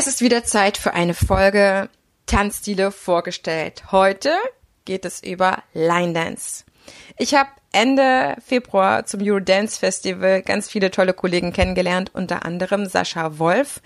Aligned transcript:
Es 0.00 0.06
ist 0.06 0.22
wieder 0.22 0.44
Zeit 0.44 0.78
für 0.78 0.94
eine 0.94 1.12
Folge 1.12 1.90
Tanzstile 2.24 2.90
vorgestellt. 2.90 3.92
Heute 3.92 4.32
geht 4.86 5.04
es 5.04 5.22
über 5.22 5.62
Line 5.74 6.14
Dance. 6.14 6.64
Ich 7.18 7.34
habe 7.34 7.50
Ende 7.70 8.34
Februar 8.42 9.04
zum 9.04 9.20
Eurodance 9.20 9.78
Festival 9.78 10.40
ganz 10.40 10.70
viele 10.70 10.90
tolle 10.90 11.12
Kollegen 11.12 11.52
kennengelernt, 11.52 12.12
unter 12.14 12.46
anderem 12.46 12.86
Sascha 12.86 13.38
Wolf. 13.38 13.82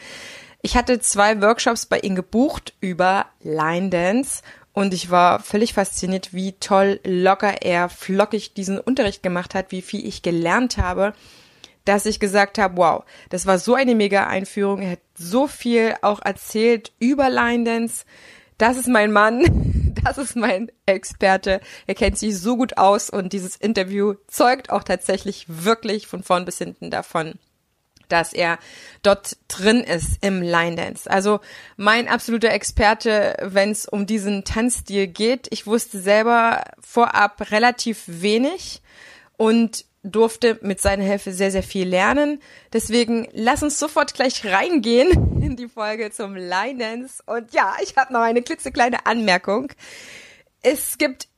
Ich 0.62 0.76
hatte 0.76 1.00
zwei 1.00 1.42
Workshops 1.42 1.86
bei 1.86 1.98
ihm 1.98 2.14
gebucht 2.14 2.74
über 2.78 3.26
Line 3.40 3.90
Dance 3.90 4.42
und 4.72 4.94
ich 4.94 5.10
war 5.10 5.40
völlig 5.40 5.74
fasziniert, 5.74 6.32
wie 6.32 6.52
toll 6.52 7.00
locker 7.02 7.62
er 7.62 7.88
flockig 7.88 8.54
diesen 8.54 8.78
Unterricht 8.78 9.24
gemacht 9.24 9.52
hat, 9.52 9.72
wie 9.72 9.82
viel 9.82 10.06
ich 10.06 10.22
gelernt 10.22 10.78
habe, 10.78 11.12
dass 11.84 12.06
ich 12.06 12.20
gesagt 12.20 12.58
habe, 12.58 12.76
wow, 12.76 13.04
das 13.28 13.46
war 13.46 13.58
so 13.58 13.74
eine 13.74 13.94
mega 13.94 14.26
Einführung. 14.26 14.80
Er 14.80 14.92
hat 14.92 15.00
so 15.14 15.46
viel 15.46 15.94
auch 16.02 16.20
erzählt 16.22 16.92
über 16.98 17.28
Line 17.28 17.64
Dance. 17.64 18.04
Das 18.58 18.76
ist 18.76 18.88
mein 18.88 19.12
Mann. 19.12 19.70
Das 20.04 20.18
ist 20.18 20.36
mein 20.36 20.70
Experte. 20.84 21.62
Er 21.86 21.94
kennt 21.94 22.18
sich 22.18 22.38
so 22.38 22.58
gut 22.58 22.76
aus 22.76 23.08
und 23.08 23.32
dieses 23.32 23.56
Interview 23.56 24.16
zeugt 24.26 24.68
auch 24.68 24.82
tatsächlich 24.82 25.46
wirklich 25.48 26.06
von 26.06 26.22
vorn 26.22 26.44
bis 26.44 26.58
hinten 26.58 26.90
davon, 26.90 27.38
dass 28.08 28.34
er 28.34 28.58
dort 29.02 29.38
drin 29.48 29.80
ist 29.80 30.22
im 30.22 30.42
Line 30.42 30.76
Dance. 30.76 31.10
Also 31.10 31.40
mein 31.78 32.06
absoluter 32.06 32.50
Experte, 32.50 33.34
wenn 33.40 33.70
es 33.70 33.86
um 33.86 34.04
diesen 34.04 34.44
Tanzstil 34.44 35.06
geht. 35.06 35.46
Ich 35.50 35.66
wusste 35.66 35.98
selber 35.98 36.64
vorab 36.80 37.50
relativ 37.50 38.02
wenig 38.06 38.82
und 39.38 39.86
durfte 40.04 40.58
mit 40.62 40.80
seiner 40.80 41.02
Hilfe 41.02 41.32
sehr, 41.32 41.50
sehr 41.50 41.62
viel 41.62 41.88
lernen. 41.88 42.40
Deswegen 42.72 43.26
lass 43.32 43.62
uns 43.62 43.78
sofort 43.78 44.14
gleich 44.14 44.44
reingehen 44.44 45.42
in 45.42 45.56
die 45.56 45.68
Folge 45.68 46.10
zum 46.10 46.36
Line 46.36 46.78
Dance. 46.78 47.22
Und 47.26 47.52
ja, 47.52 47.74
ich 47.82 47.96
habe 47.96 48.12
noch 48.12 48.20
eine 48.20 48.42
klitzekleine 48.42 49.06
Anmerkung. 49.06 49.72
Es 50.62 50.98
gibt 50.98 51.28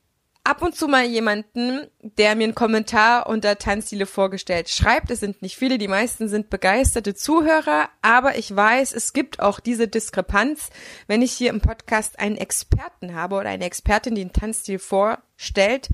ab 0.43 0.61
und 0.61 0.75
zu 0.75 0.87
mal 0.87 1.05
jemanden, 1.05 1.87
der 2.01 2.35
mir 2.35 2.45
einen 2.45 2.55
Kommentar 2.55 3.27
unter 3.27 3.57
Tanzstile 3.57 4.05
vorgestellt 4.05 4.69
schreibt. 4.69 5.11
Es 5.11 5.19
sind 5.19 5.41
nicht 5.41 5.57
viele, 5.57 5.77
die 5.77 5.89
meisten 5.89 6.29
sind 6.29 6.49
begeisterte 6.49 7.15
Zuhörer, 7.15 7.89
aber 8.01 8.37
ich 8.37 8.55
weiß, 8.55 8.93
es 8.93 9.11
gibt 9.11 9.41
auch 9.41 9.59
diese 9.59 9.89
Diskrepanz, 9.89 10.69
wenn 11.07 11.21
ich 11.21 11.33
hier 11.33 11.49
im 11.49 11.59
Podcast 11.59 12.19
einen 12.19 12.37
Experten 12.37 13.13
habe 13.13 13.35
oder 13.35 13.49
eine 13.49 13.65
Expertin, 13.65 14.15
die 14.15 14.21
einen 14.21 14.33
Tanzstil 14.33 14.79
vorstellt, 14.79 15.89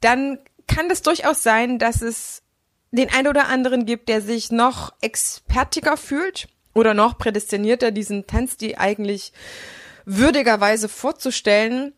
dann 0.00 0.38
kann 0.68 0.88
das 0.88 1.02
durchaus 1.02 1.42
sein, 1.42 1.78
dass 1.78 2.02
es 2.02 2.42
den 2.90 3.10
einen 3.10 3.28
oder 3.28 3.48
anderen 3.48 3.86
gibt, 3.86 4.08
der 4.08 4.22
sich 4.22 4.50
noch 4.50 4.92
expertiger 5.00 5.96
fühlt 5.96 6.48
oder 6.74 6.94
noch 6.94 7.18
prädestinierter, 7.18 7.90
diesen 7.90 8.26
Tanzstil 8.26 8.76
eigentlich 8.76 9.32
würdigerweise 10.04 10.88
vorzustellen. 10.88 11.92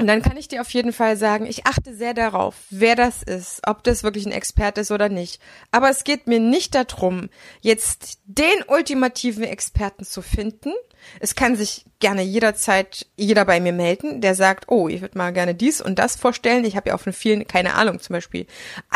Und 0.00 0.08
dann 0.08 0.22
kann 0.22 0.36
ich 0.36 0.48
dir 0.48 0.60
auf 0.60 0.70
jeden 0.70 0.92
Fall 0.92 1.16
sagen, 1.16 1.46
ich 1.46 1.66
achte 1.66 1.94
sehr 1.94 2.14
darauf, 2.14 2.56
wer 2.70 2.96
das 2.96 3.22
ist, 3.22 3.60
ob 3.64 3.84
das 3.84 4.02
wirklich 4.02 4.26
ein 4.26 4.32
Experte 4.32 4.80
ist 4.80 4.90
oder 4.90 5.08
nicht. 5.08 5.40
Aber 5.70 5.88
es 5.88 6.02
geht 6.02 6.26
mir 6.26 6.40
nicht 6.40 6.74
darum, 6.74 7.28
jetzt 7.60 8.18
den 8.24 8.64
ultimativen 8.66 9.44
Experten 9.44 10.04
zu 10.04 10.20
finden. 10.20 10.72
Es 11.20 11.34
kann 11.34 11.56
sich 11.56 11.84
gerne 12.00 12.22
jederzeit 12.22 13.06
jeder 13.16 13.44
bei 13.44 13.60
mir 13.60 13.72
melden, 13.72 14.20
der 14.20 14.34
sagt, 14.34 14.66
oh, 14.68 14.88
ich 14.88 15.00
würde 15.00 15.16
mal 15.16 15.32
gerne 15.32 15.54
dies 15.54 15.80
und 15.80 15.98
das 15.98 16.16
vorstellen. 16.16 16.64
Ich 16.64 16.76
habe 16.76 16.90
ja 16.90 16.94
auch 16.94 17.00
von 17.00 17.12
vielen 17.12 17.46
keine 17.46 17.74
Ahnung, 17.74 18.00
zum 18.00 18.14
Beispiel 18.14 18.46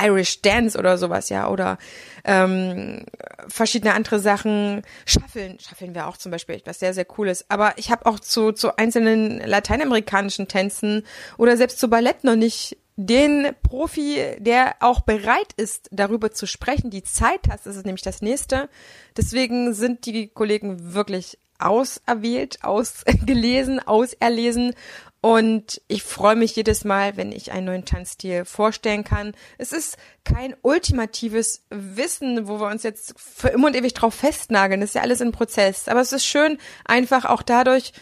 Irish 0.00 0.42
Dance 0.42 0.78
oder 0.78 0.98
sowas, 0.98 1.28
ja, 1.28 1.48
oder 1.48 1.78
ähm, 2.24 3.04
verschiedene 3.48 3.94
andere 3.94 4.18
Sachen. 4.18 4.82
Schaffeln, 5.06 5.58
Schaffeln 5.60 5.94
wäre 5.94 6.06
auch 6.06 6.16
zum 6.16 6.32
Beispiel 6.32 6.56
etwas 6.56 6.78
sehr, 6.78 6.94
sehr 6.94 7.04
Cooles. 7.04 7.46
Aber 7.48 7.74
ich 7.76 7.90
habe 7.90 8.06
auch 8.06 8.20
zu, 8.20 8.52
zu 8.52 8.76
einzelnen 8.76 9.38
lateinamerikanischen 9.38 10.48
Tänzen 10.48 11.04
oder 11.38 11.56
selbst 11.56 11.78
zu 11.78 11.88
Ballett 11.88 12.24
noch 12.24 12.36
nicht 12.36 12.76
den 13.00 13.54
Profi, 13.62 14.18
der 14.38 14.74
auch 14.80 15.02
bereit 15.02 15.52
ist, 15.56 15.88
darüber 15.92 16.32
zu 16.32 16.46
sprechen, 16.46 16.90
die 16.90 17.04
Zeit 17.04 17.42
hast, 17.48 17.64
das 17.64 17.76
ist 17.76 17.86
nämlich 17.86 18.02
das 18.02 18.22
nächste. 18.22 18.68
Deswegen 19.16 19.72
sind 19.72 20.04
die 20.04 20.26
Kollegen 20.26 20.94
wirklich 20.94 21.38
auserwählt, 21.58 22.62
ausgelesen, 22.64 23.80
auserlesen 23.86 24.74
und 25.20 25.80
ich 25.88 26.04
freue 26.04 26.36
mich 26.36 26.54
jedes 26.54 26.84
Mal, 26.84 27.16
wenn 27.16 27.32
ich 27.32 27.50
einen 27.50 27.66
neuen 27.66 27.84
Tanzstil 27.84 28.44
vorstellen 28.44 29.02
kann. 29.02 29.32
Es 29.58 29.72
ist 29.72 29.96
kein 30.24 30.54
ultimatives 30.62 31.64
Wissen, 31.70 32.46
wo 32.46 32.60
wir 32.60 32.68
uns 32.68 32.84
jetzt 32.84 33.14
für 33.18 33.48
immer 33.48 33.66
und 33.66 33.76
ewig 33.76 33.94
drauf 33.94 34.14
festnageln. 34.14 34.80
Das 34.80 34.90
ist 34.90 34.94
ja 34.94 35.02
alles 35.02 35.20
ein 35.20 35.32
Prozess. 35.32 35.88
Aber 35.88 36.00
es 36.00 36.12
ist 36.12 36.24
schön, 36.24 36.58
einfach 36.84 37.24
auch 37.24 37.42
dadurch 37.42 37.92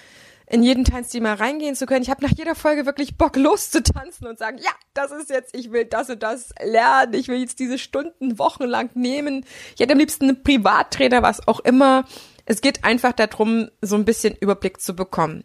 in 0.48 0.62
jeden 0.62 0.84
Tanzstil 0.84 1.22
mal 1.22 1.34
reingehen 1.34 1.74
zu 1.74 1.86
können. 1.86 2.02
Ich 2.02 2.10
habe 2.10 2.22
nach 2.22 2.36
jeder 2.36 2.54
Folge 2.54 2.84
wirklich 2.84 3.16
Bock 3.16 3.36
loszutanzen 3.36 4.26
und 4.26 4.38
sagen, 4.38 4.58
ja, 4.58 4.70
das 4.92 5.10
ist 5.10 5.30
jetzt, 5.30 5.56
ich 5.56 5.72
will 5.72 5.86
das 5.86 6.10
und 6.10 6.22
das 6.22 6.50
lernen. 6.62 7.14
Ich 7.14 7.28
will 7.28 7.38
jetzt 7.38 7.58
diese 7.58 7.78
Stunden 7.78 8.38
wochenlang 8.38 8.90
nehmen. 8.92 9.46
Ich 9.74 9.80
hätte 9.80 9.94
am 9.94 9.98
liebsten 9.98 10.24
einen 10.24 10.42
Privattrainer, 10.42 11.22
was 11.22 11.48
auch 11.48 11.60
immer. 11.60 12.04
Es 12.48 12.60
geht 12.60 12.84
einfach 12.84 13.12
darum, 13.12 13.70
so 13.82 13.96
ein 13.96 14.04
bisschen 14.04 14.34
Überblick 14.36 14.80
zu 14.80 14.94
bekommen. 14.94 15.44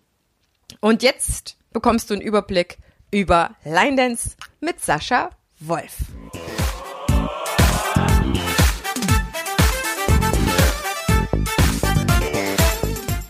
Und 0.79 1.01
jetzt 1.01 1.57
bekommst 1.73 2.09
du 2.09 2.13
einen 2.13 2.21
Überblick 2.21 2.77
über 3.09 3.55
Line 3.65 3.95
Dance 3.97 4.35
mit 4.61 4.79
Sascha 4.79 5.31
Wolf. 5.59 5.97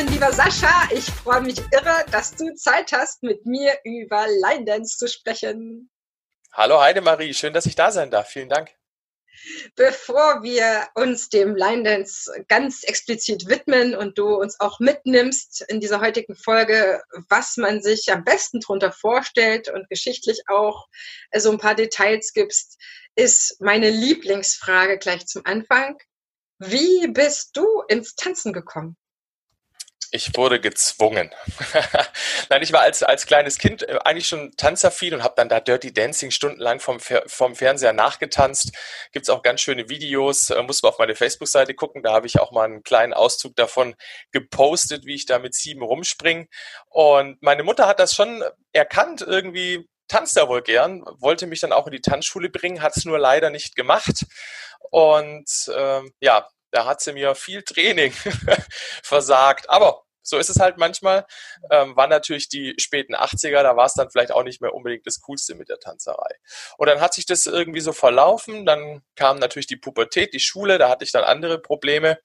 Willkommen, 0.00 0.14
lieber 0.14 0.32
Sascha. 0.32 0.88
Ich 0.92 1.04
freue 1.04 1.42
mich 1.42 1.58
irre, 1.72 2.04
dass 2.10 2.34
du 2.34 2.54
Zeit 2.54 2.92
hast, 2.92 3.22
mit 3.22 3.44
mir 3.44 3.76
über 3.84 4.26
Line 4.26 4.64
Dance 4.64 4.96
zu 4.96 5.06
sprechen. 5.08 5.90
Hallo 6.52 6.80
Heidemarie, 6.80 7.34
schön, 7.34 7.52
dass 7.52 7.66
ich 7.66 7.74
da 7.74 7.90
sein 7.90 8.10
darf. 8.10 8.28
Vielen 8.28 8.48
Dank. 8.48 8.70
Bevor 9.76 10.42
wir 10.42 10.88
uns 10.94 11.28
dem 11.28 11.54
Line 11.54 11.82
Dance 11.82 12.32
ganz 12.48 12.82
explizit 12.82 13.46
widmen 13.46 13.94
und 13.94 14.16
du 14.16 14.36
uns 14.36 14.58
auch 14.58 14.80
mitnimmst 14.80 15.66
in 15.68 15.80
dieser 15.80 16.00
heutigen 16.00 16.34
Folge, 16.34 17.02
was 17.28 17.58
man 17.58 17.82
sich 17.82 18.10
am 18.10 18.24
besten 18.24 18.60
darunter 18.60 18.92
vorstellt 18.92 19.68
und 19.68 19.88
geschichtlich 19.90 20.40
auch 20.48 20.86
so 21.36 21.50
ein 21.50 21.58
paar 21.58 21.74
Details 21.74 22.32
gibst, 22.32 22.78
ist 23.16 23.60
meine 23.60 23.90
Lieblingsfrage 23.90 24.98
gleich 24.98 25.26
zum 25.26 25.42
Anfang. 25.44 25.98
Wie 26.58 27.06
bist 27.08 27.50
du 27.54 27.82
ins 27.88 28.14
Tanzen 28.14 28.54
gekommen? 28.54 28.96
Ich 30.12 30.36
wurde 30.36 30.60
gezwungen. 30.60 31.30
Nein, 32.50 32.62
ich 32.62 32.72
war 32.72 32.80
als, 32.80 33.04
als 33.04 33.26
kleines 33.26 33.58
Kind 33.58 33.88
äh, 33.88 33.98
eigentlich 34.04 34.26
schon 34.26 34.50
tanzaffin 34.56 35.14
und 35.14 35.22
habe 35.22 35.34
dann 35.36 35.48
da 35.48 35.60
Dirty 35.60 35.92
Dancing 35.92 36.32
stundenlang 36.32 36.80
vom, 36.80 36.98
vom 36.98 37.54
Fernseher 37.54 37.92
nachgetanzt. 37.92 38.72
Gibt's 39.12 39.30
auch 39.30 39.42
ganz 39.42 39.60
schöne 39.60 39.88
Videos, 39.88 40.50
äh, 40.50 40.62
muss 40.62 40.82
man 40.82 40.90
auf 40.90 40.98
meine 40.98 41.14
Facebook-Seite 41.14 41.74
gucken. 41.74 42.02
Da 42.02 42.12
habe 42.12 42.26
ich 42.26 42.40
auch 42.40 42.50
mal 42.50 42.64
einen 42.64 42.82
kleinen 42.82 43.12
Auszug 43.12 43.54
davon 43.54 43.94
gepostet, 44.32 45.04
wie 45.04 45.14
ich 45.14 45.26
da 45.26 45.38
mit 45.38 45.54
sieben 45.54 45.82
rumspringe. 45.82 46.48
Und 46.88 47.40
meine 47.40 47.62
Mutter 47.62 47.86
hat 47.86 48.00
das 48.00 48.14
schon 48.14 48.42
erkannt, 48.72 49.22
irgendwie 49.22 49.88
tanzt 50.08 50.36
er 50.36 50.48
wohl 50.48 50.62
gern, 50.62 51.04
wollte 51.18 51.46
mich 51.46 51.60
dann 51.60 51.72
auch 51.72 51.86
in 51.86 51.92
die 51.92 52.00
Tanzschule 52.00 52.50
bringen, 52.50 52.82
hat 52.82 52.96
es 52.96 53.04
nur 53.04 53.18
leider 53.18 53.50
nicht 53.50 53.76
gemacht. 53.76 54.26
Und 54.90 55.70
ähm, 55.72 56.12
ja, 56.20 56.48
da 56.70 56.84
hat 56.86 57.00
sie 57.00 57.12
mir 57.12 57.34
viel 57.34 57.62
Training 57.62 58.12
versagt. 59.02 59.68
Aber 59.68 60.02
so 60.22 60.38
ist 60.38 60.50
es 60.50 60.60
halt 60.60 60.78
manchmal. 60.78 61.26
Ähm, 61.70 61.96
war 61.96 62.06
natürlich 62.06 62.48
die 62.48 62.74
späten 62.78 63.14
80er, 63.14 63.62
da 63.62 63.76
war 63.76 63.86
es 63.86 63.94
dann 63.94 64.10
vielleicht 64.10 64.32
auch 64.32 64.44
nicht 64.44 64.60
mehr 64.60 64.74
unbedingt 64.74 65.06
das 65.06 65.20
Coolste 65.20 65.54
mit 65.54 65.68
der 65.68 65.78
Tanzerei. 65.78 66.34
Und 66.76 66.88
dann 66.88 67.00
hat 67.00 67.14
sich 67.14 67.26
das 67.26 67.46
irgendwie 67.46 67.80
so 67.80 67.92
verlaufen. 67.92 68.66
Dann 68.66 69.02
kam 69.16 69.38
natürlich 69.38 69.66
die 69.66 69.76
Pubertät, 69.76 70.32
die 70.34 70.40
Schule, 70.40 70.78
da 70.78 70.88
hatte 70.88 71.04
ich 71.04 71.12
dann 71.12 71.24
andere 71.24 71.58
Probleme, 71.58 72.18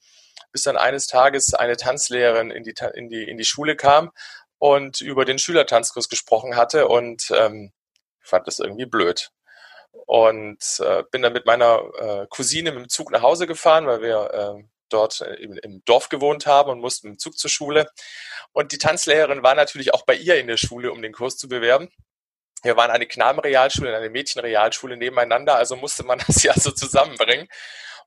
bis 0.52 0.64
dann 0.64 0.78
eines 0.78 1.08
Tages 1.08 1.54
eine 1.54 1.78
Tanzlehrerin 1.78 2.52
in 2.52 2.64
die, 2.64 2.76
in 2.94 3.10
die, 3.10 3.24
in 3.24 3.38
die 3.38 3.46
Schule 3.46 3.76
kam 3.76 4.12
und 4.58 5.02
über 5.02 5.26
den 5.26 5.40
Schülertanzkurs 5.40 6.10
gesprochen 6.10 6.56
hatte 6.56 6.88
und 6.88 7.32
ähm, 7.36 7.72
fand 8.22 8.48
das 8.48 8.60
irgendwie 8.60 8.86
blöd 8.86 9.32
und 10.06 10.60
äh, 10.80 11.04
bin 11.12 11.22
dann 11.22 11.34
mit 11.34 11.46
meiner 11.46 11.82
äh, 11.98 12.28
Cousine 12.30 12.72
mit 12.72 12.82
dem 12.82 12.90
Zug 12.90 13.12
nach 13.12 13.22
Hause 13.22 13.48
gefahren, 13.48 13.88
weil 13.88 14.02
wir 14.02 14.34
äh, 14.34 14.64
dort 14.90 15.22
im, 15.22 15.54
im 15.54 15.84
Dorf 15.86 16.10
gewohnt 16.10 16.46
haben 16.46 16.70
und 16.70 16.80
mussten 16.80 17.08
im 17.08 17.20
Zug 17.20 17.38
zur 17.38 17.50
Schule. 17.50 17.90
Und 18.52 18.72
die 18.72 18.78
Tanzlehrerin 18.78 19.44
war 19.44 19.56
natürlich 19.56 19.94
auch 19.94 20.06
bei 20.06 20.16
ihr 20.16 20.38
in 20.40 20.48
der 20.48 20.58
Schule, 20.58 20.92
um 20.92 21.02
den 21.02 21.14
Kurs 21.14 21.38
zu 21.38 21.48
bewerben. 21.48 21.90
Wir 22.64 22.78
waren 22.78 22.92
eine 22.92 23.06
Knabenrealschule 23.06 23.90
und 23.90 23.96
eine 23.96 24.10
Mädchenrealschule 24.10 24.98
nebeneinander, 24.98 25.56
also 25.56 25.76
musste 25.76 26.04
man 26.04 26.20
das 26.28 26.44
ja 26.44 26.54
so 26.54 26.72
zusammenbringen. 26.72 27.48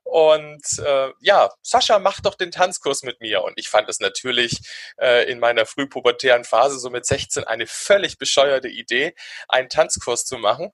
Und 0.03 0.79
äh, 0.79 1.11
ja, 1.19 1.49
Sascha, 1.61 1.99
mach 1.99 2.19
doch 2.21 2.35
den 2.35 2.51
Tanzkurs 2.51 3.03
mit 3.03 3.21
mir. 3.21 3.43
Und 3.43 3.53
ich 3.57 3.69
fand 3.69 3.89
es 3.89 3.99
natürlich 3.99 4.59
äh, 4.99 5.29
in 5.29 5.39
meiner 5.39 5.65
frühpubertären 5.65 6.45
Phase, 6.45 6.79
so 6.79 6.89
mit 6.89 7.05
16, 7.05 7.43
eine 7.43 7.67
völlig 7.67 8.17
bescheuerte 8.17 8.69
Idee, 8.69 9.13
einen 9.47 9.69
Tanzkurs 9.69 10.25
zu 10.25 10.37
machen. 10.37 10.71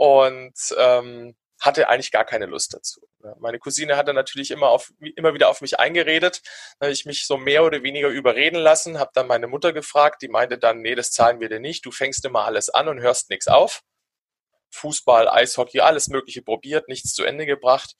Und 0.00 0.54
ähm, 0.78 1.36
hatte 1.60 1.90
eigentlich 1.90 2.10
gar 2.10 2.24
keine 2.24 2.46
Lust 2.46 2.72
dazu. 2.72 3.06
Meine 3.38 3.58
Cousine 3.58 3.98
hatte 3.98 4.14
natürlich 4.14 4.50
immer, 4.50 4.68
auf, 4.68 4.92
immer 5.14 5.34
wieder 5.34 5.50
auf 5.50 5.60
mich 5.60 5.78
eingeredet, 5.78 6.40
ich 6.80 7.04
mich 7.04 7.26
so 7.26 7.36
mehr 7.36 7.64
oder 7.64 7.82
weniger 7.82 8.08
überreden 8.08 8.56
lassen, 8.56 8.98
habe 8.98 9.10
dann 9.12 9.26
meine 9.26 9.46
Mutter 9.46 9.74
gefragt, 9.74 10.22
die 10.22 10.28
meinte 10.28 10.56
dann, 10.56 10.80
nee, 10.80 10.94
das 10.94 11.10
zahlen 11.10 11.38
wir 11.38 11.50
dir 11.50 11.60
nicht, 11.60 11.84
du 11.84 11.90
fängst 11.90 12.24
immer 12.24 12.46
alles 12.46 12.70
an 12.70 12.88
und 12.88 13.00
hörst 13.00 13.28
nichts 13.28 13.46
auf. 13.46 13.82
Fußball, 14.70 15.28
Eishockey, 15.28 15.80
alles 15.80 16.08
Mögliche 16.08 16.40
probiert, 16.40 16.88
nichts 16.88 17.12
zu 17.12 17.24
Ende 17.24 17.44
gebracht. 17.44 17.94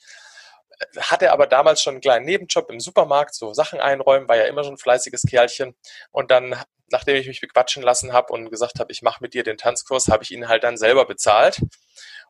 Hatte 0.99 1.33
aber 1.33 1.47
damals 1.47 1.83
schon 1.83 1.95
einen 1.95 2.01
kleinen 2.01 2.25
Nebenjob 2.25 2.71
im 2.71 2.81
Supermarkt, 2.81 3.35
so 3.35 3.53
Sachen 3.53 3.81
einräumen, 3.81 4.29
war 4.29 4.37
ja 4.37 4.45
immer 4.45 4.65
schon 4.65 4.75
ein 4.75 4.79
fleißiges 4.79 5.23
Kerlchen. 5.29 5.75
Und 6.11 6.31
dann, 6.31 6.57
nachdem 6.91 7.17
ich 7.17 7.27
mich 7.27 7.41
bequatschen 7.41 7.83
lassen 7.83 8.13
habe 8.13 8.33
und 8.33 8.51
gesagt 8.51 8.81
habe, 8.81 8.91
ich 8.93 9.03
mache 9.03 9.23
mit 9.23 9.35
dir 9.35 9.43
den 9.43 9.59
Tanzkurs, 9.59 10.09
habe 10.09 10.23
ich 10.23 10.31
ihn 10.31 10.49
halt 10.49 10.65
dann 10.65 10.77
selber 10.77 11.05
bezahlt 11.05 11.61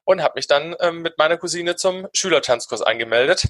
und 0.05 0.23
habe 0.23 0.35
mich 0.37 0.47
dann 0.47 0.75
ähm, 0.81 1.03
mit 1.03 1.19
meiner 1.19 1.37
Cousine 1.37 1.77
zum 1.77 2.09
Schülertanzkurs 2.15 2.83
angemeldet. 2.83 3.49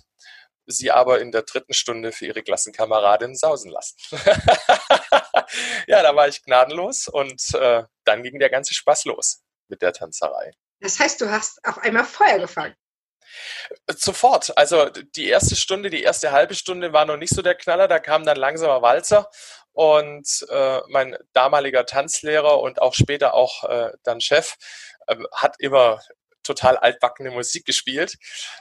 Sie 0.67 0.91
aber 0.91 1.21
in 1.21 1.33
der 1.33 1.43
dritten 1.43 1.73
Stunde 1.73 2.13
für 2.13 2.27
ihre 2.27 2.43
Klassenkameradin 2.43 3.35
sausen 3.35 3.71
lassen. 3.71 3.97
ja, 5.87 6.03
da 6.03 6.15
war 6.15 6.29
ich 6.29 6.45
gnadenlos 6.45 7.09
und 7.09 7.43
äh, 7.55 7.85
dann 8.05 8.23
ging 8.23 8.39
der 8.39 8.51
ganze 8.51 8.75
Spaß 8.75 9.07
los 9.07 9.43
mit 9.69 9.83
der 9.83 9.93
Tanzerei. 9.93 10.53
Das 10.81 10.99
heißt, 10.99 11.21
du 11.21 11.31
hast 11.31 11.65
auf 11.65 11.79
einmal 11.79 12.05
Feuer 12.05 12.39
gefangen. 12.39 12.75
Sofort. 13.89 14.57
Also 14.57 14.89
die 14.89 15.29
erste 15.29 15.57
Stunde, 15.57 15.91
die 15.91 16.03
erste 16.03 16.33
halbe 16.33 16.55
Stunde 16.55 16.93
war 16.93 17.05
noch 17.05 17.17
nicht 17.17 17.35
so 17.35 17.43
der 17.43 17.55
Knaller. 17.55 17.89
Da 17.89 17.99
kam 17.99 18.25
dann 18.25 18.37
langsamer 18.37 18.83
Walzer 18.83 19.29
und 19.73 20.47
äh, 20.51 20.81
mein 20.89 21.17
damaliger 21.33 21.87
Tanzlehrer 21.87 22.61
und 22.61 22.83
auch 22.83 22.95
später 22.95 23.35
auch 23.35 23.65
äh, 23.65 23.93
dann 24.03 24.21
Chef 24.21 24.57
äh, 25.07 25.17
hat 25.33 25.57
immer 25.59 26.01
total 26.43 26.77
altbackene 26.77 27.31
Musik 27.31 27.65
gespielt. 27.65 28.17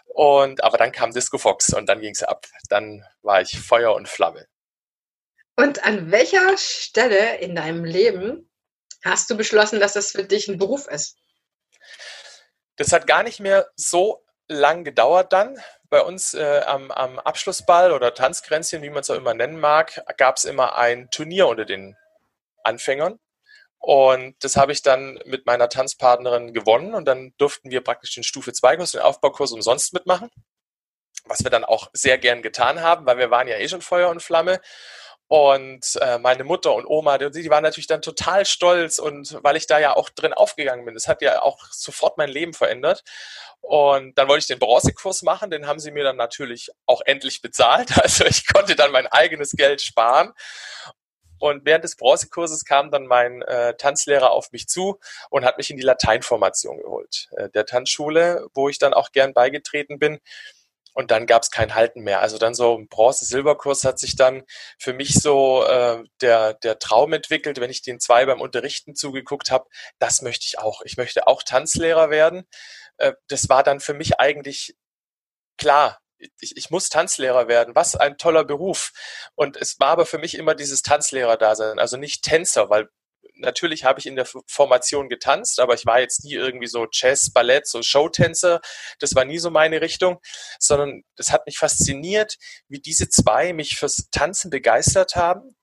Und 0.06 0.64
aber 0.64 0.78
dann 0.78 0.92
kam 0.92 1.12
Disco 1.12 1.38
Fox 1.38 1.74
und 1.74 1.88
dann 1.88 2.02
ging 2.02 2.14
es 2.14 2.24
ab. 2.24 2.46
Dann 2.70 3.06
war 3.22 3.42
ich 3.42 3.60
Feuer 3.60 3.94
und 3.94 4.08
Flamme. 4.08 4.48
Und 5.56 5.84
an 5.84 6.12
welcher 6.12 6.58
Stelle 6.58 7.38
in 7.38 7.56
deinem 7.56 7.84
Leben 7.84 8.50
hast 9.04 9.30
du 9.30 9.36
beschlossen, 9.36 9.80
dass 9.80 9.94
das 9.94 10.12
für 10.12 10.24
dich 10.24 10.48
ein 10.48 10.58
Beruf 10.58 10.88
ist? 10.88 11.18
Das 12.78 12.94
hat 12.94 13.08
gar 13.08 13.24
nicht 13.24 13.40
mehr 13.40 13.70
so 13.76 14.24
lang 14.50 14.84
gedauert 14.84 15.32
dann. 15.32 15.58
Bei 15.90 16.02
uns 16.02 16.34
äh, 16.34 16.62
am, 16.66 16.92
am 16.92 17.18
Abschlussball 17.20 17.92
oder 17.92 18.14
Tanzgrenzchen, 18.14 18.82
wie 18.82 18.90
man 18.90 19.00
es 19.00 19.10
auch 19.10 19.16
immer 19.16 19.34
nennen 19.34 19.60
mag, 19.60 20.04
gab 20.18 20.38
es 20.38 20.46
immer 20.46 20.76
ein 20.78 21.10
Turnier 21.10 21.48
unter 21.48 21.66
den 21.66 21.96
Anfängern. 22.64 23.20
Und 23.80 24.36
das 24.44 24.58
habe 24.58 24.74
ich 24.74 24.82
dann 24.82 25.20
mit 25.26 25.46
meiner 25.46 25.70
Tanzpartnerin 25.70 26.54
gewonnen 26.54 26.94
und 26.94 27.06
dann 27.06 27.34
durften 27.38 27.72
wir 27.72 27.82
praktisch 27.82 28.14
den 28.14 28.26
Stufe 28.26 28.52
2 28.52 28.76
Kurs, 28.76 28.92
den 28.92 29.02
Aufbaukurs 29.02 29.54
umsonst 29.54 29.94
mitmachen. 29.94 30.30
Was 31.24 31.44
wir 31.44 31.50
dann 31.50 31.64
auch 31.64 31.90
sehr 31.94 32.18
gern 32.18 32.42
getan 32.42 32.82
haben, 32.82 33.06
weil 33.06 33.18
wir 33.18 33.32
waren 33.32 33.48
ja 33.48 33.58
eh 33.58 33.70
schon 33.70 33.82
Feuer 33.82 34.10
und 34.10 34.22
Flamme. 34.22 34.60
Und 35.30 35.96
äh, 36.02 36.18
meine 36.18 36.44
Mutter 36.44 36.74
und 36.74 36.88
Oma, 36.88 37.20
die, 37.20 37.30
die 37.30 37.52
waren 37.52 37.62
natürlich 37.62 37.86
dann 37.86 38.02
total 38.02 38.48
stolz 38.48 38.98
und 38.98 39.38
weil 39.44 39.58
ich 39.58 39.68
da 39.68 39.78
ja 39.78 39.96
auch 39.96 40.10
drin 40.10 40.34
aufgegangen 40.34 40.86
bin. 40.86 40.96
Das 40.96 41.08
hat 41.08 41.22
ja 41.22 41.44
auch 41.44 41.60
sofort 41.70 42.18
mein 42.18 42.30
Leben 42.30 42.54
verändert. 42.56 43.04
Und 43.62 44.18
dann 44.18 44.28
wollte 44.28 44.40
ich 44.40 44.48
den 44.48 44.58
Bronzekurs 44.58 45.22
machen, 45.22 45.52
den 45.52 45.68
haben 45.68 45.78
sie 45.78 45.92
mir 45.92 46.04
dann 46.04 46.16
natürlich 46.16 46.72
auch 46.88 47.02
endlich 47.06 47.42
bezahlt. 47.44 47.92
Also 48.02 48.26
ich 48.26 48.52
konnte 48.52 48.76
dann 48.76 48.92
mein 48.92 49.06
eigenes 49.06 49.52
Geld 49.52 49.84
sparen. 49.84 50.34
Und 51.38 51.64
während 51.64 51.84
des 51.84 51.96
Bronzekurses 51.96 52.66
kam 52.66 52.90
dann 52.90 53.06
mein 53.06 53.44
äh, 53.44 53.76
Tanzlehrer 53.78 54.32
auf 54.32 54.52
mich 54.52 54.68
zu 54.68 55.00
und 55.30 55.46
hat 55.46 55.58
mich 55.58 55.70
in 55.70 55.78
die 55.78 55.84
Lateinformation 55.84 56.80
geholt, 56.80 57.30
äh, 57.38 57.50
der 57.50 57.68
Tanzschule, 57.68 58.48
wo 58.56 58.68
ich 58.68 58.80
dann 58.80 58.94
auch 58.96 59.12
gern 59.12 59.34
beigetreten 59.34 60.00
bin. 60.00 60.20
Und 60.94 61.12
dann 61.12 61.28
gab 61.28 61.44
es 61.44 61.52
kein 61.52 61.76
Halten 61.76 62.02
mehr. 62.02 62.22
Also 62.22 62.38
dann 62.38 62.54
so 62.54 62.78
ein 62.78 62.88
Bronze-Silberkurs 62.88 63.84
hat 63.86 64.00
sich 64.00 64.16
dann 64.16 64.44
für 64.78 64.94
mich 64.94 65.14
so 65.14 65.64
äh, 65.66 66.04
der, 66.22 66.56
der 66.56 66.80
Traum 66.80 67.14
entwickelt, 67.14 67.60
wenn 67.60 67.70
ich 67.70 67.82
den 67.82 68.00
zwei 68.00 68.26
beim 68.26 68.42
Unterrichten 68.42 68.96
zugeguckt 68.96 69.52
habe, 69.52 69.68
das 70.00 70.22
möchte 70.22 70.46
ich 70.46 70.60
auch. 70.60 70.82
Ich 70.84 70.98
möchte 70.98 71.28
auch 71.28 71.44
Tanzlehrer 71.44 72.10
werden. 72.10 72.46
Äh, 72.98 73.14
das 73.28 73.50
war 73.50 73.64
dann 73.64 73.80
für 73.80 73.94
mich 73.94 74.20
eigentlich 74.20 74.76
klar, 75.58 76.00
ich, 76.40 76.58
ich 76.58 76.70
muss 76.70 76.90
Tanzlehrer 76.90 77.48
werden. 77.48 77.76
Was 77.76 77.96
ein 77.96 78.18
toller 78.18 78.44
Beruf. 78.44 78.92
Und 79.36 79.58
es 79.58 79.80
war 79.80 79.90
aber 79.90 80.06
für 80.06 80.18
mich 80.18 80.36
immer 80.36 80.56
dieses 80.56 80.82
Tanzlehrer-Dasein, 80.82 81.80
also 81.80 81.98
nicht 81.98 82.24
Tänzer, 82.24 82.70
weil 82.70 82.90
natürlich 83.40 83.84
habe 83.84 84.00
ich 84.00 84.06
in 84.06 84.16
der 84.16 84.28
Formation 84.48 85.10
getanzt, 85.10 85.60
aber 85.60 85.74
ich 85.74 85.86
war 85.86 86.00
jetzt 86.00 86.24
nie 86.24 86.34
irgendwie 86.34 86.68
so 86.68 86.88
Jazz, 86.92 87.32
Ballett, 87.32 87.68
so 87.68 87.82
Showtänzer. 87.82 88.62
Das 89.00 89.16
war 89.16 89.26
nie 89.26 89.40
so 89.40 89.50
meine 89.50 89.82
Richtung, 89.82 90.20
sondern 90.60 91.04
es 91.16 91.32
hat 91.32 91.46
mich 91.46 91.58
fasziniert, 91.58 92.38
wie 92.68 92.80
diese 92.80 93.10
zwei 93.10 93.54
mich 93.54 93.78
fürs 93.78 94.10
Tanzen 94.12 94.50
begeistert 94.50 95.16
haben. 95.16 95.56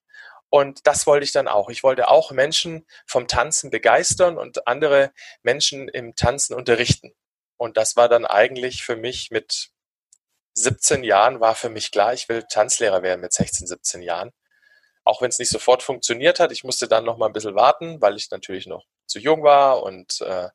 Und 0.49 0.87
das 0.87 1.07
wollte 1.07 1.25
ich 1.25 1.33
dann 1.33 1.49
auch. 1.49 1.69
Ich 1.71 1.83
wollte 1.83 2.09
auch 2.09 2.31
Menschen 2.31 2.87
vom 3.07 3.29
Tanzen 3.29 3.71
begeistern 3.71 4.39
und 4.39 4.67
andere 4.67 5.13
Menschen 5.43 5.89
im 5.89 6.15
Tanzen 6.15 6.55
unterrichten. 6.55 7.13
Und 7.57 7.77
das 7.77 7.97
war 7.97 8.09
dann 8.09 8.25
eigentlich 8.25 8.83
für 8.83 8.97
mich 8.97 9.31
mit 9.31 9.71
17 10.55 11.05
Jahren 11.05 11.41
war 11.41 11.55
für 11.55 11.69
mich 11.69 11.91
klar, 11.93 12.15
ich 12.15 12.29
will 12.29 12.45
Tanzlehrer 12.49 13.03
werden 13.03 13.21
mit 13.21 13.33
16, 13.33 13.67
17 13.67 14.03
Jahren. 14.03 14.33
Auch 15.07 15.23
wenn 15.23 15.29
es 15.29 15.39
nicht 15.39 15.51
sofort 15.51 15.85
funktioniert 15.85 16.41
hat. 16.41 16.51
Ich 16.51 16.65
musste 16.65 16.89
dann 16.89 17.05
noch 17.05 17.17
mal 17.17 17.27
ein 17.27 17.33
bisschen 17.33 17.55
warten, 17.55 18.03
weil 18.03 18.17
ich 18.17 18.29
natürlich 18.31 18.67
noch 18.67 18.85
zu 19.07 19.21
jung 19.21 19.45
war 19.45 19.85
und 19.85 20.21
äh, 20.21 20.49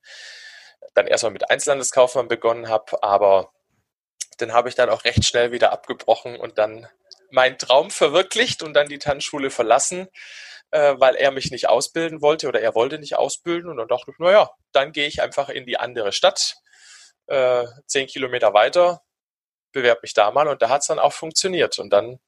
dann 0.94 1.08
erstmal 1.08 1.32
mit 1.32 1.50
Einzelhandelskaufmann 1.50 2.28
begonnen 2.28 2.68
habe. 2.68 3.02
Aber 3.02 3.54
den 4.42 4.52
habe 4.52 4.68
ich 4.68 4.76
dann 4.76 4.90
auch 4.90 5.06
recht 5.06 5.24
schnell 5.26 5.54
wieder 5.54 5.72
abgebrochen 5.72 6.38
und 6.38 6.58
dann 6.58 6.88
meinen 7.30 7.58
Traum 7.58 7.92
verwirklicht 7.92 8.62
und 8.62 8.74
dann 8.74 8.90
die 8.90 9.00
Tanzschule 9.00 9.52
verlassen, 9.52 10.10
äh, 10.72 10.96
weil 10.98 11.16
er 11.16 11.32
mich 11.32 11.50
nicht 11.50 11.70
ausbilden 11.70 12.22
wollte 12.22 12.50
oder 12.50 12.60
er 12.60 12.76
wollte 12.76 13.00
nicht 13.00 13.16
ausbilden. 13.16 13.70
Und 13.70 13.78
dann 13.78 13.88
dachte 13.88 14.12
ich, 14.12 14.20
naja, 14.20 14.52
dann 14.74 14.92
gehe 14.92 15.08
ich 15.08 15.22
einfach 15.22 15.48
in 15.48 15.66
die 15.66 15.78
andere 15.78 16.12
Stadt, 16.12 16.58
äh, 17.28 17.66
zehn 17.86 18.08
Kilometer 18.08 18.54
weiter, 18.54 19.02
bewerbe 19.72 20.02
mich 20.04 20.14
da 20.14 20.30
mal 20.32 20.50
und 20.50 20.62
da 20.62 20.68
hat 20.68 20.82
es 20.82 20.88
dann 20.88 21.00
auch 21.00 21.14
funktioniert. 21.14 21.80
Und 21.80 21.92
dann 21.92 22.20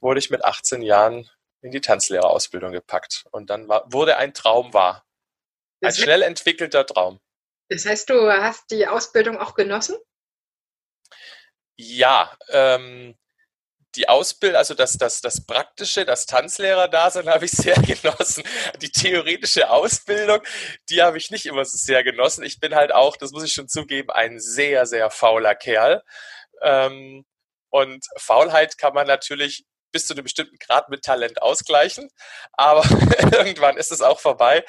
wurde 0.00 0.18
ich 0.18 0.30
mit 0.30 0.44
18 0.44 0.82
Jahren 0.82 1.30
in 1.64 1.70
die 1.70 1.80
Tanzlehrerausbildung 1.80 2.72
gepackt. 2.72 3.24
Und 3.32 3.48
dann 3.48 3.68
war, 3.68 3.90
wurde 3.90 4.18
ein 4.18 4.34
Traum 4.34 4.74
wahr. 4.74 5.06
Ein 5.80 5.88
das 5.88 5.98
schnell 5.98 6.20
entwickelter 6.20 6.84
Traum. 6.84 7.20
Das 7.70 7.86
heißt, 7.86 8.10
du 8.10 8.30
hast 8.30 8.70
die 8.70 8.86
Ausbildung 8.86 9.38
auch 9.38 9.54
genossen? 9.54 9.96
Ja, 11.76 12.36
ähm, 12.50 13.16
die 13.94 14.10
Ausbildung, 14.10 14.58
also 14.58 14.74
das, 14.74 14.98
das, 14.98 15.22
das 15.22 15.46
Praktische, 15.46 16.04
das 16.04 16.26
Tanzlehrer-Dasein 16.26 17.28
habe 17.30 17.46
ich 17.46 17.52
sehr 17.52 17.76
genossen. 17.76 18.44
Die 18.82 18.90
theoretische 18.90 19.70
Ausbildung, 19.70 20.42
die 20.90 21.02
habe 21.02 21.16
ich 21.16 21.30
nicht 21.30 21.46
immer 21.46 21.64
so 21.64 21.78
sehr 21.78 22.04
genossen. 22.04 22.44
Ich 22.44 22.60
bin 22.60 22.74
halt 22.74 22.92
auch, 22.92 23.16
das 23.16 23.30
muss 23.30 23.44
ich 23.44 23.54
schon 23.54 23.68
zugeben, 23.68 24.10
ein 24.10 24.38
sehr, 24.38 24.84
sehr 24.84 25.08
fauler 25.08 25.54
Kerl. 25.54 26.04
Ähm, 26.60 27.24
und 27.70 28.04
Faulheit 28.18 28.76
kann 28.76 28.92
man 28.92 29.06
natürlich 29.06 29.64
bis 29.94 30.06
zu 30.06 30.12
einem 30.12 30.24
bestimmten 30.24 30.58
Grad 30.58 30.90
mit 30.90 31.02
Talent 31.02 31.40
ausgleichen, 31.40 32.10
aber 32.52 32.82
irgendwann 33.32 33.78
ist 33.78 33.92
es 33.92 34.02
auch 34.02 34.20
vorbei. 34.20 34.64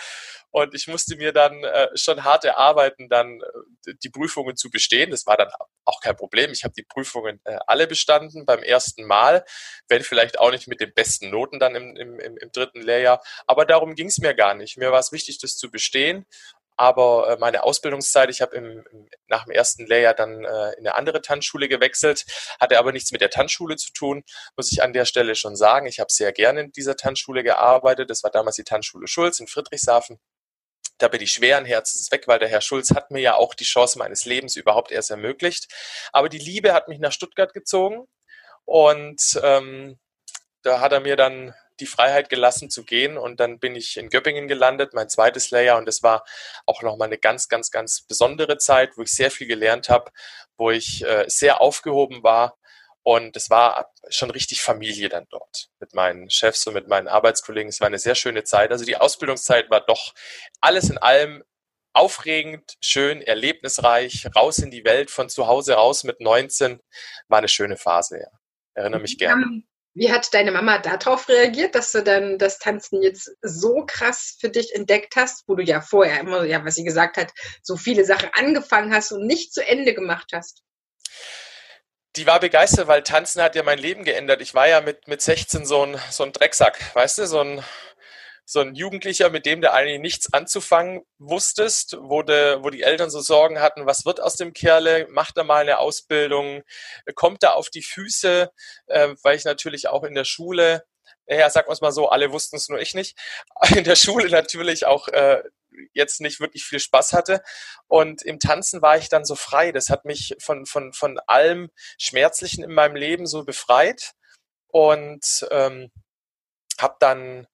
Und 0.52 0.74
ich 0.74 0.88
musste 0.88 1.18
mir 1.18 1.34
dann 1.34 1.66
äh, 1.66 1.90
schon 1.96 2.24
hart 2.24 2.46
erarbeiten, 2.46 3.10
dann 3.10 3.42
äh, 3.86 3.94
die 4.02 4.10
Prüfungen 4.10 4.56
zu 4.56 4.70
bestehen. 4.70 5.12
Das 5.12 5.26
war 5.26 5.36
dann 5.36 5.50
auch 5.84 6.00
kein 6.00 6.16
Problem. 6.16 6.50
Ich 6.52 6.64
habe 6.64 6.74
die 6.74 6.84
Prüfungen 6.84 7.42
äh, 7.44 7.58
alle 7.68 7.88
bestanden 7.88 8.46
beim 8.46 8.64
ersten 8.64 9.04
Mal, 9.04 9.44
wenn 9.90 10.02
vielleicht 10.02 10.40
auch 10.40 10.52
nicht 10.52 10.70
mit 10.70 10.80
den 10.80 10.94
besten 10.94 11.30
Noten 11.30 11.60
dann 11.60 11.76
im, 11.76 11.98
im, 11.98 12.20
im 12.20 12.52
dritten 12.54 12.82
Lehrjahr. 12.82 13.22
Aber 13.48 13.66
darum 13.66 13.96
ging 13.96 14.08
es 14.08 14.20
mir 14.20 14.34
gar 14.34 14.54
nicht. 14.54 14.78
Mir 14.78 14.94
war 14.94 15.00
es 15.00 15.12
wichtig, 15.12 15.40
das 15.40 15.58
zu 15.58 15.70
bestehen. 15.70 16.26
Aber 16.78 17.30
äh, 17.30 17.38
meine 17.38 17.64
Ausbildungszeit, 17.64 18.30
ich 18.30 18.42
habe 18.42 18.56
im, 18.56 18.86
im, 18.92 19.10
nach 19.28 19.46
dem 19.46 19.52
ersten 19.52 19.86
Lehrjahr 19.86 20.14
dann 20.14 20.44
äh, 20.44 20.72
in 20.74 20.80
eine 20.80 20.96
andere 20.96 21.22
Tanzschule 21.22 21.70
gewechselt, 21.70 22.26
hatte 22.60 22.80
aber 22.80 22.92
nichts 22.92 23.12
mit 23.12 23.22
der 23.22 23.30
Tanzschule 23.30 23.78
zu 23.78 23.94
tun, 23.94 24.24
muss 24.58 24.72
ich 24.72 24.84
an 24.84 24.94
der 24.94 25.06
Stelle 25.06 25.36
schon 25.36 25.56
sagen. 25.56 25.88
Ich 25.88 26.00
habe 26.00 26.12
sehr 26.12 26.34
gerne 26.34 26.62
in 26.62 26.72
dieser 26.72 26.96
Tanzschule 26.98 27.44
gearbeitet. 27.44 28.10
Das 28.10 28.24
war 28.24 28.32
damals 28.32 28.58
die 28.58 28.64
Tanzschule 28.64 29.08
Schulz 29.08 29.40
in 29.40 29.48
Friedrichshafen. 29.48 30.20
Da 30.98 31.10
bin 31.10 31.22
ich 31.22 31.34
schweren 31.34 31.66
Herzens 31.66 32.12
weg, 32.12 32.28
weil 32.28 32.40
der 32.40 32.50
Herr 32.50 32.62
Schulz 32.62 32.92
hat 32.92 33.12
mir 33.12 33.22
ja 33.22 33.36
auch 33.36 33.54
die 33.54 33.66
Chance 33.66 33.98
meines 34.00 34.26
Lebens 34.26 34.56
überhaupt 34.56 34.92
erst 34.92 35.12
ermöglicht. 35.12 35.68
Aber 36.14 36.30
die 36.30 36.40
Liebe 36.40 36.74
hat 36.74 36.88
mich 36.88 37.00
nach 37.00 37.12
Stuttgart 37.12 37.54
gezogen 37.54 38.08
Und 38.66 39.40
ähm, 39.44 40.00
da 40.64 40.80
hat 40.82 40.94
er 40.94 41.02
mir 41.02 41.16
dann 41.16 41.54
die 41.80 41.86
Freiheit 41.86 42.30
gelassen 42.30 42.70
zu 42.70 42.84
gehen 42.84 43.18
und 43.18 43.40
dann 43.40 43.60
bin 43.60 43.76
ich 43.76 43.98
in 43.98 44.10
Göppingen 44.10 44.48
gelandet, 44.48 44.94
mein 44.94 45.10
zweites 45.10 45.52
Layer 45.52 45.78
und 45.78 45.88
es 45.88 46.04
war 46.04 46.24
auch 46.66 46.82
nochmal 46.82 47.08
eine 47.08 47.18
ganz, 47.18 47.48
ganz, 47.48 47.72
ganz 47.72 48.02
besondere 48.02 48.58
Zeit, 48.58 48.98
wo 48.98 49.02
ich 49.02 49.12
sehr 49.12 49.32
viel 49.32 49.48
gelernt 49.48 49.90
habe, 49.90 50.12
wo 50.58 50.72
ich 50.72 51.04
äh, 51.04 51.26
sehr 51.28 51.62
aufgehoben 51.62 52.24
war 52.24 52.58
und 53.04 53.38
es 53.38 53.52
war 53.52 53.92
schon 54.10 54.32
richtig 54.32 54.64
Familie 54.64 55.10
dann 55.10 55.28
dort 55.30 55.70
mit 55.80 55.94
meinen 55.94 56.30
Chefs 56.32 56.66
und 56.66 56.74
mit 56.74 56.88
meinen 56.88 57.08
Arbeitskollegen. 57.08 57.70
Es 57.70 57.80
war 57.80 57.86
eine 57.86 58.00
sehr 58.00 58.16
schöne 58.16 58.44
Zeit. 58.44 58.72
Also 58.72 58.84
die 58.84 58.98
Ausbildungszeit 58.98 59.70
war 59.70 59.82
doch 59.82 60.16
alles 60.60 60.90
in 60.90 60.98
allem 60.98 61.44
aufregend, 61.94 62.78
schön, 62.82 63.22
erlebnisreich, 63.22 64.28
raus 64.36 64.58
in 64.58 64.72
die 64.72 64.84
Welt, 64.84 65.12
von 65.12 65.30
zu 65.30 65.46
Hause 65.46 65.76
raus 65.76 66.04
mit 66.04 66.20
19, 66.20 66.82
war 67.28 67.38
eine 67.38 67.48
schöne 67.48 67.78
Phase, 67.78 68.20
ja. 68.20 68.28
Erinnere 68.74 69.02
mich 69.02 69.18
gerne. 69.18 69.62
Wie 69.96 70.12
hat 70.12 70.34
deine 70.34 70.52
Mama 70.52 70.78
darauf 70.80 71.30
reagiert, 71.30 71.74
dass 71.74 71.94
du 71.94 72.04
dann 72.04 72.38
das 72.38 72.60
Tanzen 72.60 73.02
jetzt 73.02 73.32
so 73.42 73.86
krass 73.88 74.36
für 74.42 74.50
dich 74.50 74.76
entdeckt 74.76 75.16
hast, 75.16 75.48
wo 75.48 75.56
du 75.56 75.64
ja 75.64 75.80
vorher 75.80 76.20
immer, 76.20 76.44
ja, 76.44 76.64
was 76.66 76.76
sie 76.76 76.84
gesagt 76.84 77.16
hat, 77.16 77.32
so 77.64 77.78
viele 77.78 78.04
Sachen 78.04 78.30
angefangen 78.34 78.94
hast 78.94 79.14
und 79.14 79.26
nicht 79.26 79.54
zu 79.54 79.66
Ende 79.66 79.94
gemacht 79.94 80.32
hast? 80.34 80.64
Die 82.18 82.28
war 82.28 82.42
begeistert, 82.42 82.88
weil 82.88 83.04
Tanzen 83.04 83.42
hat 83.42 83.56
ja 83.56 83.64
mein 83.64 83.80
Leben 83.80 84.04
geändert. 84.04 84.42
Ich 84.42 84.54
war 84.54 84.68
ja 84.68 84.82
mit, 84.82 85.08
mit 85.08 85.22
16 85.22 85.66
so 85.66 85.86
ein, 85.86 85.98
so 86.12 86.24
ein 86.24 86.34
Drecksack, 86.34 86.78
weißt 86.94 87.20
du, 87.20 87.28
so 87.28 87.40
ein, 87.40 87.64
so 88.46 88.60
ein 88.60 88.76
Jugendlicher, 88.76 89.30
mit 89.30 89.46
dem 89.46 89.62
du 89.62 89.72
eigentlich 89.74 90.00
nichts 90.00 90.32
anzufangen 90.32 91.02
wusstest, 91.18 91.98
wo, 92.00 92.22
de, 92.22 92.64
wo 92.64 92.70
die 92.70 92.84
Eltern 92.84 93.10
so 93.10 93.20
Sorgen 93.20 93.60
hatten, 93.60 93.88
was 93.88 94.06
wird 94.06 94.22
aus 94.22 94.36
dem 94.36 94.54
Kerle, 94.54 95.08
macht 95.10 95.38
er 95.38 95.44
mal 95.44 95.62
eine 95.62 95.80
Ausbildung, 95.80 96.64
kommt 97.16 97.44
er 97.44 97.56
auf 97.56 97.70
die 97.70 97.82
Füße, 97.82 98.52
äh, 98.88 99.10
weil 99.24 99.36
ich 99.36 99.46
natürlich 99.46 99.88
auch 99.88 100.04
in 100.04 100.14
der 100.14 100.26
Schule, 100.26 100.86
ja, 101.28 101.50
sag 101.50 101.68
mal 101.82 101.92
so, 101.92 102.10
alle 102.10 102.32
wussten 102.32 102.56
es 102.56 102.70
nur 102.70 102.80
ich 102.80 102.94
nicht, 102.94 103.18
in 103.76 103.84
der 103.84 103.96
Schule 103.96 104.30
natürlich 104.30 104.86
auch 104.86 105.08
äh, 105.08 105.42
jetzt 105.94 106.22
nicht 106.22 106.40
wirklich 106.40 106.64
viel 106.64 106.80
Spaß 106.80 107.14
hatte. 107.14 107.42
Und 107.88 108.22
im 108.22 108.40
Tanzen 108.40 108.82
war 108.82 108.98
ich 108.98 109.10
dann 109.10 109.26
so 109.26 109.36
frei. 109.36 109.72
Das 109.72 109.90
hat 109.90 110.06
mich 110.06 110.36
von, 110.40 110.66
von, 110.66 110.94
von 110.94 111.20
allem 111.28 111.70
Schmerzlichen 111.98 112.64
in 112.64 112.74
meinem 112.74 112.96
Leben 112.96 113.26
so 113.26 113.44
befreit. 113.44 114.14
Und 114.68 115.48
ähm, 115.52 115.92
habe 116.80 116.96
dann 117.00 117.48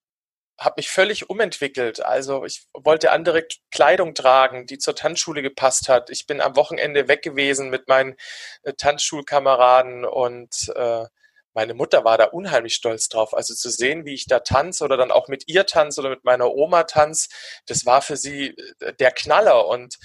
habe 0.64 0.74
mich 0.78 0.88
völlig 0.88 1.28
umentwickelt. 1.30 2.04
Also 2.04 2.44
ich 2.44 2.66
wollte 2.74 3.12
andere 3.12 3.46
Kleidung 3.70 4.14
tragen, 4.14 4.66
die 4.66 4.78
zur 4.78 4.94
Tanzschule 4.94 5.42
gepasst 5.42 5.88
hat. 5.88 6.10
Ich 6.10 6.26
bin 6.26 6.40
am 6.40 6.56
Wochenende 6.56 7.08
weg 7.08 7.22
gewesen 7.22 7.70
mit 7.70 7.88
meinen 7.88 8.16
äh, 8.62 8.72
Tanzschulkameraden 8.74 10.04
und 10.04 10.72
äh, 10.74 11.06
meine 11.54 11.74
Mutter 11.74 12.04
war 12.04 12.16
da 12.16 12.24
unheimlich 12.24 12.74
stolz 12.74 13.08
drauf. 13.08 13.34
Also 13.34 13.54
zu 13.54 13.70
sehen, 13.70 14.06
wie 14.06 14.14
ich 14.14 14.26
da 14.26 14.40
tanze 14.40 14.84
oder 14.84 14.96
dann 14.96 15.10
auch 15.10 15.28
mit 15.28 15.48
ihr 15.48 15.66
tanze 15.66 16.00
oder 16.00 16.10
mit 16.10 16.24
meiner 16.24 16.50
Oma 16.52 16.84
tanze, 16.84 17.28
das 17.66 17.84
war 17.84 18.02
für 18.02 18.16
sie 18.16 18.56
äh, 18.80 18.94
der 18.94 19.12
Knaller. 19.12 19.66
Und 19.66 19.98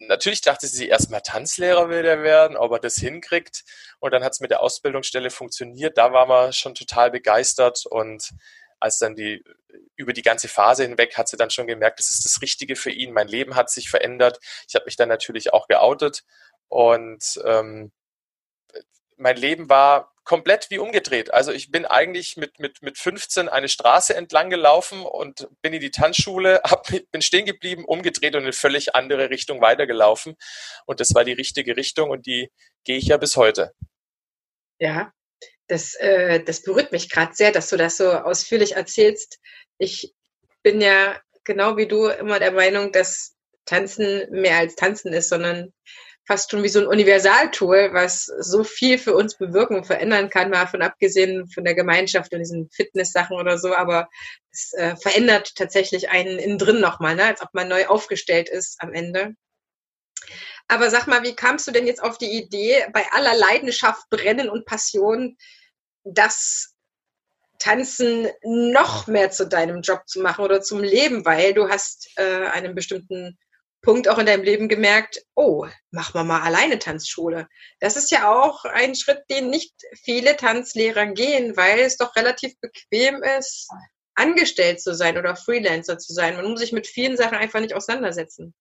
natürlich 0.00 0.42
dachte 0.42 0.66
sie 0.66 0.88
erstmal 0.88 1.22
Tanzlehrer 1.22 1.88
will 1.88 2.02
der 2.02 2.22
werden, 2.22 2.56
ob 2.56 2.72
er 2.72 2.78
das 2.78 2.96
hinkriegt. 2.96 3.64
Und 4.00 4.12
dann 4.12 4.24
hat 4.24 4.32
es 4.32 4.40
mit 4.40 4.50
der 4.50 4.62
Ausbildungsstelle 4.62 5.30
funktioniert. 5.30 5.96
Da 5.96 6.12
war 6.12 6.26
man 6.26 6.52
schon 6.52 6.74
total 6.74 7.10
begeistert 7.10 7.86
und 7.86 8.30
als 8.82 8.98
dann 8.98 9.14
die 9.14 9.42
über 9.96 10.12
die 10.12 10.22
ganze 10.22 10.48
Phase 10.48 10.82
hinweg 10.82 11.16
hat 11.16 11.28
sie 11.28 11.36
dann 11.36 11.50
schon 11.50 11.66
gemerkt, 11.66 11.98
das 11.98 12.10
ist 12.10 12.24
das 12.24 12.42
Richtige 12.42 12.76
für 12.76 12.90
ihn. 12.90 13.12
Mein 13.12 13.28
Leben 13.28 13.54
hat 13.54 13.70
sich 13.70 13.88
verändert. 13.88 14.38
Ich 14.68 14.74
habe 14.74 14.84
mich 14.86 14.96
dann 14.96 15.08
natürlich 15.08 15.52
auch 15.52 15.68
geoutet 15.68 16.24
und 16.68 17.40
ähm, 17.44 17.92
mein 19.16 19.36
Leben 19.36 19.68
war 19.68 20.12
komplett 20.24 20.70
wie 20.70 20.78
umgedreht. 20.78 21.32
Also 21.32 21.52
ich 21.52 21.70
bin 21.70 21.84
eigentlich 21.84 22.36
mit, 22.36 22.58
mit, 22.58 22.82
mit 22.82 22.98
15 22.98 23.48
eine 23.48 23.68
Straße 23.68 24.14
entlang 24.14 24.50
gelaufen 24.50 25.02
und 25.02 25.48
bin 25.62 25.72
in 25.72 25.80
die 25.80 25.90
Tanzschule, 25.90 26.60
hab, 26.64 26.88
bin 26.88 27.22
stehen 27.22 27.46
geblieben, 27.46 27.84
umgedreht 27.84 28.34
und 28.34 28.40
in 28.40 28.46
eine 28.46 28.52
völlig 28.52 28.94
andere 28.94 29.30
Richtung 29.30 29.60
weitergelaufen. 29.60 30.36
Und 30.86 31.00
das 31.00 31.14
war 31.14 31.24
die 31.24 31.32
richtige 31.32 31.76
Richtung 31.76 32.10
und 32.10 32.26
die 32.26 32.50
gehe 32.84 32.98
ich 32.98 33.06
ja 33.06 33.16
bis 33.16 33.36
heute. 33.36 33.72
Ja, 34.78 35.12
das, 35.72 35.94
äh, 35.94 36.42
das 36.44 36.62
berührt 36.62 36.92
mich 36.92 37.08
gerade 37.08 37.34
sehr, 37.34 37.50
dass 37.50 37.70
du 37.70 37.78
das 37.78 37.96
so 37.96 38.12
ausführlich 38.12 38.76
erzählst. 38.76 39.40
Ich 39.78 40.12
bin 40.62 40.82
ja 40.82 41.18
genau 41.44 41.78
wie 41.78 41.88
du 41.88 42.06
immer 42.08 42.38
der 42.38 42.52
Meinung, 42.52 42.92
dass 42.92 43.34
Tanzen 43.64 44.26
mehr 44.30 44.58
als 44.58 44.74
Tanzen 44.76 45.14
ist, 45.14 45.30
sondern 45.30 45.72
fast 46.26 46.50
schon 46.50 46.62
wie 46.62 46.68
so 46.68 46.78
ein 46.78 46.86
Universaltool, 46.86 47.90
was 47.94 48.26
so 48.26 48.64
viel 48.64 48.98
für 48.98 49.14
uns 49.14 49.38
bewirken 49.38 49.76
und 49.76 49.86
verändern 49.86 50.28
kann, 50.28 50.50
mal 50.50 50.66
von 50.66 50.82
abgesehen 50.82 51.48
von 51.48 51.64
der 51.64 51.74
Gemeinschaft 51.74 52.32
und 52.32 52.40
diesen 52.40 52.68
Fitness-Sachen 52.70 53.36
oder 53.36 53.56
so, 53.58 53.74
aber 53.74 54.08
es 54.52 54.74
äh, 54.74 54.94
verändert 54.96 55.54
tatsächlich 55.56 56.10
einen 56.10 56.38
innen 56.38 56.58
drin 56.58 56.80
nochmal, 56.80 57.16
ne? 57.16 57.24
als 57.24 57.40
ob 57.40 57.48
man 57.54 57.68
neu 57.68 57.86
aufgestellt 57.86 58.50
ist 58.50 58.76
am 58.80 58.92
Ende. 58.92 59.34
Aber 60.68 60.90
sag 60.90 61.06
mal, 61.06 61.22
wie 61.22 61.34
kamst 61.34 61.66
du 61.66 61.72
denn 61.72 61.86
jetzt 61.86 62.02
auf 62.02 62.18
die 62.18 62.38
Idee, 62.38 62.86
bei 62.92 63.04
aller 63.12 63.34
Leidenschaft, 63.34 64.08
Brennen 64.10 64.48
und 64.48 64.66
Passion, 64.66 65.36
das 66.04 66.74
Tanzen 67.58 68.28
noch 68.42 69.06
mehr 69.06 69.30
zu 69.30 69.46
deinem 69.46 69.82
Job 69.82 70.02
zu 70.06 70.20
machen 70.20 70.44
oder 70.44 70.62
zum 70.62 70.82
Leben, 70.82 71.24
weil 71.24 71.54
du 71.54 71.68
hast 71.68 72.10
äh, 72.16 72.46
einen 72.46 72.74
bestimmten 72.74 73.38
Punkt 73.82 74.08
auch 74.08 74.18
in 74.18 74.26
deinem 74.26 74.44
Leben 74.44 74.68
gemerkt, 74.68 75.22
oh, 75.34 75.66
mach 75.90 76.14
mal 76.14 76.24
mal 76.24 76.42
alleine 76.42 76.78
Tanzschule. 76.78 77.48
Das 77.80 77.96
ist 77.96 78.10
ja 78.10 78.32
auch 78.32 78.64
ein 78.64 78.94
Schritt, 78.94 79.22
den 79.28 79.50
nicht 79.50 79.74
viele 80.02 80.36
Tanzlehrer 80.36 81.06
gehen, 81.06 81.56
weil 81.56 81.80
es 81.80 81.96
doch 81.96 82.14
relativ 82.14 82.54
bequem 82.60 83.22
ist, 83.38 83.68
angestellt 84.14 84.80
zu 84.80 84.94
sein 84.94 85.18
oder 85.18 85.36
Freelancer 85.36 85.98
zu 85.98 86.12
sein. 86.12 86.36
Man 86.36 86.46
muss 86.46 86.60
sich 86.60 86.72
mit 86.72 86.86
vielen 86.86 87.16
Sachen 87.16 87.36
einfach 87.36 87.60
nicht 87.60 87.74
auseinandersetzen. 87.74 88.54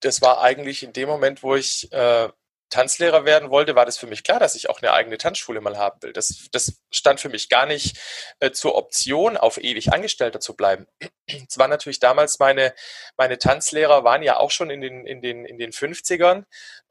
Das 0.00 0.20
war 0.20 0.42
eigentlich 0.42 0.82
in 0.82 0.92
dem 0.92 1.08
Moment, 1.08 1.42
wo 1.42 1.54
ich 1.56 1.90
äh, 1.92 2.28
Tanzlehrer 2.70 3.24
werden 3.24 3.50
wollte, 3.50 3.74
war 3.74 3.86
das 3.86 3.98
für 3.98 4.06
mich 4.06 4.22
klar, 4.22 4.38
dass 4.38 4.54
ich 4.54 4.68
auch 4.68 4.82
eine 4.82 4.92
eigene 4.92 5.18
Tanzschule 5.18 5.60
mal 5.60 5.78
haben 5.78 6.02
will. 6.02 6.12
Das, 6.12 6.48
das 6.52 6.82
stand 6.90 7.20
für 7.20 7.28
mich 7.28 7.48
gar 7.48 7.66
nicht 7.66 7.98
äh, 8.40 8.50
zur 8.50 8.74
Option, 8.74 9.36
auf 9.36 9.58
ewig 9.58 9.92
Angestellter 9.92 10.40
zu 10.40 10.54
bleiben. 10.56 10.86
Es 11.48 11.58
war 11.58 11.68
natürlich 11.68 12.00
damals 12.00 12.38
meine, 12.38 12.74
meine 13.18 13.38
Tanzlehrer 13.38 14.02
waren 14.02 14.22
ja 14.22 14.38
auch 14.38 14.50
schon 14.50 14.70
in 14.70 14.80
den, 14.80 15.06
in 15.06 15.20
den, 15.20 15.44
in 15.44 15.58
den 15.58 15.72
50ern. 15.72 16.44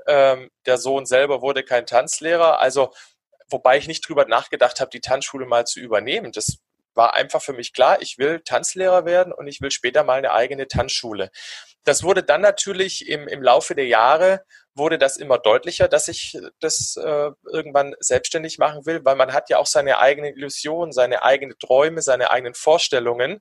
Ähm, 0.07 0.51
der 0.65 0.77
Sohn 0.77 1.07
selber 1.07 1.41
wurde 1.41 1.63
kein 1.63 1.87
Tanzlehrer. 1.87 2.59
Also, 2.59 2.93
wobei 3.49 3.77
ich 3.77 3.87
nicht 3.87 4.07
drüber 4.07 4.25
nachgedacht 4.25 4.79
habe, 4.79 4.91
die 4.91 5.01
Tanzschule 5.01 5.47
mal 5.47 5.65
zu 5.65 5.79
übernehmen. 5.79 6.31
Das 6.31 6.59
war 6.93 7.13
einfach 7.13 7.41
für 7.41 7.53
mich 7.53 7.73
klar, 7.73 8.01
ich 8.01 8.17
will 8.17 8.41
Tanzlehrer 8.41 9.05
werden 9.05 9.31
und 9.31 9.47
ich 9.47 9.61
will 9.61 9.71
später 9.71 10.03
mal 10.03 10.17
eine 10.17 10.33
eigene 10.33 10.67
Tanzschule. 10.67 11.31
Das 11.87 12.03
wurde 12.03 12.21
dann 12.21 12.41
natürlich 12.41 13.07
im, 13.07 13.29
im 13.29 13.41
Laufe 13.41 13.73
der 13.73 13.87
Jahre 13.87 14.43
wurde 14.75 14.97
das 14.97 15.15
immer 15.15 15.37
deutlicher, 15.37 15.87
dass 15.87 16.09
ich 16.09 16.37
das 16.59 16.97
äh, 16.97 17.31
irgendwann 17.49 17.95
selbstständig 18.01 18.57
machen 18.57 18.85
will, 18.85 19.05
weil 19.05 19.15
man 19.15 19.31
hat 19.31 19.49
ja 19.49 19.57
auch 19.57 19.65
seine 19.65 19.97
eigenen 19.97 20.35
Illusionen, 20.35 20.91
seine 20.91 21.23
eigenen 21.23 21.57
Träume, 21.57 22.01
seine 22.01 22.29
eigenen 22.29 22.55
Vorstellungen. 22.55 23.39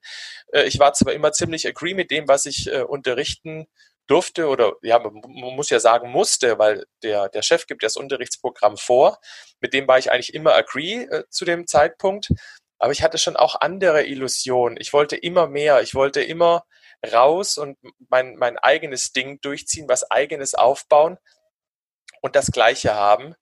Äh, 0.52 0.62
ich 0.62 0.78
war 0.78 0.92
zwar 0.92 1.12
immer 1.12 1.32
ziemlich 1.32 1.66
agree 1.66 1.94
mit 1.94 2.12
dem, 2.12 2.28
was 2.28 2.46
ich 2.46 2.72
äh, 2.72 2.82
unterrichten 2.82 3.66
durfte 4.06 4.46
oder 4.46 4.74
ja, 4.80 5.00
man 5.00 5.14
muss 5.24 5.70
ja 5.70 5.80
sagen 5.80 6.08
musste, 6.12 6.56
weil 6.60 6.86
der, 7.02 7.28
der 7.28 7.42
Chef 7.42 7.66
gibt 7.66 7.82
das 7.82 7.96
Unterrichtsprogramm 7.96 8.76
vor. 8.76 9.18
Mit 9.58 9.74
dem 9.74 9.88
war 9.88 9.98
ich 9.98 10.12
eigentlich 10.12 10.34
immer 10.34 10.54
agree 10.54 11.02
äh, 11.02 11.24
zu 11.30 11.44
dem 11.44 11.66
Zeitpunkt. 11.66 12.28
Aber 12.78 12.92
ich 12.92 13.02
hatte 13.02 13.18
schon 13.18 13.34
auch 13.34 13.60
andere 13.60 14.04
Illusionen. 14.04 14.76
Ich 14.80 14.92
wollte 14.92 15.16
immer 15.16 15.48
mehr. 15.48 15.82
Ich 15.82 15.96
wollte 15.96 16.22
immer 16.22 16.62
raus 17.12 17.58
und 17.58 17.78
mein, 18.08 18.36
mein 18.36 18.58
eigenes 18.58 19.12
Ding 19.12 19.40
durchziehen, 19.40 19.88
was 19.88 20.10
eigenes 20.10 20.54
aufbauen 20.54 21.18
und 22.20 22.36
das 22.36 22.50
Gleiche 22.50 22.94
haben. 22.94 23.34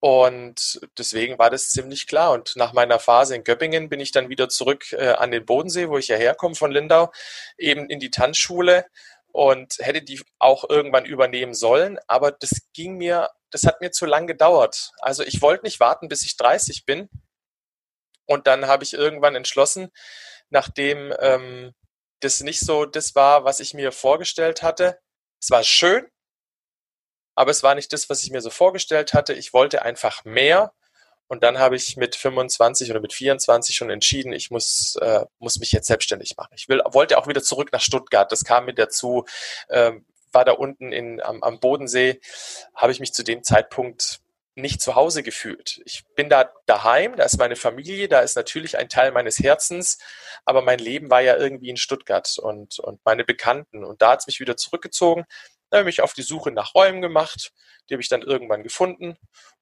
Und 0.00 0.80
deswegen 0.96 1.38
war 1.38 1.50
das 1.50 1.70
ziemlich 1.70 2.06
klar. 2.06 2.32
Und 2.32 2.54
nach 2.56 2.72
meiner 2.72 3.00
Phase 3.00 3.34
in 3.34 3.44
Göppingen 3.44 3.88
bin 3.88 4.00
ich 4.00 4.12
dann 4.12 4.28
wieder 4.28 4.48
zurück 4.48 4.92
äh, 4.92 5.08
an 5.08 5.32
den 5.32 5.44
Bodensee, 5.44 5.88
wo 5.88 5.98
ich 5.98 6.08
ja 6.08 6.16
herkomme 6.16 6.54
von 6.54 6.70
Lindau, 6.70 7.10
eben 7.56 7.90
in 7.90 7.98
die 7.98 8.10
Tanzschule 8.10 8.86
und 9.32 9.74
hätte 9.78 10.02
die 10.02 10.22
auch 10.38 10.68
irgendwann 10.68 11.04
übernehmen 11.04 11.54
sollen. 11.54 11.98
Aber 12.06 12.30
das 12.30 12.62
ging 12.74 12.96
mir, 12.96 13.30
das 13.50 13.64
hat 13.64 13.80
mir 13.80 13.90
zu 13.90 14.06
lang 14.06 14.26
gedauert. 14.28 14.92
Also 15.00 15.24
ich 15.24 15.42
wollte 15.42 15.64
nicht 15.64 15.80
warten, 15.80 16.08
bis 16.08 16.22
ich 16.22 16.36
30 16.36 16.84
bin. 16.84 17.08
Und 18.26 18.46
dann 18.46 18.66
habe 18.66 18.84
ich 18.84 18.92
irgendwann 18.92 19.34
entschlossen, 19.34 19.90
nachdem 20.50 21.12
ähm, 21.18 21.74
das 22.20 22.40
nicht 22.40 22.60
so 22.60 22.84
das 22.84 23.14
war, 23.14 23.44
was 23.44 23.60
ich 23.60 23.74
mir 23.74 23.92
vorgestellt 23.92 24.62
hatte. 24.62 24.98
Es 25.40 25.50
war 25.50 25.62
schön, 25.62 26.06
aber 27.34 27.50
es 27.50 27.62
war 27.62 27.74
nicht 27.74 27.92
das, 27.92 28.10
was 28.10 28.22
ich 28.22 28.30
mir 28.30 28.40
so 28.40 28.50
vorgestellt 28.50 29.14
hatte. 29.14 29.32
Ich 29.34 29.52
wollte 29.52 29.82
einfach 29.82 30.24
mehr. 30.24 30.72
Und 31.28 31.42
dann 31.42 31.58
habe 31.58 31.76
ich 31.76 31.96
mit 31.96 32.16
25 32.16 32.90
oder 32.90 33.00
mit 33.00 33.12
24 33.12 33.76
schon 33.76 33.90
entschieden, 33.90 34.32
ich 34.32 34.50
muss, 34.50 34.96
äh, 34.96 35.26
muss 35.38 35.58
mich 35.58 35.72
jetzt 35.72 35.86
selbstständig 35.86 36.36
machen. 36.36 36.54
Ich 36.56 36.68
will, 36.68 36.80
wollte 36.86 37.18
auch 37.18 37.26
wieder 37.26 37.42
zurück 37.42 37.70
nach 37.70 37.82
Stuttgart. 37.82 38.32
Das 38.32 38.44
kam 38.44 38.64
mir 38.64 38.74
dazu. 38.74 39.26
Ähm, 39.68 40.06
war 40.32 40.44
da 40.44 40.52
unten 40.52 40.92
in, 40.92 41.20
am, 41.20 41.42
am 41.42 41.60
Bodensee, 41.60 42.20
habe 42.74 42.92
ich 42.92 43.00
mich 43.00 43.12
zu 43.12 43.22
dem 43.22 43.42
Zeitpunkt 43.42 44.20
nicht 44.58 44.80
zu 44.80 44.94
Hause 44.94 45.22
gefühlt. 45.22 45.80
Ich 45.84 46.04
bin 46.14 46.28
da 46.28 46.50
daheim, 46.66 47.16
da 47.16 47.24
ist 47.24 47.38
meine 47.38 47.56
Familie, 47.56 48.08
da 48.08 48.20
ist 48.20 48.36
natürlich 48.36 48.76
ein 48.78 48.88
Teil 48.88 49.12
meines 49.12 49.38
Herzens, 49.38 49.98
aber 50.44 50.62
mein 50.62 50.78
Leben 50.78 51.10
war 51.10 51.20
ja 51.20 51.36
irgendwie 51.36 51.70
in 51.70 51.76
Stuttgart 51.76 52.38
und, 52.38 52.78
und 52.78 53.00
meine 53.04 53.24
Bekannten. 53.24 53.84
Und 53.84 54.02
da 54.02 54.12
hat 54.12 54.20
es 54.20 54.26
mich 54.26 54.40
wieder 54.40 54.56
zurückgezogen. 54.56 55.24
Da 55.70 55.78
habe 55.78 55.90
ich 55.90 55.98
mich 55.98 56.02
auf 56.02 56.14
die 56.14 56.22
Suche 56.22 56.50
nach 56.50 56.74
Räumen 56.74 57.02
gemacht. 57.02 57.52
Die 57.88 57.94
habe 57.94 58.02
ich 58.02 58.08
dann 58.08 58.22
irgendwann 58.22 58.62
gefunden 58.62 59.16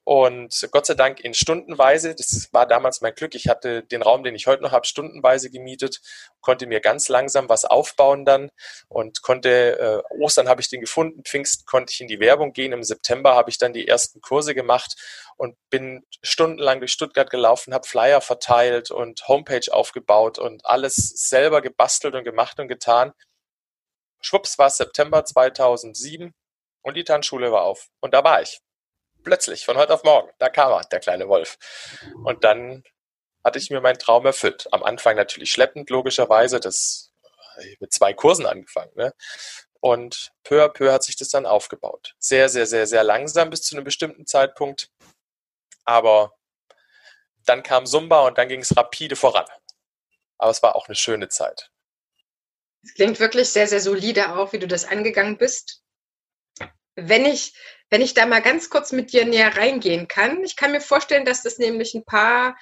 und 0.08 0.68
Gott 0.70 0.86
sei 0.86 0.94
Dank 0.94 1.18
in 1.18 1.34
Stundenweise, 1.34 2.14
das 2.14 2.48
war 2.52 2.64
damals 2.64 3.00
mein 3.00 3.16
Glück, 3.16 3.34
ich 3.34 3.48
hatte 3.48 3.82
den 3.82 4.02
Raum, 4.02 4.22
den 4.22 4.36
ich 4.36 4.46
heute 4.46 4.62
noch 4.62 4.70
habe, 4.70 4.86
stundenweise 4.86 5.50
gemietet, 5.50 6.00
konnte 6.40 6.68
mir 6.68 6.78
ganz 6.78 7.08
langsam 7.08 7.48
was 7.48 7.64
aufbauen 7.64 8.24
dann 8.24 8.50
und 8.86 9.22
konnte, 9.22 9.80
äh, 9.80 10.14
Ostern 10.22 10.48
habe 10.48 10.60
ich 10.60 10.68
den 10.68 10.80
gefunden, 10.80 11.24
Pfingst 11.24 11.66
konnte 11.66 11.92
ich 11.92 12.00
in 12.00 12.06
die 12.06 12.20
Werbung 12.20 12.52
gehen, 12.52 12.72
im 12.72 12.84
September 12.84 13.34
habe 13.34 13.50
ich 13.50 13.58
dann 13.58 13.72
die 13.72 13.88
ersten 13.88 14.20
Kurse 14.20 14.54
gemacht 14.54 14.94
und 15.36 15.56
bin 15.70 16.04
stundenlang 16.22 16.78
durch 16.78 16.92
Stuttgart 16.92 17.28
gelaufen, 17.28 17.74
habe 17.74 17.88
Flyer 17.88 18.20
verteilt 18.20 18.92
und 18.92 19.26
Homepage 19.26 19.72
aufgebaut 19.72 20.38
und 20.38 20.66
alles 20.66 20.94
selber 20.94 21.62
gebastelt 21.62 22.14
und 22.14 22.22
gemacht 22.22 22.60
und 22.60 22.68
getan. 22.68 23.12
Schwupps 24.20 24.58
war 24.58 24.66
es 24.66 24.76
September 24.76 25.24
2007 25.24 26.34
und 26.82 26.94
die 26.94 27.04
Tanzschule 27.04 27.52
war 27.52 27.62
auf 27.62 27.88
und 28.00 28.14
da 28.14 28.24
war 28.24 28.42
ich 28.42 28.60
plötzlich, 29.26 29.64
von 29.64 29.76
heute 29.76 29.92
auf 29.92 30.04
morgen, 30.04 30.30
da 30.38 30.48
kam 30.48 30.72
er, 30.72 30.84
der 30.84 31.00
kleine 31.00 31.28
Wolf. 31.28 31.58
Und 32.24 32.44
dann 32.44 32.84
hatte 33.44 33.58
ich 33.58 33.70
mir 33.70 33.80
meinen 33.80 33.98
Traum 33.98 34.24
erfüllt. 34.24 34.68
Am 34.72 34.82
Anfang 34.82 35.16
natürlich 35.16 35.50
schleppend, 35.50 35.90
logischerweise, 35.90 36.60
das 36.60 37.12
mit 37.80 37.92
zwei 37.92 38.12
Kursen 38.12 38.46
angefangen. 38.46 38.92
Ne? 38.94 39.12
Und 39.80 40.32
peu 40.44 40.64
à 40.64 40.68
peu 40.68 40.92
hat 40.92 41.02
sich 41.02 41.16
das 41.16 41.28
dann 41.28 41.46
aufgebaut. 41.46 42.14
Sehr, 42.18 42.48
sehr, 42.48 42.66
sehr, 42.66 42.86
sehr 42.86 43.04
langsam 43.04 43.50
bis 43.50 43.62
zu 43.62 43.76
einem 43.76 43.84
bestimmten 43.84 44.26
Zeitpunkt. 44.26 44.90
Aber 45.84 46.32
dann 47.44 47.62
kam 47.62 47.86
Zumba 47.86 48.26
und 48.26 48.38
dann 48.38 48.48
ging 48.48 48.60
es 48.60 48.76
rapide 48.76 49.16
voran. 49.16 49.46
Aber 50.38 50.50
es 50.50 50.62
war 50.62 50.76
auch 50.76 50.86
eine 50.86 50.96
schöne 50.96 51.28
Zeit. 51.28 51.70
Es 52.86 52.94
klingt 52.94 53.18
wirklich 53.18 53.48
sehr, 53.48 53.66
sehr 53.66 53.80
solide 53.80 54.36
auch, 54.36 54.52
wie 54.52 54.58
du 54.58 54.68
das 54.68 54.84
angegangen 54.84 55.38
bist. 55.38 55.82
Wenn 56.94 57.26
ich 57.26 57.52
wenn 57.90 58.02
ich 58.02 58.14
da 58.14 58.26
mal 58.26 58.42
ganz 58.42 58.68
kurz 58.68 58.92
mit 58.92 59.12
dir 59.12 59.24
näher 59.24 59.56
reingehen 59.56 60.08
kann, 60.08 60.42
ich 60.42 60.56
kann 60.56 60.72
mir 60.72 60.80
vorstellen, 60.80 61.24
dass 61.24 61.42
das 61.42 61.58
nämlich 61.58 61.94
ein 61.94 62.04
paar 62.04 62.56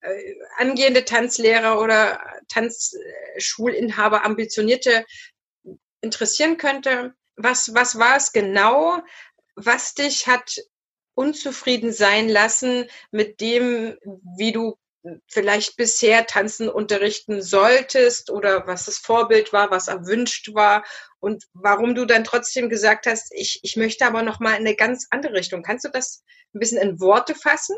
äh, 0.00 0.34
angehende 0.56 1.04
Tanzlehrer 1.04 1.80
oder 1.80 2.20
Tanzschulinhaber, 2.48 4.24
ambitionierte 4.24 5.04
interessieren 6.00 6.56
könnte. 6.56 7.14
Was, 7.36 7.74
was 7.74 7.98
war 7.98 8.16
es 8.16 8.32
genau, 8.32 9.02
was 9.54 9.94
dich 9.94 10.26
hat 10.26 10.56
unzufrieden 11.14 11.92
sein 11.92 12.30
lassen 12.30 12.86
mit 13.10 13.42
dem, 13.42 13.98
wie 14.38 14.52
du 14.52 14.78
vielleicht 15.28 15.76
bisher 15.76 16.26
tanzen 16.26 16.68
unterrichten 16.68 17.42
solltest 17.42 18.30
oder 18.30 18.66
was 18.66 18.84
das 18.84 18.98
Vorbild 18.98 19.52
war, 19.52 19.70
was 19.70 19.88
erwünscht 19.88 20.54
war 20.54 20.84
und 21.20 21.44
warum 21.54 21.94
du 21.94 22.04
dann 22.04 22.24
trotzdem 22.24 22.68
gesagt 22.68 23.06
hast, 23.06 23.32
ich, 23.34 23.60
ich 23.62 23.76
möchte 23.76 24.06
aber 24.06 24.22
noch 24.22 24.40
mal 24.40 24.52
in 24.52 24.66
eine 24.66 24.74
ganz 24.74 25.06
andere 25.10 25.34
Richtung. 25.34 25.62
Kannst 25.62 25.84
du 25.84 25.90
das 25.90 26.22
ein 26.54 26.60
bisschen 26.60 26.78
in 26.78 27.00
Worte 27.00 27.34
fassen? 27.34 27.76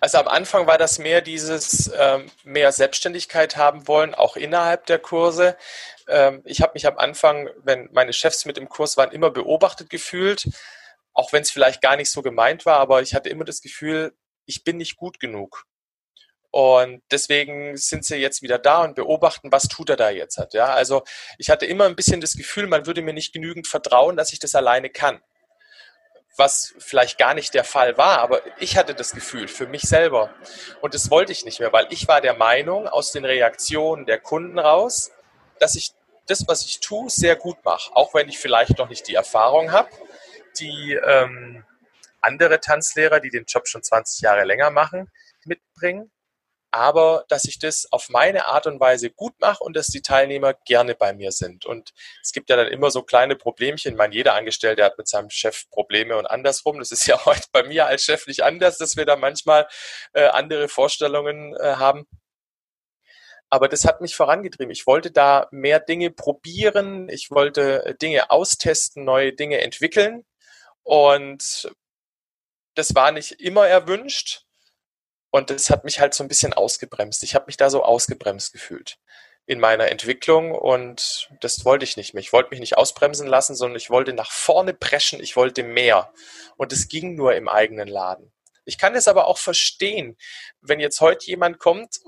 Also 0.00 0.18
am 0.18 0.28
Anfang 0.28 0.66
war 0.66 0.78
das 0.78 0.98
mehr 0.98 1.20
dieses 1.20 1.90
ähm, 1.94 2.30
mehr 2.44 2.72
Selbstständigkeit 2.72 3.56
haben 3.56 3.86
wollen, 3.88 4.14
auch 4.14 4.36
innerhalb 4.36 4.86
der 4.86 4.98
Kurse. 4.98 5.56
Ähm, 6.08 6.42
ich 6.44 6.62
habe 6.62 6.72
mich 6.74 6.86
am 6.86 6.96
Anfang, 6.96 7.50
wenn 7.62 7.88
meine 7.92 8.12
Chefs 8.12 8.46
mit 8.46 8.56
im 8.56 8.68
Kurs 8.68 8.96
waren, 8.96 9.12
immer 9.12 9.30
beobachtet 9.30 9.90
gefühlt, 9.90 10.48
auch 11.12 11.32
wenn 11.32 11.42
es 11.42 11.50
vielleicht 11.50 11.82
gar 11.82 11.96
nicht 11.96 12.10
so 12.10 12.22
gemeint 12.22 12.64
war, 12.64 12.78
aber 12.78 13.02
ich 13.02 13.14
hatte 13.14 13.28
immer 13.28 13.44
das 13.44 13.60
Gefühl, 13.60 14.14
ich 14.46 14.64
bin 14.64 14.78
nicht 14.78 14.96
gut 14.96 15.20
genug. 15.20 15.66
Und 16.50 17.02
deswegen 17.12 17.76
sind 17.76 18.04
sie 18.04 18.16
jetzt 18.16 18.42
wieder 18.42 18.58
da 18.58 18.82
und 18.82 18.96
beobachten, 18.96 19.52
was 19.52 19.68
tut 19.68 19.88
er 19.88 19.96
da 19.96 20.10
jetzt 20.10 20.36
hat. 20.36 20.52
Ja, 20.52 20.66
also 20.66 21.04
ich 21.38 21.48
hatte 21.48 21.64
immer 21.64 21.84
ein 21.84 21.94
bisschen 21.94 22.20
das 22.20 22.34
Gefühl, 22.34 22.66
man 22.66 22.86
würde 22.86 23.02
mir 23.02 23.12
nicht 23.12 23.32
genügend 23.32 23.68
vertrauen, 23.68 24.16
dass 24.16 24.32
ich 24.32 24.40
das 24.40 24.56
alleine 24.56 24.90
kann. 24.90 25.22
Was 26.36 26.74
vielleicht 26.78 27.18
gar 27.18 27.34
nicht 27.34 27.54
der 27.54 27.64
Fall 27.64 27.96
war, 27.98 28.18
aber 28.18 28.40
ich 28.58 28.76
hatte 28.76 28.94
das 28.94 29.12
Gefühl 29.12 29.46
für 29.46 29.66
mich 29.66 29.82
selber. 29.82 30.34
Und 30.80 30.94
das 30.94 31.10
wollte 31.10 31.32
ich 31.32 31.44
nicht 31.44 31.60
mehr, 31.60 31.72
weil 31.72 31.86
ich 31.90 32.08
war 32.08 32.20
der 32.20 32.34
Meinung 32.34 32.88
aus 32.88 33.12
den 33.12 33.24
Reaktionen 33.24 34.06
der 34.06 34.18
Kunden 34.18 34.58
raus, 34.58 35.12
dass 35.60 35.76
ich 35.76 35.92
das, 36.26 36.48
was 36.48 36.64
ich 36.64 36.80
tue, 36.80 37.10
sehr 37.10 37.36
gut 37.36 37.64
mache. 37.64 37.94
Auch 37.94 38.14
wenn 38.14 38.28
ich 38.28 38.38
vielleicht 38.38 38.78
noch 38.78 38.88
nicht 38.88 39.06
die 39.06 39.14
Erfahrung 39.14 39.70
habe, 39.70 39.90
die 40.58 40.94
ähm, 40.94 41.64
andere 42.20 42.60
Tanzlehrer, 42.60 43.20
die 43.20 43.30
den 43.30 43.44
Job 43.44 43.68
schon 43.68 43.82
20 43.82 44.22
Jahre 44.22 44.44
länger 44.44 44.70
machen, 44.70 45.10
mitbringen 45.44 46.10
aber 46.70 47.24
dass 47.28 47.44
ich 47.44 47.58
das 47.58 47.90
auf 47.92 48.08
meine 48.08 48.46
Art 48.46 48.66
und 48.66 48.80
Weise 48.80 49.10
gut 49.10 49.34
mache 49.40 49.62
und 49.64 49.76
dass 49.76 49.88
die 49.88 50.02
Teilnehmer 50.02 50.54
gerne 50.54 50.94
bei 50.94 51.12
mir 51.12 51.32
sind. 51.32 51.66
Und 51.66 51.92
es 52.22 52.32
gibt 52.32 52.50
ja 52.50 52.56
dann 52.56 52.68
immer 52.68 52.90
so 52.90 53.02
kleine 53.02 53.36
Problemchen. 53.36 53.92
Ich 53.92 53.98
meine, 53.98 54.14
jeder 54.14 54.34
Angestellte 54.34 54.84
hat 54.84 54.98
mit 54.98 55.08
seinem 55.08 55.30
Chef 55.30 55.68
Probleme 55.70 56.16
und 56.16 56.26
andersrum. 56.26 56.78
Das 56.78 56.92
ist 56.92 57.06
ja 57.06 57.24
heute 57.24 57.46
bei 57.52 57.62
mir 57.64 57.86
als 57.86 58.04
Chef 58.04 58.26
nicht 58.26 58.42
anders, 58.42 58.78
dass 58.78 58.96
wir 58.96 59.04
da 59.04 59.16
manchmal 59.16 59.66
äh, 60.12 60.26
andere 60.26 60.68
Vorstellungen 60.68 61.54
äh, 61.56 61.74
haben. 61.76 62.06
Aber 63.52 63.68
das 63.68 63.84
hat 63.84 64.00
mich 64.00 64.14
vorangetrieben. 64.14 64.70
Ich 64.70 64.86
wollte 64.86 65.10
da 65.10 65.48
mehr 65.50 65.80
Dinge 65.80 66.10
probieren. 66.12 67.08
Ich 67.08 67.32
wollte 67.32 67.84
äh, 67.84 67.94
Dinge 67.96 68.30
austesten, 68.30 69.04
neue 69.04 69.32
Dinge 69.32 69.60
entwickeln. 69.60 70.24
Und 70.84 71.72
das 72.74 72.94
war 72.94 73.10
nicht 73.10 73.32
immer 73.40 73.66
erwünscht. 73.66 74.46
Und 75.30 75.50
das 75.50 75.70
hat 75.70 75.84
mich 75.84 76.00
halt 76.00 76.14
so 76.14 76.24
ein 76.24 76.28
bisschen 76.28 76.52
ausgebremst. 76.52 77.22
Ich 77.22 77.34
habe 77.34 77.46
mich 77.46 77.56
da 77.56 77.70
so 77.70 77.84
ausgebremst 77.84 78.52
gefühlt 78.52 78.98
in 79.46 79.58
meiner 79.58 79.88
Entwicklung 79.88 80.52
und 80.52 81.28
das 81.40 81.64
wollte 81.64 81.84
ich 81.84 81.96
nicht 81.96 82.14
mehr. 82.14 82.20
Ich 82.20 82.32
wollte 82.32 82.50
mich 82.50 82.60
nicht 82.60 82.78
ausbremsen 82.78 83.26
lassen, 83.26 83.56
sondern 83.56 83.76
ich 83.76 83.90
wollte 83.90 84.12
nach 84.12 84.30
vorne 84.30 84.74
preschen, 84.74 85.20
ich 85.20 85.34
wollte 85.34 85.64
mehr. 85.64 86.12
Und 86.56 86.72
es 86.72 86.88
ging 86.88 87.16
nur 87.16 87.34
im 87.34 87.48
eigenen 87.48 87.88
Laden. 87.88 88.32
Ich 88.64 88.78
kann 88.78 88.94
es 88.94 89.08
aber 89.08 89.26
auch 89.26 89.38
verstehen, 89.38 90.16
wenn 90.60 90.78
jetzt 90.78 91.00
heute 91.00 91.26
jemand 91.26 91.58
kommt 91.58 91.98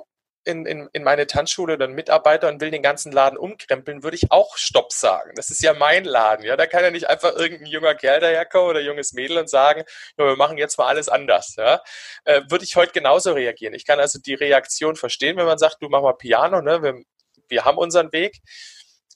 in, 0.44 0.66
in, 0.66 0.88
in 0.92 1.02
meine 1.04 1.26
Tanzschule 1.26 1.74
oder 1.74 1.86
ein 1.86 1.94
Mitarbeiter 1.94 2.48
und 2.48 2.60
will 2.60 2.70
den 2.70 2.82
ganzen 2.82 3.12
Laden 3.12 3.38
umkrempeln, 3.38 4.02
würde 4.02 4.16
ich 4.16 4.30
auch 4.30 4.56
Stopp 4.56 4.92
sagen. 4.92 5.32
Das 5.36 5.50
ist 5.50 5.62
ja 5.62 5.74
mein 5.74 6.04
Laden. 6.04 6.44
Ja, 6.44 6.56
da 6.56 6.66
kann 6.66 6.82
ja 6.82 6.90
nicht 6.90 7.08
einfach 7.08 7.34
irgendein 7.34 7.66
junger 7.66 7.94
Kerl 7.94 8.20
daherkommen 8.20 8.70
oder 8.70 8.80
junges 8.80 9.12
Mädel 9.12 9.38
und 9.38 9.48
sagen, 9.48 9.84
ja, 10.18 10.26
wir 10.26 10.36
machen 10.36 10.58
jetzt 10.58 10.78
mal 10.78 10.86
alles 10.86 11.08
anders. 11.08 11.54
Ja, 11.56 11.80
äh, 12.24 12.42
würde 12.48 12.64
ich 12.64 12.76
heute 12.76 12.92
genauso 12.92 13.32
reagieren. 13.32 13.74
Ich 13.74 13.86
kann 13.86 14.00
also 14.00 14.18
die 14.18 14.34
Reaktion 14.34 14.96
verstehen, 14.96 15.36
wenn 15.36 15.46
man 15.46 15.58
sagt, 15.58 15.76
du 15.80 15.88
mach 15.88 16.02
mal 16.02 16.14
Piano, 16.14 16.60
ne? 16.60 16.82
wir, 16.82 17.02
wir 17.48 17.64
haben 17.64 17.78
unseren 17.78 18.12
Weg. 18.12 18.40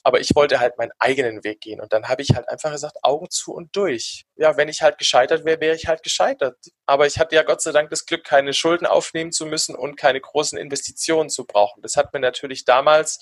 Aber 0.07 0.21
ich 0.21 0.37
wollte 0.37 0.61
halt 0.61 0.79
meinen 0.79 0.93
eigenen 1.01 1.43
Weg 1.43 1.61
gehen. 1.61 1.81
Und 1.81 1.93
dann 1.93 2.07
habe 2.07 2.23
ich 2.23 2.29
halt 2.37 2.49
einfach 2.49 2.71
gesagt, 2.71 2.97
Augen 3.03 3.29
zu 3.29 3.53
und 3.53 3.75
durch. 3.75 4.25
Ja, 4.37 4.57
wenn 4.57 4.69
ich 4.69 4.81
halt 4.81 4.99
gescheitert 4.99 5.45
wäre, 5.45 5.61
wäre 5.61 5.75
ich 5.75 5.89
halt 5.89 6.05
gescheitert. 6.05 6.57
Aber 6.87 7.09
ich 7.09 7.19
hatte 7.19 7.35
ja 7.35 7.43
Gott 7.43 7.61
sei 7.61 7.73
Dank 7.73 7.91
das 7.91 8.07
Glück, 8.07 8.23
keine 8.23 8.53
Schulden 8.53 8.87
aufnehmen 8.87 9.33
zu 9.33 9.47
müssen 9.47 9.75
und 9.75 9.97
keine 9.97 10.21
großen 10.21 10.57
Investitionen 10.59 11.29
zu 11.29 11.45
brauchen. 11.45 11.83
Das 11.83 11.97
hat 11.97 12.13
mir 12.13 12.21
natürlich 12.21 12.65
damals 12.65 13.19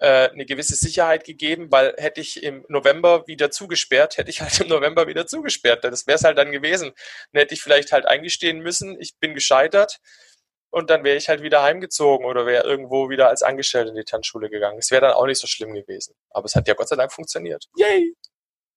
äh, 0.00 0.30
eine 0.30 0.46
gewisse 0.46 0.76
Sicherheit 0.76 1.24
gegeben, 1.24 1.70
weil 1.70 1.92
hätte 1.98 2.22
ich 2.22 2.42
im 2.42 2.64
November 2.70 3.26
wieder 3.26 3.50
zugesperrt, 3.50 4.16
hätte 4.16 4.30
ich 4.30 4.40
halt 4.40 4.58
im 4.60 4.68
November 4.68 5.06
wieder 5.06 5.26
zugesperrt. 5.26 5.84
Das 5.84 6.06
wäre 6.06 6.16
es 6.16 6.24
halt 6.24 6.38
dann 6.38 6.52
gewesen. 6.52 6.92
Dann 7.32 7.40
hätte 7.40 7.52
ich 7.52 7.60
vielleicht 7.60 7.92
halt 7.92 8.06
eingestehen 8.06 8.60
müssen, 8.60 8.98
ich 8.98 9.18
bin 9.18 9.34
gescheitert 9.34 10.00
und 10.74 10.90
dann 10.90 11.04
wäre 11.04 11.16
ich 11.16 11.28
halt 11.28 11.40
wieder 11.40 11.62
heimgezogen 11.62 12.24
oder 12.24 12.46
wäre 12.46 12.64
irgendwo 12.64 13.08
wieder 13.08 13.28
als 13.28 13.44
Angestellte 13.44 13.90
in 13.90 13.94
die 13.94 14.02
Tanzschule 14.02 14.50
gegangen. 14.50 14.76
Es 14.80 14.90
wäre 14.90 15.02
dann 15.02 15.12
auch 15.12 15.26
nicht 15.26 15.38
so 15.38 15.46
schlimm 15.46 15.72
gewesen. 15.72 16.16
Aber 16.30 16.46
es 16.46 16.56
hat 16.56 16.66
ja 16.66 16.74
Gott 16.74 16.88
sei 16.88 16.96
Dank 16.96 17.12
funktioniert. 17.12 17.68
Yay! 17.76 18.12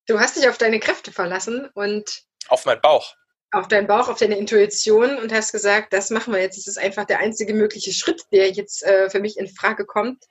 Du 0.06 0.20
hast 0.20 0.36
dich 0.36 0.48
auf 0.48 0.58
deine 0.58 0.78
Kräfte 0.78 1.10
verlassen 1.10 1.68
und 1.74 2.22
auf 2.46 2.66
meinen 2.66 2.80
Bauch. 2.80 3.16
Auf 3.50 3.66
deinen 3.66 3.88
Bauch, 3.88 4.08
auf 4.08 4.18
deine 4.18 4.38
Intuition 4.38 5.18
und 5.18 5.32
hast 5.32 5.50
gesagt, 5.50 5.92
das 5.92 6.10
machen 6.10 6.32
wir 6.32 6.40
jetzt. 6.40 6.56
Das 6.56 6.68
ist 6.68 6.78
einfach 6.78 7.04
der 7.04 7.18
einzige 7.18 7.52
mögliche 7.52 7.92
Schritt, 7.92 8.22
der 8.30 8.48
jetzt 8.52 8.84
äh, 8.84 9.10
für 9.10 9.18
mich 9.18 9.36
in 9.36 9.48
Frage 9.48 9.84
kommt. 9.84 10.22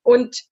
Und 0.00 0.44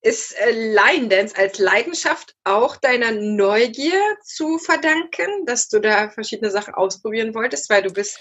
ist 0.00 0.32
äh, 0.38 0.52
Line 0.52 1.08
Dance 1.08 1.36
als 1.36 1.58
Leidenschaft 1.58 2.34
auch 2.44 2.76
deiner 2.76 3.12
Neugier 3.12 4.00
zu 4.24 4.56
verdanken, 4.56 5.44
dass 5.44 5.68
du 5.68 5.80
da 5.80 6.08
verschiedene 6.08 6.50
Sachen 6.50 6.72
ausprobieren 6.72 7.34
wolltest, 7.34 7.68
weil 7.68 7.82
du 7.82 7.92
bist 7.92 8.18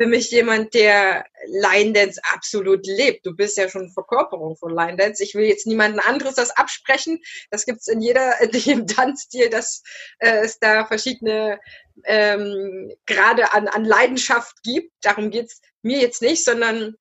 für 0.00 0.06
mich 0.06 0.30
jemand, 0.30 0.74
der 0.74 1.26
Line 1.46 1.92
Dance 1.92 2.20
absolut 2.32 2.86
lebt. 2.86 3.26
Du 3.26 3.34
bist 3.34 3.56
ja 3.56 3.68
schon 3.68 3.90
Verkörperung 3.90 4.56
von 4.56 4.72
Line 4.72 4.96
Dance. 4.96 5.22
Ich 5.22 5.34
will 5.34 5.44
jetzt 5.44 5.66
niemanden 5.66 5.98
anderes 5.98 6.36
das 6.36 6.50
absprechen. 6.50 7.20
Das 7.50 7.66
gibt's 7.66 7.88
in 7.88 8.00
jeder, 8.00 8.40
in 8.40 8.50
jedem 8.50 8.86
Tanzstil, 8.86 9.50
dass 9.50 9.82
äh, 10.20 10.44
es 10.44 10.60
da 10.60 10.86
verschiedene 10.86 11.58
ähm, 12.04 12.92
Grade 13.06 13.52
an, 13.52 13.66
an 13.66 13.84
Leidenschaft 13.84 14.62
gibt. 14.62 14.92
Darum 15.02 15.30
geht's 15.30 15.60
mir 15.82 15.98
jetzt 15.98 16.22
nicht, 16.22 16.44
sondern 16.44 16.94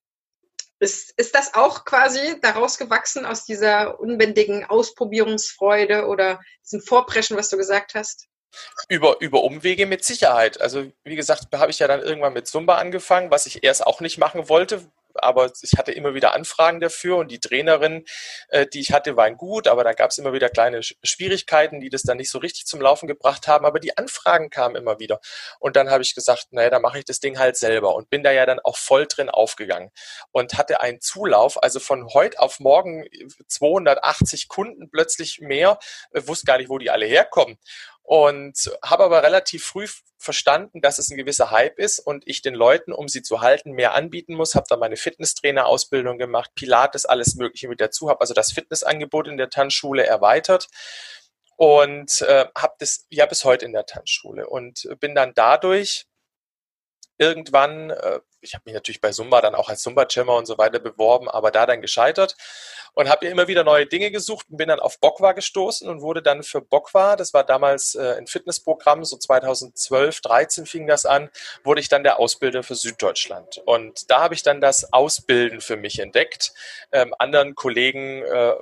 ist, 0.79 1.13
ist 1.17 1.35
das 1.35 1.53
auch 1.53 1.85
quasi 1.85 2.39
daraus 2.41 2.79
gewachsen 2.79 3.25
aus 3.25 3.45
dieser 3.45 3.99
unbändigen 3.99 4.65
Ausprobierungsfreude 4.65 6.07
oder 6.07 6.39
diesem 6.63 6.81
Vorpreschen, 6.81 7.37
was 7.37 7.49
du 7.49 7.57
gesagt 7.57 7.93
hast? 7.93 8.27
Über, 8.89 9.17
über 9.19 9.43
Umwege 9.43 9.85
mit 9.85 10.03
Sicherheit. 10.03 10.61
Also 10.61 10.91
wie 11.03 11.15
gesagt, 11.15 11.47
habe 11.53 11.71
ich 11.71 11.79
ja 11.79 11.87
dann 11.87 12.01
irgendwann 12.01 12.33
mit 12.33 12.47
Zumba 12.47 12.77
angefangen, 12.77 13.31
was 13.31 13.45
ich 13.45 13.63
erst 13.63 13.85
auch 13.85 14.01
nicht 14.01 14.17
machen 14.17 14.49
wollte, 14.49 14.81
aber 15.21 15.51
ich 15.61 15.77
hatte 15.77 15.91
immer 15.91 16.13
wieder 16.13 16.33
Anfragen 16.33 16.79
dafür 16.79 17.17
und 17.17 17.31
die 17.31 17.39
Trainerin, 17.39 18.05
äh, 18.49 18.65
die 18.67 18.79
ich 18.79 18.91
hatte, 18.91 19.17
waren 19.17 19.37
gut, 19.37 19.67
aber 19.67 19.83
da 19.83 19.93
gab 19.93 20.11
es 20.11 20.17
immer 20.17 20.33
wieder 20.33 20.49
kleine 20.49 20.81
Schwierigkeiten, 20.83 21.79
die 21.79 21.89
das 21.89 22.03
dann 22.03 22.17
nicht 22.17 22.29
so 22.29 22.39
richtig 22.39 22.65
zum 22.65 22.81
Laufen 22.81 23.07
gebracht 23.07 23.47
haben, 23.47 23.65
aber 23.65 23.79
die 23.79 23.97
Anfragen 23.97 24.49
kamen 24.49 24.75
immer 24.75 24.99
wieder. 24.99 25.19
Und 25.59 25.75
dann 25.75 25.89
habe 25.89 26.03
ich 26.03 26.15
gesagt, 26.15 26.47
naja, 26.51 26.69
dann 26.69 26.81
mache 26.81 26.99
ich 26.99 27.05
das 27.05 27.19
Ding 27.19 27.39
halt 27.39 27.57
selber 27.57 27.95
und 27.95 28.09
bin 28.09 28.23
da 28.23 28.31
ja 28.31 28.45
dann 28.45 28.59
auch 28.59 28.77
voll 28.77 29.07
drin 29.07 29.29
aufgegangen 29.29 29.91
und 30.31 30.57
hatte 30.57 30.81
einen 30.81 31.01
Zulauf, 31.01 31.61
also 31.61 31.79
von 31.79 32.07
heute 32.13 32.39
auf 32.39 32.59
morgen 32.59 33.05
280 33.47 34.47
Kunden 34.47 34.89
plötzlich 34.89 35.39
mehr, 35.39 35.79
äh, 36.11 36.21
wusste 36.25 36.45
gar 36.45 36.57
nicht, 36.57 36.69
wo 36.69 36.77
die 36.77 36.89
alle 36.89 37.05
herkommen 37.05 37.57
und 38.07 38.71
habe 38.81 39.03
aber 39.03 39.21
relativ 39.21 39.65
früh 39.65 39.85
verstanden, 40.17 40.79
dass 40.79 40.97
es 40.97 41.11
ein 41.11 41.17
gewisser 41.17 41.51
Hype 41.51 41.77
ist 41.77 41.99
und 41.99 42.23
ich 42.25 42.41
den 42.41 42.55
Leuten, 42.55 42.93
um 42.93 43.09
sie 43.09 43.21
zu 43.21 43.41
halten, 43.41 43.73
mehr 43.73 43.95
anbieten 43.95 44.33
muss. 44.33 44.55
Habe 44.55 44.65
da 44.69 44.77
meine 44.77 44.95
Fitnesstrainer-Ausbildung 44.95 46.17
gemacht, 46.17 46.51
Pilates, 46.55 47.05
alles 47.05 47.35
Mögliche 47.35 47.67
mit 47.67 47.81
dazu, 47.81 48.09
habe 48.09 48.21
also 48.21 48.33
das 48.33 48.53
Fitnessangebot 48.53 49.27
in 49.27 49.35
der 49.35 49.49
Tanzschule 49.49 50.05
erweitert 50.05 50.69
und 51.57 52.21
äh, 52.21 52.45
habe 52.57 52.75
das 52.79 53.05
ja 53.09 53.25
bis 53.25 53.43
heute 53.43 53.65
in 53.65 53.73
der 53.73 53.85
Tanzschule 53.85 54.47
und 54.47 54.87
bin 55.01 55.13
dann 55.13 55.33
dadurch 55.35 56.05
irgendwann, 57.17 57.89
äh, 57.89 58.19
ich 58.41 58.53
habe 58.53 58.63
mich 58.65 58.73
natürlich 58.73 59.01
bei 59.01 59.11
Zumba 59.11 59.41
dann 59.41 59.55
auch 59.55 59.69
als 59.69 59.81
Zumba-Jammer 59.81 60.35
und 60.35 60.45
so 60.45 60.57
weiter 60.57 60.79
beworben, 60.79 61.29
aber 61.29 61.51
da 61.51 61.65
dann 61.65 61.81
gescheitert 61.81 62.35
und 62.97 63.09
habe 63.09 63.27
immer 63.27 63.47
wieder 63.47 63.63
neue 63.63 63.85
Dinge 63.85 64.09
gesucht 64.09 64.47
und 64.49 64.57
bin 64.57 64.69
dann 64.69 64.79
auf 64.79 64.99
Bokwa 64.99 65.33
gestoßen 65.33 65.87
und 65.87 66.01
wurde 66.01 66.23
dann 66.23 66.41
für 66.41 66.61
Bokwa, 66.61 67.15
das 67.15 67.31
war 67.31 67.43
damals 67.43 67.93
äh, 67.93 68.15
ein 68.17 68.25
Fitnessprogramm, 68.25 69.05
so 69.05 69.17
2012, 69.17 70.21
13 70.21 70.65
fing 70.65 70.87
das 70.87 71.05
an, 71.05 71.29
wurde 71.63 71.79
ich 71.79 71.89
dann 71.89 72.03
der 72.03 72.17
Ausbilder 72.19 72.63
für 72.63 72.73
Süddeutschland. 72.73 73.59
Und 73.65 74.09
da 74.09 74.21
habe 74.21 74.33
ich 74.33 74.41
dann 74.41 74.61
das 74.61 74.93
Ausbilden 74.93 75.61
für 75.61 75.77
mich 75.77 75.99
entdeckt, 75.99 76.53
ähm, 76.91 77.13
anderen 77.19 77.53
Kollegen 77.53 78.23
äh, 78.23 78.55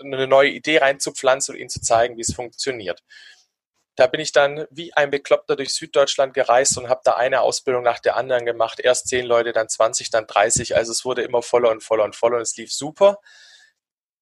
eine 0.00 0.26
neue 0.26 0.50
Idee 0.50 0.78
reinzupflanzen 0.78 1.54
und 1.54 1.60
ihnen 1.60 1.70
zu 1.70 1.80
zeigen, 1.80 2.16
wie 2.16 2.22
es 2.22 2.34
funktioniert. 2.34 3.04
Da 3.96 4.06
bin 4.06 4.20
ich 4.20 4.32
dann 4.32 4.66
wie 4.70 4.94
ein 4.94 5.10
Bekloppter 5.10 5.56
durch 5.56 5.74
Süddeutschland 5.74 6.34
gereist 6.34 6.78
und 6.78 6.88
habe 6.88 7.00
da 7.04 7.14
eine 7.14 7.40
Ausbildung 7.40 7.82
nach 7.82 7.98
der 7.98 8.16
anderen 8.16 8.44
gemacht. 8.44 8.78
Erst 8.80 9.08
zehn 9.08 9.26
Leute, 9.26 9.52
dann 9.52 9.68
20, 9.68 10.10
dann 10.10 10.26
30. 10.26 10.76
Also 10.76 10.92
es 10.92 11.04
wurde 11.04 11.22
immer 11.22 11.42
voller 11.42 11.70
und 11.70 11.82
voller 11.82 12.04
und 12.04 12.14
voller 12.14 12.36
und 12.36 12.42
es 12.42 12.56
lief 12.56 12.72
super 12.72 13.18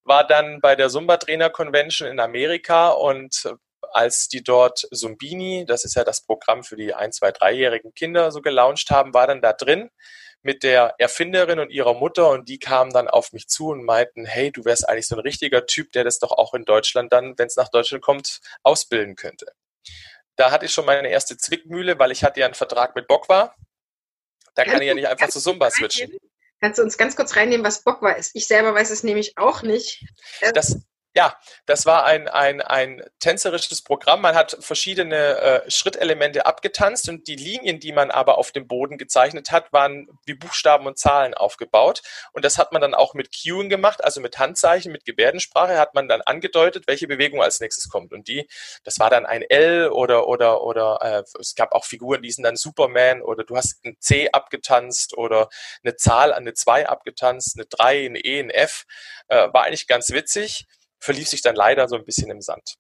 war 0.05 0.27
dann 0.27 0.61
bei 0.61 0.77
der 0.77 0.89
Zumba 0.89 1.17
Trainer 1.17 1.51
Convention 1.51 2.09
in 2.09 2.21
Amerika 2.21 2.91
und 2.91 3.45
äh, 3.47 3.55
als 3.93 4.29
die 4.29 4.43
dort 4.43 4.87
Zumbini, 4.93 5.65
das 5.67 5.85
ist 5.85 5.95
ja 5.95 6.05
das 6.05 6.23
Programm 6.23 6.65
für 6.65 6.77
die 6.77 6.95
ein, 6.95 7.13
zwei, 7.13 7.31
dreijährigen 7.33 7.95
Kinder, 7.95 8.33
so 8.33 8.43
gelauncht 8.43 8.91
haben, 8.91 9.15
war 9.15 9.27
dann 9.27 9.41
da 9.41 9.53
drin 9.53 9.91
mit 10.43 10.63
der 10.63 10.95
Erfinderin 10.99 11.59
und 11.59 11.71
ihrer 11.71 11.95
Mutter 11.95 12.31
und 12.31 12.49
die 12.49 12.59
kamen 12.59 12.93
dann 12.93 13.09
auf 13.09 13.33
mich 13.33 13.49
zu 13.49 13.69
und 13.69 13.85
meinten, 13.85 14.27
hey, 14.27 14.53
du 14.53 14.65
wärst 14.65 14.89
eigentlich 14.89 15.07
so 15.07 15.17
ein 15.17 15.21
richtiger 15.21 15.67
Typ, 15.67 15.93
der 15.93 16.05
das 16.05 16.19
doch 16.19 16.33
auch 16.33 16.55
in 16.55 16.65
Deutschland 16.65 17.13
dann, 17.13 17.39
wenn 17.39 17.47
es 17.47 17.57
nach 17.57 17.71
Deutschland 17.71 18.03
kommt, 18.03 18.41
ausbilden 18.63 19.17
könnte. 19.17 19.47
Da 20.37 20.51
hatte 20.51 20.67
ich 20.67 20.73
schon 20.73 20.87
meine 20.87 21.09
erste 21.09 21.37
Zwickmühle, 21.37 21.99
weil 21.99 22.11
ich 22.11 22.25
hatte 22.25 22.41
ja 22.41 22.47
einen 22.47 22.55
Vertrag 22.55 22.97
mit 22.97 23.07
Bokwa. 23.07 23.55
Da 24.55 24.65
kann 24.65 24.81
ich 24.81 24.89
ja 24.89 24.95
nicht 24.95 25.09
einfach 25.09 25.29
zu 25.29 25.41
Zumba 25.41 25.71
switchen. 25.71 26.17
Kannst 26.61 26.79
du 26.79 26.83
uns 26.83 26.97
ganz 26.97 27.17
kurz 27.17 27.37
reinnehmen, 27.37 27.65
was 27.65 27.83
Bokwa 27.83 28.13
ist? 28.13 28.35
Ich 28.35 28.47
selber 28.47 28.75
weiß 28.75 28.91
es 28.91 29.03
nämlich 29.03 29.37
auch 29.37 29.63
nicht. 29.63 30.05
Das, 30.55 30.79
ja, 31.17 31.37
das 31.67 31.87
war 31.87 32.05
ein, 32.05 32.27
ein, 32.27 32.61
ein 32.61 33.03
tänzerisches 33.21 33.83
Programm. 33.83 34.21
Man 34.21 34.35
hat 34.35 34.57
verschiedene 34.59 35.17
äh, 35.39 35.71
Schrittelemente 35.71 36.45
abgetanzt 36.45 37.09
und 37.09 37.29
die 37.29 37.37
Linien, 37.37 37.79
die 37.79 37.93
man 37.93 38.11
aber 38.11 38.37
auf 38.37 38.51
dem 38.51 38.67
Boden 38.67 38.99
gezeichnet 38.99 39.53
hat, 39.53 39.73
waren 39.73 40.09
wie 40.27 40.35
Buchstaben 40.35 40.87
und 40.87 40.99
Zahlen 40.99 41.35
aufgebaut. 41.35 42.03
Und 42.33 42.45
das 42.45 42.59
hat 42.59 42.73
man 42.73 42.83
dann 42.83 42.95
auch 42.95 43.15
mit 43.15 43.31
Cueing 43.33 43.69
gemacht, 43.69 44.03
also 44.03 44.21
mit 44.21 44.39
Handzeichen, 44.41 44.91
mit 44.91 45.05
Gebärdensprache 45.05 45.79
hat 45.79 45.95
man 45.95 46.09
dann 46.09 46.21
angedeutet, 46.21 46.89
welche 46.89 47.07
Bewegung 47.07 47.41
als 47.41 47.61
nächstes 47.61 47.89
kommt. 47.89 48.13
Und 48.13 48.27
die, 48.27 48.49
das 48.83 48.99
war 48.99 49.09
dann 49.09 49.25
ein 49.25 49.43
L 49.43 49.91
oder 49.91 50.27
oder 50.27 50.63
oder 50.63 50.99
äh, 51.01 51.39
es 51.39 51.55
gab 51.55 51.73
auch 51.73 51.85
Figuren, 51.85 52.23
die 52.23 52.33
sind 52.33 52.43
dann 52.43 52.57
Superman 52.57 53.23
oder 53.23 53.45
du 53.45 53.57
hast 53.57 53.85
ein 53.85 53.97
C 54.01 54.31
abgetanzt 54.33 55.17
oder 55.17 55.49
eine 55.85 55.95
Zahl 55.95 56.33
an 56.33 56.43
eine 56.43 56.55
2 56.55 56.89
abgetanzt, 56.89 57.57
eine 57.57 57.67
3, 57.67 58.07
eine 58.07 58.19
E, 58.19 58.41
ein 58.41 58.51
F. 58.51 58.85
Äh, 59.29 59.49
war 59.53 59.65
eigentlich 59.65 59.87
ganz 59.87 60.11
witzig 60.11 60.67
verlief 61.01 61.29
sich 61.29 61.43
dann 61.43 61.55
leider 61.55 61.89
so 61.89 61.97
ein 61.97 62.05
bisschen 62.05 62.31
im 62.31 62.41
Sand. 62.41 62.77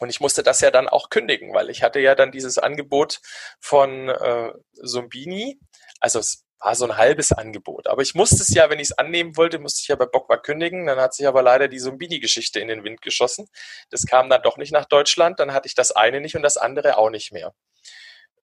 Und 0.00 0.08
ich 0.08 0.20
musste 0.20 0.42
das 0.42 0.60
ja 0.60 0.70
dann 0.70 0.88
auch 0.88 1.10
kündigen, 1.10 1.52
weil 1.52 1.68
ich 1.68 1.82
hatte 1.82 2.00
ja 2.00 2.14
dann 2.14 2.32
dieses 2.32 2.58
Angebot 2.58 3.20
von 3.60 4.08
äh, 4.08 4.52
Sombini. 4.72 5.60
Also 6.00 6.20
es 6.20 6.46
war 6.58 6.74
so 6.74 6.86
ein 6.86 6.96
halbes 6.96 7.32
Angebot. 7.32 7.86
Aber 7.86 8.00
ich 8.00 8.14
musste 8.14 8.36
es 8.36 8.48
ja, 8.48 8.70
wenn 8.70 8.78
ich 8.78 8.90
es 8.90 8.98
annehmen 8.98 9.36
wollte, 9.36 9.58
musste 9.58 9.80
ich 9.82 9.88
ja 9.88 9.96
bei 9.96 10.06
Bockwar 10.06 10.40
kündigen. 10.40 10.86
Dann 10.86 10.98
hat 10.98 11.14
sich 11.14 11.26
aber 11.26 11.42
leider 11.42 11.68
die 11.68 11.78
Sombini-Geschichte 11.78 12.60
in 12.60 12.68
den 12.68 12.82
Wind 12.82 13.02
geschossen. 13.02 13.48
Das 13.90 14.06
kam 14.06 14.30
dann 14.30 14.42
doch 14.42 14.56
nicht 14.56 14.72
nach 14.72 14.86
Deutschland. 14.86 15.38
Dann 15.38 15.52
hatte 15.52 15.66
ich 15.66 15.74
das 15.74 15.92
eine 15.92 16.20
nicht 16.20 16.34
und 16.34 16.42
das 16.42 16.56
andere 16.56 16.96
auch 16.96 17.10
nicht 17.10 17.32
mehr. 17.32 17.52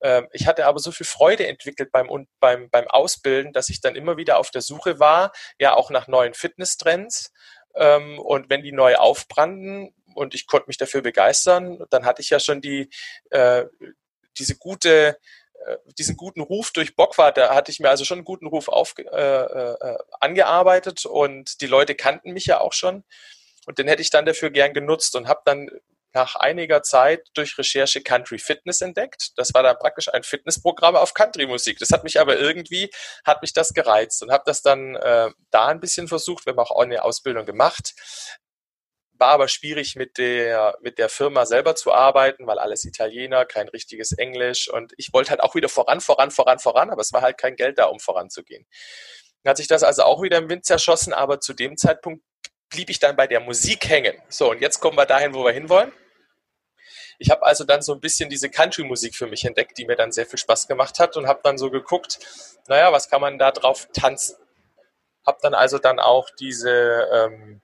Ähm, 0.01 0.27
ich 0.31 0.47
hatte 0.47 0.65
aber 0.65 0.79
so 0.79 0.91
viel 0.91 1.05
Freude 1.05 1.47
entwickelt 1.47 1.91
beim, 1.91 2.27
beim, 2.39 2.69
beim 2.69 2.87
Ausbilden, 2.87 3.53
dass 3.53 3.69
ich 3.69 3.81
dann 3.81 3.95
immer 3.95 4.17
wieder 4.17 4.37
auf 4.37 4.51
der 4.51 4.61
Suche 4.61 4.99
war, 4.99 5.31
ja 5.59 5.73
auch 5.73 5.89
nach 5.89 6.07
neuen 6.07 6.33
Fitnesstrends 6.33 7.31
ähm, 7.75 8.19
und 8.19 8.49
wenn 8.49 8.63
die 8.63 8.71
neu 8.71 8.95
aufbranden 8.95 9.93
und 10.15 10.33
ich 10.33 10.47
konnte 10.47 10.67
mich 10.67 10.77
dafür 10.77 11.01
begeistern, 11.01 11.83
dann 11.89 12.05
hatte 12.05 12.21
ich 12.21 12.29
ja 12.29 12.39
schon 12.39 12.61
die, 12.61 12.89
äh, 13.29 13.65
diese 14.37 14.57
gute, 14.57 15.17
äh, 15.65 15.77
diesen 15.97 16.17
guten 16.17 16.41
Ruf 16.41 16.71
durch 16.71 16.95
Bockwart, 16.95 17.37
da 17.37 17.53
hatte 17.53 17.71
ich 17.71 17.79
mir 17.79 17.89
also 17.89 18.05
schon 18.05 18.19
einen 18.19 18.25
guten 18.25 18.47
Ruf 18.47 18.67
auf, 18.67 18.95
äh, 18.97 19.03
äh, 19.03 19.97
angearbeitet 20.19 21.05
und 21.05 21.61
die 21.61 21.67
Leute 21.67 21.95
kannten 21.95 22.33
mich 22.33 22.45
ja 22.45 22.59
auch 22.59 22.73
schon. 22.73 23.03
Und 23.65 23.79
den 23.79 23.87
hätte 23.87 24.01
ich 24.01 24.09
dann 24.09 24.25
dafür 24.25 24.49
gern 24.49 24.73
genutzt 24.73 25.15
und 25.15 25.27
habe 25.27 25.41
dann 25.43 25.69
nach 26.17 26.35
einiger 26.35 26.81
Zeit 26.81 27.27
durch 27.35 27.59
Recherche 27.59 28.01
Country 28.01 28.39
Fitness 28.39 28.81
entdeckt. 28.81 29.37
Das 29.37 29.53
war 29.53 29.61
dann 29.61 29.77
praktisch 29.77 30.11
ein 30.11 30.23
Fitnessprogramm 30.23 30.95
auf 30.95 31.13
Country-Musik. 31.13 31.77
Das 31.77 31.91
hat 31.91 32.03
mich 32.03 32.19
aber 32.19 32.39
irgendwie, 32.39 32.89
hat 33.23 33.43
mich 33.43 33.53
das 33.53 33.75
gereizt 33.75 34.23
und 34.23 34.31
habe 34.31 34.43
das 34.47 34.63
dann 34.63 34.95
äh, 34.95 35.29
da 35.51 35.67
ein 35.67 35.79
bisschen 35.79 36.07
versucht. 36.07 36.47
Wir 36.47 36.53
haben 36.53 36.59
auch 36.59 36.75
eine 36.75 37.03
Ausbildung 37.03 37.45
gemacht. 37.45 37.93
War 39.13 39.29
aber 39.29 39.47
schwierig 39.47 39.95
mit 39.95 40.17
der, 40.17 40.75
mit 40.81 40.97
der 40.97 41.09
Firma 41.09 41.45
selber 41.45 41.75
zu 41.75 41.93
arbeiten, 41.93 42.47
weil 42.47 42.57
alles 42.57 42.83
Italiener, 42.83 43.45
kein 43.45 43.67
richtiges 43.69 44.11
Englisch 44.11 44.67
und 44.67 44.93
ich 44.97 45.13
wollte 45.13 45.29
halt 45.29 45.41
auch 45.41 45.53
wieder 45.53 45.69
voran, 45.69 46.01
voran, 46.01 46.31
voran, 46.31 46.57
voran, 46.57 46.89
aber 46.89 47.01
es 47.01 47.13
war 47.13 47.21
halt 47.21 47.37
kein 47.37 47.55
Geld 47.55 47.77
da, 47.77 47.85
um 47.85 47.99
voranzugehen. 47.99 48.65
Dann 49.43 49.51
hat 49.51 49.57
sich 49.57 49.67
das 49.67 49.83
also 49.83 50.03
auch 50.03 50.23
wieder 50.23 50.39
im 50.39 50.49
Wind 50.49 50.65
zerschossen, 50.65 51.13
aber 51.13 51.39
zu 51.39 51.53
dem 51.53 51.77
Zeitpunkt 51.77 52.23
blieb 52.69 52.89
ich 52.89 52.99
dann 52.99 53.15
bei 53.15 53.27
der 53.27 53.39
Musik 53.39 53.87
hängen. 53.87 54.19
So, 54.29 54.51
und 54.51 54.61
jetzt 54.61 54.79
kommen 54.79 54.97
wir 54.97 55.05
dahin, 55.05 55.33
wo 55.33 55.43
wir 55.43 55.51
hinwollen. 55.51 55.91
Ich 57.17 57.29
habe 57.29 57.45
also 57.45 57.63
dann 57.63 57.81
so 57.81 57.93
ein 57.93 57.99
bisschen 57.99 58.29
diese 58.29 58.49
Country-Musik 58.49 59.15
für 59.15 59.27
mich 59.27 59.45
entdeckt, 59.45 59.77
die 59.77 59.85
mir 59.85 59.95
dann 59.95 60.11
sehr 60.11 60.25
viel 60.25 60.39
Spaß 60.39 60.67
gemacht 60.67 60.99
hat 60.99 61.17
und 61.17 61.27
habe 61.27 61.39
dann 61.43 61.57
so 61.57 61.71
geguckt, 61.71 62.19
naja, 62.67 62.91
was 62.91 63.09
kann 63.09 63.21
man 63.21 63.39
da 63.39 63.51
drauf 63.51 63.87
tanzen? 63.93 64.37
Habe 65.25 65.39
dann 65.41 65.53
also 65.53 65.79
dann 65.79 65.99
auch 65.99 66.29
diese 66.39 67.07
ähm, 67.11 67.61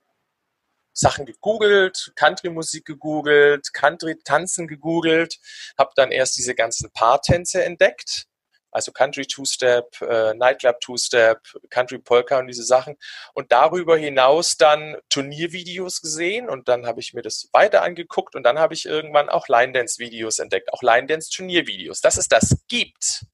Sachen 0.92 1.26
gegoogelt, 1.26 2.12
Country-Musik 2.16 2.84
gegoogelt, 2.84 3.72
Country-Tanzen 3.72 4.66
gegoogelt, 4.68 5.38
habe 5.78 5.92
dann 5.96 6.12
erst 6.12 6.36
diese 6.36 6.54
ganzen 6.54 6.90
Paartänze 6.90 7.64
entdeckt 7.64 8.26
also 8.74 8.90
Country 8.90 9.24
Two-Step, 9.24 10.02
äh, 10.02 10.34
Nightclub 10.34 10.80
Two-Step, 10.80 11.40
Country 11.70 11.98
Polka 11.98 12.40
und 12.40 12.48
diese 12.48 12.64
Sachen. 12.64 12.96
Und 13.32 13.52
darüber 13.52 13.96
hinaus 13.96 14.56
dann 14.56 14.96
Turniervideos 15.08 16.02
gesehen 16.02 16.48
und 16.50 16.68
dann 16.68 16.84
habe 16.84 17.00
ich 17.00 17.14
mir 17.14 17.22
das 17.22 17.48
weiter 17.52 17.82
angeguckt 17.82 18.34
und 18.34 18.42
dann 18.42 18.58
habe 18.58 18.74
ich 18.74 18.84
irgendwann 18.84 19.28
auch 19.28 19.46
Line 19.46 19.72
Dance 19.72 20.00
Videos 20.00 20.40
entdeckt, 20.40 20.72
auch 20.72 20.82
Line 20.82 21.06
Dance 21.06 21.30
Turniervideos. 21.30 22.00
Dass 22.00 22.16
es 22.16 22.26
das 22.26 22.64
gibt, 22.66 23.26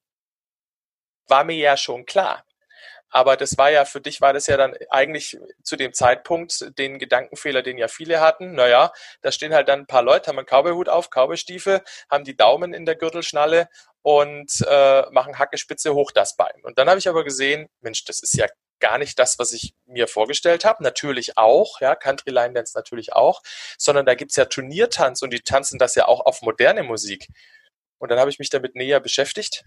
war 1.26 1.44
mir 1.44 1.56
ja 1.56 1.76
schon 1.78 2.04
klar. 2.04 2.44
Aber 3.10 3.36
das 3.36 3.58
war 3.58 3.70
ja, 3.70 3.84
für 3.84 4.00
dich 4.00 4.20
war 4.20 4.32
das 4.32 4.46
ja 4.46 4.56
dann 4.56 4.74
eigentlich 4.88 5.36
zu 5.64 5.76
dem 5.76 5.92
Zeitpunkt 5.92 6.78
den 6.78 6.98
Gedankenfehler, 6.98 7.62
den 7.62 7.76
ja 7.76 7.88
viele 7.88 8.20
hatten. 8.20 8.52
Naja, 8.52 8.92
da 9.20 9.32
stehen 9.32 9.52
halt 9.52 9.68
dann 9.68 9.80
ein 9.80 9.86
paar 9.86 10.02
Leute, 10.02 10.28
haben 10.28 10.38
einen 10.38 10.46
Cowboyhut 10.46 10.88
auf, 10.88 11.10
Cowboystiefel, 11.10 11.82
haben 12.08 12.24
die 12.24 12.36
Daumen 12.36 12.72
in 12.72 12.86
der 12.86 12.94
Gürtelschnalle 12.94 13.68
und 14.02 14.50
äh, 14.66 15.02
machen 15.10 15.38
Hackespitze 15.38 15.94
hoch 15.94 16.10
das 16.12 16.36
Bein. 16.36 16.62
Und 16.62 16.78
dann 16.78 16.88
habe 16.88 16.98
ich 16.98 17.08
aber 17.08 17.24
gesehen, 17.24 17.68
Mensch, 17.80 18.04
das 18.04 18.20
ist 18.20 18.34
ja 18.34 18.46
gar 18.80 18.98
nicht 18.98 19.18
das, 19.18 19.38
was 19.38 19.52
ich 19.52 19.74
mir 19.84 20.08
vorgestellt 20.08 20.64
habe. 20.64 20.82
Natürlich 20.82 21.36
auch, 21.36 21.80
ja, 21.80 21.94
Country 21.94 22.30
Line 22.30 22.54
Dance 22.54 22.72
natürlich 22.74 23.12
auch, 23.12 23.42
sondern 23.76 24.06
da 24.06 24.14
gibt's 24.14 24.36
ja 24.36 24.46
Turniertanz 24.46 25.22
und 25.22 25.32
die 25.32 25.40
tanzen 25.40 25.78
das 25.78 25.94
ja 25.94 26.06
auch 26.06 26.20
auf 26.24 26.40
moderne 26.42 26.82
Musik. 26.82 27.28
Und 27.98 28.10
dann 28.10 28.18
habe 28.18 28.30
ich 28.30 28.38
mich 28.38 28.48
damit 28.48 28.74
näher 28.74 29.00
beschäftigt 29.00 29.64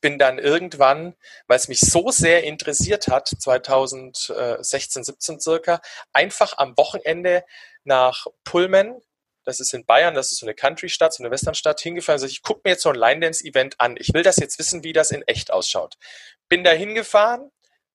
bin 0.00 0.18
dann 0.18 0.38
irgendwann, 0.38 1.14
weil 1.46 1.56
es 1.58 1.68
mich 1.68 1.80
so 1.80 2.10
sehr 2.10 2.44
interessiert 2.44 3.08
hat, 3.08 3.28
2016, 3.28 5.04
17 5.04 5.40
circa, 5.40 5.80
einfach 6.12 6.58
am 6.58 6.76
Wochenende 6.76 7.44
nach 7.84 8.26
Pullman 8.44 9.00
das 9.44 9.60
ist 9.60 9.72
in 9.74 9.84
Bayern, 9.84 10.14
das 10.14 10.32
ist 10.32 10.38
so 10.38 10.46
eine 10.46 10.54
Country-Stadt, 10.54 11.14
so 11.14 11.22
eine 11.22 11.30
Westernstadt, 11.30 11.80
hingefahren 11.80 12.22
ich 12.24 12.42
gucke 12.42 12.60
mir 12.64 12.72
jetzt 12.72 12.82
so 12.82 12.90
ein 12.90 12.94
Line-Dance-Event 12.94 13.80
an. 13.80 13.96
Ich 13.98 14.12
will 14.12 14.22
das 14.22 14.36
jetzt 14.36 14.58
wissen, 14.58 14.84
wie 14.84 14.92
das 14.92 15.10
in 15.10 15.22
echt 15.22 15.50
ausschaut. 15.52 15.96
Bin 16.48 16.64
da 16.64 16.70
hingefahren, 16.70 17.50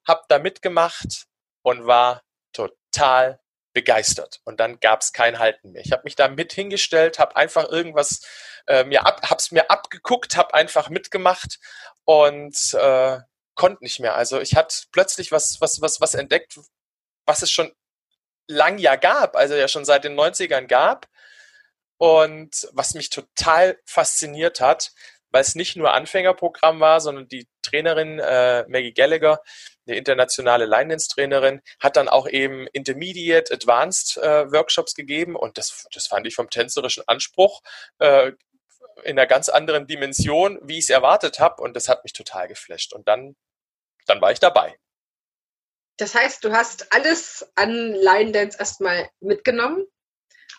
hab 0.08 0.28
da 0.28 0.40
mitgemacht 0.40 1.26
und 1.62 1.86
war 1.86 2.24
total 2.54 3.40
begeistert. 3.74 4.40
Und 4.46 4.60
dann 4.60 4.80
gab 4.80 5.02
es 5.02 5.14
kein 5.14 5.38
Halten 5.38 5.72
mehr. 5.72 5.84
Ich 5.86 5.92
habe 5.92 6.04
mich 6.06 6.16
da 6.16 6.28
mit 6.28 6.54
hingestellt, 6.54 7.20
habe 7.20 7.36
einfach 7.36 7.70
irgendwas 7.70 8.22
äh, 8.68 8.84
mir 8.84 9.06
ab, 9.06 9.22
hab's 9.30 9.52
mir 9.52 9.70
abgeguckt, 9.70 10.38
habe 10.38 10.54
einfach 10.54 10.90
mitgemacht 10.90 11.60
und 12.06 12.74
äh, 12.74 13.20
konnte 13.56 13.84
nicht 13.84 14.00
mehr. 14.00 14.16
Also 14.16 14.40
ich 14.40 14.56
hatte 14.56 14.76
plötzlich 14.92 15.32
was, 15.32 15.60
was, 15.62 15.82
was, 15.82 16.02
was 16.02 16.14
entdeckt, 16.14 16.60
was 17.26 17.42
es 17.42 17.52
schon 17.52 17.72
lang 18.48 18.78
ja 18.78 18.96
gab, 18.96 19.36
also 19.36 19.56
ja 19.56 19.68
schon 19.68 19.86
seit 19.86 20.04
den 20.04 20.20
90ern 20.20 20.68
gab. 20.68 21.08
Und 21.98 22.68
was 22.74 22.94
mich 22.94 23.10
total 23.10 23.80
fasziniert 23.86 24.60
hat, 24.60 24.92
weil 25.32 25.42
es 25.42 25.56
nicht 25.56 25.76
nur 25.76 25.94
Anfängerprogramm 25.94 26.80
war, 26.80 27.02
sondern 27.02 27.28
die 27.28 27.48
Trainerin 27.62 28.20
äh, 28.20 28.66
Maggie 28.68 28.94
Gallagher, 28.94 29.42
eine 29.88 29.98
internationale 29.98 30.66
Line 30.66 30.90
Dance 30.90 31.10
Trainerin, 31.10 31.62
hat 31.80 31.98
dann 31.98 32.08
auch 32.08 32.28
eben 32.28 32.68
Intermediate, 32.68 33.54
Advanced 33.54 34.18
äh, 34.18 34.52
Workshops 34.52 34.96
gegeben. 34.96 35.36
Und 35.36 35.58
das, 35.58 35.88
das 35.94 36.08
fand 36.08 36.26
ich 36.28 36.36
vom 36.36 36.50
tänzerischen 36.50 37.04
Anspruch 37.08 37.62
äh, 38.00 38.32
in 39.04 39.20
einer 39.20 39.28
ganz 39.28 39.50
anderen 39.50 39.88
Dimension, 39.88 40.60
wie 40.64 40.78
ich 40.78 40.86
es 40.86 40.90
erwartet 40.90 41.40
habe 41.40 41.62
und 41.62 41.76
das 41.76 41.90
hat 41.90 42.04
mich 42.04 42.14
total 42.14 42.48
geflasht. 42.48 42.94
Und 42.94 43.08
dann, 43.08 43.36
dann 44.08 44.22
war 44.22 44.32
ich 44.32 44.40
dabei. 44.40 44.78
Das 45.98 46.16
heißt, 46.16 46.44
du 46.44 46.52
hast 46.52 46.94
alles 46.94 47.46
an 47.56 47.94
Line 47.94 48.32
Dance 48.32 48.58
erstmal 48.58 49.10
mitgenommen? 49.20 49.86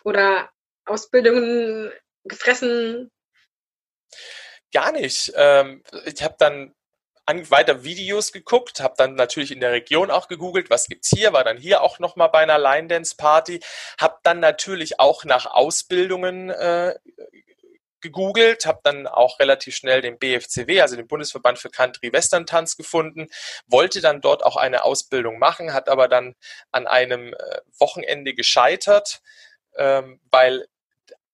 Oder 0.03 0.49
Ausbildungen 0.87 1.91
gefressen? 2.23 3.11
Gar 4.73 4.91
nicht. 4.91 5.31
Ähm, 5.35 5.83
ich 6.05 6.21
habe 6.23 6.35
dann 6.37 6.73
weiter 7.49 7.83
Videos 7.83 8.31
geguckt, 8.31 8.79
habe 8.79 8.93
dann 8.97 9.15
natürlich 9.15 9.51
in 9.51 9.59
der 9.59 9.71
Region 9.71 10.11
auch 10.11 10.27
gegoogelt, 10.27 10.69
was 10.69 10.87
gibt's 10.87 11.09
hier, 11.09 11.33
war 11.33 11.43
dann 11.43 11.57
hier 11.57 11.81
auch 11.81 11.99
nochmal 11.99 12.29
bei 12.29 12.39
einer 12.39 12.57
Line 12.57 12.87
Dance 12.87 13.15
Party, 13.17 13.59
habe 13.99 14.17
dann 14.23 14.39
natürlich 14.39 14.99
auch 14.99 15.25
nach 15.25 15.45
Ausbildungen 15.45 16.49
äh, 16.49 16.95
gegoogelt, 17.99 18.65
habe 18.65 18.79
dann 18.83 19.07
auch 19.07 19.39
relativ 19.39 19.75
schnell 19.75 20.01
den 20.01 20.19
BFCW, 20.19 20.81
also 20.81 20.95
den 20.95 21.07
Bundesverband 21.07 21.59
für 21.59 21.69
Country 21.69 22.13
Western 22.13 22.45
Tanz 22.45 22.77
gefunden, 22.77 23.27
wollte 23.67 23.99
dann 23.99 24.21
dort 24.21 24.43
auch 24.43 24.55
eine 24.55 24.83
Ausbildung 24.83 25.39
machen, 25.39 25.73
hat 25.73 25.89
aber 25.89 26.07
dann 26.07 26.35
an 26.71 26.87
einem 26.87 27.33
äh, 27.33 27.59
Wochenende 27.77 28.33
gescheitert, 28.33 29.21
ähm, 29.75 30.21
weil 30.31 30.67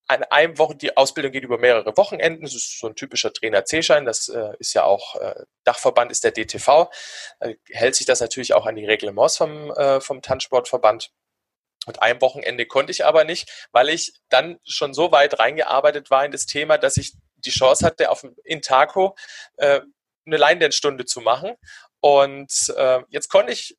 an 0.07 0.23
einem 0.23 0.57
Wochen, 0.57 0.77
die 0.77 0.97
Ausbildung 0.97 1.31
geht 1.31 1.43
über 1.43 1.57
mehrere 1.57 1.95
Wochenenden. 1.95 2.43
Das 2.43 2.53
ist 2.53 2.79
so 2.79 2.87
ein 2.87 2.95
typischer 2.95 3.31
Trainer-C-Schein. 3.31 4.05
Das 4.05 4.27
äh, 4.29 4.51
ist 4.59 4.73
ja 4.73 4.83
auch, 4.83 5.15
äh, 5.15 5.45
Dachverband 5.63 6.11
ist 6.11 6.23
der 6.23 6.31
DTV. 6.31 6.89
Äh, 7.39 7.55
hält 7.69 7.95
sich 7.95 8.05
das 8.05 8.19
natürlich 8.19 8.53
auch 8.53 8.65
an 8.65 8.75
die 8.75 8.85
Reglements 8.85 9.37
vom, 9.37 9.71
äh, 9.71 10.01
vom 10.01 10.21
Tanzsportverband. 10.21 11.11
Und 11.85 12.01
ein 12.01 12.21
Wochenende 12.21 12.65
konnte 12.65 12.91
ich 12.91 13.05
aber 13.05 13.23
nicht, 13.23 13.67
weil 13.71 13.89
ich 13.89 14.13
dann 14.29 14.59
schon 14.65 14.93
so 14.93 15.11
weit 15.11 15.39
reingearbeitet 15.39 16.09
war 16.09 16.25
in 16.25 16.31
das 16.31 16.45
Thema, 16.45 16.77
dass 16.77 16.97
ich 16.97 17.13
die 17.37 17.51
Chance 17.51 17.85
hatte, 17.85 18.09
auf 18.09 18.25
in 18.43 18.61
Taco 18.61 19.15
äh, 19.57 19.81
eine 20.25 20.37
Line-Dance-Stunde 20.37 21.05
zu 21.05 21.21
machen. 21.21 21.55
Und 21.99 22.73
äh, 22.75 22.99
jetzt 23.09 23.29
konnte 23.29 23.51
ich 23.51 23.77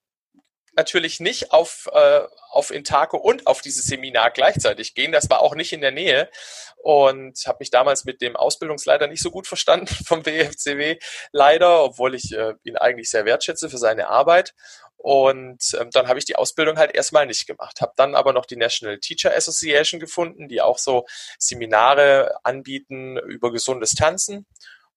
natürlich 0.77 1.21
nicht 1.21 1.53
auf, 1.53 1.89
äh, 1.93 2.23
auf 2.51 2.71
Intaco 2.71 3.17
und 3.17 3.47
auf 3.47 3.61
dieses 3.61 3.87
Seminar 3.87 4.31
gleichzeitig 4.31 4.95
gehen. 4.95 5.13
Das 5.13 5.31
war 5.31 5.41
auch 5.41 5.55
nicht 5.55 5.73
in 5.73 5.81
der 5.81 5.91
Nähe 5.91 6.31
und 6.77 7.39
habe 7.47 7.59
mich 7.61 7.71
damals 7.71 8.05
mit 8.05 8.21
dem 8.21 8.37
Ausbildungsleiter 8.37 9.07
nicht 9.07 9.23
so 9.23 9.31
gut 9.31 9.47
verstanden 9.47 9.87
vom 10.07 10.23
BFCW 10.23 10.99
leider, 11.33 11.83
obwohl 11.85 12.15
ich 12.15 12.33
äh, 12.33 12.55
ihn 12.65 12.77
eigentlich 12.77 13.11
sehr 13.11 13.25
wertschätze 13.25 13.71
für 13.71 13.79
seine 13.79 14.09
Arbeit. 14.09 14.55
Und 14.97 15.77
ähm, 15.79 15.91
dann 15.91 16.09
habe 16.09 16.19
ich 16.19 16.25
die 16.25 16.37
Ausbildung 16.37 16.79
halt 16.79 16.95
erstmal 16.95 17.27
nicht 17.27 17.47
gemacht. 17.47 17.83
Habe 17.83 17.93
dann 17.97 18.15
aber 18.15 18.33
noch 18.33 18.47
die 18.47 18.57
National 18.57 18.99
Teacher 18.99 19.37
Association 19.37 20.01
gefunden, 20.01 20.49
die 20.49 20.63
auch 20.63 20.79
so 20.79 21.05
Seminare 21.39 22.37
anbieten 22.43 23.19
über 23.19 23.53
gesundes 23.53 23.95
Tanzen 23.95 24.47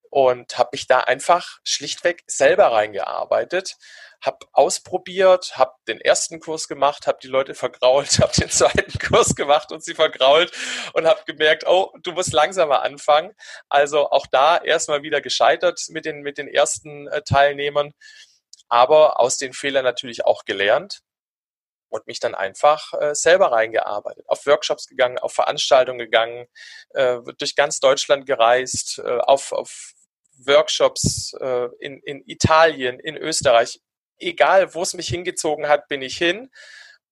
und 0.09 0.57
habe 0.57 0.69
mich 0.73 0.87
da 0.87 0.99
einfach 1.01 1.59
schlichtweg 1.63 2.23
selber 2.27 2.71
reingearbeitet 2.71 3.77
habe 4.21 4.39
ausprobiert, 4.51 5.57
habe 5.57 5.73
den 5.87 6.01
ersten 6.01 6.39
Kurs 6.39 6.67
gemacht, 6.67 7.07
habe 7.07 7.19
die 7.21 7.27
Leute 7.27 7.53
vergrault, 7.53 8.19
habe 8.19 8.33
den 8.33 8.49
zweiten 8.49 8.97
Kurs 8.99 9.35
gemacht 9.35 9.71
und 9.71 9.83
sie 9.83 9.93
vergrault 9.93 10.51
und 10.93 11.05
habe 11.05 11.23
gemerkt, 11.25 11.65
oh, 11.67 11.93
du 12.01 12.11
musst 12.13 12.33
langsamer 12.33 12.81
anfangen. 12.81 13.33
Also 13.69 14.09
auch 14.09 14.27
da 14.27 14.57
erstmal 14.57 15.03
wieder 15.03 15.21
gescheitert 15.21 15.79
mit 15.89 16.05
den, 16.05 16.21
mit 16.21 16.37
den 16.37 16.47
ersten 16.47 17.07
äh, 17.07 17.21
Teilnehmern, 17.21 17.93
aber 18.69 19.19
aus 19.19 19.37
den 19.37 19.53
Fehlern 19.53 19.83
natürlich 19.85 20.25
auch 20.25 20.45
gelernt 20.45 21.01
und 21.89 22.05
mich 22.07 22.19
dann 22.19 22.35
einfach 22.35 22.93
äh, 22.99 23.15
selber 23.15 23.51
reingearbeitet, 23.51 24.25
auf 24.27 24.45
Workshops 24.45 24.87
gegangen, 24.87 25.19
auf 25.19 25.33
Veranstaltungen 25.33 25.99
gegangen, 25.99 26.47
äh, 26.89 27.19
durch 27.37 27.55
ganz 27.55 27.79
Deutschland 27.79 28.25
gereist, 28.25 28.99
äh, 28.99 29.19
auf, 29.19 29.53
auf 29.53 29.93
Workshops 30.45 31.33
äh, 31.39 31.67
in, 31.79 31.99
in 32.03 32.23
Italien, 32.25 32.99
in 32.99 33.17
Österreich, 33.17 33.79
egal 34.19 34.73
wo 34.73 34.81
es 34.81 34.93
mich 34.93 35.07
hingezogen 35.07 35.67
hat, 35.67 35.87
bin 35.87 36.01
ich 36.01 36.17
hin 36.17 36.49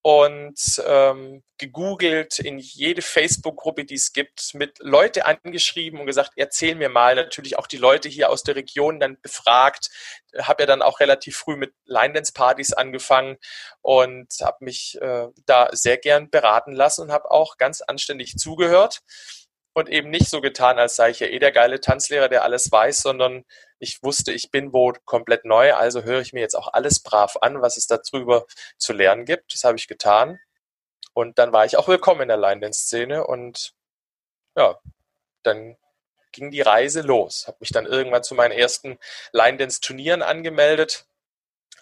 und 0.06 0.84
ähm, 0.86 1.42
gegoogelt 1.58 2.38
in 2.38 2.60
jede 2.60 3.02
Facebook-Gruppe, 3.02 3.86
die 3.86 3.96
es 3.96 4.14
gibt, 4.14 4.54
mit 4.54 4.78
Leute 4.78 5.26
angeschrieben 5.26 6.00
und 6.00 6.06
gesagt, 6.06 6.34
erzähl 6.36 6.76
mir 6.76 6.90
mal. 6.90 7.16
Natürlich 7.16 7.58
auch 7.58 7.66
die 7.66 7.78
Leute 7.78 8.08
hier 8.08 8.30
aus 8.30 8.44
der 8.44 8.56
Region 8.56 9.00
dann 9.00 9.20
befragt. 9.20 9.90
Habe 10.38 10.62
ja 10.62 10.68
dann 10.68 10.84
auch 10.84 11.00
relativ 11.00 11.38
früh 11.38 11.56
mit 11.56 11.74
Line-Dance-Partys 11.86 12.74
angefangen 12.74 13.38
und 13.82 14.28
habe 14.42 14.64
mich 14.64 14.96
äh, 15.02 15.26
da 15.48 15.70
sehr 15.72 15.98
gern 15.98 16.30
beraten 16.30 16.74
lassen 16.74 17.02
und 17.02 17.12
habe 17.12 17.32
auch 17.32 17.58
ganz 17.58 17.82
anständig 17.82 18.36
zugehört 18.36 19.02
und 19.76 19.90
eben 19.90 20.10
nicht 20.10 20.30
so 20.30 20.40
getan, 20.40 20.80
als 20.80 20.96
sei 20.96 21.10
ich 21.10 21.20
ja 21.20 21.28
eh 21.28 21.38
der 21.38 21.52
geile 21.52 21.82
Tanzlehrer, 21.82 22.30
der 22.30 22.44
alles 22.44 22.72
weiß, 22.72 23.02
sondern 23.02 23.44
ich 23.78 24.02
wusste, 24.04 24.32
ich 24.32 24.50
bin 24.50 24.72
wo 24.72 24.94
komplett 25.04 25.44
neu, 25.44 25.74
also 25.74 26.04
höre 26.04 26.22
ich 26.22 26.32
mir 26.32 26.40
jetzt 26.40 26.56
auch 26.56 26.72
alles 26.74 27.02
brav 27.02 27.36
an, 27.42 27.62
was 27.62 27.76
es 27.76 27.86
darüber 27.86 28.46
zu 28.78 28.94
lernen 28.94 29.26
gibt. 29.26 29.54
Das 29.54 29.66
habe 29.66 29.78
ich 29.78 29.88
getan. 29.88 30.40
Und 31.14 31.40
dann 31.40 31.52
war 31.52 31.66
ich 31.66 31.76
auch 31.76 31.90
willkommen 31.90 32.22
in 32.22 32.30
der 32.30 32.38
Line-Dance-Szene 32.38 33.28
und 33.28 33.74
ja, 34.56 34.80
dann 35.44 35.76
ging 36.32 36.52
die 36.52 36.62
Reise 36.62 37.02
los. 37.02 37.46
Habe 37.48 37.58
mich 37.60 37.72
dann 37.72 37.86
irgendwann 37.86 38.24
zu 38.24 38.34
meinen 38.34 38.54
ersten 38.54 38.98
Line-Dance-Turnieren 39.34 40.22
angemeldet 40.22 41.06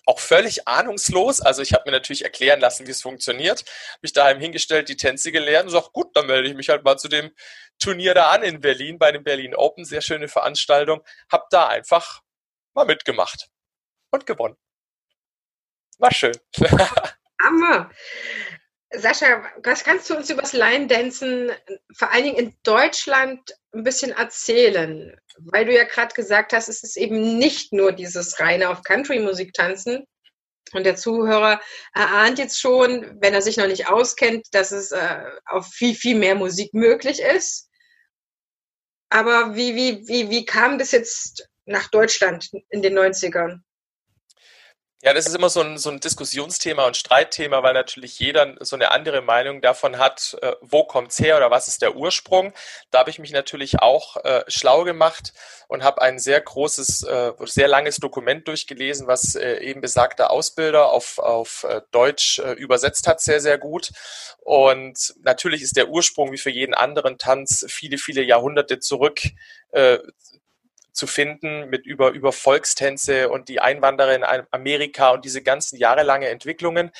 auch 0.05 0.19
völlig 0.19 0.67
ahnungslos. 0.67 1.41
Also 1.41 1.61
ich 1.61 1.73
habe 1.73 1.83
mir 1.85 1.91
natürlich 1.91 2.23
erklären 2.23 2.59
lassen, 2.59 2.87
wie 2.87 2.91
es 2.91 3.01
funktioniert. 3.01 3.63
Mich 4.01 4.13
daheim 4.13 4.39
hingestellt, 4.39 4.89
die 4.89 4.97
Tänze 4.97 5.31
gelernt 5.31 5.67
und 5.67 5.71
sag, 5.71 5.91
gut, 5.93 6.15
dann 6.15 6.27
melde 6.27 6.49
ich 6.49 6.55
mich 6.55 6.69
halt 6.69 6.83
mal 6.83 6.97
zu 6.97 7.07
dem 7.07 7.31
Turnier 7.79 8.13
da 8.13 8.31
an 8.31 8.43
in 8.43 8.61
Berlin, 8.61 8.99
bei 8.99 9.11
dem 9.11 9.23
Berlin 9.23 9.55
Open. 9.55 9.85
Sehr 9.85 10.01
schöne 10.01 10.27
Veranstaltung. 10.27 11.03
Hab 11.31 11.49
da 11.49 11.67
einfach 11.67 12.21
mal 12.73 12.85
mitgemacht 12.85 13.49
und 14.11 14.25
gewonnen. 14.25 14.57
War 15.99 16.13
schön. 16.13 16.37
Hammer. 17.41 17.91
Sascha, 18.95 19.43
was 19.63 19.83
kannst 19.83 20.09
du 20.09 20.15
uns 20.15 20.29
über 20.29 20.41
das 20.41 20.53
Line-Dancen 20.53 21.51
vor 21.95 22.11
allen 22.11 22.23
Dingen 22.25 22.37
in 22.37 22.57
Deutschland 22.63 23.55
ein 23.73 23.83
bisschen 23.83 24.11
erzählen? 24.11 25.15
Weil 25.37 25.65
du 25.65 25.73
ja 25.73 25.83
gerade 25.83 26.13
gesagt 26.13 26.53
hast, 26.53 26.69
es 26.69 26.83
ist 26.83 26.97
eben 26.97 27.37
nicht 27.37 27.73
nur 27.73 27.91
dieses 27.91 28.39
reine 28.39 28.69
auf 28.69 28.83
Country-Musik 28.83 29.53
tanzen. 29.53 30.05
Und 30.73 30.85
der 30.85 30.95
Zuhörer 30.95 31.61
erahnt 31.93 32.39
jetzt 32.39 32.59
schon, 32.59 33.17
wenn 33.21 33.33
er 33.33 33.41
sich 33.41 33.57
noch 33.57 33.67
nicht 33.67 33.87
auskennt, 33.87 34.47
dass 34.51 34.71
es 34.71 34.91
äh, 34.91 35.23
auf 35.45 35.67
viel, 35.67 35.93
viel 35.93 36.15
mehr 36.15 36.35
Musik 36.35 36.73
möglich 36.73 37.21
ist. 37.21 37.69
Aber 39.09 39.55
wie, 39.55 39.75
wie, 39.75 40.07
wie, 40.07 40.29
wie 40.29 40.45
kam 40.45 40.79
das 40.79 40.91
jetzt 40.91 41.47
nach 41.65 41.89
Deutschland 41.89 42.49
in 42.69 42.81
den 42.81 42.97
90ern? 42.97 43.59
Ja, 45.05 45.13
das 45.13 45.27
ist 45.27 45.35
immer 45.35 45.49
so 45.49 45.59
ein, 45.59 45.77
so 45.77 45.89
ein 45.89 45.99
Diskussionsthema 45.99 46.87
und 46.87 46.95
Streitthema, 46.95 47.61
weil 47.61 47.73
natürlich 47.73 48.19
jeder 48.19 48.55
so 48.61 48.77
eine 48.77 48.91
andere 48.91 49.21
Meinung 49.21 49.59
davon 49.59 49.97
hat, 49.97 50.37
äh, 50.41 50.53
wo 50.61 50.85
kommt's 50.85 51.19
her 51.19 51.35
oder 51.35 51.51
was 51.51 51.67
ist 51.67 51.81
der 51.81 51.97
Ursprung. 51.97 52.53
Da 52.89 52.99
habe 52.99 53.09
ich 53.09 53.19
mich 53.19 53.33
natürlich 53.33 53.79
auch 53.81 54.15
äh, 54.23 54.45
schlau 54.47 54.85
gemacht 54.85 55.33
und 55.67 55.83
habe 55.83 56.01
ein 56.01 56.19
sehr 56.19 56.39
großes, 56.39 57.03
äh, 57.03 57.33
sehr 57.41 57.67
langes 57.67 57.97
Dokument 57.97 58.47
durchgelesen, 58.47 59.05
was 59.05 59.35
äh, 59.35 59.57
eben 59.57 59.81
besagter 59.81 60.31
Ausbilder 60.31 60.89
auf, 60.89 61.19
auf 61.19 61.65
äh, 61.65 61.81
Deutsch 61.91 62.39
äh, 62.39 62.53
übersetzt 62.53 63.05
hat, 63.05 63.19
sehr, 63.19 63.41
sehr 63.41 63.57
gut. 63.57 63.91
Und 64.39 65.15
natürlich 65.21 65.63
ist 65.63 65.75
der 65.75 65.89
Ursprung 65.89 66.31
wie 66.31 66.37
für 66.37 66.49
jeden 66.49 66.73
anderen 66.73 67.17
Tanz 67.17 67.65
viele, 67.67 67.97
viele 67.97 68.23
Jahrhunderte 68.23 68.79
zurück 68.79 69.19
äh, 69.71 69.99
zu 70.93 71.07
finden 71.07 71.69
mit 71.69 71.85
über, 71.85 72.11
über 72.11 72.31
Volkstänze 72.31 73.29
und 73.29 73.49
die 73.49 73.59
Einwanderer 73.59 74.15
in 74.15 74.45
Amerika 74.51 75.11
und 75.11 75.25
diese 75.25 75.41
ganzen 75.41 75.77
jahrelange 75.77 76.29
Entwicklungen. 76.29 76.91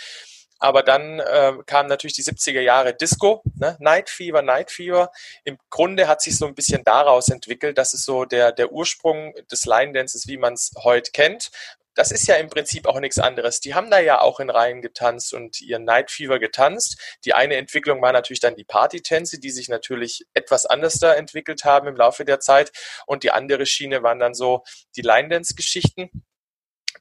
Aber 0.60 0.82
dann 0.82 1.20
äh, 1.20 1.54
kam 1.66 1.88
natürlich 1.88 2.16
die 2.16 2.24
70er 2.24 2.62
Jahre 2.62 2.94
Disco, 2.94 3.44
ne? 3.56 3.76
Night 3.80 4.10
Fever, 4.10 4.42
Night 4.42 4.72
Fever. 4.72 5.12
Im 5.44 5.58
Grunde 5.70 6.08
hat 6.08 6.22
sich 6.22 6.38
so 6.38 6.46
ein 6.46 6.56
bisschen 6.56 6.84
daraus 6.86 7.28
entwickelt, 7.28 7.78
dass 7.78 7.94
es 7.94 8.06
so 8.06 8.24
der, 8.24 8.54
der 8.54 8.72
Ursprung 8.72 9.34
des 9.52 9.66
Line 9.66 9.92
Dances, 9.92 10.28
wie 10.28 10.38
man 10.38 10.54
es 10.54 10.72
heute 10.84 11.12
kennt, 11.12 11.52
das 11.96 12.12
ist 12.12 12.28
ja 12.28 12.36
im 12.36 12.50
Prinzip 12.50 12.88
auch 12.88 13.00
nichts 13.00 13.20
anderes. 13.20 13.60
Die 13.60 13.76
haben 13.76 13.92
da 13.92 14.00
ja 14.00 14.20
auch 14.20 14.40
in 14.40 14.50
Reihen 14.50 14.82
getanzt 14.82 15.34
und 15.34 15.62
ihren 15.62 15.84
Night 15.84 16.10
Fever 16.12 16.40
getanzt. 16.40 17.00
Die 17.26 17.34
eine 17.34 17.56
Entwicklung 17.56 18.02
war 18.02 18.12
natürlich 18.12 18.40
dann 18.40 18.56
die 18.56 18.64
Partytänze, 18.64 19.40
die 19.40 19.52
sich 19.52 19.70
natürlich 19.70 20.26
etwas 20.34 20.66
anders 20.66 21.00
da 21.00 21.14
entwickelt 21.14 21.66
haben 21.66 21.88
im 21.88 21.96
Laufe 21.96 22.26
der 22.26 22.40
Zeit. 22.40 22.72
Und 23.06 23.24
die 23.24 23.32
andere 23.32 23.66
Schiene 23.66 24.02
waren 24.02 24.20
dann 24.20 24.34
so 24.34 24.64
die 24.96 25.02
Line 25.02 25.30
Dance 25.30 25.56
Geschichten. 25.56 26.10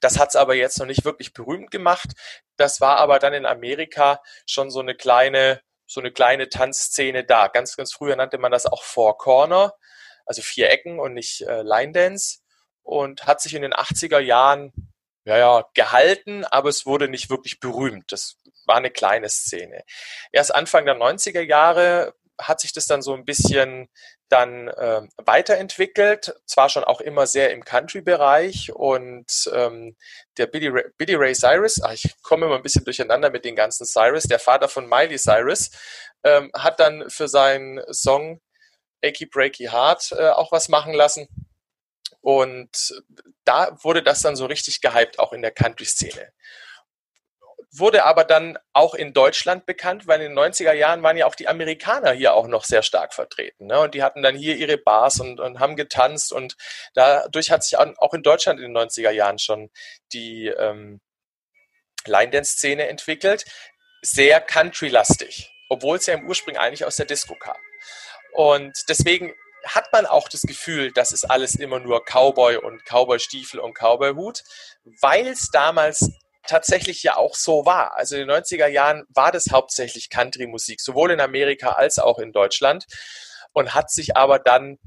Das 0.01 0.19
hat 0.19 0.31
es 0.31 0.37
aber 0.37 0.55
jetzt 0.55 0.79
noch 0.79 0.87
nicht 0.87 1.05
wirklich 1.05 1.33
berühmt 1.33 1.71
gemacht. 1.71 2.11
Das 2.57 2.81
war 2.81 2.97
aber 2.99 3.19
dann 3.19 3.33
in 3.33 3.47
Amerika 3.47 4.21
schon 4.47 4.71
so 4.71 4.81
eine 4.81 4.95
kleine, 4.95 5.63
so 5.87 6.01
eine 6.01 6.13
kleine 6.13 6.49
Tanzszene 6.49 7.25
da. 7.25 7.49
Ganz, 7.49 7.77
ganz 7.77 7.95
früher 7.95 8.17
nannte 8.17 8.39
man 8.39 8.53
das 8.53 8.67
auch 8.67 8.83
Four 8.83 9.17
Corner, 9.17 9.75
also 10.27 10.43
vier 10.43 10.71
Ecken 10.71 10.99
und 10.99 11.15
nicht 11.15 11.43
äh, 11.43 11.63
Line 11.63 11.93
Dance 11.93 12.42
und 12.83 13.27
hat 13.27 13.40
sich 13.40 13.55
in 13.55 13.62
den 13.62 13.75
80er 13.75 14.18
Jahren 14.18 14.73
ja, 15.25 15.38
ja, 15.38 15.64
gehalten, 15.75 16.45
aber 16.45 16.68
es 16.68 16.85
wurde 16.85 17.09
nicht 17.09 17.31
wirklich 17.31 17.61
berühmt. 17.61 18.11
Das 18.11 18.37
war 18.66 18.77
eine 18.77 18.90
kleine 18.90 19.29
Szene. 19.29 19.85
Erst 20.33 20.55
Anfang 20.55 20.85
der 20.85 20.97
90er 20.97 21.42
Jahre 21.42 22.14
hat 22.40 22.61
sich 22.61 22.73
das 22.73 22.87
dann 22.87 23.03
so 23.03 23.14
ein 23.14 23.25
bisschen 23.25 23.88
dann 24.29 24.68
äh, 24.68 25.03
weiterentwickelt, 25.18 26.35
zwar 26.47 26.71
schon 26.71 26.85
auch 26.85 27.01
immer 27.01 27.27
sehr 27.27 27.53
im 27.53 27.64
Country-Bereich 27.64 28.73
und 28.75 29.51
ähm, 29.53 29.97
der 30.38 30.47
Billy 30.47 30.68
Ray, 30.68 30.85
Billy 30.97 31.14
Ray 31.14 31.35
Cyrus, 31.35 31.81
ach, 31.83 31.92
ich 31.92 32.14
komme 32.23 32.47
immer 32.47 32.57
ein 32.57 32.62
bisschen 32.62 32.85
durcheinander 32.85 33.31
mit 33.31 33.45
den 33.45 33.55
ganzen 33.55 33.85
Cyrus, 33.85 34.25
der 34.25 34.38
Vater 34.38 34.68
von 34.68 34.88
Miley 34.88 35.18
Cyrus, 35.18 35.71
ähm, 36.25 36.51
hat 36.55 36.81
dann 36.81 37.09
für 37.11 37.29
seinen 37.29 37.81
Song 37.92 38.40
Achy 39.05 39.27
Breaky 39.27 39.66
Heart 39.66 40.12
äh, 40.12 40.31
auch 40.31 40.51
was 40.51 40.68
machen 40.68 40.95
lassen 40.95 41.29
und 42.23 43.03
da 43.45 43.77
wurde 43.83 44.03
das 44.03 44.23
dann 44.23 44.37
so 44.37 44.47
richtig 44.47 44.81
gehypt, 44.81 45.19
auch 45.19 45.33
in 45.33 45.43
der 45.43 45.51
Country-Szene. 45.51 46.33
Wurde 47.75 48.05
aber 48.05 48.25
dann 48.25 48.59
auch 48.73 48.95
in 48.95 49.13
Deutschland 49.13 49.67
bekannt, 49.67 50.07
weil 50.07 50.21
in 50.21 50.35
den 50.35 50.39
90er 50.39 50.73
Jahren 50.73 51.03
waren 51.03 51.17
ja 51.17 51.27
auch 51.27 51.35
die 51.35 51.49
Amerikaner 51.49 52.13
hier 52.13 52.35
auch 52.35 52.47
noch 52.47 52.65
sehr 52.65 52.83
stark 52.83 53.13
vertreten. 53.13 53.67
Ne? 53.67 53.81
Und 53.81 53.95
die 53.95 54.03
hatten 54.03 54.23
dann 54.23 54.37
hier 54.37 54.57
ihre 54.57 54.79
Bars 54.79 55.19
und, 55.21 55.41
und 55.41 55.59
haben 55.59 55.75
getanzt. 55.75 56.33
Und 56.33 56.57
dadurch 56.95 57.51
hat 57.51 57.65
sich 57.65 57.77
auch 57.77 58.15
in 58.15 58.23
Deutschland 58.23 58.61
in 58.61 58.73
den 58.73 58.77
90er 58.77 59.11
Jahren 59.11 59.39
schon 59.39 59.71
die 60.13 60.47
ähm, 60.47 61.01
Line-Dance-Szene 62.07 62.87
entwickelt. 62.89 63.47
Sehr 64.03 64.41
country-lastig, 64.41 65.51
obwohl 65.71 65.97
es 65.97 66.07
ja 66.07 66.15
im 66.15 66.29
Ursprung 66.29 66.57
eigentlich 66.57 66.85
aus 66.85 66.97
der 66.97 67.07
Disco 67.07 67.35
kam. 67.35 67.57
Und 68.33 68.73
deswegen 68.89 69.35
hat 69.66 69.92
man 69.92 70.07
auch 70.07 70.29
das 70.29 70.42
Gefühl, 70.42 70.92
das 70.92 71.12
ist 71.12 71.25
alles 71.25 71.55
immer 71.55 71.81
nur 71.81 72.05
Cowboy 72.05 72.57
und 72.57 72.85
Cowboy-Stiefel 72.85 73.61
und 73.61 73.75
Cowboy-Hut, 73.75 74.42
weil 75.01 75.27
es 75.27 75.51
damals 75.51 76.11
tatsächlich 76.46 77.03
ja 77.03 77.16
auch 77.16 77.35
so 77.35 77.64
war. 77.64 77.96
Also 77.96 78.16
in 78.16 78.27
den 78.27 78.37
90er 78.37 78.66
Jahren 78.66 79.05
war 79.09 79.33
das 79.33 79.46
hauptsächlich 79.51 80.11
Country-Musik, 80.11 80.81
sowohl 80.81 81.12
in 81.12 81.20
Amerika 81.20 81.72
als 81.72 81.98
auch 81.98 82.18
in 82.18 82.33
Deutschland 82.33 82.87
und 83.53 83.75
hat 83.75 83.90
sich 83.90 84.16
aber 84.16 84.38
dann 84.38 84.79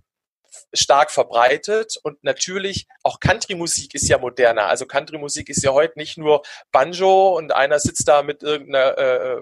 stark 0.74 1.12
verbreitet 1.12 1.98
und 2.02 2.24
natürlich 2.24 2.88
auch 3.04 3.20
Country-Musik 3.20 3.94
ist 3.94 4.08
ja 4.08 4.18
moderner. 4.18 4.68
Also 4.68 4.86
Country-Musik 4.86 5.50
ist 5.50 5.64
ja 5.64 5.72
heute 5.72 5.98
nicht 5.98 6.18
nur 6.18 6.44
Banjo 6.72 7.36
und 7.36 7.54
einer 7.54 7.80
sitzt 7.80 8.08
da 8.08 8.24
mit 8.24 8.44
irgendeiner 8.44 8.98
äh, 8.98 9.34
äh 9.36 9.42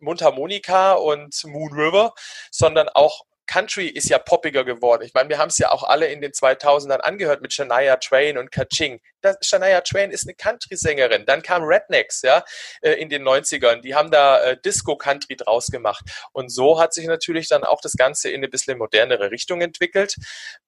Mundharmonika 0.00 0.92
und 0.92 1.44
Moon 1.44 1.72
River, 1.72 2.14
sondern 2.50 2.88
auch 2.88 3.24
Country 3.50 3.88
ist 3.88 4.08
ja 4.08 4.20
poppiger 4.20 4.62
geworden. 4.62 5.02
Ich 5.04 5.12
meine, 5.12 5.28
wir 5.28 5.38
haben 5.38 5.48
es 5.48 5.58
ja 5.58 5.72
auch 5.72 5.82
alle 5.82 6.06
in 6.06 6.20
den 6.20 6.30
2000ern 6.30 6.98
angehört 6.98 7.42
mit 7.42 7.52
Shania 7.52 7.96
Twain 7.96 8.38
und 8.38 8.52
Kaching. 8.52 9.00
Das, 9.20 9.36
Shania 9.42 9.80
Twain 9.82 10.10
ist 10.10 10.26
eine 10.26 10.34
Country-Sängerin. 10.34 11.26
Dann 11.26 11.42
kam 11.42 11.62
Rednecks, 11.62 12.22
ja, 12.22 12.44
äh, 12.82 12.92
in 12.92 13.08
den 13.08 13.22
90ern. 13.22 13.80
Die 13.80 13.94
haben 13.94 14.10
da 14.10 14.42
äh, 14.42 14.56
Disco-Country 14.60 15.36
draus 15.36 15.66
gemacht. 15.66 16.04
Und 16.32 16.50
so 16.50 16.80
hat 16.80 16.94
sich 16.94 17.06
natürlich 17.06 17.48
dann 17.48 17.64
auch 17.64 17.80
das 17.80 17.92
Ganze 17.92 18.30
in 18.30 18.36
eine 18.36 18.48
bisschen 18.48 18.78
modernere 18.78 19.30
Richtung 19.30 19.60
entwickelt. 19.60 20.16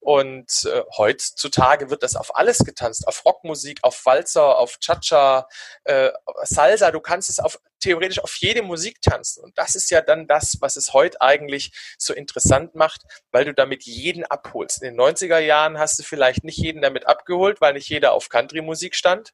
Und 0.00 0.64
äh, 0.64 0.82
heutzutage 0.96 1.90
wird 1.90 2.02
das 2.02 2.16
auf 2.16 2.36
alles 2.36 2.58
getanzt. 2.58 3.06
Auf 3.06 3.24
Rockmusik, 3.24 3.78
auf 3.82 4.04
Walzer, 4.04 4.58
auf 4.58 4.78
Cha-Cha, 4.78 5.48
äh, 5.84 6.10
Salsa. 6.44 6.90
Du 6.90 7.00
kannst 7.00 7.30
es 7.30 7.38
auf 7.38 7.58
theoretisch 7.82 8.20
auf 8.20 8.36
jede 8.36 8.62
Musik 8.62 9.02
tanzen. 9.02 9.42
Und 9.42 9.58
das 9.58 9.74
ist 9.74 9.90
ja 9.90 10.00
dann 10.00 10.26
das, 10.26 10.56
was 10.60 10.76
es 10.76 10.92
heute 10.92 11.20
eigentlich 11.20 11.72
so 11.98 12.14
interessant 12.14 12.74
macht, 12.74 13.02
weil 13.30 13.44
du 13.44 13.52
damit 13.52 13.82
jeden 13.84 14.24
abholst. 14.24 14.82
In 14.82 14.94
den 14.94 15.00
90er 15.00 15.38
Jahren 15.38 15.78
hast 15.78 15.98
du 15.98 16.02
vielleicht 16.02 16.44
nicht 16.44 16.58
jeden 16.58 16.80
damit 16.80 17.06
abgeholt, 17.06 17.60
weil 17.60 17.74
nicht 17.74 17.88
jeder 17.88 18.12
auf 18.12 18.28
Country-Musik 18.42 18.94
stand. 18.94 19.32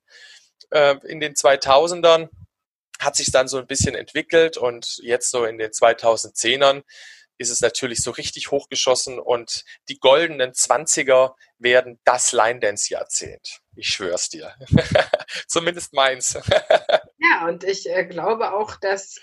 Äh, 0.70 0.96
in 1.06 1.20
den 1.20 1.34
2000ern 1.34 2.28
hat 3.00 3.16
sich 3.16 3.30
dann 3.30 3.48
so 3.48 3.58
ein 3.58 3.66
bisschen 3.66 3.94
entwickelt 3.94 4.56
und 4.56 4.98
jetzt 5.02 5.30
so 5.30 5.44
in 5.44 5.58
den 5.58 5.70
2010ern 5.70 6.82
ist 7.38 7.50
es 7.50 7.60
natürlich 7.60 8.02
so 8.02 8.10
richtig 8.10 8.50
hochgeschossen 8.50 9.20
und 9.20 9.64
die 9.88 9.98
goldenen 9.98 10.54
Zwanziger 10.54 11.36
werden 11.58 12.00
das 12.04 12.32
Line-Dance-Jahrzehnt. 12.32 13.60
Ich 13.76 13.88
schwör's 13.88 14.28
dir. 14.28 14.54
Zumindest 15.46 15.92
meins. 15.92 16.36
ja, 17.18 17.46
und 17.46 17.62
ich 17.62 17.88
äh, 17.88 18.04
glaube 18.06 18.52
auch, 18.52 18.74
dass 18.76 19.20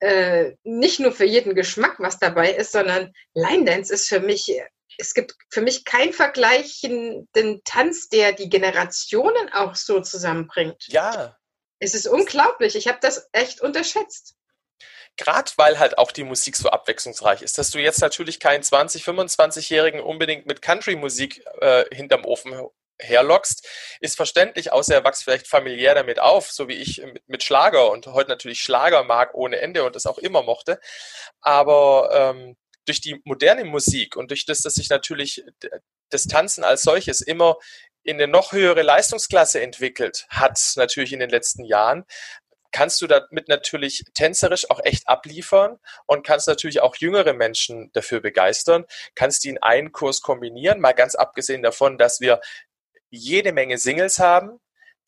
äh, 0.00 0.52
nicht 0.64 1.00
nur 1.00 1.12
für 1.12 1.24
jeden 1.24 1.54
Geschmack 1.54 1.96
was 1.98 2.18
dabei 2.18 2.52
ist, 2.52 2.72
sondern 2.72 3.12
Line-Dance 3.34 3.92
ist 3.92 4.08
für 4.08 4.20
mich, 4.20 4.52
es 4.98 5.14
gibt 5.14 5.34
für 5.50 5.60
mich 5.60 5.84
keinen 5.84 6.12
vergleichenden 6.12 7.62
Tanz, 7.64 8.08
der 8.08 8.32
die 8.32 8.48
Generationen 8.48 9.52
auch 9.52 9.74
so 9.74 10.00
zusammenbringt. 10.00 10.86
Ja. 10.88 11.36
Es 11.78 11.94
ist 11.94 12.06
unglaublich. 12.06 12.76
Ich 12.76 12.88
habe 12.88 12.98
das 13.00 13.28
echt 13.32 13.60
unterschätzt 13.60 14.34
gerade 15.16 15.50
weil 15.56 15.78
halt 15.78 15.98
auch 15.98 16.12
die 16.12 16.24
Musik 16.24 16.56
so 16.56 16.70
abwechslungsreich 16.70 17.42
ist, 17.42 17.58
dass 17.58 17.70
du 17.70 17.78
jetzt 17.78 18.00
natürlich 18.00 18.40
keinen 18.40 18.62
20-, 18.62 19.04
25-Jährigen 19.04 20.00
unbedingt 20.00 20.46
mit 20.46 20.62
Country-Musik 20.62 21.44
äh, 21.60 21.84
hinterm 21.94 22.24
Ofen 22.24 22.54
herlockst, 23.00 23.66
ist 24.00 24.16
verständlich, 24.16 24.72
außer 24.72 24.94
er 24.94 25.04
wächst 25.04 25.24
vielleicht 25.24 25.48
familiär 25.48 25.94
damit 25.94 26.20
auf, 26.20 26.50
so 26.50 26.68
wie 26.68 26.74
ich 26.74 27.02
mit, 27.26 27.42
Schlager 27.42 27.90
und 27.90 28.06
heute 28.06 28.30
natürlich 28.30 28.60
Schlager 28.60 29.04
mag 29.04 29.34
ohne 29.34 29.60
Ende 29.60 29.84
und 29.84 29.96
das 29.96 30.06
auch 30.06 30.18
immer 30.18 30.42
mochte. 30.42 30.78
Aber 31.40 32.10
ähm, 32.12 32.56
durch 32.86 33.00
die 33.00 33.20
moderne 33.24 33.64
Musik 33.64 34.16
und 34.16 34.30
durch 34.30 34.46
das, 34.46 34.62
dass 34.62 34.74
sich 34.74 34.88
natürlich 34.88 35.44
das 36.10 36.24
Tanzen 36.24 36.64
als 36.64 36.82
solches 36.82 37.20
immer 37.20 37.56
in 38.02 38.16
eine 38.16 38.28
noch 38.28 38.52
höhere 38.52 38.82
Leistungsklasse 38.82 39.60
entwickelt 39.60 40.26
hat, 40.30 40.58
natürlich 40.76 41.12
in 41.12 41.20
den 41.20 41.30
letzten 41.30 41.64
Jahren, 41.64 42.04
kannst 42.72 43.00
du 43.02 43.06
damit 43.06 43.48
natürlich 43.48 44.04
tänzerisch 44.14 44.70
auch 44.70 44.80
echt 44.84 45.08
abliefern 45.08 45.78
und 46.06 46.26
kannst 46.26 46.46
natürlich 46.46 46.80
auch 46.80 46.96
jüngere 46.96 47.32
Menschen 47.32 47.90
dafür 47.92 48.20
begeistern, 48.20 48.84
kannst 49.14 49.44
die 49.44 49.50
in 49.50 49.62
einen 49.62 49.92
Kurs 49.92 50.20
kombinieren, 50.20 50.80
mal 50.80 50.92
ganz 50.92 51.14
abgesehen 51.14 51.62
davon, 51.62 51.98
dass 51.98 52.20
wir 52.20 52.40
jede 53.10 53.52
Menge 53.52 53.78
Singles 53.78 54.18
haben, 54.18 54.60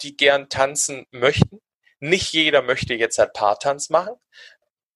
die 0.02 0.16
gern 0.16 0.48
tanzen 0.48 1.06
möchten. 1.10 1.60
Nicht 2.00 2.32
jeder 2.32 2.62
möchte 2.62 2.94
jetzt 2.94 3.18
halt 3.18 3.32
Paartanz 3.32 3.90
machen. 3.90 4.16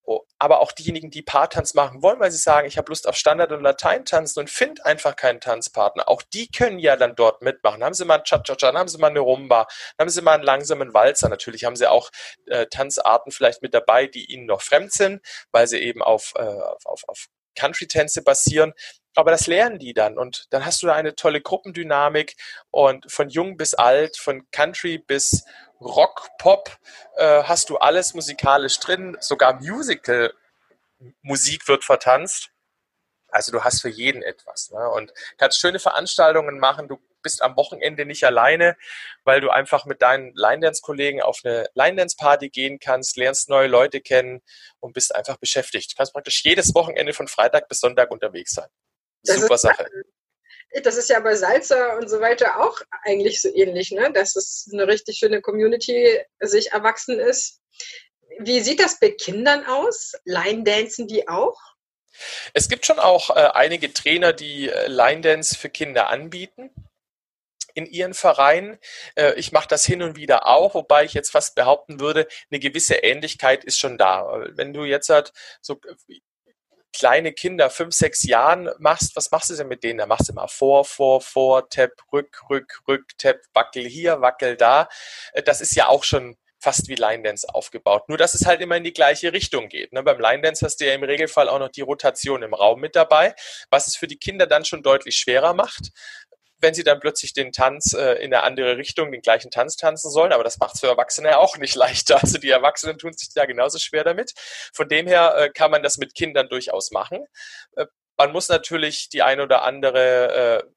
Oh, 0.09 0.23
aber 0.39 0.61
auch 0.61 0.71
diejenigen, 0.71 1.11
die 1.11 1.23
Paartanz 1.23 1.75
machen 1.75 2.01
wollen, 2.01 2.21
weil 2.21 2.31
sie 2.31 2.39
sagen, 2.39 2.69
ich 2.69 2.79
habe 2.79 2.91
Lust 2.91 3.09
auf 3.09 3.17
Standard- 3.17 3.51
und 3.51 3.63
Latein-Tanzen 3.63 4.39
und 4.39 4.51
finde 4.51 4.85
einfach 4.85 5.17
keinen 5.17 5.41
Tanzpartner. 5.41 6.09
Auch 6.09 6.23
die 6.23 6.49
können 6.49 6.79
ja 6.79 6.95
dann 6.95 7.17
dort 7.17 7.43
mitmachen. 7.43 7.83
Haben 7.83 7.95
sie 7.95 8.05
mal 8.05 8.19
ein 8.19 8.25
Cha-Cha-Cha, 8.25 8.73
haben 8.73 8.89
sie 8.89 8.99
mal 8.99 9.09
eine 9.11 9.19
Rumba, 9.19 9.67
haben 9.99 10.09
sie 10.09 10.23
mal 10.23 10.35
einen 10.35 10.45
langsamen 10.45 10.95
Walzer. 10.95 11.29
Natürlich 11.29 11.65
haben 11.65 11.75
sie 11.75 11.91
auch 11.91 12.11
äh, 12.47 12.67
Tanzarten 12.67 13.33
vielleicht 13.33 13.63
mit 13.63 13.75
dabei, 13.75 14.07
die 14.07 14.33
ihnen 14.33 14.47
noch 14.47 14.63
fremd 14.63 14.93
sind, 14.93 15.27
weil 15.51 15.67
sie 15.67 15.79
eben 15.79 16.03
auf, 16.03 16.35
äh, 16.37 16.61
auf, 16.85 17.03
auf 17.09 17.27
Country-Tänze 17.57 18.23
basieren. 18.23 18.75
Aber 19.17 19.31
das 19.31 19.47
lernen 19.47 19.79
die 19.79 19.95
dann 19.95 20.19
und 20.19 20.47
dann 20.51 20.67
hast 20.67 20.83
du 20.83 20.87
da 20.87 20.95
eine 20.95 21.15
tolle 21.15 21.41
Gruppendynamik 21.41 22.37
und 22.71 23.11
von 23.11 23.31
jung 23.31 23.57
bis 23.57 23.73
alt, 23.73 24.19
von 24.19 24.49
Country 24.51 24.99
bis 24.99 25.45
Rock, 25.81 26.29
Pop 26.39 26.77
äh, 27.17 27.43
hast 27.43 27.71
du 27.71 27.79
alles 27.79 28.15
musikalisch 28.15 28.79
drin, 28.79 29.17
sogar 29.21 29.55
Musical 29.55 30.33
Musik 31.23 31.67
wird 31.69 31.85
vertanzt. 31.85 32.51
Also 33.29 33.53
du 33.53 33.65
hast 33.65 33.83
für 33.83 33.89
jeden 33.89 34.23
etwas 34.23 34.71
ne? 34.71 34.89
und 34.91 35.13
kannst 35.37 35.61
schöne 35.61 35.79
Veranstaltungen 35.79 36.59
machen. 36.59 36.89
Du 36.89 36.99
bist 37.23 37.43
am 37.43 37.57
Wochenende 37.57 38.07
nicht 38.07 38.25
alleine, 38.25 38.77
weil 39.25 39.41
du 39.41 39.51
einfach 39.51 39.85
mit 39.85 40.01
deinen 40.01 40.33
Line-Dance-Kollegen 40.35 41.23
auf 41.23 41.41
eine 41.43 41.69
Line-Dance-Party 41.75 42.51
gehen 42.51 42.79
kannst, 42.79 43.17
lernst 43.17 43.49
neue 43.49 43.67
Leute 43.67 44.01
kennen 44.01 44.43
und 44.81 44.93
bist 44.93 45.15
einfach 45.15 45.37
beschäftigt. 45.39 45.93
Du 45.93 45.97
kannst 45.97 46.13
praktisch 46.13 46.45
jedes 46.45 46.75
Wochenende 46.75 47.13
von 47.13 47.29
Freitag 47.29 47.69
bis 47.69 47.81
Sonntag 47.81 48.11
unterwegs 48.11 48.53
sein. 48.53 48.69
Super 49.35 49.55
ist, 49.55 49.61
Sache. 49.63 49.89
Das 50.83 50.97
ist 50.97 51.09
ja 51.09 51.21
bei 51.21 51.35
Salzer 51.35 51.97
und 51.97 52.09
so 52.09 52.21
weiter 52.21 52.61
auch 52.61 52.81
eigentlich 53.03 53.41
so 53.41 53.49
ähnlich, 53.55 53.93
ne? 53.93 54.13
dass 54.13 54.37
es 54.37 54.69
eine 54.73 54.87
richtig 54.87 55.19
schöne 55.19 55.41
Community 55.41 56.21
sich 56.41 56.73
erwachsen 56.73 57.19
ist. 57.19 57.61
wie 58.41 58.61
sieht 58.61 58.81
das 58.81 58.99
bei 58.99 59.11
Kindern 59.11 59.65
aus? 59.65 60.13
Line 60.25 60.65
dancen 60.65 61.09
die 61.09 61.29
auch? 61.29 61.59
Es 62.53 62.69
gibt 62.69 62.87
schon 62.87 62.99
auch 62.99 63.31
äh, 63.31 63.51
einige 63.55 63.93
Trainer, 63.93 64.33
die 64.33 64.69
äh, 64.69 64.87
Line 64.89 65.21
Dance 65.21 65.57
für 65.57 65.69
Kinder 65.69 66.09
anbieten 66.09 66.71
in 67.75 67.87
ihren 67.87 68.15
Vereinen. 68.15 68.79
Äh, 69.15 69.35
ich 69.35 69.53
mache 69.53 69.69
das 69.69 69.85
hin 69.85 70.03
und 70.03 70.17
wieder 70.17 70.47
auch, 70.47 70.75
wobei 70.75 71.05
ich 71.05 71.15
jetzt 71.15 71.31
fast 71.31 71.55
behaupten 71.55 72.01
würde, 72.01 72.27
eine 72.51 72.59
gewisse 72.59 72.97
Ähnlichkeit 72.97 73.65
ist 73.65 73.79
schon 73.79 73.99
da. 73.99 74.45
Wenn 74.53 74.73
du 74.73 74.85
jetzt 74.85 75.11
halt 75.11 75.33
so 75.61 75.79
kleine 76.97 77.33
Kinder, 77.33 77.69
fünf, 77.71 77.95
sechs 77.95 78.23
Jahren 78.25 78.71
machst, 78.79 79.17
was 79.17 79.31
machst 79.31 79.51
du 79.51 79.57
denn 79.57 79.69
mit 79.69 79.85
denen? 79.85 79.99
Da 79.99 80.07
machst 80.07 80.29
du 80.29 80.33
immer 80.33 80.49
vor, 80.49 80.85
vor, 80.85 81.21
vor, 81.21 81.69
Tap, 81.69 81.93
rück, 82.13 82.43
rück, 82.49 82.83
rück, 82.89 83.05
Tap, 83.19 83.41
wackel 83.53 83.85
hier, 83.85 84.21
wackel 84.21 84.57
da. 84.57 84.89
Äh, 85.33 85.43
das 85.43 85.61
ist 85.61 85.75
ja 85.75 85.89
auch 85.89 86.05
schon 86.05 86.37
fast 86.59 86.89
wie 86.89 86.95
Line 86.95 87.23
Dance 87.23 87.47
aufgebaut. 87.53 88.09
Nur, 88.09 88.19
dass 88.19 88.35
es 88.35 88.47
halt 88.47 88.61
immer 88.61 88.77
in 88.77 88.85
die 88.85 88.93
gleiche 88.93 89.33
Richtung 89.33 89.69
geht. 89.69 89.93
Ne? 89.93 90.03
Beim 90.03 90.19
Line 90.19 90.43
Dance 90.43 90.65
hast 90.65 90.81
du 90.81 90.87
ja 90.87 90.95
im 90.95 91.05
Regelfall 91.05 91.49
auch 91.49 91.59
noch 91.59 91.69
die 91.69 91.83
Rotation 91.83 92.43
im 92.43 92.55
Raum 92.55 92.81
mit 92.81 92.97
dabei, 92.97 93.35
was 93.71 93.87
es 93.87 93.97
für 93.97 94.07
die 94.07 94.17
Kinder 94.17 94.47
dann 94.47 94.65
schon 94.65 94.83
deutlich 94.83 95.17
schwerer 95.17 95.55
macht 95.55 95.93
wenn 96.59 96.75
sie 96.75 96.85
dann 96.85 97.01
plötzlich 97.01 97.33
den 97.33 97.53
Tanz 97.53 97.93
äh, 97.93 98.15
in 98.15 98.33
eine 98.33 98.43
andere 98.43 98.77
Richtung, 98.77 99.13
den 99.13 99.21
gleichen 99.21 99.51
Tanz 99.51 99.77
tanzen 99.77 100.11
sollen. 100.11 100.33
Aber 100.33 100.45
das 100.45 100.59
macht 100.59 100.75
es 100.75 100.81
für 100.81 100.89
Erwachsene 100.89 101.39
auch 101.39 101.57
nicht 101.59 101.75
leichter. 101.75 102.21
Also 102.23 102.39
die 102.39 102.51
Erwachsenen 102.51 102.99
tun 102.99 103.13
sich 103.13 103.33
da 103.35 103.47
genauso 103.47 103.79
schwer 103.79 104.05
damit. 104.05 104.33
Von 104.73 104.89
dem 104.89 105.07
her 105.07 105.35
äh, 105.37 105.51
kann 105.51 105.71
man 105.71 105.83
das 105.83 105.99
mit 105.99 106.15
Kindern 106.15 106.49
durchaus 106.49 106.91
machen. 106.91 107.25
Äh, 107.77 107.87
man 108.17 108.33
muss 108.33 108.49
natürlich 108.49 109.09
die 109.11 109.23
ein 109.23 109.41
oder 109.41 109.63
andere 109.63 110.63
äh, 110.65 110.77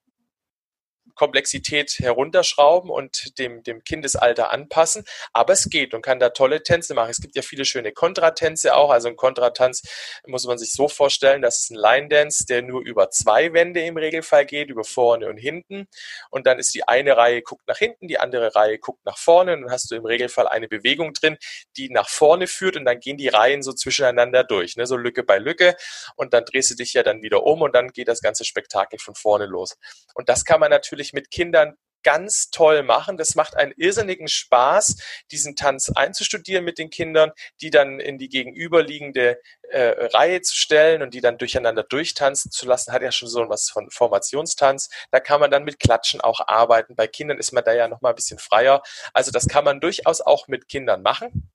Komplexität 1.19 1.99
herunterschrauben 1.99 2.89
und 2.89 3.37
dem, 3.39 3.61
dem 3.61 3.83
Kindesalter 3.83 4.51
anpassen. 4.51 5.03
Aber 5.33 5.51
es 5.51 5.69
geht 5.69 5.93
und 5.93 6.01
kann 6.01 6.17
da 6.17 6.29
tolle 6.29 6.63
Tänze 6.63 6.93
machen. 6.93 7.09
Es 7.09 7.19
gibt 7.19 7.35
ja 7.35 7.41
viele 7.41 7.65
schöne 7.65 7.91
Kontratänze 7.91 8.73
auch. 8.73 8.89
Also 8.89 9.09
ein 9.09 9.17
Kontratanz 9.17 9.81
muss 10.25 10.45
man 10.45 10.57
sich 10.57 10.71
so 10.71 10.87
vorstellen, 10.87 11.41
das 11.41 11.59
ist 11.59 11.71
ein 11.71 11.75
Line-Dance, 11.75 12.45
der 12.45 12.61
nur 12.61 12.81
über 12.83 13.09
zwei 13.09 13.51
Wände 13.51 13.81
im 13.81 13.97
Regelfall 13.97 14.45
geht, 14.45 14.69
über 14.69 14.85
vorne 14.85 15.27
und 15.27 15.35
hinten. 15.35 15.87
Und 16.29 16.47
dann 16.47 16.57
ist 16.57 16.73
die 16.73 16.87
eine 16.87 17.17
Reihe 17.17 17.41
guckt 17.41 17.67
nach 17.67 17.77
hinten, 17.77 18.07
die 18.07 18.17
andere 18.17 18.55
Reihe 18.55 18.79
guckt 18.79 19.03
nach 19.03 19.17
vorne. 19.17 19.55
Und 19.55 19.63
dann 19.63 19.71
hast 19.71 19.91
du 19.91 19.95
im 19.95 20.05
Regelfall 20.05 20.47
eine 20.47 20.69
Bewegung 20.69 21.11
drin, 21.11 21.35
die 21.75 21.89
nach 21.89 22.07
vorne 22.07 22.47
führt 22.47 22.77
und 22.77 22.85
dann 22.85 23.01
gehen 23.01 23.17
die 23.17 23.27
Reihen 23.27 23.61
so 23.61 23.73
zwischeneinander 23.73 24.45
durch, 24.45 24.77
ne? 24.77 24.87
so 24.87 24.95
Lücke 24.95 25.23
bei 25.23 25.37
Lücke. 25.37 25.75
Und 26.15 26.33
dann 26.33 26.45
drehst 26.45 26.71
du 26.71 26.75
dich 26.75 26.93
ja 26.93 27.03
dann 27.03 27.21
wieder 27.23 27.43
um 27.43 27.61
und 27.61 27.75
dann 27.75 27.89
geht 27.89 28.07
das 28.07 28.21
ganze 28.21 28.45
Spektakel 28.45 28.99
von 28.99 29.15
vorne 29.15 29.47
los. 29.47 29.77
Und 30.13 30.29
das 30.29 30.45
kann 30.45 30.61
man 30.61 30.69
natürlich 30.69 31.08
natürlich 31.09 31.13
mit 31.13 31.31
Kindern 31.31 31.75
ganz 32.01 32.49
toll 32.49 32.81
machen. 32.81 33.17
Das 33.17 33.35
macht 33.35 33.57
einen 33.57 33.73
irrsinnigen 33.75 34.29
Spaß, 34.29 34.95
diesen 35.31 35.57
Tanz 35.57 35.91
einzustudieren 35.93 36.63
mit 36.63 36.77
den 36.77 36.89
Kindern, 36.89 37.31
die 37.59 37.71
dann 37.71 37.99
in 37.99 38.17
die 38.17 38.29
gegenüberliegende 38.29 39.41
äh, 39.69 40.07
Reihe 40.13 40.41
zu 40.41 40.55
stellen 40.55 41.01
und 41.01 41.13
die 41.13 41.19
dann 41.19 41.37
durcheinander 41.37 41.83
durchtanzen 41.83 42.51
zu 42.51 42.65
lassen. 42.65 42.93
Hat 42.93 43.01
ja 43.01 43.11
schon 43.11 43.27
so 43.27 43.41
was 43.49 43.69
von 43.69 43.89
Formationstanz. 43.91 44.89
Da 45.11 45.19
kann 45.19 45.41
man 45.41 45.51
dann 45.51 45.65
mit 45.65 45.79
Klatschen 45.79 46.21
auch 46.21 46.39
arbeiten. 46.47 46.95
Bei 46.95 47.07
Kindern 47.07 47.37
ist 47.37 47.51
man 47.51 47.65
da 47.65 47.73
ja 47.73 47.89
noch 47.89 47.99
mal 47.99 48.11
ein 48.11 48.15
bisschen 48.15 48.39
freier. 48.39 48.81
Also 49.13 49.31
das 49.31 49.47
kann 49.47 49.65
man 49.65 49.81
durchaus 49.81 50.21
auch 50.21 50.47
mit 50.47 50.69
Kindern 50.69 51.01
machen. 51.01 51.51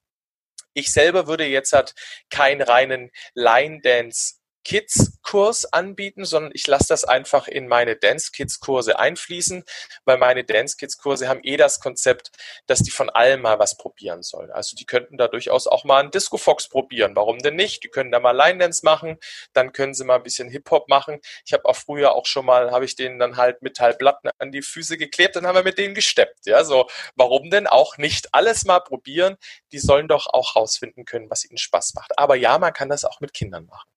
Ich 0.75 0.93
selber 0.93 1.27
würde 1.27 1.47
jetzt 1.47 1.73
halt 1.73 1.95
keinen 2.29 2.61
reinen 2.61 3.11
Line 3.33 3.81
Dance 3.81 4.35
Kids-Kurs 4.65 5.73
anbieten, 5.73 6.25
sondern 6.25 6.53
ich 6.55 6.67
lasse 6.67 6.89
das 6.89 7.05
einfach 7.05 7.49
in 7.49 7.69
meine 7.69 7.97
Dance-Kids-Kurse 7.97 8.99
einfließen, 8.99 9.65
weil 10.05 10.17
meine 10.19 10.45
Dance-Kids-Kurse 10.45 11.29
haben 11.29 11.41
eh 11.43 11.57
das 11.57 11.81
Konzept, 11.81 12.31
dass 12.67 12.81
die 12.81 12.91
von 12.91 13.11
allem 13.11 13.43
mal 13.43 13.59
was 13.59 13.77
probieren 13.77 14.23
sollen. 14.23 14.51
Also 14.51 14.75
die 14.77 14.87
könnten 14.87 15.19
da 15.19 15.29
durchaus 15.29 15.67
auch 15.67 15.85
mal 15.85 16.01
einen 16.01 16.11
Disco-Fox 16.11 16.69
probieren. 16.69 17.15
Warum 17.15 17.39
denn 17.39 17.57
nicht? 17.57 17.85
Die 17.85 17.89
können 17.89 18.11
da 18.11 18.21
mal 18.21 18.33
Line-Dance 18.33 18.85
machen, 18.85 19.19
dann 19.53 19.73
können 19.73 19.95
sie 19.95 20.05
mal 20.05 20.17
ein 20.17 20.23
bisschen 20.23 20.49
Hip-Hop 20.49 20.89
machen. 20.89 21.21
Ich 21.45 21.53
habe 21.53 21.67
auch 21.67 21.77
früher 21.77 22.15
auch 22.15 22.27
schon 22.27 22.47
mal, 22.47 22.71
habe 22.71 22.85
ich 22.85 22.97
denen 22.97 23.19
dann 23.19 23.37
halt 23.37 23.63
Metallplatten 23.63 24.31
an 24.39 24.51
die 24.51 24.63
Füße 24.63 24.97
geklebt, 24.97 25.37
dann 25.37 25.47
haben 25.47 25.57
wir 25.57 25.63
mit 25.63 25.79
denen 25.79 25.95
gesteppt. 25.95 26.47
Ja, 26.47 26.65
so, 26.65 26.89
warum 27.17 27.51
denn 27.51 27.67
auch 27.67 27.99
nicht 27.99 28.35
alles 28.35 28.65
mal 28.65 28.81
probieren? 28.81 29.37
Die 29.73 29.79
sollen 29.79 30.09
doch 30.09 30.27
auch 30.27 30.57
rausfinden 30.57 31.05
können, 31.05 31.31
was 31.31 31.45
ihnen 31.45 31.59
Spaß 31.59 31.95
macht. 31.95 32.19
Aber 32.19 32.35
ja, 32.37 32.59
man 32.59 32.73
kann 32.73 32.89
das 32.89 33.05
auch 33.05 33.21
mit 33.21 33.35
Kindern 33.35 33.67
machen. 33.67 33.94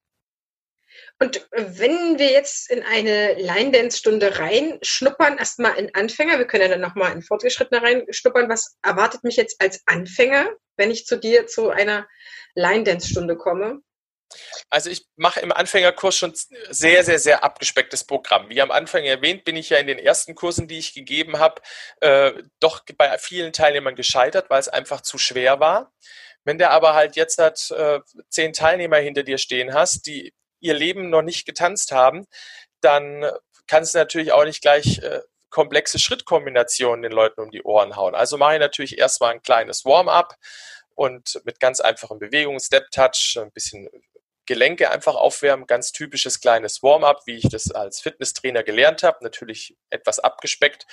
Und 1.20 1.48
wenn 1.50 2.18
wir 2.18 2.30
jetzt 2.30 2.70
in 2.70 2.82
eine 2.84 3.34
Line-Dance-Stunde 3.34 4.38
reinschnuppern, 4.38 5.38
erstmal 5.38 5.76
in 5.76 5.92
Anfänger, 5.94 6.38
wir 6.38 6.46
können 6.46 6.62
ja 6.62 6.68
dann 6.68 6.80
nochmal 6.80 7.12
in 7.12 7.22
Fortgeschrittene 7.22 7.82
reinschnuppern, 7.82 8.48
was 8.48 8.76
erwartet 8.82 9.24
mich 9.24 9.36
jetzt 9.36 9.60
als 9.60 9.82
Anfänger, 9.86 10.48
wenn 10.76 10.92
ich 10.92 11.06
zu 11.06 11.16
dir 11.16 11.48
zu 11.48 11.70
einer 11.70 12.06
Line-Dance-Stunde 12.54 13.36
komme? 13.36 13.80
Also 14.70 14.90
ich 14.90 15.06
mache 15.16 15.40
im 15.40 15.52
Anfängerkurs 15.52 16.14
schon 16.16 16.34
sehr, 16.70 17.02
sehr, 17.02 17.18
sehr 17.18 17.42
abgespecktes 17.42 18.04
Programm. 18.04 18.50
Wie 18.50 18.60
am 18.60 18.70
Anfang 18.70 19.04
erwähnt, 19.04 19.44
bin 19.44 19.56
ich 19.56 19.70
ja 19.70 19.78
in 19.78 19.86
den 19.86 19.98
ersten 19.98 20.34
Kursen, 20.34 20.68
die 20.68 20.78
ich 20.78 20.94
gegeben 20.94 21.38
habe, 21.38 21.62
äh, 22.00 22.32
doch 22.60 22.84
bei 22.96 23.16
vielen 23.18 23.52
Teilnehmern 23.52 23.96
gescheitert, 23.96 24.50
weil 24.50 24.60
es 24.60 24.68
einfach 24.68 25.00
zu 25.00 25.18
schwer 25.18 25.60
war. 25.60 25.92
Wenn 26.44 26.58
der 26.58 26.70
aber 26.70 26.94
halt 26.94 27.16
jetzt 27.16 27.38
hat, 27.38 27.70
äh, 27.70 28.00
zehn 28.28 28.52
Teilnehmer 28.52 28.98
hinter 28.98 29.22
dir 29.22 29.38
stehen 29.38 29.74
hast, 29.74 30.06
die 30.06 30.32
ihr 30.60 30.74
Leben 30.74 31.10
noch 31.10 31.22
nicht 31.22 31.46
getanzt 31.46 31.92
haben, 31.92 32.26
dann 32.80 33.24
kannst 33.66 33.94
du 33.94 33.98
natürlich 33.98 34.32
auch 34.32 34.44
nicht 34.44 34.62
gleich 34.62 34.98
äh, 34.98 35.20
komplexe 35.50 35.98
Schrittkombinationen 35.98 37.02
den 37.02 37.12
Leuten 37.12 37.40
um 37.40 37.50
die 37.50 37.62
Ohren 37.62 37.96
hauen. 37.96 38.14
Also 38.14 38.36
mache 38.36 38.54
ich 38.54 38.60
natürlich 38.60 38.98
erstmal 38.98 39.32
ein 39.32 39.42
kleines 39.42 39.84
Warm-up 39.84 40.34
und 40.94 41.40
mit 41.44 41.60
ganz 41.60 41.80
einfachen 41.80 42.18
Bewegungen, 42.18 42.60
Step-Touch, 42.60 43.38
ein 43.40 43.52
bisschen 43.52 43.88
Gelenke 44.48 44.90
einfach 44.90 45.14
aufwärmen, 45.14 45.66
ganz 45.66 45.92
typisches 45.92 46.40
kleines 46.40 46.82
Warm-up, 46.82 47.22
wie 47.26 47.36
ich 47.36 47.48
das 47.50 47.70
als 47.70 48.00
Fitnesstrainer 48.00 48.62
gelernt 48.62 49.02
habe, 49.02 49.22
natürlich 49.22 49.76
etwas 49.90 50.18
abgespeckt. 50.18 50.86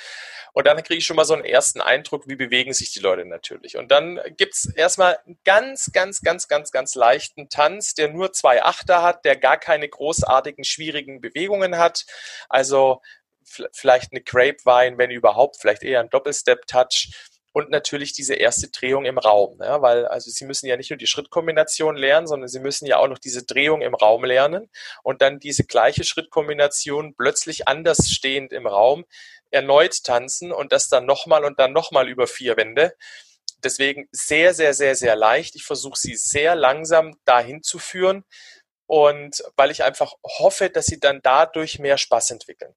Und 0.51 0.68
dann 0.68 0.84
kriege 0.84 0.99
ich 0.99 1.06
schon 1.06 1.16
mal 1.16 1.24
so 1.24 1.34
einen 1.34 1.45
ersten 1.45 1.80
Eindruck, 1.80 2.28
wie 2.28 2.36
bewegen 2.36 2.74
sich 2.74 2.91
die 2.91 2.99
Leute 2.99 3.26
natürlich. 3.26 3.78
Und 3.78 3.91
dann 3.91 4.20
gibt 4.36 4.56
es 4.56 4.66
erstmal 4.66 5.18
einen 5.26 5.39
ganz, 5.45 5.91
ganz, 5.93 6.22
ganz, 6.22 6.49
ganz, 6.49 6.72
ganz 6.72 6.95
leichten 6.95 7.47
Tanz, 7.47 7.93
der 7.93 8.10
nur 8.10 8.34
zwei 8.34 8.62
Achter 8.62 9.01
hat, 9.01 9.24
der 9.24 9.38
gar 9.38 9.58
keine 9.58 9.88
großartigen, 9.88 10.66
schwierigen 10.66 11.22
Bewegungen 11.22 11.78
hat. 11.78 12.06
Also 12.49 13.01
vielleicht 13.72 14.12
eine 14.12 14.22
Grapevine, 14.22 14.97
wenn 14.97 15.12
überhaupt, 15.12 15.58
vielleicht 15.62 15.84
eher 15.84 16.01
ein 16.01 16.10
Doppelstep-Touch 16.10 17.14
und 17.56 17.70
natürlich 17.70 18.12
diese 18.12 18.34
erste 18.36 18.68
Drehung 18.68 19.06
im 19.06 19.18
Raum. 19.18 19.60
Ja, 19.62 19.82
weil 19.82 20.06
also 20.08 20.30
sie 20.30 20.43
müssen 20.43 20.68
ja 20.68 20.76
nicht 20.76 20.89
nur 20.89 20.97
die 20.97 21.08
Schrittkombination 21.08 21.95
lernen, 21.95 22.28
sondern 22.28 22.49
sie 22.49 22.60
müssen 22.60 22.86
ja 22.86 22.97
auch 22.97 23.08
noch 23.08 23.18
diese 23.18 23.45
Drehung 23.45 23.82
im 23.82 23.95
Raum 23.95 24.26
lernen 24.26 24.70
und 25.03 25.22
dann 25.22 25.39
diese 25.39 25.64
gleiche 25.64 26.03
Schrittkombination 26.03 27.16
plötzlich 27.16 27.70
anders 27.70 28.10
stehend 28.10 28.51
im 28.51 28.68
Raum 28.68 29.06
erneut 29.51 30.03
tanzen 30.03 30.51
und 30.51 30.74
das 30.74 30.89
dann 30.89 31.06
nochmal 31.06 31.45
und 31.45 31.58
dann 31.58 31.72
nochmal 31.72 32.10
über 32.10 32.28
vier 32.28 32.58
Wände. 32.58 32.93
Deswegen 33.64 34.10
sehr, 34.12 34.53
sehr, 34.53 34.74
sehr, 34.74 34.95
sehr 34.95 35.16
leicht. 35.16 35.56
Ich 35.56 35.64
versuche 35.64 35.97
sie 35.97 36.16
sehr 36.16 36.56
langsam 36.56 37.16
dahin 37.24 37.64
zu 37.64 37.80
führen 37.80 38.26
und 38.86 39.41
weil 39.56 39.72
ich 39.72 39.82
einfach 39.86 40.16
hoffe, 40.26 40.70
dass 40.70 40.88
sie 40.88 40.99
dann 40.99 41.22
dadurch 41.24 41.80
mehr 41.80 41.97
Spaß 41.97 42.32
entwickeln 42.32 42.76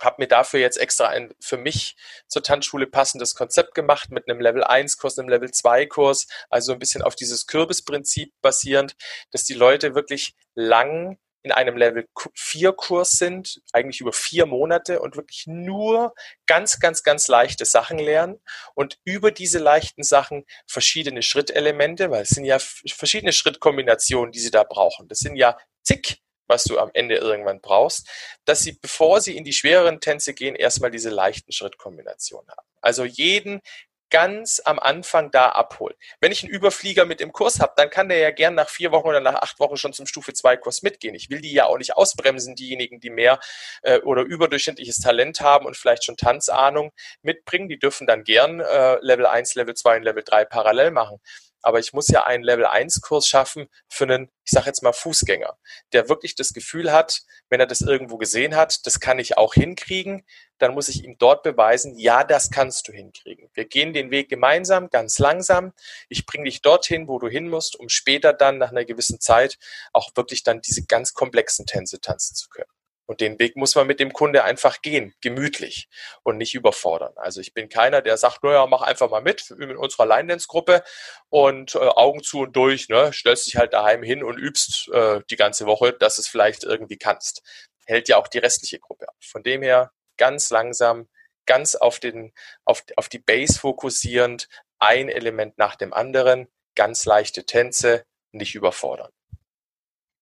habe 0.00 0.16
mir 0.18 0.28
dafür 0.28 0.60
jetzt 0.60 0.78
extra 0.78 1.08
ein 1.08 1.34
für 1.40 1.56
mich 1.56 1.96
zur 2.28 2.42
Tanzschule 2.42 2.86
passendes 2.86 3.34
Konzept 3.34 3.74
gemacht 3.74 4.10
mit 4.10 4.28
einem 4.28 4.40
Level 4.40 4.64
1 4.64 4.96
Kurs, 4.96 5.18
einem 5.18 5.28
Level 5.28 5.50
2 5.50 5.86
Kurs, 5.86 6.26
also 6.48 6.72
ein 6.72 6.78
bisschen 6.78 7.02
auf 7.02 7.14
dieses 7.14 7.46
Kürbisprinzip 7.46 8.32
basierend, 8.40 8.96
dass 9.30 9.44
die 9.44 9.54
Leute 9.54 9.94
wirklich 9.94 10.34
lang 10.54 11.18
in 11.42 11.52
einem 11.52 11.76
Level 11.76 12.06
4 12.34 12.72
Kurs 12.72 13.12
sind, 13.12 13.62
eigentlich 13.72 14.00
über 14.00 14.12
vier 14.12 14.46
Monate 14.46 15.00
und 15.00 15.16
wirklich 15.16 15.46
nur 15.46 16.14
ganz, 16.46 16.80
ganz, 16.80 17.02
ganz 17.02 17.28
leichte 17.28 17.64
Sachen 17.64 17.98
lernen 17.98 18.40
und 18.74 18.98
über 19.04 19.30
diese 19.30 19.58
leichten 19.58 20.02
Sachen 20.02 20.44
verschiedene 20.66 21.22
Schrittelemente, 21.22 22.10
weil 22.10 22.22
es 22.22 22.30
sind 22.30 22.44
ja 22.44 22.58
verschiedene 22.58 23.32
Schrittkombinationen, 23.32 24.32
die 24.32 24.40
sie 24.40 24.50
da 24.50 24.64
brauchen. 24.64 25.08
Das 25.08 25.20
sind 25.20 25.36
ja 25.36 25.56
zig 25.82 26.20
was 26.50 26.64
du 26.64 26.78
am 26.78 26.90
Ende 26.92 27.16
irgendwann 27.16 27.62
brauchst, 27.62 28.06
dass 28.44 28.60
sie, 28.60 28.72
bevor 28.72 29.22
sie 29.22 29.36
in 29.36 29.44
die 29.44 29.54
schwereren 29.54 30.00
Tänze 30.00 30.34
gehen, 30.34 30.54
erstmal 30.54 30.90
diese 30.90 31.08
leichten 31.08 31.52
Schrittkombinationen 31.52 32.50
haben. 32.50 32.68
Also 32.82 33.04
jeden 33.04 33.62
ganz 34.10 34.60
am 34.64 34.78
Anfang 34.78 35.30
da 35.30 35.50
abholen. 35.50 35.94
Wenn 36.20 36.32
ich 36.32 36.42
einen 36.42 36.52
Überflieger 36.52 37.06
mit 37.06 37.20
im 37.20 37.32
Kurs 37.32 37.60
habe, 37.60 37.72
dann 37.76 37.90
kann 37.90 38.08
der 38.08 38.18
ja 38.18 38.30
gern 38.30 38.54
nach 38.54 38.68
vier 38.68 38.90
Wochen 38.90 39.08
oder 39.08 39.20
nach 39.20 39.36
acht 39.36 39.60
Wochen 39.60 39.76
schon 39.76 39.92
zum 39.92 40.06
Stufe 40.06 40.32
2 40.32 40.56
Kurs 40.56 40.82
mitgehen. 40.82 41.14
Ich 41.14 41.30
will 41.30 41.40
die 41.40 41.52
ja 41.52 41.66
auch 41.66 41.78
nicht 41.78 41.96
ausbremsen, 41.96 42.56
diejenigen, 42.56 43.00
die 43.00 43.10
mehr 43.10 43.38
äh, 43.82 44.00
oder 44.00 44.22
überdurchschnittliches 44.22 44.98
Talent 44.98 45.40
haben 45.40 45.64
und 45.64 45.76
vielleicht 45.76 46.04
schon 46.04 46.16
Tanzahnung 46.16 46.90
mitbringen. 47.22 47.68
Die 47.68 47.78
dürfen 47.78 48.06
dann 48.06 48.24
gern 48.24 48.60
äh, 48.60 48.98
Level 49.00 49.26
1, 49.26 49.54
Level 49.54 49.74
2 49.74 49.98
und 49.98 50.02
Level 50.02 50.24
3 50.24 50.44
parallel 50.44 50.90
machen. 50.90 51.18
Aber 51.62 51.78
ich 51.78 51.92
muss 51.92 52.08
ja 52.08 52.24
einen 52.24 52.44
Level-1-Kurs 52.44 53.26
schaffen 53.26 53.68
für 53.88 54.04
einen, 54.04 54.30
ich 54.44 54.52
sage 54.52 54.66
jetzt 54.66 54.82
mal 54.82 54.92
Fußgänger, 54.92 55.56
der 55.92 56.08
wirklich 56.08 56.34
das 56.34 56.52
Gefühl 56.52 56.92
hat, 56.92 57.22
wenn 57.48 57.60
er 57.60 57.66
das 57.66 57.80
irgendwo 57.80 58.16
gesehen 58.16 58.56
hat, 58.56 58.86
das 58.86 59.00
kann 59.00 59.18
ich 59.18 59.36
auch 59.36 59.54
hinkriegen, 59.54 60.24
dann 60.58 60.74
muss 60.74 60.88
ich 60.88 61.04
ihm 61.04 61.16
dort 61.18 61.42
beweisen, 61.42 61.98
ja, 61.98 62.22
das 62.24 62.50
kannst 62.50 62.88
du 62.88 62.92
hinkriegen. 62.92 63.50
Wir 63.54 63.64
gehen 63.64 63.92
den 63.92 64.10
Weg 64.10 64.28
gemeinsam, 64.28 64.90
ganz 64.90 65.18
langsam. 65.18 65.72
Ich 66.08 66.26
bringe 66.26 66.44
dich 66.44 66.62
dorthin, 66.62 67.08
wo 67.08 67.18
du 67.18 67.28
hin 67.28 67.48
musst, 67.48 67.76
um 67.76 67.88
später 67.88 68.32
dann 68.32 68.58
nach 68.58 68.70
einer 68.70 68.84
gewissen 68.84 69.20
Zeit 69.20 69.58
auch 69.92 70.10
wirklich 70.16 70.42
dann 70.42 70.60
diese 70.60 70.84
ganz 70.84 71.14
komplexen 71.14 71.66
Tänze 71.66 72.00
tanzen 72.00 72.34
zu 72.34 72.48
können. 72.48 72.70
Und 73.10 73.20
den 73.20 73.40
Weg 73.40 73.56
muss 73.56 73.74
man 73.74 73.88
mit 73.88 73.98
dem 73.98 74.12
Kunde 74.12 74.44
einfach 74.44 74.82
gehen, 74.82 75.16
gemütlich 75.20 75.88
und 76.22 76.36
nicht 76.36 76.54
überfordern. 76.54 77.12
Also 77.16 77.40
ich 77.40 77.52
bin 77.52 77.68
keiner, 77.68 78.02
der 78.02 78.16
sagt, 78.16 78.44
naja, 78.44 78.64
mach 78.68 78.82
einfach 78.82 79.10
mal 79.10 79.20
mit 79.20 79.50
in 79.50 79.76
unserer 79.76 80.06
Line-Dance-Gruppe 80.06 80.84
und 81.28 81.74
äh, 81.74 81.78
Augen 81.78 82.22
zu 82.22 82.38
und 82.38 82.54
durch, 82.54 82.88
ne, 82.88 83.12
stellst 83.12 83.48
dich 83.48 83.56
halt 83.56 83.72
daheim 83.72 84.04
hin 84.04 84.22
und 84.22 84.38
übst 84.38 84.88
äh, 84.92 85.22
die 85.28 85.34
ganze 85.34 85.66
Woche, 85.66 85.92
dass 85.92 86.18
es 86.18 86.28
vielleicht 86.28 86.62
irgendwie 86.62 86.98
kannst. 86.98 87.42
Hält 87.84 88.08
ja 88.08 88.16
auch 88.16 88.28
die 88.28 88.38
restliche 88.38 88.78
Gruppe 88.78 89.08
ab. 89.08 89.16
Von 89.18 89.42
dem 89.42 89.62
her 89.62 89.90
ganz 90.16 90.50
langsam, 90.50 91.08
ganz 91.46 91.74
auf, 91.74 91.98
den, 91.98 92.32
auf, 92.64 92.84
auf 92.94 93.08
die 93.08 93.18
Base 93.18 93.58
fokussierend, 93.58 94.46
ein 94.78 95.08
Element 95.08 95.58
nach 95.58 95.74
dem 95.74 95.92
anderen, 95.92 96.46
ganz 96.76 97.06
leichte 97.06 97.44
Tänze, 97.44 98.04
nicht 98.30 98.54
überfordern. 98.54 99.10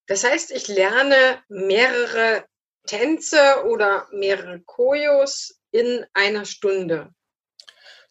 Das 0.07 0.23
heißt, 0.23 0.49
ich 0.49 0.67
lerne 0.67 1.43
mehrere 1.49 2.45
Tänze 2.89 3.65
oder 3.65 4.07
mehrere 4.11 4.61
Choreos 4.61 5.61
in 5.71 6.05
einer 6.13 6.45
Stunde? 6.45 7.13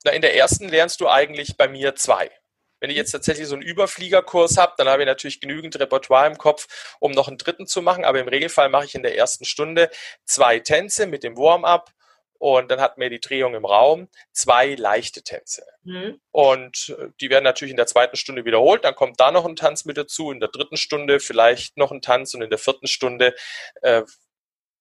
Na, 0.05 0.13
in 0.13 0.23
der 0.23 0.37
ersten 0.37 0.69
lernst 0.69 1.01
du 1.01 1.09
eigentlich 1.09 1.57
bei 1.57 1.67
mir 1.67 1.97
zwei. 1.97 2.31
Wenn 2.79 2.91
ich 2.91 2.97
jetzt 2.97 3.11
tatsächlich 3.11 3.49
so 3.49 3.55
einen 3.55 3.63
Überfliegerkurs 3.63 4.57
habe, 4.57 4.75
dann 4.79 4.89
habe 4.89 5.03
ich 5.03 5.07
natürlich 5.07 5.41
genügend 5.41 5.81
Repertoire 5.81 6.29
im 6.29 6.39
Kopf, 6.39 6.97
um 7.01 7.11
noch 7.11 7.27
einen 7.27 7.39
dritten 7.39 7.67
zu 7.67 7.83
machen. 7.83 8.05
Aber 8.05 8.21
im 8.21 8.29
Regelfall 8.29 8.69
mache 8.69 8.85
ich 8.85 8.95
in 8.95 9.03
der 9.03 9.17
ersten 9.17 9.45
Stunde 9.45 9.91
zwei 10.25 10.61
Tänze 10.61 11.09
mit 11.09 11.25
dem 11.25 11.37
Warm-up 11.37 11.91
und 12.39 12.71
dann 12.71 12.81
hatten 12.81 13.01
wir 13.01 13.11
die 13.11 13.19
Drehung 13.19 13.57
im 13.57 13.65
Raum, 13.65 14.09
zwei 14.31 14.77
leichte 14.77 15.25
Tänze. 15.25 15.65
Mhm. 15.83 16.21
Und 16.31 16.95
äh, 16.97 17.09
die 17.21 17.31
werden 17.31 17.43
natürlich 17.43 17.73
in 17.73 17.77
der 17.77 17.89
zweiten 17.89 18.17
Stunde 18.17 18.45
wiederholt. 18.45 18.85
Dann 18.85 18.95
kommt 18.95 19.19
da 19.19 19.33
noch 19.33 19.45
ein 19.45 19.57
Tanz 19.57 19.85
mit 19.85 19.97
dazu, 19.97 20.31
in 20.31 20.39
der 20.39 20.49
dritten 20.49 20.77
Stunde 20.77 21.19
vielleicht 21.19 21.77
noch 21.77 21.91
ein 21.91 22.01
Tanz 22.01 22.35
und 22.35 22.43
in 22.43 22.51
der 22.51 22.61
vierten 22.61 22.87
Stunde 22.87 23.35
äh, 23.83 24.03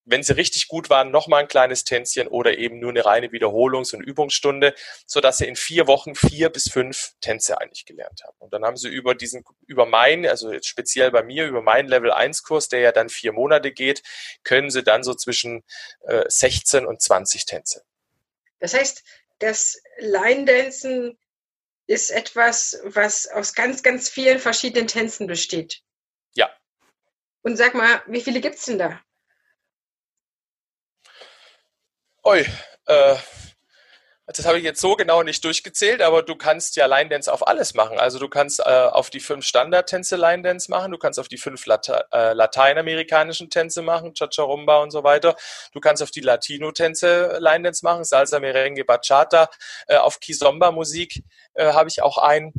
wenn 0.07 0.23
sie 0.23 0.35
richtig 0.35 0.67
gut 0.67 0.89
waren, 0.89 1.11
nochmal 1.11 1.41
ein 1.41 1.47
kleines 1.47 1.83
Tänzchen 1.83 2.27
oder 2.27 2.57
eben 2.57 2.79
nur 2.79 2.89
eine 2.89 3.05
reine 3.05 3.27
Wiederholungs- 3.27 3.93
und 3.93 4.01
Übungsstunde, 4.01 4.73
so 5.05 5.19
dass 5.19 5.37
sie 5.37 5.47
in 5.47 5.55
vier 5.55 5.85
Wochen 5.85 6.15
vier 6.15 6.49
bis 6.49 6.69
fünf 6.71 7.13
Tänze 7.21 7.59
eigentlich 7.59 7.85
gelernt 7.85 8.23
haben. 8.25 8.37
Und 8.39 8.53
dann 8.53 8.63
haben 8.63 8.77
sie 8.77 8.87
über 8.87 9.15
diesen, 9.15 9.43
über 9.67 9.85
mein, 9.85 10.25
also 10.25 10.51
jetzt 10.51 10.67
speziell 10.67 11.11
bei 11.11 11.23
mir, 11.23 11.45
über 11.45 11.61
meinen 11.61 11.89
Level 11.89 12.11
1 12.11 12.43
Kurs, 12.43 12.69
der 12.69 12.79
ja 12.79 12.91
dann 12.91 13.09
vier 13.09 13.33
Monate 13.33 13.71
geht, 13.71 14.01
können 14.43 14.71
sie 14.71 14.81
dann 14.81 15.03
so 15.03 15.13
zwischen 15.13 15.63
äh, 16.05 16.23
16 16.27 16.85
und 16.85 17.01
20 17.01 17.45
Tänze. 17.45 17.83
Das 18.59 18.73
heißt, 18.73 19.03
das 19.39 19.81
Line-Dancen 19.99 21.17
ist 21.85 22.11
etwas, 22.11 22.79
was 22.83 23.27
aus 23.27 23.53
ganz, 23.53 23.83
ganz 23.83 24.09
vielen 24.09 24.39
verschiedenen 24.39 24.87
Tänzen 24.87 25.27
besteht. 25.27 25.81
Ja. 26.33 26.49
Und 27.41 27.57
sag 27.57 27.75
mal, 27.75 28.01
wie 28.07 28.21
viele 28.21 28.41
gibt's 28.41 28.65
denn 28.65 28.79
da? 28.79 29.01
Oi, 32.27 32.45
äh, 32.87 33.15
das 34.25 34.45
habe 34.45 34.57
ich 34.57 34.65
jetzt 34.65 34.81
so 34.81 34.97
genau 34.97 35.23
nicht 35.23 35.45
durchgezählt, 35.45 36.01
aber 36.01 36.23
du 36.23 36.35
kannst 36.35 36.75
ja 36.75 36.85
Line 36.85 37.09
Dance 37.09 37.31
auf 37.31 37.47
alles 37.47 37.73
machen. 37.73 37.97
Also 37.99 38.19
du 38.19 38.27
kannst 38.27 38.59
äh, 38.59 38.63
auf 38.63 39.09
die 39.09 39.21
fünf 39.21 39.45
Standardtänze 39.45 40.17
Line 40.17 40.43
Dance 40.43 40.69
machen, 40.69 40.91
du 40.91 40.97
kannst 40.97 41.21
auf 41.21 41.29
die 41.29 41.37
fünf 41.37 41.65
Late 41.65 42.05
äh, 42.11 42.33
lateinamerikanischen 42.33 43.49
Tänze 43.49 43.81
machen, 43.81 44.13
Cha-Cha-Rumba 44.13 44.79
und 44.79 44.91
so 44.91 45.05
weiter. 45.05 45.37
Du 45.71 45.79
kannst 45.79 46.03
auf 46.03 46.11
die 46.11 46.19
Latino-Tänze 46.19 47.37
Line 47.39 47.63
Dance 47.63 47.85
machen, 47.85 48.03
Salsa, 48.03 48.41
Merengue, 48.41 48.83
Bachata. 48.83 49.49
Äh, 49.87 49.95
auf 49.95 50.19
Kizomba-Musik 50.19 51.23
äh, 51.53 51.71
habe 51.71 51.87
ich 51.87 52.01
auch 52.01 52.17
einen 52.17 52.51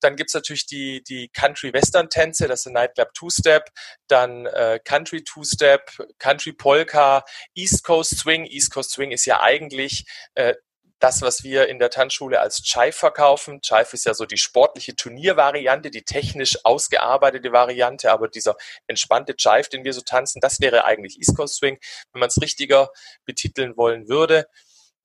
dann 0.00 0.16
gibt's 0.16 0.34
natürlich 0.34 0.66
die, 0.66 1.02
die 1.02 1.28
Country-Western-Tänze, 1.28 2.48
das 2.48 2.62
sind 2.62 2.72
Nightclub 2.72 3.12
Two-Step, 3.14 3.70
dann 4.08 4.46
äh, 4.46 4.80
Country 4.84 5.22
Two-Step, 5.24 5.90
Country 6.18 6.52
Polka, 6.52 7.24
East 7.54 7.84
Coast 7.84 8.18
Swing. 8.18 8.44
East 8.46 8.72
Coast 8.72 8.92
Swing 8.92 9.10
ist 9.10 9.24
ja 9.26 9.40
eigentlich 9.42 10.06
äh, 10.34 10.54
das, 10.98 11.20
was 11.20 11.44
wir 11.44 11.68
in 11.68 11.78
der 11.78 11.90
Tanzschule 11.90 12.40
als 12.40 12.62
Chive 12.62 12.92
verkaufen. 12.92 13.60
Chive 13.60 13.92
ist 13.92 14.06
ja 14.06 14.14
so 14.14 14.24
die 14.24 14.38
sportliche 14.38 14.96
Turniervariante, 14.96 15.90
die 15.90 16.02
technisch 16.02 16.58
ausgearbeitete 16.64 17.52
Variante, 17.52 18.10
aber 18.10 18.28
dieser 18.28 18.56
entspannte 18.86 19.36
Chive, 19.36 19.68
den 19.70 19.84
wir 19.84 19.92
so 19.92 20.00
tanzen, 20.00 20.40
das 20.40 20.60
wäre 20.60 20.84
eigentlich 20.84 21.18
East 21.18 21.36
Coast 21.36 21.56
Swing, 21.56 21.78
wenn 22.12 22.20
man 22.20 22.28
es 22.28 22.40
richtiger 22.40 22.90
betiteln 23.24 23.76
wollen 23.76 24.08
würde. 24.08 24.46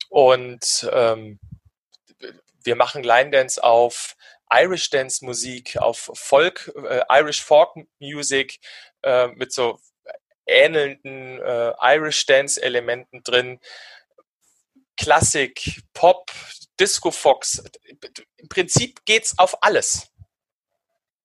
Und 0.10 0.90
ähm, 0.92 1.40
wir 2.64 2.76
machen 2.76 3.04
Line 3.04 3.32
Dance 3.32 3.62
auf 3.64 4.16
Irish 4.52 4.90
Dance 4.90 5.24
Musik, 5.24 5.78
auf 5.78 6.12
Folk, 6.14 6.72
äh, 6.88 7.02
Irish 7.10 7.44
Folk 7.44 7.70
Music 8.00 8.60
äh, 9.02 9.28
mit 9.28 9.54
so 9.54 9.80
ähnelnden 10.46 11.40
äh, 11.42 11.74
Irish 11.82 12.26
Dance 12.26 12.62
Elementen 12.62 13.24
drin. 13.24 13.60
Klassik, 14.98 15.82
Pop, 15.94 16.32
Disco 16.80 17.12
Fox. 17.12 17.64
Im 18.38 18.50
Prinzip 18.50 19.04
geht's 19.06 19.38
auf 19.40 19.64
alles. 19.64 20.12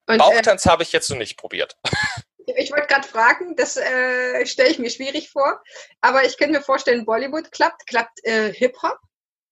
Und, 0.06 0.14
äh, 0.14 0.18
Bauchtanz 0.18 0.66
habe 0.66 0.82
ich 0.82 0.92
jetzt 0.92 1.10
noch 1.10 1.18
nicht 1.18 1.36
probiert. 1.36 1.76
Ich 2.54 2.70
wollte 2.70 2.86
gerade 2.86 3.08
fragen, 3.08 3.56
das 3.56 3.76
äh, 3.76 4.46
stelle 4.46 4.70
ich 4.70 4.78
mir 4.78 4.88
schwierig 4.88 5.30
vor, 5.30 5.60
aber 6.00 6.24
ich 6.24 6.38
könnte 6.38 6.56
mir 6.56 6.62
vorstellen, 6.62 7.04
Bollywood 7.04 7.50
klappt, 7.50 7.88
klappt 7.88 8.24
äh, 8.24 8.52
Hip-Hop? 8.52 8.98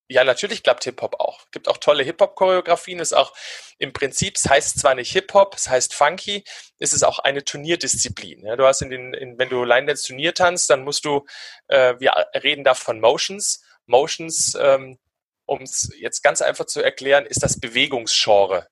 Ja, 0.08 0.22
natürlich 0.22 0.62
klappt 0.62 0.84
Hip-Hop 0.84 1.18
auch. 1.18 1.40
Es 1.46 1.50
gibt 1.50 1.66
auch 1.66 1.78
tolle 1.78 2.04
Hip-Hop-Choreografien. 2.04 2.98
Ist 3.00 3.14
auch 3.14 3.32
im 3.78 3.92
Prinzip, 3.94 4.36
es 4.36 4.48
heißt 4.48 4.78
zwar 4.78 4.94
nicht 4.94 5.12
Hip-Hop, 5.12 5.54
es 5.54 5.68
heißt 5.68 5.94
Funky, 5.94 6.44
ist 6.78 6.92
es 6.92 7.02
auch 7.02 7.20
eine 7.20 7.42
Turnierdisziplin. 7.42 8.44
Ja, 8.44 8.56
du 8.56 8.66
hast 8.66 8.82
in 8.82 8.90
den, 8.90 9.14
in, 9.14 9.38
wenn 9.38 9.48
du 9.48 9.64
Line 9.64 9.86
Dance 9.86 10.06
Turnier 10.06 10.34
tanzt, 10.34 10.68
dann 10.68 10.84
musst 10.84 11.06
du, 11.06 11.24
äh, 11.68 11.94
wir 11.98 12.12
reden 12.34 12.64
da 12.64 12.74
von 12.74 13.00
Motions. 13.00 13.62
Motions, 13.86 14.54
ähm, 14.60 14.98
um 15.46 15.62
es 15.62 15.90
jetzt 15.98 16.22
ganz 16.22 16.42
einfach 16.42 16.66
zu 16.66 16.82
erklären, 16.82 17.24
ist 17.24 17.42
das 17.42 17.58
Bewegungsgenre. 17.58 18.68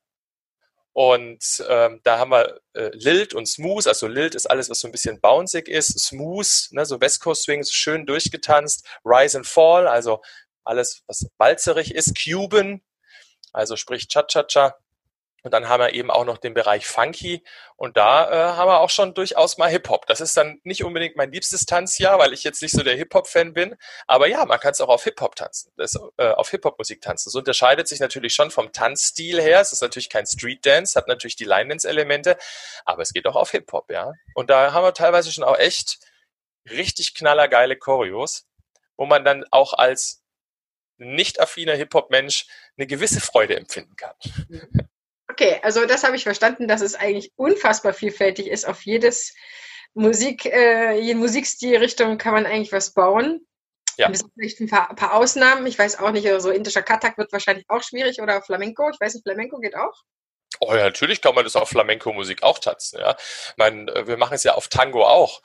Und 0.95 1.65
ähm, 1.69 2.01
da 2.05 2.19
haben 2.19 2.33
wir 2.33 2.61
äh, 2.75 2.91
Lilt 2.93 3.33
und 3.33 3.47
Smooth. 3.47 3.87
Also 3.87 4.07
Lilt 4.09 4.35
ist 4.35 4.45
alles, 4.47 4.69
was 4.69 4.81
so 4.81 4.89
ein 4.89 4.93
bisschen 4.93 5.21
bouncig 5.21 5.69
ist. 5.69 5.99
Smooth, 5.99 6.69
ne, 6.73 6.85
so 6.85 7.01
West 7.01 7.21
Coast 7.21 7.45
Swing, 7.45 7.63
so 7.63 7.73
schön 7.73 8.05
durchgetanzt. 8.05 8.87
Rise 9.03 9.39
and 9.39 9.47
Fall, 9.47 9.89
also 9.89 10.21
alles, 10.65 11.03
was 11.07 11.27
walzerig 11.39 11.95
ist, 11.95 12.15
Cuban, 12.17 12.83
also 13.53 13.77
sprich 13.77 14.09
Cha-Cha-Cha. 14.09 14.77
Und 15.45 15.53
dann 15.53 15.69
haben 15.69 15.81
wir 15.81 15.93
eben 15.93 16.11
auch 16.11 16.25
noch 16.25 16.39
den 16.39 16.55
Bereich 16.55 16.87
Funky 16.87 17.43
und 17.75 17.97
da 17.97 18.31
äh, 18.31 18.57
haben 18.57 18.69
wir 18.69 18.79
auch 18.79 18.91
schon 18.91 19.13
durchaus 19.13 19.59
mal 19.59 19.69
Hip-Hop. 19.69 20.07
Das 20.07 20.21
ist 20.21 20.37
dann 20.37 20.61
nicht 20.63 20.85
unbedingt 20.85 21.17
mein 21.17 21.33
liebstes 21.33 21.67
Tanzjahr, 21.67 22.21
weil 22.21 22.33
ich 22.33 22.45
jetzt 22.45 22.63
nicht 22.63 22.71
so 22.71 22.85
der 22.85 22.95
Hip-Hop-Fan 22.95 23.53
bin. 23.53 23.75
Aber 24.07 24.29
ja, 24.29 24.45
man 24.45 24.61
kann 24.61 24.71
es 24.71 24.81
auch 24.81 24.89
auf 24.89 25.03
Hip-Hop 25.03 25.35
tanzen, 25.35 25.73
das, 25.77 25.99
äh, 26.17 26.29
auf 26.29 26.51
Hip-Hop-Musik 26.51 27.01
tanzen. 27.01 27.29
Das 27.29 27.35
unterscheidet 27.35 27.89
sich 27.89 27.99
natürlich 27.99 28.35
schon 28.35 28.53
vom 28.53 28.71
Tanzstil 28.71 29.43
her. 29.43 29.61
Es 29.61 29.73
ist 29.73 29.83
natürlich 29.83 30.11
kein 30.11 30.27
Street-Dance, 30.27 30.97
hat 30.97 31.09
natürlich 31.09 31.35
die 31.35 31.45
Line-Dance-Elemente, 31.45 32.39
aber 32.85 33.03
es 33.03 33.13
geht 33.13 33.27
auch 33.27 33.37
auf 33.37 33.51
Hip-Hop, 33.51 33.91
ja. 33.91 34.13
Und 34.35 34.49
da 34.49 34.73
haben 34.73 34.85
wir 34.85 34.95
teilweise 34.95 35.33
schon 35.33 35.43
auch 35.43 35.59
echt 35.59 35.99
richtig 36.71 37.15
knallergeile 37.17 37.77
Choreos, 37.77 38.47
wo 38.97 39.07
man 39.07 39.25
dann 39.25 39.45
auch 39.51 39.73
als 39.73 40.22
nicht 40.99 41.41
affiner 41.41 41.75
Hip-Hop-Mensch 41.75 42.47
eine 42.77 42.87
gewisse 42.87 43.21
Freude 43.21 43.57
empfinden 43.57 43.97
kann. 43.97 44.15
Okay, 45.29 45.61
also 45.63 45.87
das 45.87 46.05
habe 46.05 46.17
ich 46.17 46.25
verstanden, 46.25 46.69
dass 46.69 46.83
es 46.83 46.95
eigentlich 46.95 47.33
unfassbar 47.37 47.95
vielfältig 47.95 48.49
ist. 48.49 48.67
Auf 48.67 48.83
jedes 48.83 49.35
Musik, 49.95 50.45
äh, 50.45 50.99
jede 50.99 51.19
Musikstilrichtung 51.19 52.19
kann 52.19 52.35
man 52.35 52.45
eigentlich 52.45 52.73
was 52.73 52.93
bauen. 52.93 53.47
Ja. 53.97 54.09
Bis 54.09 54.25
vielleicht 54.35 54.61
ein 54.61 54.69
paar, 54.69 54.95
paar, 54.95 55.15
Ausnahmen. 55.15 55.67
Ich 55.67 55.79
weiß 55.79 55.99
auch 56.01 56.11
nicht, 56.11 56.27
so 56.27 56.35
also 56.35 56.51
indischer 56.51 56.83
Katak 56.83 57.19
wird 57.19 57.33
wahrscheinlich 57.33 57.65
auch 57.69 57.83
schwierig 57.83 58.21
oder 58.21 58.43
Flamenco. 58.43 58.91
Ich 58.91 59.01
weiß 59.01 59.15
nicht, 59.15 59.23
Flamenco 59.23 59.59
geht 59.59 59.77
auch. 59.77 60.03
Oh 60.61 60.75
ja, 60.75 60.85
natürlich 60.85 61.21
kann 61.21 61.35
man 61.35 61.45
das 61.45 61.57
auf 61.57 61.69
Flamenco-Musik 61.69 62.43
auch 62.43 62.59
tanzen. 62.59 63.01
Ja, 63.01 63.17
ich 63.19 63.57
meine, 63.57 63.91
äh, 63.93 64.07
wir 64.07 64.17
machen 64.17 64.35
es 64.35 64.45
ja 64.45 64.55
auf 64.55 64.69
Tango 64.69 65.05
auch. 65.05 65.43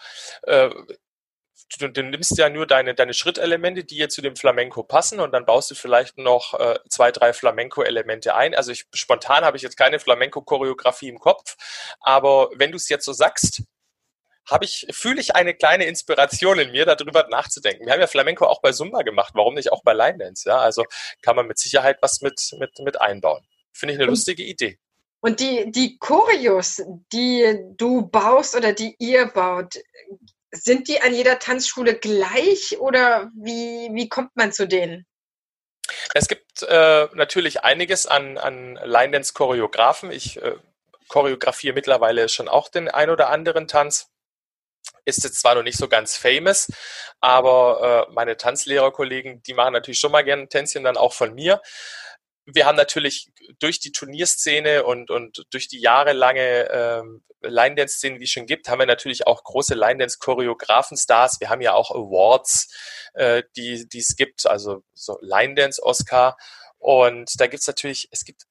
Du, 1.80 1.90
du 1.90 2.04
nimmst 2.04 2.38
ja 2.38 2.50
nur 2.50 2.66
deine, 2.66 2.96
deine 2.96 3.14
Schrittelemente, 3.14 3.84
die 3.84 3.98
jetzt 3.98 4.16
zu 4.16 4.22
dem 4.22 4.36
Flamenco 4.36 4.84
passen 4.84 5.20
und 5.20 5.32
dann 5.34 5.46
baust 5.46 5.70
du 5.70 5.76
vielleicht 5.76 6.18
noch 6.18 6.54
äh, 6.54 6.80
zwei, 6.90 7.12
drei 7.12 7.34
Flamenco-Elemente 7.34 8.36
ein. 8.36 8.56
Also 8.56 8.72
ich, 8.72 8.86
spontan 8.94 9.44
habe 9.44 9.58
ich 9.58 9.64
jetzt 9.64 9.76
keine 9.76 10.00
Flamenco-Choreografie 10.00 11.10
im 11.10 11.20
Kopf, 11.20 11.58
aber 12.00 12.50
wenn 12.56 12.72
du 12.72 12.78
es 12.78 12.88
jetzt 12.88 13.06
so 13.06 13.12
sagst, 13.12 13.64
habe 14.50 14.66
ich, 14.66 14.88
fühle 14.92 15.20
ich 15.20 15.36
eine 15.36 15.54
kleine 15.54 15.86
Inspiration 15.86 16.58
in 16.60 16.72
mir, 16.72 16.86
darüber 16.86 17.28
nachzudenken. 17.30 17.86
Wir 17.86 17.94
haben 17.94 18.00
ja 18.00 18.08
Flamenco 18.08 18.46
auch 18.46 18.62
bei 18.62 18.72
Zumba 18.72 19.02
gemacht, 19.02 19.34
warum 19.36 19.56
nicht 19.56 19.72
auch 19.72 19.84
bei 19.84 19.94
Line 19.94 20.18
Dance, 20.20 20.48
ja? 20.48 20.58
Also 20.58 20.86
kann 21.22 21.36
man 21.36 21.48
mit 21.48 21.58
Sicherheit 21.58 21.98
was 22.02 22.22
mit, 22.22 22.56
mit, 22.60 22.80
mit 22.80 23.02
einbauen. 23.02 23.46
Finde 23.74 23.94
ich 23.94 24.00
eine 24.00 24.10
lustige 24.10 24.44
Idee. 24.44 24.80
Und 25.20 25.40
die, 25.40 25.72
die 25.72 25.98
Choreos, 25.98 26.82
die 27.12 27.60
du 27.76 28.08
baust 28.08 28.56
oder 28.56 28.72
die 28.72 28.96
ihr 29.00 29.28
baut, 29.28 29.76
sind 30.64 30.88
die 30.88 31.02
an 31.02 31.14
jeder 31.14 31.40
Tanzschule 31.40 31.96
gleich 31.96 32.78
oder 32.80 33.32
wie, 33.36 33.90
wie 33.94 34.10
kommt 34.10 34.36
man 34.36 34.52
zu 34.52 34.68
denen? 34.68 35.06
Es 36.14 36.28
gibt 36.28 36.64
äh, 36.64 37.08
natürlich 37.14 37.64
einiges 37.64 38.08
an, 38.08 38.38
an 38.38 38.80
Line 38.84 39.12
Dance 39.12 39.34
Choreografen. 39.34 40.12
Ich 40.12 40.42
äh, 40.42 40.56
choreografiere 41.08 41.74
mittlerweile 41.74 42.30
schon 42.30 42.48
auch 42.48 42.70
den 42.70 42.90
ein 42.90 43.10
oder 43.10 43.30
anderen 43.30 43.68
Tanz. 43.68 44.10
Ist 45.06 45.24
jetzt 45.24 45.40
zwar 45.40 45.56
noch 45.56 45.64
nicht 45.64 45.78
so 45.78 45.88
ganz 45.88 46.18
famous, 46.18 46.68
aber 47.22 48.08
äh, 48.10 48.14
meine 48.14 48.38
Tanzlehrerkollegen, 48.38 49.42
die 49.44 49.54
machen 49.54 49.74
natürlich 49.74 50.00
schon 50.00 50.12
mal 50.12 50.24
gerne 50.24 50.48
Tänzchen 50.50 50.84
dann 50.84 50.98
auch 50.98 51.14
von 51.14 51.34
mir 51.34 51.62
wir 52.48 52.66
haben 52.66 52.78
natürlich 52.78 53.30
durch 53.60 53.80
die 53.80 53.92
Turnierszene 53.92 54.86
und, 54.86 55.12
und 55.12 55.46
durch 55.52 55.68
die 55.68 55.82
jahrelange 55.82 56.70
ähm, 56.72 57.24
Line-Dance-Szene, 57.42 58.18
die 58.18 58.24
es 58.24 58.32
schon 58.32 58.46
gibt, 58.46 58.70
haben 58.70 58.80
wir 58.80 58.86
natürlich 58.86 59.28
auch 59.28 59.44
große 59.44 59.76
Line-Dance-Choreografen-Stars. 59.76 61.40
Wir 61.40 61.50
haben 61.50 61.62
ja 61.62 61.74
auch 61.74 61.92
Awards, 61.92 62.74
äh, 63.14 63.44
die, 63.56 63.88
die 63.88 64.00
es 64.00 64.16
gibt, 64.16 64.48
also 64.48 64.84
so 64.94 65.18
Line-Dance-Oscar. 65.22 66.38
Und 66.78 67.40
da 67.40 67.48
gibt's 67.48 67.68
natürlich, 67.68 68.08
es 68.12 68.24
gibt 68.24 68.44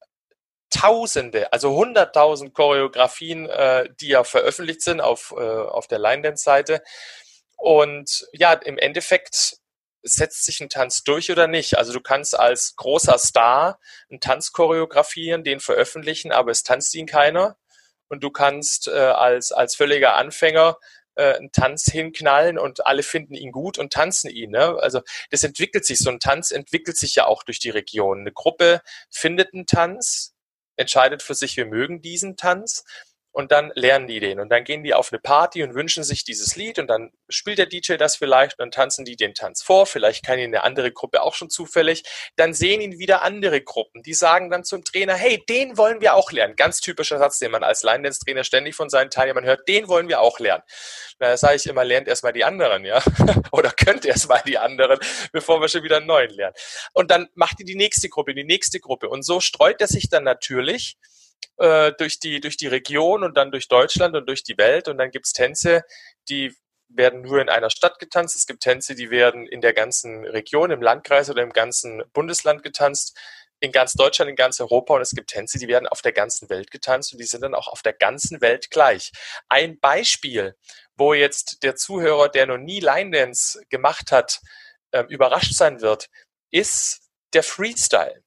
Tausende, 0.68 1.52
also 1.52 1.74
hunderttausend 1.74 2.52
Choreografien, 2.52 3.48
äh, 3.48 3.88
die 4.00 4.08
ja 4.08 4.24
veröffentlicht 4.24 4.82
sind 4.82 5.00
auf, 5.00 5.32
äh, 5.36 5.40
auf 5.40 5.86
der 5.86 6.00
Line-Dance-Seite. 6.00 6.82
Und 7.56 8.26
ja, 8.32 8.52
im 8.52 8.76
Endeffekt 8.76 9.58
setzt 10.06 10.44
sich 10.44 10.60
ein 10.60 10.68
Tanz 10.68 11.04
durch 11.04 11.30
oder 11.30 11.46
nicht. 11.46 11.78
Also 11.78 11.92
du 11.92 12.00
kannst 12.00 12.38
als 12.38 12.76
großer 12.76 13.18
Star 13.18 13.78
einen 14.10 14.20
Tanz 14.20 14.52
choreografieren, 14.52 15.44
den 15.44 15.60
veröffentlichen, 15.60 16.32
aber 16.32 16.50
es 16.50 16.62
tanzt 16.62 16.94
ihn 16.94 17.06
keiner. 17.06 17.56
Und 18.08 18.22
du 18.22 18.30
kannst 18.30 18.88
äh, 18.88 18.92
als, 18.92 19.50
als 19.50 19.74
völliger 19.74 20.14
Anfänger 20.14 20.78
äh, 21.16 21.34
einen 21.34 21.50
Tanz 21.50 21.86
hinknallen 21.86 22.58
und 22.58 22.86
alle 22.86 23.02
finden 23.02 23.34
ihn 23.34 23.50
gut 23.50 23.78
und 23.78 23.92
tanzen 23.92 24.30
ihn. 24.30 24.50
Ne? 24.50 24.78
Also 24.80 25.00
das 25.30 25.42
entwickelt 25.42 25.84
sich, 25.84 25.98
so 25.98 26.10
ein 26.10 26.20
Tanz 26.20 26.52
entwickelt 26.52 26.96
sich 26.96 27.16
ja 27.16 27.26
auch 27.26 27.42
durch 27.42 27.58
die 27.58 27.70
Region. 27.70 28.20
Eine 28.20 28.32
Gruppe 28.32 28.80
findet 29.10 29.52
einen 29.52 29.66
Tanz, 29.66 30.34
entscheidet 30.76 31.22
für 31.22 31.34
sich, 31.34 31.56
wir 31.56 31.66
mögen 31.66 32.00
diesen 32.00 32.36
Tanz 32.36 32.84
und 33.36 33.52
dann 33.52 33.70
lernen 33.74 34.06
die 34.06 34.18
den. 34.18 34.40
Und 34.40 34.48
dann 34.48 34.64
gehen 34.64 34.82
die 34.82 34.94
auf 34.94 35.12
eine 35.12 35.20
Party 35.20 35.62
und 35.62 35.74
wünschen 35.74 36.04
sich 36.04 36.24
dieses 36.24 36.56
Lied 36.56 36.78
und 36.78 36.86
dann 36.86 37.12
spielt 37.28 37.58
der 37.58 37.66
DJ 37.66 37.96
das 37.96 38.16
vielleicht 38.16 38.54
und 38.54 38.60
dann 38.60 38.70
tanzen 38.70 39.04
die 39.04 39.14
den 39.14 39.34
Tanz 39.34 39.62
vor, 39.62 39.84
vielleicht 39.84 40.24
kann 40.24 40.38
ihn 40.38 40.46
eine 40.46 40.64
andere 40.64 40.90
Gruppe 40.90 41.20
auch 41.20 41.34
schon 41.34 41.50
zufällig, 41.50 42.02
dann 42.36 42.54
sehen 42.54 42.80
ihn 42.80 42.98
wieder 42.98 43.20
andere 43.20 43.60
Gruppen, 43.60 44.02
die 44.02 44.14
sagen 44.14 44.48
dann 44.48 44.64
zum 44.64 44.84
Trainer, 44.84 45.12
hey, 45.12 45.44
den 45.50 45.76
wollen 45.76 46.00
wir 46.00 46.14
auch 46.14 46.32
lernen. 46.32 46.56
Ganz 46.56 46.80
typischer 46.80 47.18
Satz, 47.18 47.38
den 47.38 47.50
man 47.50 47.62
als 47.62 47.82
Line-Dance-Trainer 47.82 48.42
ständig 48.42 48.74
von 48.74 48.88
seinen 48.88 49.10
Teilnehmern 49.10 49.44
hört, 49.44 49.68
den 49.68 49.86
wollen 49.86 50.08
wir 50.08 50.22
auch 50.22 50.38
lernen. 50.38 50.62
Da 51.18 51.36
sage 51.36 51.56
ich 51.56 51.66
immer, 51.66 51.84
lernt 51.84 52.08
erstmal 52.08 52.32
die 52.32 52.44
anderen, 52.44 52.86
ja, 52.86 53.02
oder 53.52 53.70
könnt 53.70 54.06
erstmal 54.06 54.40
die 54.46 54.56
anderen, 54.56 54.98
bevor 55.32 55.60
wir 55.60 55.68
schon 55.68 55.82
wieder 55.82 55.98
einen 55.98 56.06
neuen 56.06 56.30
lernen. 56.30 56.56
Und 56.94 57.10
dann 57.10 57.28
macht 57.34 57.60
ihr 57.60 57.66
die 57.66 57.76
nächste 57.76 58.08
Gruppe, 58.08 58.32
die 58.32 58.44
nächste 58.44 58.80
Gruppe. 58.80 59.10
Und 59.10 59.24
so 59.24 59.40
streut 59.40 59.82
er 59.82 59.88
sich 59.88 60.08
dann 60.08 60.24
natürlich 60.24 60.96
äh, 61.58 61.92
durch, 61.98 62.20
die, 62.20 62.40
durch 62.40 62.56
die 62.56 62.66
Region 62.66 63.24
und 63.24 63.36
dann 63.36 63.50
durch 63.50 63.68
Deutschland 63.68 64.14
und 64.14 64.28
durch 64.28 64.42
die 64.42 64.58
Welt. 64.58 64.88
Und 64.88 64.98
dann 64.98 65.10
gibt's 65.10 65.32
Tänze, 65.32 65.82
die 66.28 66.54
werden 66.88 67.22
nur 67.22 67.40
in 67.40 67.48
einer 67.48 67.70
Stadt 67.70 67.98
getanzt. 67.98 68.36
Es 68.36 68.46
gibt 68.46 68.62
Tänze, 68.62 68.94
die 68.94 69.10
werden 69.10 69.46
in 69.46 69.60
der 69.60 69.72
ganzen 69.72 70.24
Region, 70.24 70.70
im 70.70 70.82
Landkreis 70.82 71.30
oder 71.30 71.42
im 71.42 71.52
ganzen 71.52 72.02
Bundesland 72.12 72.62
getanzt, 72.62 73.16
in 73.60 73.72
ganz 73.72 73.94
Deutschland, 73.94 74.30
in 74.30 74.36
ganz 74.36 74.60
Europa. 74.60 74.94
Und 74.94 75.00
es 75.00 75.12
gibt 75.12 75.30
Tänze, 75.30 75.58
die 75.58 75.68
werden 75.68 75.88
auf 75.88 76.02
der 76.02 76.12
ganzen 76.12 76.48
Welt 76.48 76.70
getanzt 76.70 77.12
und 77.12 77.18
die 77.18 77.26
sind 77.26 77.42
dann 77.42 77.54
auch 77.54 77.68
auf 77.68 77.82
der 77.82 77.94
ganzen 77.94 78.40
Welt 78.40 78.70
gleich. 78.70 79.12
Ein 79.48 79.78
Beispiel, 79.80 80.56
wo 80.96 81.14
jetzt 81.14 81.62
der 81.62 81.76
Zuhörer, 81.76 82.28
der 82.28 82.46
noch 82.46 82.58
nie 82.58 82.80
Line 82.80 83.10
Dance 83.10 83.62
gemacht 83.68 84.12
hat, 84.12 84.40
äh, 84.92 85.04
überrascht 85.08 85.54
sein 85.54 85.80
wird, 85.80 86.08
ist 86.50 87.00
der 87.32 87.42
Freestyle 87.42 88.22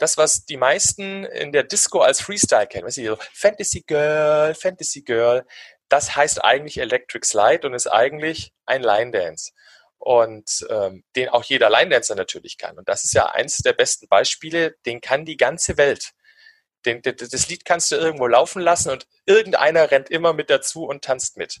das, 0.00 0.16
was 0.16 0.46
die 0.46 0.56
meisten 0.56 1.24
in 1.24 1.52
der 1.52 1.62
Disco 1.62 2.00
als 2.00 2.20
Freestyle 2.22 2.66
kennen, 2.66 2.86
weißt 2.86 2.96
du, 2.96 3.04
so 3.04 3.18
Fantasy 3.34 3.82
Girl, 3.82 4.54
Fantasy 4.54 5.02
Girl, 5.02 5.46
das 5.90 6.16
heißt 6.16 6.42
eigentlich 6.42 6.78
Electric 6.78 7.26
Slide 7.26 7.66
und 7.66 7.74
ist 7.74 7.86
eigentlich 7.86 8.52
ein 8.64 8.82
Line 8.82 9.10
Dance. 9.10 9.52
Und 9.98 10.66
ähm, 10.70 11.04
den 11.14 11.28
auch 11.28 11.44
jeder 11.44 11.68
Line 11.68 11.90
Dancer 11.90 12.14
natürlich 12.14 12.56
kann. 12.56 12.78
Und 12.78 12.88
das 12.88 13.04
ist 13.04 13.12
ja 13.12 13.26
eins 13.26 13.58
der 13.58 13.74
besten 13.74 14.08
Beispiele, 14.08 14.74
den 14.86 15.02
kann 15.02 15.26
die 15.26 15.36
ganze 15.36 15.76
Welt. 15.76 16.12
Den, 16.86 17.02
das 17.02 17.48
Lied 17.48 17.66
kannst 17.66 17.90
du 17.90 17.96
irgendwo 17.96 18.26
laufen 18.26 18.62
lassen 18.62 18.90
und 18.90 19.06
irgendeiner 19.26 19.90
rennt 19.90 20.08
immer 20.08 20.32
mit 20.32 20.48
dazu 20.48 20.86
und 20.86 21.04
tanzt 21.04 21.36
mit. 21.36 21.60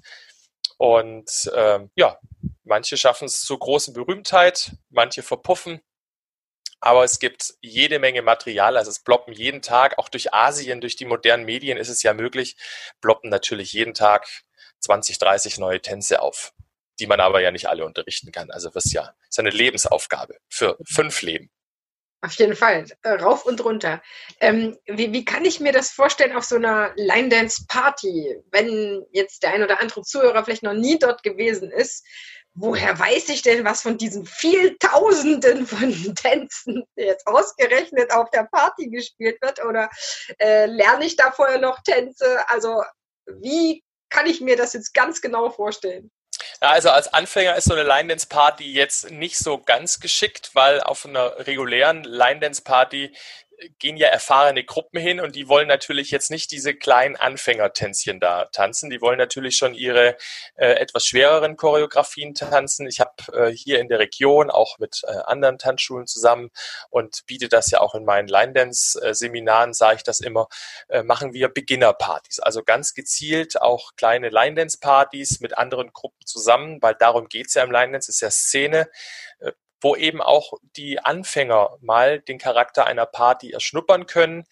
Und 0.78 1.50
ähm, 1.54 1.90
ja, 1.94 2.18
manche 2.64 2.96
schaffen 2.96 3.26
es 3.26 3.42
zur 3.42 3.58
großen 3.58 3.92
Berühmtheit, 3.92 4.72
manche 4.88 5.22
verpuffen, 5.22 5.82
aber 6.80 7.04
es 7.04 7.18
gibt 7.18 7.54
jede 7.60 7.98
Menge 7.98 8.22
Material, 8.22 8.76
also 8.76 8.90
es 8.90 9.00
ploppen 9.00 9.32
jeden 9.34 9.62
Tag, 9.62 9.98
auch 9.98 10.08
durch 10.08 10.32
Asien, 10.32 10.80
durch 10.80 10.96
die 10.96 11.04
modernen 11.04 11.44
Medien 11.44 11.78
ist 11.78 11.88
es 11.88 12.02
ja 12.02 12.14
möglich, 12.14 12.56
ploppen 13.00 13.30
natürlich 13.30 13.72
jeden 13.72 13.94
Tag 13.94 14.26
20, 14.80 15.18
30 15.18 15.58
neue 15.58 15.80
Tänze 15.80 16.22
auf, 16.22 16.52
die 16.98 17.06
man 17.06 17.20
aber 17.20 17.40
ja 17.40 17.50
nicht 17.50 17.68
alle 17.68 17.84
unterrichten 17.84 18.32
kann. 18.32 18.50
Also 18.50 18.70
das 18.70 18.86
ist 18.86 18.92
ja 18.92 19.14
ist 19.28 19.38
eine 19.38 19.50
Lebensaufgabe 19.50 20.38
für 20.48 20.78
fünf 20.86 21.22
Leben. 21.22 21.50
Auf 22.22 22.34
jeden 22.34 22.54
Fall, 22.54 22.84
äh, 23.02 23.12
rauf 23.12 23.46
und 23.46 23.64
runter. 23.64 24.02
Ähm, 24.40 24.76
wie, 24.84 25.10
wie 25.12 25.24
kann 25.24 25.46
ich 25.46 25.58
mir 25.58 25.72
das 25.72 25.90
vorstellen 25.90 26.36
auf 26.36 26.44
so 26.44 26.56
einer 26.56 26.92
Line-Dance-Party, 26.96 28.42
wenn 28.50 29.06
jetzt 29.10 29.42
der 29.42 29.54
ein 29.54 29.62
oder 29.62 29.80
andere 29.80 30.02
Zuhörer 30.02 30.44
vielleicht 30.44 30.62
noch 30.62 30.74
nie 30.74 30.98
dort 30.98 31.22
gewesen 31.22 31.70
ist? 31.70 32.04
Woher 32.54 32.98
weiß 32.98 33.28
ich 33.30 33.42
denn, 33.42 33.64
was 33.64 33.82
von 33.82 33.98
diesen 33.98 34.26
vielen 34.26 34.78
Tausenden 34.78 35.66
von 35.66 35.92
Tänzen 36.14 36.84
jetzt 36.96 37.26
ausgerechnet 37.26 38.12
auf 38.12 38.30
der 38.30 38.44
Party 38.44 38.88
gespielt 38.88 39.40
wird? 39.40 39.64
Oder 39.64 39.90
äh, 40.38 40.66
lerne 40.66 41.06
ich 41.06 41.16
da 41.16 41.30
vorher 41.30 41.58
noch 41.58 41.80
Tänze? 41.82 42.48
Also 42.48 42.82
wie 43.26 43.82
kann 44.08 44.26
ich 44.26 44.40
mir 44.40 44.56
das 44.56 44.72
jetzt 44.72 44.92
ganz 44.92 45.20
genau 45.20 45.50
vorstellen? 45.50 46.10
Ja, 46.62 46.70
also 46.70 46.90
als 46.90 47.12
Anfänger 47.12 47.56
ist 47.56 47.64
so 47.64 47.74
eine 47.74 47.84
Line 47.84 48.08
Dance 48.08 48.26
Party 48.26 48.72
jetzt 48.72 49.10
nicht 49.10 49.38
so 49.38 49.58
ganz 49.58 50.00
geschickt, 50.00 50.50
weil 50.54 50.80
auf 50.80 51.06
einer 51.06 51.46
regulären 51.46 52.04
Line 52.04 52.40
Dance 52.40 52.62
Party 52.62 53.14
gehen 53.78 53.96
ja 53.96 54.08
erfahrene 54.08 54.64
Gruppen 54.64 55.00
hin 55.00 55.20
und 55.20 55.36
die 55.36 55.48
wollen 55.48 55.68
natürlich 55.68 56.10
jetzt 56.10 56.30
nicht 56.30 56.50
diese 56.50 56.74
kleinen 56.74 57.16
Anfängertänzchen 57.16 58.20
da 58.20 58.46
tanzen. 58.46 58.90
Die 58.90 59.00
wollen 59.00 59.18
natürlich 59.18 59.56
schon 59.56 59.74
ihre 59.74 60.16
äh, 60.56 60.72
etwas 60.72 61.06
schwereren 61.06 61.56
Choreografien 61.56 62.34
tanzen. 62.34 62.86
Ich 62.86 63.00
habe 63.00 63.12
äh, 63.32 63.50
hier 63.52 63.80
in 63.80 63.88
der 63.88 63.98
Region 63.98 64.50
auch 64.50 64.78
mit 64.78 65.02
äh, 65.04 65.12
anderen 65.26 65.58
Tanzschulen 65.58 66.06
zusammen 66.06 66.50
und 66.90 67.22
biete 67.26 67.48
das 67.48 67.70
ja 67.70 67.80
auch 67.80 67.94
in 67.94 68.04
meinen 68.04 68.28
Line 68.28 68.52
Dance 68.52 68.98
Seminaren, 69.12 69.74
sage 69.74 69.96
ich 69.96 70.02
das 70.02 70.20
immer, 70.20 70.48
äh, 70.88 71.02
machen 71.02 71.32
wir 71.32 71.48
Beginner 71.48 71.92
Partys. 71.92 72.40
Also 72.40 72.62
ganz 72.62 72.94
gezielt 72.94 73.60
auch 73.60 73.94
kleine 73.96 74.28
Line 74.28 74.54
Dance 74.54 74.78
Partys 74.78 75.40
mit 75.40 75.56
anderen 75.58 75.92
Gruppen 75.92 76.24
zusammen, 76.24 76.80
weil 76.80 76.94
darum 76.94 77.28
geht's 77.28 77.54
ja 77.54 77.62
im 77.62 77.70
Line 77.70 77.92
Dance, 77.92 78.10
ist 78.10 78.20
ja 78.20 78.30
Szene 78.30 78.88
äh, 79.40 79.52
wo 79.80 79.96
eben 79.96 80.20
auch 80.20 80.52
die 80.76 81.00
Anfänger 81.00 81.76
mal 81.80 82.20
den 82.20 82.38
Charakter 82.38 82.86
einer 82.86 83.06
Party 83.06 83.52
erschnuppern 83.52 84.06
können. 84.06 84.44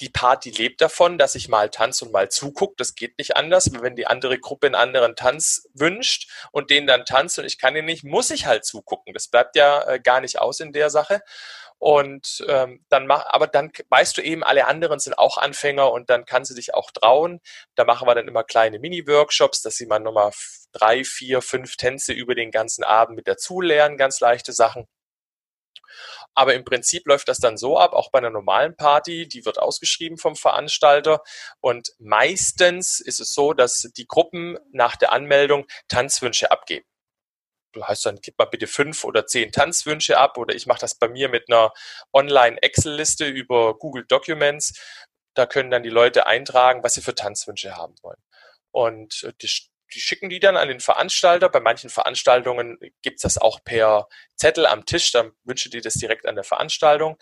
Die 0.00 0.10
Party 0.10 0.50
lebt 0.50 0.80
davon, 0.80 1.18
dass 1.18 1.34
ich 1.34 1.48
mal 1.48 1.70
tanze 1.70 2.04
und 2.04 2.12
mal 2.12 2.28
zuguckt. 2.28 2.78
Das 2.78 2.94
geht 2.94 3.18
nicht 3.18 3.36
anders. 3.36 3.70
Wenn 3.72 3.96
die 3.96 4.06
andere 4.06 4.38
Gruppe 4.38 4.66
einen 4.66 4.76
anderen 4.76 5.16
Tanz 5.16 5.68
wünscht 5.74 6.30
und 6.52 6.70
den 6.70 6.86
dann 6.86 7.04
tanzt 7.04 7.38
und 7.38 7.44
ich 7.44 7.58
kann 7.58 7.74
ihn 7.74 7.84
nicht, 7.84 8.04
muss 8.04 8.30
ich 8.30 8.46
halt 8.46 8.64
zugucken. 8.64 9.12
Das 9.12 9.28
bleibt 9.28 9.56
ja 9.56 9.82
äh, 9.88 10.00
gar 10.00 10.20
nicht 10.20 10.38
aus 10.38 10.60
in 10.60 10.72
der 10.72 10.90
Sache. 10.90 11.20
Und 11.78 12.44
ähm, 12.48 12.84
dann 12.88 13.06
mach, 13.06 13.26
aber 13.26 13.46
dann 13.46 13.70
weißt 13.88 14.16
du 14.16 14.22
eben, 14.22 14.42
alle 14.42 14.66
anderen 14.66 14.98
sind 14.98 15.16
auch 15.16 15.38
Anfänger 15.38 15.92
und 15.92 16.10
dann 16.10 16.24
kannst 16.24 16.50
du 16.50 16.54
dich 16.54 16.74
auch 16.74 16.90
trauen. 16.90 17.40
Da 17.76 17.84
machen 17.84 18.08
wir 18.08 18.14
dann 18.14 18.28
immer 18.28 18.42
kleine 18.44 18.80
Mini-Workshops, 18.80 19.62
dass 19.62 19.76
sie 19.76 19.86
mal 19.86 20.00
nochmal 20.00 20.32
drei, 20.72 21.04
vier, 21.04 21.40
fünf 21.40 21.76
Tänze 21.76 22.12
über 22.12 22.34
den 22.34 22.50
ganzen 22.50 22.82
Abend 22.84 23.16
mit 23.16 23.28
dazu 23.28 23.60
lernen, 23.60 23.96
ganz 23.96 24.20
leichte 24.20 24.52
Sachen. 24.52 24.86
Aber 26.34 26.54
im 26.54 26.64
Prinzip 26.64 27.06
läuft 27.06 27.28
das 27.28 27.38
dann 27.38 27.56
so 27.56 27.78
ab, 27.78 27.92
auch 27.92 28.10
bei 28.10 28.18
einer 28.18 28.30
normalen 28.30 28.76
Party, 28.76 29.26
die 29.28 29.44
wird 29.44 29.58
ausgeschrieben 29.58 30.18
vom 30.18 30.36
Veranstalter. 30.36 31.22
Und 31.60 31.92
meistens 31.98 33.00
ist 33.00 33.20
es 33.20 33.32
so, 33.34 33.52
dass 33.54 33.90
die 33.96 34.06
Gruppen 34.06 34.58
nach 34.72 34.96
der 34.96 35.12
Anmeldung 35.12 35.66
Tanzwünsche 35.88 36.50
abgeben 36.50 36.86
du 37.72 37.84
hast 37.84 38.06
dann, 38.06 38.18
gib 38.20 38.38
mal 38.38 38.46
bitte 38.46 38.66
fünf 38.66 39.04
oder 39.04 39.26
zehn 39.26 39.52
Tanzwünsche 39.52 40.18
ab 40.18 40.38
oder 40.38 40.54
ich 40.54 40.66
mache 40.66 40.80
das 40.80 40.94
bei 40.94 41.08
mir 41.08 41.28
mit 41.28 41.48
einer 41.48 41.72
Online-Excel-Liste 42.12 43.26
über 43.26 43.78
Google 43.78 44.04
Documents. 44.06 44.80
Da 45.34 45.46
können 45.46 45.70
dann 45.70 45.82
die 45.82 45.90
Leute 45.90 46.26
eintragen, 46.26 46.82
was 46.82 46.94
sie 46.94 47.02
für 47.02 47.14
Tanzwünsche 47.14 47.76
haben 47.76 47.94
wollen. 48.02 48.20
Und 48.70 49.24
äh, 49.24 49.32
die, 49.40 49.48
die 49.94 50.00
schicken 50.00 50.28
die 50.28 50.40
dann 50.40 50.56
an 50.56 50.68
den 50.68 50.80
Veranstalter. 50.80 51.48
Bei 51.48 51.60
manchen 51.60 51.90
Veranstaltungen 51.90 52.78
gibt's 53.02 53.22
das 53.22 53.38
auch 53.38 53.62
per 53.64 54.08
Zettel 54.36 54.66
am 54.66 54.84
Tisch, 54.84 55.12
dann 55.12 55.32
wünsche 55.44 55.70
die 55.70 55.80
das 55.80 55.94
direkt 55.94 56.26
an 56.26 56.34
der 56.34 56.44
Veranstaltung. 56.44 57.18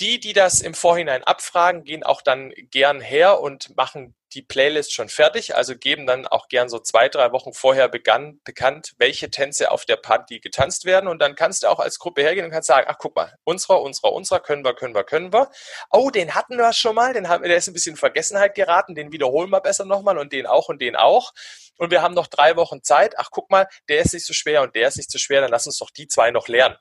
Die, 0.00 0.18
die 0.18 0.32
das 0.32 0.62
im 0.62 0.74
Vorhinein 0.74 1.24
abfragen, 1.24 1.84
gehen 1.84 2.02
auch 2.02 2.22
dann 2.22 2.52
gern 2.70 3.00
her 3.00 3.40
und 3.40 3.76
machen 3.76 4.14
die 4.34 4.42
Playlist 4.42 4.92
schon 4.92 5.08
fertig, 5.08 5.56
also 5.56 5.76
geben 5.76 6.06
dann 6.06 6.26
auch 6.26 6.48
gern 6.48 6.68
so 6.68 6.78
zwei, 6.78 7.08
drei 7.08 7.32
Wochen 7.32 7.52
vorher 7.52 7.88
begann, 7.88 8.40
bekannt, 8.44 8.94
welche 8.98 9.30
Tänze 9.30 9.70
auf 9.70 9.84
der 9.84 9.96
Party 9.96 10.40
getanzt 10.40 10.84
werden. 10.84 11.08
Und 11.08 11.20
dann 11.20 11.34
kannst 11.34 11.62
du 11.62 11.68
auch 11.68 11.80
als 11.80 11.98
Gruppe 11.98 12.22
hergehen 12.22 12.44
und 12.44 12.52
kannst 12.52 12.68
sagen, 12.68 12.86
ach 12.88 12.96
guck 12.98 13.16
mal, 13.16 13.34
unserer, 13.44 13.82
unserer, 13.82 14.12
unserer, 14.12 14.40
können 14.40 14.64
wir, 14.64 14.74
können 14.74 14.94
wir, 14.94 15.04
können 15.04 15.32
wir. 15.32 15.50
Oh, 15.90 16.10
den 16.10 16.34
hatten 16.34 16.56
wir 16.56 16.72
schon 16.72 16.94
mal, 16.94 17.12
den 17.12 17.28
haben, 17.28 17.42
der 17.42 17.56
ist 17.56 17.66
ein 17.66 17.74
bisschen 17.74 17.94
in 17.94 17.96
Vergessenheit 17.96 18.54
geraten, 18.54 18.94
den 18.94 19.12
wiederholen 19.12 19.50
wir 19.50 19.60
besser 19.60 19.84
nochmal 19.84 20.18
und 20.18 20.32
den 20.32 20.46
auch 20.46 20.68
und 20.68 20.80
den 20.80 20.96
auch. 20.96 21.32
Und 21.78 21.90
wir 21.90 22.02
haben 22.02 22.14
noch 22.14 22.26
drei 22.26 22.56
Wochen 22.56 22.82
Zeit. 22.82 23.18
Ach 23.18 23.30
guck 23.30 23.50
mal, 23.50 23.66
der 23.88 24.00
ist 24.00 24.12
nicht 24.12 24.26
so 24.26 24.34
schwer 24.34 24.62
und 24.62 24.76
der 24.76 24.88
ist 24.88 24.96
nicht 24.96 25.10
so 25.10 25.18
schwer, 25.18 25.40
dann 25.40 25.50
lass 25.50 25.66
uns 25.66 25.78
doch 25.78 25.90
die 25.90 26.08
zwei 26.08 26.30
noch 26.30 26.46
lernen. 26.46 26.76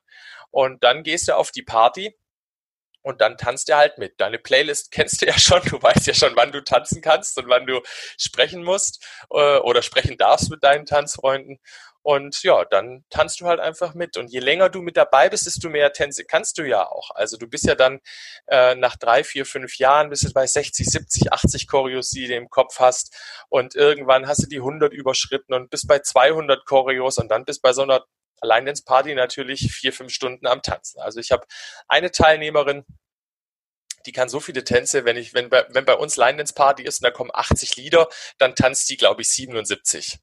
Und 0.52 0.84
dann 0.84 1.04
gehst 1.04 1.28
du 1.28 1.36
auf 1.36 1.52
die 1.52 1.64
Party 1.64 2.16
und 3.10 3.22
dann 3.22 3.38
tanzt 3.38 3.70
er 3.70 3.78
halt 3.78 3.98
mit. 3.98 4.20
Deine 4.22 4.40
Playlist 4.40 4.92
kennst 4.92 5.22
du 5.22 5.26
ja 5.26 5.38
schon, 5.38 5.62
du 5.64 5.82
weißt 5.82 6.08
ja 6.08 6.14
schon, 6.14 6.36
wann 6.36 6.52
du 6.52 6.64
tanzen 6.64 7.02
kannst 7.02 7.38
und 7.38 7.50
wann 7.50 7.66
du 7.66 7.82
sprechen 8.18 8.64
musst 8.64 9.06
äh, 9.32 9.58
oder 9.58 9.82
sprechen 9.82 10.18
darfst 10.18 10.50
mit 10.50 10.64
deinen 10.64 10.86
Tanzfreunden. 10.86 11.60
Und 12.02 12.44
ja, 12.44 12.64
dann 12.66 13.04
tanzt 13.10 13.42
du 13.42 13.46
halt 13.46 13.60
einfach 13.60 13.94
mit. 13.94 14.16
Und 14.16 14.32
je 14.32 14.40
länger 14.40 14.70
du 14.70 14.82
mit 14.82 14.96
dabei 14.96 15.30
bist, 15.30 15.46
desto 15.46 15.70
mehr 15.70 15.92
Tänze 15.92 16.24
kannst 16.24 16.58
du 16.58 16.64
ja 16.64 16.88
auch. 16.88 17.12
Also 17.14 17.38
du 17.38 17.48
bist 17.48 17.66
ja 17.66 17.76
dann 17.76 18.00
äh, 18.48 18.76
nach 18.76 18.96
drei, 18.96 19.24
vier, 19.24 19.46
fünf 19.46 19.78
Jahren 19.78 20.10
bist 20.10 20.24
du 20.24 20.32
bei 20.32 20.48
60, 20.48 20.88
70, 20.90 21.34
80 21.34 21.68
Choreos, 21.68 22.10
die 22.10 22.28
du 22.28 22.36
im 22.36 22.50
Kopf 22.50 22.80
hast. 22.80 23.16
Und 23.50 23.76
irgendwann 23.76 24.28
hast 24.28 24.44
du 24.44 24.48
die 24.48 24.60
100 24.60 24.94
überschritten 24.94 25.54
und 25.54 25.70
bist 25.70 25.88
bei 25.88 26.00
200 26.00 26.66
Choreos 26.66 27.18
und 27.18 27.30
dann 27.30 27.44
bist 27.44 27.62
bei 27.62 27.74
so 27.74 27.82
einer 27.82 28.06
allein 28.42 28.68
ins 28.68 28.84
Party 28.84 29.14
natürlich 29.16 29.72
vier, 29.72 29.94
fünf 29.94 30.14
Stunden 30.14 30.48
am 30.48 30.62
Tanzen. 30.62 31.00
Also 31.00 31.20
ich 31.20 31.32
habe 31.32 31.46
eine 31.88 32.12
Teilnehmerin, 32.12 32.86
die 34.06 34.12
kann 34.12 34.30
so 34.30 34.40
viele 34.40 34.64
Tänze, 34.64 35.06
wenn 35.06 35.18
ich, 35.18 35.34
wenn 35.34 35.50
bei, 35.50 35.66
wenn 35.70 35.86
bei 35.86 35.96
uns 35.96 36.18
Line 36.18 36.38
Dance 36.38 36.54
Party 36.54 36.84
ist 36.84 37.02
und 37.02 37.06
da 37.06 37.12
kommen 37.12 37.32
80 37.34 37.76
Lieder, 37.76 38.08
dann 38.38 38.56
tanzt 38.56 38.90
die, 38.90 38.98
glaube 38.98 39.22
ich, 39.22 39.30
77. 39.30 40.20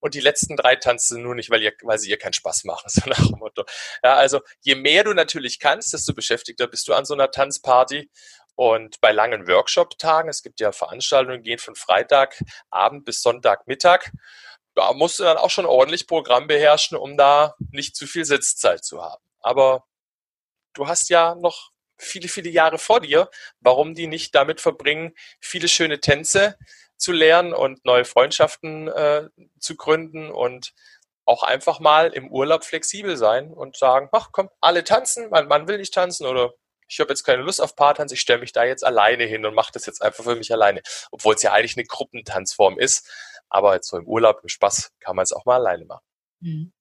Und 0.00 0.14
die 0.14 0.20
letzten 0.20 0.56
drei 0.56 0.76
tanzen 0.76 1.22
nur 1.22 1.34
nicht, 1.34 1.50
weil, 1.50 1.62
ihr, 1.62 1.72
weil 1.82 1.98
sie 1.98 2.10
ihr 2.10 2.18
keinen 2.18 2.32
Spaß 2.32 2.64
machen, 2.64 2.84
so 2.88 3.02
nach 3.08 3.26
dem 3.26 3.38
Motto. 3.38 3.64
Ja, 4.02 4.14
also 4.14 4.40
je 4.60 4.74
mehr 4.74 5.04
du 5.04 5.12
natürlich 5.12 5.58
kannst, 5.58 5.92
desto 5.92 6.14
beschäftigter 6.14 6.66
bist 6.66 6.88
du 6.88 6.94
an 6.94 7.04
so 7.04 7.14
einer 7.14 7.30
Tanzparty. 7.30 8.10
Und 8.56 9.00
bei 9.00 9.10
langen 9.10 9.46
Workshop-Tagen, 9.48 10.28
es 10.28 10.42
gibt 10.42 10.60
ja 10.60 10.72
Veranstaltungen, 10.72 11.42
gehen 11.42 11.58
von 11.58 11.74
Freitagabend 11.76 13.06
bis 13.06 13.22
Sonntagmittag 13.22 14.10
da 14.74 14.92
musst 14.92 15.18
du 15.18 15.24
dann 15.24 15.36
auch 15.36 15.50
schon 15.50 15.66
ordentlich 15.66 16.06
Programm 16.06 16.46
beherrschen, 16.46 16.96
um 16.96 17.16
da 17.16 17.54
nicht 17.70 17.96
zu 17.96 18.06
viel 18.06 18.24
Sitzzeit 18.24 18.84
zu 18.84 19.02
haben. 19.02 19.22
Aber 19.40 19.84
du 20.74 20.86
hast 20.86 21.08
ja 21.10 21.34
noch 21.34 21.70
viele, 21.98 22.28
viele 22.28 22.50
Jahre 22.50 22.78
vor 22.78 23.00
dir. 23.00 23.30
Warum 23.60 23.94
die 23.94 24.06
nicht 24.06 24.34
damit 24.34 24.60
verbringen, 24.60 25.14
viele 25.40 25.68
schöne 25.68 26.00
Tänze 26.00 26.56
zu 26.96 27.12
lernen 27.12 27.54
und 27.54 27.84
neue 27.84 28.04
Freundschaften 28.04 28.88
äh, 28.88 29.28
zu 29.58 29.76
gründen 29.76 30.30
und 30.30 30.72
auch 31.24 31.42
einfach 31.42 31.80
mal 31.80 32.12
im 32.12 32.30
Urlaub 32.30 32.64
flexibel 32.64 33.16
sein 33.16 33.52
und 33.52 33.76
sagen, 33.76 34.08
ach 34.12 34.30
komm, 34.32 34.50
alle 34.60 34.84
tanzen, 34.84 35.30
mein 35.30 35.48
Mann 35.48 35.68
will 35.68 35.78
nicht 35.78 35.94
tanzen 35.94 36.26
oder 36.26 36.52
ich 36.88 36.98
habe 36.98 37.10
jetzt 37.10 37.22
keine 37.22 37.42
Lust 37.42 37.62
auf 37.62 37.76
Paartanz, 37.76 38.10
ich 38.10 38.20
stelle 38.20 38.40
mich 38.40 38.52
da 38.52 38.64
jetzt 38.64 38.84
alleine 38.84 39.24
hin 39.24 39.46
und 39.46 39.54
mache 39.54 39.70
das 39.72 39.86
jetzt 39.86 40.02
einfach 40.02 40.24
für 40.24 40.34
mich 40.34 40.52
alleine. 40.52 40.82
Obwohl 41.12 41.36
es 41.36 41.42
ja 41.42 41.52
eigentlich 41.52 41.76
eine 41.76 41.86
Gruppentanzform 41.86 42.80
ist. 42.80 43.08
Aber 43.50 43.74
jetzt 43.74 43.88
so 43.88 43.98
im 43.98 44.06
Urlaub, 44.06 44.40
im 44.42 44.48
Spaß, 44.48 44.92
kann 45.00 45.16
man 45.16 45.24
es 45.24 45.32
auch 45.32 45.44
mal 45.44 45.56
alleine 45.56 45.84
machen. 45.84 46.04
Mhm. 46.40 46.72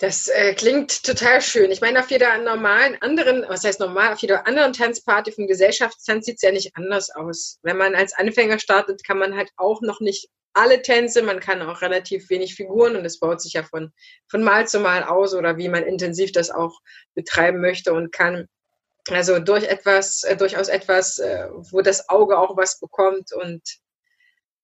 Das 0.00 0.28
äh, 0.28 0.54
klingt 0.54 1.02
total 1.02 1.42
schön. 1.42 1.72
Ich 1.72 1.80
meine, 1.80 1.98
auf 1.98 2.10
jeder 2.10 2.38
normalen 2.38 2.96
anderen, 3.02 3.44
was 3.48 3.64
heißt 3.64 3.80
normal, 3.80 4.12
auf 4.12 4.20
jeder 4.20 4.46
anderen 4.46 4.72
Tanzparty 4.72 5.32
vom 5.32 5.48
Gesellschaftstanz 5.48 6.24
sieht 6.24 6.36
es 6.36 6.42
ja 6.42 6.52
nicht 6.52 6.76
anders 6.76 7.10
aus. 7.10 7.58
Wenn 7.62 7.76
man 7.76 7.96
als 7.96 8.12
Anfänger 8.12 8.60
startet, 8.60 9.02
kann 9.02 9.18
man 9.18 9.36
halt 9.36 9.50
auch 9.56 9.80
noch 9.80 9.98
nicht 9.98 10.28
alle 10.52 10.82
Tänze, 10.82 11.22
man 11.22 11.40
kann 11.40 11.62
auch 11.62 11.82
relativ 11.82 12.30
wenig 12.30 12.54
Figuren 12.54 12.96
und 12.96 13.04
es 13.04 13.18
baut 13.18 13.40
sich 13.40 13.54
ja 13.54 13.64
von, 13.64 13.92
von 14.28 14.42
Mal 14.42 14.68
zu 14.68 14.78
Mal 14.78 15.02
aus 15.02 15.34
oder 15.34 15.56
wie 15.56 15.68
man 15.68 15.84
intensiv 15.84 16.30
das 16.30 16.50
auch 16.50 16.80
betreiben 17.14 17.60
möchte 17.60 17.92
und 17.92 18.12
kann. 18.12 18.46
Also 19.10 19.40
durch 19.40 19.64
etwas, 19.64 20.22
äh, 20.22 20.36
durchaus 20.36 20.68
etwas, 20.68 21.18
äh, 21.18 21.48
wo 21.70 21.80
das 21.80 22.08
Auge 22.08 22.38
auch 22.38 22.56
was 22.56 22.78
bekommt 22.78 23.32
und 23.32 23.62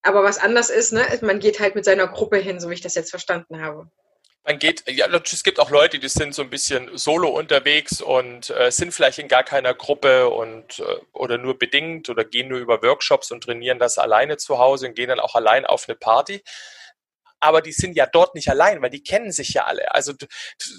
aber 0.05 0.23
was 0.23 0.39
anders 0.39 0.71
ist, 0.71 0.93
ne, 0.93 1.03
man 1.23 1.41
geht 1.41 1.61
halt 1.61 1.75
mit 1.75 1.85
seiner 1.85 2.07
Gruppe 2.07 2.37
hin, 2.37 2.61
so 2.61 2.71
wie 2.71 2.75
ich 2.75 2.81
das 2.81 2.95
jetzt 2.95 3.11
verstanden 3.11 3.61
habe. 3.61 3.91
Man 4.47 4.59
geht, 4.59 4.85
ja, 4.87 5.07
es 5.07 5.43
gibt 5.43 5.59
auch 5.59 5.71
Leute, 5.71 5.99
die 5.99 6.09
sind 6.09 6.35
so 6.35 6.43
ein 6.43 6.51
bisschen 6.51 6.99
solo 6.99 7.31
unterwegs 7.31 8.03
und 8.03 8.51
äh, 8.51 8.71
sind 8.71 8.93
vielleicht 8.93 9.19
in 9.19 9.29
gar 9.29 9.43
keiner 9.43 9.73
Gruppe 9.73 10.29
und 10.29 10.81
äh, 10.81 10.83
oder 11.15 11.39
nur 11.39 11.59
bedingt 11.59 12.11
oder 12.11 12.25
gehen 12.25 12.49
nur 12.49 12.59
über 12.59 12.83
Workshops 12.83 13.31
und 13.31 13.43
trainieren 13.43 13.79
das 13.79 13.97
alleine 13.97 14.37
zu 14.37 14.59
Hause 14.59 14.89
und 14.89 14.95
gehen 14.95 15.09
dann 15.09 15.21
auch 15.21 15.35
allein 15.35 15.65
auf 15.65 15.89
eine 15.89 15.97
Party. 15.97 16.45
Aber 17.41 17.63
die 17.63 17.73
sind 17.73 17.97
ja 17.97 18.05
dort 18.05 18.35
nicht 18.35 18.51
allein, 18.51 18.83
weil 18.83 18.91
die 18.91 19.03
kennen 19.03 19.33
sich 19.33 19.55
ja 19.55 19.65
alle. 19.65 19.95
Also 19.95 20.13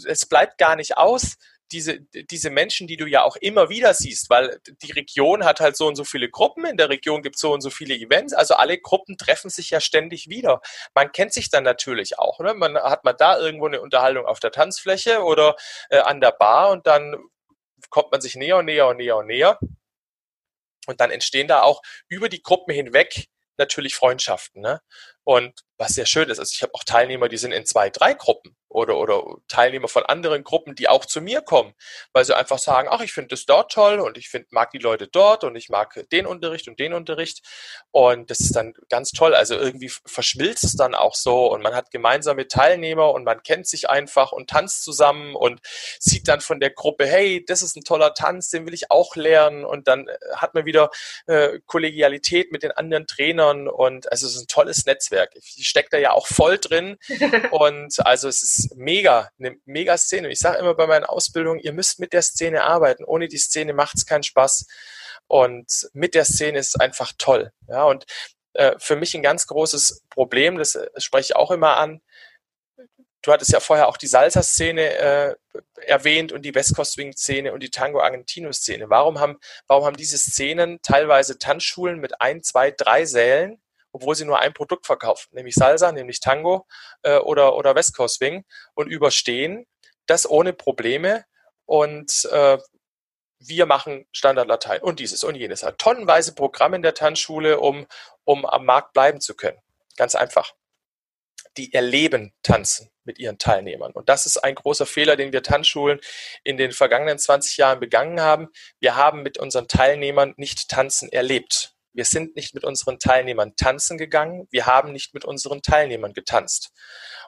es 0.08 0.28
bleibt 0.28 0.60
gar 0.60 0.76
nicht 0.76 0.98
aus, 0.98 1.38
diese, 1.72 2.00
diese 2.00 2.50
Menschen, 2.50 2.88
die 2.88 2.98
du 2.98 3.08
ja 3.08 3.24
auch 3.24 3.36
immer 3.38 3.70
wieder 3.70 3.94
siehst, 3.94 4.30
weil 4.30 4.60
die 4.84 4.92
Region 4.92 5.44
hat 5.44 5.60
halt 5.60 5.76
so 5.76 5.88
und 5.88 5.96
so 5.96 6.04
viele 6.04 6.30
Gruppen, 6.30 6.66
in 6.66 6.78
der 6.78 6.90
Region 6.90 7.22
gibt 7.22 7.36
es 7.36 7.42
so 7.42 7.54
und 7.54 7.62
so 7.62 7.70
viele 7.70 7.96
Events, 7.96 8.34
also 8.34 8.56
alle 8.56 8.78
Gruppen 8.78 9.18
treffen 9.18 9.50
sich 9.50 9.72
ja 9.72 9.80
ständig 9.80 10.30
wieder. 10.30 10.62
Man 10.94 11.12
kennt 11.12 11.34
sich 11.34 11.50
dann 11.50 11.64
natürlich 11.64 12.20
auch. 12.20 12.40
Ne? 12.40 12.54
Man 12.54 12.76
hat 12.78 13.04
man 13.04 13.18
da 13.18 13.40
irgendwo 13.40 13.68
eine 13.68 13.82
Unterhaltung 13.82 14.26
auf 14.26 14.40
der 14.40 14.52
Tanzfläche 14.52 15.24
oder 15.24 15.56
äh, 15.90 15.98
an 15.98 16.22
der 16.22 16.32
Bar 16.32 16.72
und 16.72 16.86
dann 16.88 17.16
kommt 17.90 18.12
man 18.12 18.22
sich 18.22 18.36
näher 18.36 18.58
und 18.58 18.66
näher 18.66 18.88
und 18.88 18.98
näher 18.98 19.18
und 19.18 19.28
näher. 19.28 19.60
Und 20.88 21.02
dann 21.02 21.10
entstehen 21.10 21.48
da 21.48 21.64
auch 21.64 21.82
über 22.08 22.30
die 22.30 22.44
Gruppen 22.44 22.74
hinweg 22.74 23.26
natürlich 23.58 23.96
Freundschaften. 23.96 24.62
Ne? 24.62 24.82
Und 25.24 25.62
was 25.78 25.94
sehr 25.94 26.06
schön 26.06 26.30
ist, 26.30 26.40
also 26.40 26.52
ich 26.54 26.62
habe 26.62 26.74
auch 26.74 26.84
Teilnehmer, 26.84 27.28
die 27.28 27.38
sind 27.38 27.52
in 27.52 27.66
zwei, 27.66 27.90
drei 27.90 28.14
Gruppen 28.14 28.56
oder, 28.76 28.98
oder 28.98 29.24
Teilnehmer 29.48 29.88
von 29.88 30.04
anderen 30.06 30.44
Gruppen, 30.44 30.76
die 30.76 30.90
auch 30.90 31.06
zu 31.06 31.22
mir 31.22 31.42
kommen, 31.42 31.74
weil 32.12 32.26
sie 32.26 32.36
einfach 32.36 32.60
sagen, 32.60 32.90
ach, 32.92 33.00
ich 33.00 33.14
finde 33.14 33.30
das 33.30 33.46
dort 33.46 33.72
toll 33.72 34.00
und 34.02 34.18
ich 34.18 34.28
find, 34.28 34.52
mag 34.52 34.72
die 34.72 34.80
Leute 34.80 35.08
dort 35.08 35.46
und 35.46 35.56
ich 35.56 35.70
mag 35.70 36.06
den 36.12 36.26
Unterricht 36.26 36.68
und 36.68 36.78
den 36.78 36.94
Unterricht. 36.94 37.42
Und 37.92 38.30
das 38.30 38.42
ist 38.42 38.54
dann 38.54 38.74
ganz 38.90 39.12
toll. 39.12 39.34
Also 39.34 39.56
irgendwie 39.56 39.90
verschmilzt 40.06 40.66
es 40.66 40.76
dann 40.76 40.94
auch 40.94 41.16
so 41.16 41.50
und 41.52 41.62
man 41.62 41.74
hat 41.74 41.90
gemeinsame 41.90 42.50
Teilnehmer 42.50 43.12
und 43.12 43.24
man 43.24 43.44
kennt 43.44 43.66
sich 43.66 43.90
einfach 43.90 44.34
und 44.34 44.50
tanzt 44.50 44.84
zusammen 44.84 45.36
und 45.36 45.62
sieht 46.00 46.28
dann 46.28 46.42
von 46.42 46.60
der 46.60 46.72
Gruppe, 46.72 47.08
hey, 47.08 47.46
das 47.46 47.62
ist 47.62 47.78
ein 47.78 47.86
toller 47.86 48.14
Tanz, 48.14 48.50
den 48.50 48.66
will 48.66 48.74
ich 48.74 48.92
auch 48.92 49.16
lernen. 49.16 49.64
Und 49.64 49.88
dann 49.88 50.10
äh, 50.10 50.18
hat 50.36 50.54
man 50.54 50.66
wieder 50.66 50.90
äh, 51.28 51.60
Kollegialität 51.66 52.52
mit 52.52 52.64
den 52.64 52.72
anderen 52.72 53.08
Trainern 53.08 53.70
und 53.70 54.12
also 54.12 54.28
es 54.28 54.36
ist 54.36 54.42
ein 54.42 54.48
tolles 54.48 54.86
Netzwerk. 54.86 55.32
Ich 55.36 55.66
stecke 55.66 55.90
da 55.92 55.98
ja 55.98 56.12
auch 56.12 56.28
voll 56.28 56.58
drin. 56.58 56.98
und 57.52 58.06
also 58.06 58.28
es 58.28 58.44
ist 58.44 58.65
mega, 58.76 59.30
eine 59.40 59.58
mega 59.66 59.98
Szene. 59.98 60.30
Ich 60.30 60.40
sage 60.40 60.58
immer 60.58 60.76
bei 60.76 60.88
meinen 60.88 61.06
Ausbildungen, 61.06 61.60
ihr 61.60 61.74
müsst 61.74 62.00
mit 62.00 62.14
der 62.14 62.22
Szene 62.22 62.64
arbeiten. 62.64 63.04
Ohne 63.04 63.28
die 63.28 63.38
Szene 63.38 63.74
macht 63.74 63.96
es 63.96 64.06
keinen 64.06 64.24
Spaß. 64.24 64.66
Und 65.28 65.90
mit 65.94 66.14
der 66.14 66.26
Szene 66.26 66.60
ist 66.60 66.76
es 66.76 66.80
einfach 66.80 67.12
toll. 67.18 67.52
Ja, 67.68 67.84
und 67.86 68.06
äh, 68.54 68.76
für 68.80 68.96
mich 68.96 69.16
ein 69.16 69.24
ganz 69.24 69.48
großes 69.48 70.04
Problem, 70.10 70.58
das 70.58 70.76
äh, 70.76 70.90
spreche 70.98 71.34
ich 71.34 71.36
auch 71.36 71.52
immer 71.52 71.78
an. 71.78 72.02
Du 73.22 73.32
hattest 73.32 73.52
ja 73.52 73.60
vorher 73.60 73.88
auch 73.88 73.98
die 73.98 74.08
Salsa-Szene 74.08 74.94
äh, 74.98 75.36
erwähnt 75.88 76.32
und 76.32 76.44
die 76.44 76.54
West 76.54 76.76
Coast 76.76 76.94
Swing-Szene 76.94 77.54
und 77.54 77.64
die 77.64 77.72
Tango 77.72 78.00
Argentino-Szene. 78.00 78.90
Warum 78.90 79.20
haben, 79.20 79.40
warum 79.68 79.86
haben 79.86 79.98
diese 79.98 80.18
Szenen 80.18 80.80
teilweise 80.84 81.40
Tanzschulen 81.40 82.00
mit 82.00 82.22
ein, 82.22 82.44
zwei, 82.44 82.70
drei 82.70 83.06
Sälen 83.06 83.60
obwohl 83.96 84.14
sie 84.14 84.26
nur 84.26 84.40
ein 84.40 84.54
Produkt 84.54 84.86
verkaufen, 84.86 85.30
nämlich 85.32 85.56
Salsa, 85.56 85.90
nämlich 85.94 86.20
Tango 86.20 86.68
äh, 87.04 87.18
oder, 87.18 87.56
oder 87.56 87.76
West 87.76 87.96
Coast 87.96 88.16
Swing 88.16 88.44
und 88.74 88.88
überstehen 88.88 89.66
das 90.06 90.30
ohne 90.30 90.52
Probleme 90.52 91.24
und 91.66 92.26
äh, 92.30 92.58
wir 93.40 93.66
machen 93.66 94.06
Standard 94.12 94.50
Latein 94.50 94.82
und 94.82 95.00
dieses 95.00 95.24
und 95.24 95.36
jenes. 95.36 95.64
Hat 95.64 95.78
tonnenweise 95.78 96.36
Programme 96.36 96.76
in 96.76 96.82
der 96.82 96.94
Tanzschule, 96.94 97.60
um, 97.62 97.88
um 98.26 98.46
am 98.46 98.66
Markt 98.66 98.92
bleiben 98.92 99.22
zu 99.22 99.34
können. 99.34 99.60
Ganz 99.96 100.14
einfach. 100.14 100.54
Die 101.56 101.74
erleben 101.74 102.34
Tanzen 102.44 102.92
mit 103.06 103.18
ihren 103.18 103.38
Teilnehmern. 103.38 103.94
Und 103.94 104.10
das 104.10 104.26
ist 104.26 104.38
ein 104.38 104.56
großer 104.56 104.86
Fehler, 104.86 105.16
den 105.16 105.32
wir 105.32 105.42
Tanzschulen 105.42 106.02
in 106.44 106.58
den 106.58 106.74
vergangenen 106.74 107.18
20 107.18 107.56
Jahren 107.56 107.80
begangen 107.80 108.20
haben. 108.20 108.50
Wir 108.80 108.98
haben 108.98 109.24
mit 109.24 109.38
unseren 109.38 109.70
Teilnehmern 109.70 110.34
nicht 110.36 110.68
Tanzen 110.68 111.10
erlebt. 111.10 111.75
Wir 111.96 112.06
sind 112.06 112.36
nicht 112.36 112.54
mit 112.54 112.66
unseren 112.66 113.00
Teilnehmern 113.00 113.56
tanzen 113.56 113.98
gegangen. 113.98 114.48
Wir 114.52 114.66
haben 114.66 114.92
nicht 114.92 115.14
mit 115.14 115.24
unseren 115.24 115.62
Teilnehmern 115.62 116.14
getanzt. 116.14 116.72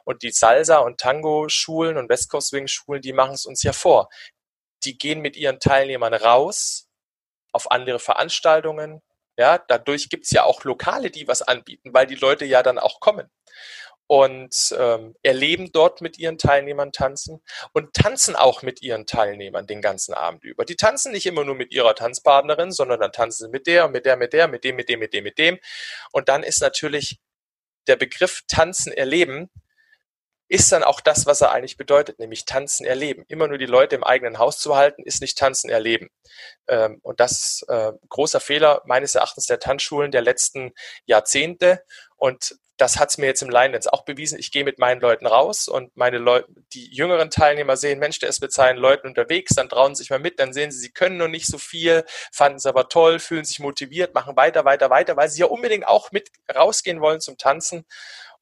Und 0.04 0.22
die 0.22 0.30
Salsa- 0.30 0.78
und 0.78 1.00
Tango-Schulen 1.00 1.96
und 1.96 2.08
West 2.10 2.30
Coast 2.30 2.48
Swing-Schulen, 2.48 3.00
die 3.00 3.14
machen 3.14 3.34
es 3.34 3.46
uns 3.46 3.62
ja 3.62 3.72
vor. 3.72 4.10
Die 4.84 4.98
gehen 4.98 5.20
mit 5.20 5.36
ihren 5.36 5.58
Teilnehmern 5.58 6.12
raus 6.12 6.86
auf 7.52 7.70
andere 7.70 7.98
Veranstaltungen. 7.98 9.00
Ja, 9.38 9.56
dadurch 9.56 10.10
gibt's 10.10 10.32
ja 10.32 10.44
auch 10.44 10.64
Lokale, 10.64 11.10
die 11.10 11.26
was 11.26 11.42
anbieten, 11.42 11.94
weil 11.94 12.06
die 12.06 12.16
Leute 12.16 12.44
ja 12.44 12.62
dann 12.62 12.78
auch 12.78 13.00
kommen. 13.00 13.30
Und 14.08 14.74
ähm, 14.76 15.14
erleben 15.22 15.70
dort 15.70 16.00
mit 16.00 16.18
ihren 16.18 16.38
Teilnehmern 16.38 16.90
tanzen 16.90 17.40
und 17.72 17.94
tanzen 17.94 18.34
auch 18.34 18.62
mit 18.62 18.82
ihren 18.82 19.06
Teilnehmern 19.06 19.66
den 19.66 19.82
ganzen 19.82 20.14
Abend 20.14 20.42
über. 20.44 20.64
Die 20.64 20.76
tanzen 20.76 21.12
nicht 21.12 21.26
immer 21.26 21.44
nur 21.44 21.54
mit 21.54 21.72
ihrer 21.72 21.94
Tanzpartnerin, 21.94 22.72
sondern 22.72 22.98
dann 22.98 23.12
tanzen 23.12 23.46
sie 23.46 23.50
mit 23.50 23.66
der, 23.66 23.88
mit 23.88 24.06
der, 24.06 24.16
mit 24.16 24.32
der, 24.32 24.48
mit 24.48 24.64
dem, 24.64 24.76
mit 24.76 24.88
dem, 24.88 24.98
mit 24.98 25.12
dem, 25.12 25.24
mit 25.24 25.38
dem. 25.38 25.58
Und 26.10 26.28
dann 26.28 26.42
ist 26.42 26.60
natürlich 26.60 27.20
der 27.86 27.96
Begriff 27.96 28.42
Tanzen 28.48 28.92
erleben 28.92 29.50
ist 30.48 30.72
dann 30.72 30.82
auch 30.82 31.00
das, 31.00 31.26
was 31.26 31.42
er 31.42 31.52
eigentlich 31.52 31.76
bedeutet, 31.76 32.18
nämlich 32.18 32.46
tanzen 32.46 32.86
erleben. 32.86 33.24
Immer 33.28 33.48
nur 33.48 33.58
die 33.58 33.66
Leute 33.66 33.96
im 33.96 34.04
eigenen 34.04 34.38
Haus 34.38 34.58
zu 34.58 34.76
halten, 34.76 35.02
ist 35.02 35.20
nicht 35.20 35.36
tanzen 35.36 35.68
erleben. 35.68 36.08
Ähm, 36.68 37.00
und 37.02 37.20
das 37.20 37.32
ist 37.32 37.68
äh, 37.68 37.92
großer 38.08 38.40
Fehler 38.40 38.82
meines 38.86 39.14
Erachtens 39.14 39.44
der 39.44 39.60
Tanzschulen 39.60 40.10
der 40.10 40.22
letzten 40.22 40.72
Jahrzehnte. 41.04 41.84
Und 42.16 42.56
das 42.78 42.98
hat 42.98 43.10
es 43.10 43.18
mir 43.18 43.26
jetzt 43.26 43.42
im 43.42 43.50
Line 43.50 43.72
Dance 43.72 43.92
auch 43.92 44.04
bewiesen. 44.04 44.38
Ich 44.38 44.52
gehe 44.52 44.64
mit 44.64 44.78
meinen 44.78 45.00
Leuten 45.00 45.26
raus 45.26 45.66
und 45.66 45.96
meine 45.96 46.18
Leute, 46.18 46.46
die 46.72 46.88
jüngeren 46.94 47.28
Teilnehmer 47.28 47.76
sehen, 47.76 47.98
Mensch, 47.98 48.20
der 48.20 48.28
ist 48.28 48.40
mit 48.40 48.52
seinen 48.52 48.78
Leuten 48.78 49.08
unterwegs, 49.08 49.54
dann 49.56 49.68
trauen 49.68 49.94
sie 49.94 50.04
sich 50.04 50.10
mal 50.10 50.20
mit, 50.20 50.38
dann 50.38 50.52
sehen 50.52 50.70
sie, 50.70 50.78
sie 50.78 50.92
können 50.92 51.16
noch 51.16 51.28
nicht 51.28 51.46
so 51.46 51.58
viel, 51.58 52.04
fanden 52.32 52.58
es 52.58 52.66
aber 52.66 52.88
toll, 52.88 53.18
fühlen 53.18 53.44
sich 53.44 53.58
motiviert, 53.58 54.14
machen 54.14 54.36
weiter, 54.36 54.64
weiter, 54.64 54.90
weiter, 54.90 55.16
weil 55.16 55.28
sie 55.28 55.40
ja 55.40 55.46
unbedingt 55.46 55.88
auch 55.88 56.12
mit 56.12 56.30
rausgehen 56.54 57.00
wollen 57.00 57.20
zum 57.20 57.36
Tanzen. 57.36 57.84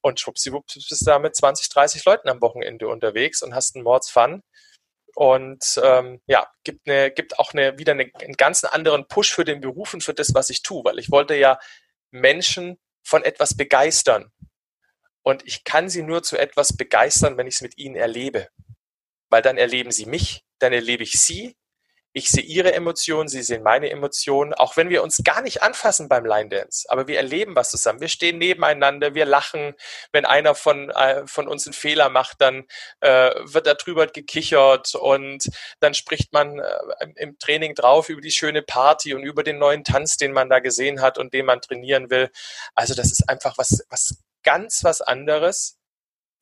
Und 0.01 0.19
schwuppsiwupps 0.19 0.75
bist 0.75 1.01
du 1.01 1.05
da 1.05 1.17
mit 1.17 1.35
20, 1.35 1.69
30 1.69 2.05
Leuten 2.05 2.29
am 2.29 2.39
Wochenende 2.39 2.87
unterwegs 2.87 3.41
und 3.41 3.55
hast 3.55 3.75
einen 3.75 3.83
Mordsfun. 3.83 4.43
Und 5.15 5.81
ähm, 5.83 6.21
ja, 6.27 6.47
gibt, 6.63 6.87
eine, 6.87 7.09
gibt 7.09 7.39
auch 7.39 7.53
eine, 7.53 7.79
wieder 7.79 7.93
eine, 7.93 8.11
einen 8.21 8.35
ganz 8.35 8.63
anderen 8.63 9.07
Push 9.07 9.33
für 9.33 9.45
den 9.45 9.61
Beruf 9.61 9.95
und 9.95 10.03
für 10.03 10.13
das, 10.13 10.35
was 10.35 10.51
ich 10.51 10.61
tue, 10.61 10.83
weil 10.85 10.99
ich 10.99 11.09
wollte 11.09 11.33
ja 11.33 11.57
Menschen 12.11 12.77
von 13.07 13.23
etwas 13.23 13.55
begeistern. 13.55 14.31
Und 15.23 15.45
ich 15.47 15.63
kann 15.63 15.89
sie 15.89 16.03
nur 16.03 16.23
zu 16.23 16.37
etwas 16.37 16.75
begeistern, 16.75 17.37
wenn 17.37 17.47
ich 17.47 17.55
es 17.55 17.61
mit 17.61 17.77
ihnen 17.77 17.95
erlebe. 17.95 18.49
Weil 19.29 19.41
dann 19.41 19.57
erleben 19.57 19.91
sie 19.91 20.05
mich, 20.05 20.43
dann 20.59 20.73
erlebe 20.73 21.03
ich 21.03 21.13
sie 21.13 21.56
ich 22.17 22.31
sehe 22.31 22.43
ihre 22.43 22.73
Emotionen, 22.73 23.29
sie 23.29 23.43
sehen 23.43 23.61
meine 23.61 23.91
Emotionen, 23.91 24.55
auch 24.55 24.75
wenn 24.75 24.89
wir 24.89 25.03
uns 25.03 25.21
gar 25.23 25.41
nicht 25.43 25.61
anfassen 25.61 26.09
beim 26.09 26.25
Line 26.25 26.49
Dance. 26.49 26.87
Aber 26.89 27.07
wir 27.07 27.17
erleben 27.17 27.55
was 27.55 27.69
zusammen. 27.69 28.01
Wir 28.01 28.07
stehen 28.07 28.39
nebeneinander, 28.39 29.13
wir 29.13 29.25
lachen. 29.25 29.75
Wenn 30.11 30.25
einer 30.25 30.55
von, 30.55 30.89
äh, 30.89 31.27
von 31.27 31.47
uns 31.47 31.67
einen 31.67 31.73
Fehler 31.73 32.09
macht, 32.09 32.41
dann 32.41 32.65
äh, 33.01 33.31
wird 33.43 33.67
darüber 33.67 34.07
gekichert 34.07 34.95
und 34.95 35.47
dann 35.79 35.93
spricht 35.93 36.33
man 36.33 36.57
äh, 36.57 37.07
im 37.17 37.37
Training 37.37 37.75
drauf 37.75 38.09
über 38.09 38.21
die 38.21 38.31
schöne 38.31 38.63
Party 38.63 39.13
und 39.13 39.21
über 39.21 39.43
den 39.43 39.59
neuen 39.59 39.83
Tanz, 39.83 40.17
den 40.17 40.33
man 40.33 40.49
da 40.49 40.57
gesehen 40.57 41.01
hat 41.01 41.19
und 41.19 41.35
den 41.35 41.45
man 41.45 41.61
trainieren 41.61 42.09
will. 42.09 42.31
Also 42.73 42.95
das 42.95 43.11
ist 43.11 43.29
einfach 43.29 43.59
was, 43.59 43.85
was 43.89 44.23
ganz 44.41 44.83
was 44.83 45.01
anderes 45.01 45.77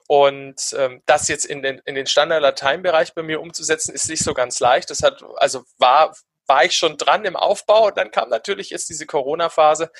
und 0.08 0.76
ähm, 0.78 1.02
das 1.06 1.28
jetzt 1.28 1.46
in 1.46 1.64
den, 1.64 1.82
in 1.86 1.96
den 1.96 2.06
Standard-Latein-Bereich 2.06 3.14
bei 3.14 3.24
mir 3.24 3.42
umzusetzen, 3.42 3.94
ist 3.94 4.10
nicht 4.10 4.24
so 4.24 4.34
ganz 4.34 4.60
leicht. 4.60 4.90
Das 4.90 5.02
hat, 5.02 5.24
also 5.38 5.64
war, 5.78 6.16
war 6.46 6.64
ich 6.64 6.76
schon 6.76 6.98
dran 6.98 7.26
im 7.26 7.36
Aufbau 7.36 7.88
und 7.88 7.98
dann 7.98 8.12
kam 8.12 8.30
natürlich 8.30 8.70
jetzt 8.70 8.90
diese 8.90 9.08
Corona-Phase, 9.08 9.92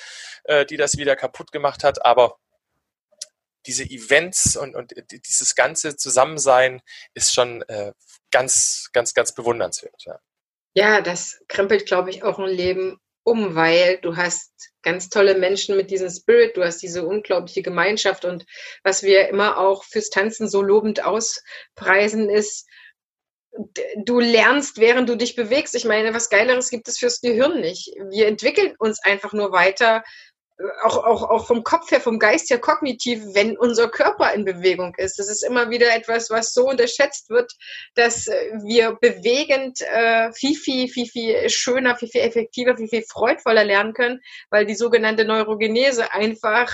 äh, 0.44 0.64
die 0.64 0.76
das 0.76 0.96
wieder 0.96 1.16
kaputt 1.16 1.50
gemacht 1.50 1.82
hat. 1.82 2.04
Aber 2.04 2.38
diese 3.66 3.82
Events 3.82 4.56
und, 4.56 4.76
und 4.76 4.92
dieses 5.10 5.56
ganze 5.56 5.96
Zusammensein 5.96 6.82
ist 7.14 7.34
schon 7.34 7.62
äh, 7.62 7.92
ganz, 8.30 8.90
ganz, 8.92 9.12
ganz 9.12 9.34
bewundernswert. 9.34 10.04
Ja. 10.04 10.20
ja, 10.74 11.00
das 11.00 11.40
krempelt, 11.48 11.86
glaube 11.86 12.10
ich, 12.10 12.22
auch 12.22 12.38
ein 12.38 12.48
Leben 12.48 13.00
um, 13.26 13.56
weil 13.56 13.98
du 13.98 14.16
hast 14.16 14.52
ganz 14.82 15.08
tolle 15.08 15.36
Menschen 15.36 15.76
mit 15.76 15.90
diesem 15.90 16.08
Spirit, 16.08 16.56
du 16.56 16.62
hast 16.62 16.78
diese 16.78 17.04
unglaubliche 17.04 17.60
Gemeinschaft 17.60 18.24
und 18.24 18.46
was 18.84 19.02
wir 19.02 19.28
immer 19.28 19.58
auch 19.58 19.82
fürs 19.82 20.10
Tanzen 20.10 20.48
so 20.48 20.62
lobend 20.62 21.04
auspreisen 21.04 22.30
ist, 22.30 22.68
du 24.04 24.20
lernst, 24.20 24.78
während 24.78 25.08
du 25.08 25.16
dich 25.16 25.34
bewegst. 25.34 25.74
Ich 25.74 25.84
meine, 25.84 26.14
was 26.14 26.30
Geileres 26.30 26.70
gibt 26.70 26.86
es 26.86 26.98
fürs 26.98 27.20
Gehirn 27.20 27.60
nicht. 27.60 27.88
Wir 28.10 28.28
entwickeln 28.28 28.74
uns 28.78 29.02
einfach 29.02 29.32
nur 29.32 29.50
weiter 29.50 30.04
auch, 30.84 30.96
auch, 31.04 31.22
auch 31.22 31.46
vom 31.46 31.62
Kopf 31.62 31.90
her, 31.90 32.00
vom 32.00 32.18
Geist 32.18 32.50
her 32.50 32.58
kognitiv, 32.58 33.22
wenn 33.34 33.58
unser 33.58 33.88
Körper 33.88 34.32
in 34.32 34.44
Bewegung 34.44 34.94
ist. 34.96 35.18
Das 35.18 35.28
ist 35.28 35.42
immer 35.42 35.70
wieder 35.70 35.94
etwas, 35.94 36.30
was 36.30 36.52
so 36.52 36.68
unterschätzt 36.68 37.28
wird, 37.28 37.52
dass 37.94 38.26
äh, 38.26 38.52
wir 38.64 38.96
bewegend 39.00 39.80
äh, 39.82 40.32
viel, 40.32 40.54
viel, 40.54 40.88
viel, 40.88 41.06
viel 41.06 41.48
schöner, 41.50 41.96
viel, 41.96 42.08
viel 42.08 42.22
effektiver, 42.22 42.76
viel, 42.76 42.88
viel 42.88 43.04
freudvoller 43.08 43.64
lernen 43.64 43.92
können, 43.92 44.20
weil 44.50 44.64
die 44.64 44.74
sogenannte 44.74 45.24
Neurogenese 45.24 46.12
einfach 46.12 46.72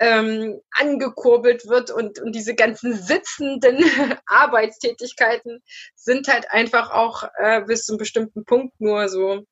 ähm, 0.00 0.60
angekurbelt 0.70 1.66
wird 1.66 1.90
und, 1.90 2.20
und 2.20 2.32
diese 2.34 2.54
ganzen 2.54 2.94
sitzenden 2.94 3.78
Arbeitstätigkeiten 4.26 5.60
sind 5.96 6.28
halt 6.28 6.50
einfach 6.50 6.92
auch 6.92 7.24
äh, 7.38 7.62
bis 7.62 7.84
zu 7.84 7.92
einem 7.92 7.98
bestimmten 7.98 8.44
Punkt 8.44 8.80
nur 8.80 9.08
so 9.08 9.44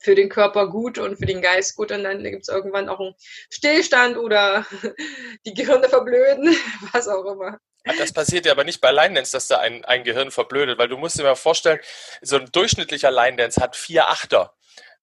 für 0.00 0.14
den 0.14 0.28
Körper 0.28 0.68
gut 0.68 0.98
und 0.98 1.16
für 1.16 1.26
den 1.26 1.42
Geist 1.42 1.76
gut 1.76 1.92
und 1.92 2.04
dann 2.04 2.22
gibt 2.22 2.42
es 2.42 2.48
irgendwann 2.48 2.88
auch 2.88 3.00
einen 3.00 3.14
Stillstand 3.50 4.16
oder 4.16 4.66
die 5.46 5.54
Gehirne 5.54 5.88
verblöden, 5.88 6.54
was 6.92 7.08
auch 7.08 7.24
immer. 7.24 7.58
Das 7.98 8.12
passiert 8.12 8.44
ja 8.44 8.52
aber 8.52 8.64
nicht 8.64 8.80
bei 8.80 8.92
Line 8.92 9.14
Dance, 9.14 9.32
dass 9.32 9.48
da 9.48 9.58
ein, 9.58 9.84
ein 9.86 10.04
Gehirn 10.04 10.30
verblödet, 10.30 10.78
weil 10.78 10.88
du 10.88 10.98
musst 10.98 11.18
dir 11.18 11.22
mal 11.22 11.34
vorstellen, 11.34 11.80
so 12.20 12.36
ein 12.36 12.46
durchschnittlicher 12.52 13.10
Line 13.10 13.36
Dance 13.36 13.60
hat 13.60 13.74
vier 13.74 14.08
Achter 14.08 14.54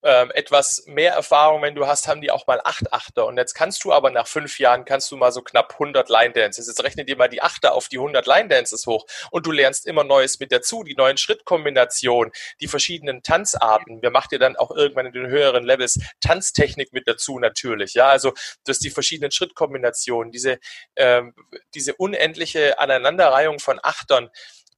ähm, 0.04 0.32
etwas 0.34 0.84
mehr 0.86 1.14
Erfahrung, 1.14 1.62
wenn 1.62 1.76
du 1.76 1.88
hast, 1.88 2.08
haben 2.08 2.22
die 2.22 2.32
auch 2.32 2.46
mal 2.48 2.62
acht 2.64 2.94
Achter. 2.94 3.26
Und 3.26 3.38
jetzt 3.38 3.54
kannst 3.54 3.84
du 3.84 3.92
aber 3.92 4.12
nach 4.12 4.28
fünf 4.28 4.60
Jahren, 4.60 4.86
kannst 4.86 5.12
du 5.12 5.18
mal 5.18 5.32
so 5.32 5.42
knapp 5.42 5.74
100 5.74 6.10
Line 6.10 6.34
Dances. 6.34 6.68
Jetzt 6.68 6.84
rechne 6.84 7.04
dir 7.04 7.18
mal 7.18 7.28
die 7.28 7.42
Achter 7.42 7.74
auf 7.74 7.88
die 7.88 7.98
100 7.98 8.26
Line 8.28 8.48
Dances 8.48 8.86
hoch. 8.86 9.06
Und 9.32 9.46
du 9.46 9.52
lernst 9.52 9.88
immer 9.88 10.04
Neues 10.04 10.40
mit 10.40 10.52
dazu, 10.52 10.84
die 10.84 10.96
neuen 10.96 11.18
Schrittkombinationen, 11.18 12.32
die 12.62 12.68
verschiedenen 12.68 13.24
Tanzarten. 13.24 14.02
Wir 14.02 14.12
machen 14.12 14.30
dir 14.32 14.40
dann 14.40 14.56
auch 14.56 14.72
irgendwann 14.72 15.08
in 15.08 15.14
den 15.14 15.28
höheren 15.28 15.64
Levels 15.64 16.00
Tanztechnik 16.22 16.94
mit 16.94 17.08
dazu 17.08 17.40
natürlich. 17.40 17.94
Ja, 17.94 18.10
also 18.10 18.34
dass 18.66 18.80
die 18.80 18.92
verschiedenen 18.92 19.32
Schrittkombinationen, 19.32 20.32
diese, 20.32 20.60
ähm, 20.96 21.34
diese 21.74 21.96
unendliche 21.96 22.80
Aneinanderreihung 22.80 23.60
von 23.60 23.80
Achtern, 23.82 24.30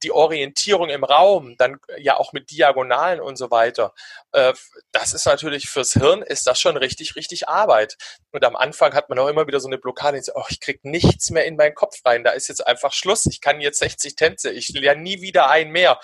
die 0.02 0.12
Orientierung 0.12 0.88
im 0.88 1.04
Raum, 1.04 1.56
dann 1.56 1.78
ja 1.98 2.16
auch 2.16 2.32
mit 2.32 2.50
Diagonalen 2.50 3.20
und 3.20 3.36
so 3.36 3.50
weiter. 3.50 3.94
Äh, 4.32 4.52
das 4.92 5.12
ist 5.12 5.26
natürlich 5.26 5.68
fürs 5.68 5.92
Hirn 5.92 6.22
ist 6.22 6.46
das 6.46 6.60
schon 6.60 6.76
richtig, 6.76 7.16
richtig 7.16 7.48
Arbeit. 7.48 7.96
Und 8.32 8.44
am 8.44 8.56
Anfang 8.56 8.94
hat 8.94 9.08
man 9.08 9.18
auch 9.18 9.28
immer 9.28 9.46
wieder 9.46 9.60
so 9.60 9.68
eine 9.68 9.78
Blockade, 9.78 10.20
oh, 10.34 10.44
ich 10.48 10.60
krieg 10.60 10.84
nichts 10.84 11.30
mehr 11.30 11.44
in 11.44 11.56
meinen 11.56 11.74
Kopf 11.74 12.00
rein. 12.04 12.24
Da 12.24 12.30
ist 12.30 12.48
jetzt 12.48 12.66
einfach 12.66 12.92
Schluss. 12.92 13.26
Ich 13.26 13.40
kann 13.40 13.60
jetzt 13.60 13.78
60 13.78 14.16
Tänze. 14.16 14.50
Ich 14.50 14.68
lerne 14.68 15.02
nie 15.02 15.20
wieder 15.20 15.50
ein 15.50 15.70
mehr 15.70 16.00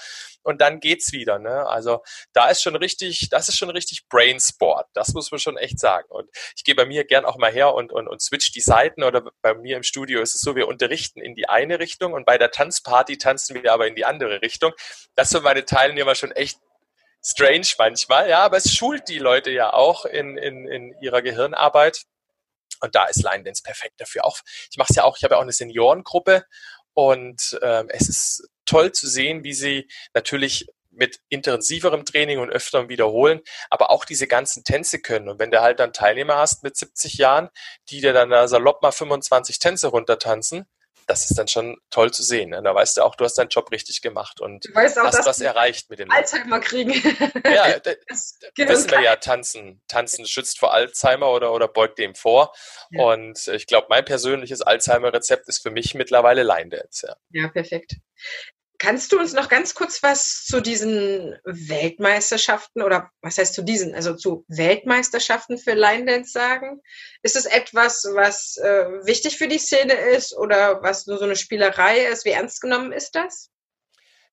und 0.46 0.60
dann 0.60 0.78
geht's 0.78 1.10
wieder. 1.10 1.40
Ne? 1.40 1.66
Also 1.66 2.04
da 2.32 2.48
ist 2.48 2.62
schon 2.62 2.76
richtig, 2.76 3.28
das 3.30 3.48
ist 3.48 3.58
schon 3.58 3.70
richtig 3.70 4.08
Brainsport. 4.08 4.86
Das 4.94 5.12
muss 5.12 5.32
man 5.32 5.40
schon 5.40 5.56
echt 5.56 5.80
sagen. 5.80 6.06
Und 6.08 6.30
ich 6.56 6.62
gehe 6.62 6.76
bei 6.76 6.86
mir 6.86 7.04
gern 7.04 7.24
auch 7.24 7.36
mal 7.36 7.50
her 7.50 7.74
und, 7.74 7.92
und, 7.92 8.06
und 8.06 8.22
switch 8.22 8.52
die 8.52 8.60
Seiten 8.60 9.02
oder 9.02 9.24
bei 9.42 9.54
mir 9.54 9.76
im 9.76 9.82
Studio 9.82 10.20
ist 10.20 10.36
es 10.36 10.42
so, 10.42 10.54
wir 10.54 10.68
unterrichten 10.68 11.20
in 11.20 11.34
die 11.34 11.48
eine 11.48 11.80
Richtung 11.80 12.12
und 12.12 12.24
bei 12.24 12.38
der 12.38 12.52
Tanzparty 12.52 13.18
tanzen 13.18 13.60
wir 13.60 13.72
aber 13.72 13.88
in 13.88 13.96
die 13.96 14.04
andere 14.04 14.40
Richtung. 14.40 14.72
Das 15.16 15.30
sind 15.30 15.42
meine 15.42 15.64
Teilnehmer 15.64 16.14
schon 16.14 16.30
echt 16.30 16.60
strange 17.24 17.66
manchmal, 17.76 18.28
ja, 18.30 18.44
aber 18.44 18.58
es 18.58 18.72
schult 18.72 19.08
die 19.08 19.18
Leute 19.18 19.50
ja 19.50 19.72
auch 19.72 20.04
in, 20.04 20.38
in, 20.38 20.68
in 20.68 20.94
ihrer 21.00 21.22
Gehirnarbeit. 21.22 22.04
Und 22.82 22.94
da 22.94 23.06
ist 23.06 23.22
Line 23.24 23.42
Dance 23.42 23.62
perfekt 23.64 24.00
dafür. 24.00 24.24
Auch 24.24 24.38
ich 24.70 24.76
mache 24.76 24.88
es 24.90 24.96
ja 24.96 25.02
auch, 25.02 25.16
ich 25.16 25.24
habe 25.24 25.34
ja 25.34 25.38
auch 25.38 25.42
eine 25.42 25.52
Seniorengruppe 25.52 26.44
und 26.94 27.58
ähm, 27.62 27.88
es 27.88 28.08
ist 28.08 28.48
toll 28.66 28.92
zu 28.92 29.06
sehen, 29.08 29.44
wie 29.44 29.54
sie 29.54 29.88
natürlich 30.14 30.66
mit 30.96 31.20
intensiverem 31.28 32.04
Training 32.04 32.38
und 32.38 32.50
öfterem 32.50 32.88
wiederholen, 32.88 33.40
aber 33.70 33.90
auch 33.90 34.04
diese 34.04 34.26
ganzen 34.26 34.64
Tänze 34.64 35.00
können. 35.00 35.28
Und 35.28 35.38
wenn 35.38 35.50
du 35.50 35.60
halt 35.60 35.78
dann 35.78 35.92
Teilnehmer 35.92 36.36
hast 36.36 36.62
mit 36.62 36.76
70 36.76 37.14
Jahren, 37.14 37.50
die 37.90 38.00
dir 38.00 38.12
dann 38.12 38.30
da 38.30 38.48
salopp 38.48 38.82
mal 38.82 38.92
25 38.92 39.58
Tänze 39.58 39.88
runtertanzen, 39.88 40.66
das 41.06 41.30
ist 41.30 41.38
dann 41.38 41.46
schon 41.46 41.76
toll 41.90 42.12
zu 42.12 42.24
sehen. 42.24 42.50
Ne? 42.50 42.60
Da 42.62 42.74
weißt 42.74 42.96
du 42.96 43.02
auch, 43.02 43.14
du 43.14 43.24
hast 43.24 43.34
deinen 43.34 43.48
Job 43.48 43.70
richtig 43.70 44.02
gemacht 44.02 44.40
und 44.40 44.66
weißt 44.74 44.98
auch, 44.98 45.04
hast 45.04 45.24
was 45.24 45.40
erreicht 45.40 45.88
mit 45.88 46.00
den 46.00 46.10
Alzheimer 46.10 46.58
kriegen. 46.58 46.92
Ja, 47.44 47.78
das, 48.08 48.38
das 48.56 48.68
wissen 48.68 48.90
wir 48.90 49.02
ja, 49.02 49.16
tanzen. 49.16 49.80
Tanzen 49.86 50.26
schützt 50.26 50.58
vor 50.58 50.74
Alzheimer 50.74 51.30
oder, 51.30 51.52
oder 51.52 51.68
beugt 51.68 51.98
dem 51.98 52.16
vor. 52.16 52.52
Ja. 52.90 53.04
Und 53.04 53.46
ich 53.46 53.68
glaube, 53.68 53.86
mein 53.88 54.04
persönliches 54.04 54.62
Alzheimer-Rezept 54.62 55.48
ist 55.48 55.62
für 55.62 55.70
mich 55.70 55.94
mittlerweile 55.94 56.42
Line 56.42 56.70
Dance. 56.70 57.06
Ja. 57.06 57.42
ja, 57.42 57.48
perfekt. 57.48 57.96
Kannst 58.78 59.12
du 59.12 59.18
uns 59.18 59.32
noch 59.32 59.48
ganz 59.48 59.74
kurz 59.74 60.02
was 60.02 60.44
zu 60.44 60.60
diesen 60.60 61.38
Weltmeisterschaften 61.44 62.82
oder 62.82 63.10
was 63.22 63.38
heißt 63.38 63.54
zu 63.54 63.62
diesen, 63.62 63.94
also 63.94 64.14
zu 64.14 64.44
Weltmeisterschaften 64.48 65.58
für 65.58 65.74
Line 65.74 66.04
Dance 66.04 66.32
sagen? 66.32 66.80
Ist 67.22 67.36
es 67.36 67.46
etwas, 67.46 68.06
was 68.12 68.56
äh, 68.58 68.86
wichtig 69.06 69.38
für 69.38 69.48
die 69.48 69.58
Szene 69.58 69.94
ist 69.94 70.36
oder 70.36 70.82
was 70.82 71.06
nur 71.06 71.18
so 71.18 71.24
eine 71.24 71.36
Spielerei 71.36 72.06
ist? 72.06 72.24
Wie 72.24 72.30
ernst 72.30 72.60
genommen 72.60 72.92
ist 72.92 73.14
das? 73.14 73.50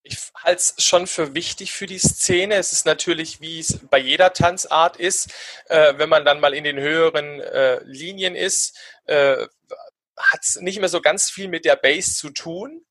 Ich 0.06 0.18
halte 0.36 0.60
es 0.60 0.76
schon 0.84 1.08
für 1.08 1.34
wichtig 1.34 1.72
für 1.72 1.86
die 1.86 2.00
Szene. 2.00 2.56
Es 2.56 2.74
ist 2.74 2.86
natürlich, 2.86 3.40
wie 3.40 3.60
es 3.60 3.80
bei 3.90 3.98
jeder 3.98 4.34
Tanzart 4.34 4.98
ist, 4.98 5.32
äh, 5.68 5.94
wenn 5.98 6.10
man 6.10 6.26
dann 6.26 6.42
mal 6.42 6.54
in 6.54 6.66
den 6.66 6.78
höheren 6.78 7.40
äh, 7.40 7.82
Linien 7.86 8.36
ist, 8.36 8.78
äh, 9.06 9.48
hat 10.18 10.42
es 10.44 10.58
nicht 10.60 10.80
mehr 10.80 10.90
so 10.90 11.02
ganz 11.02 11.30
viel 11.30 11.48
mit 11.48 11.64
der 11.64 11.78
Base 11.78 12.16
zu 12.16 12.32
tun, 12.32 12.86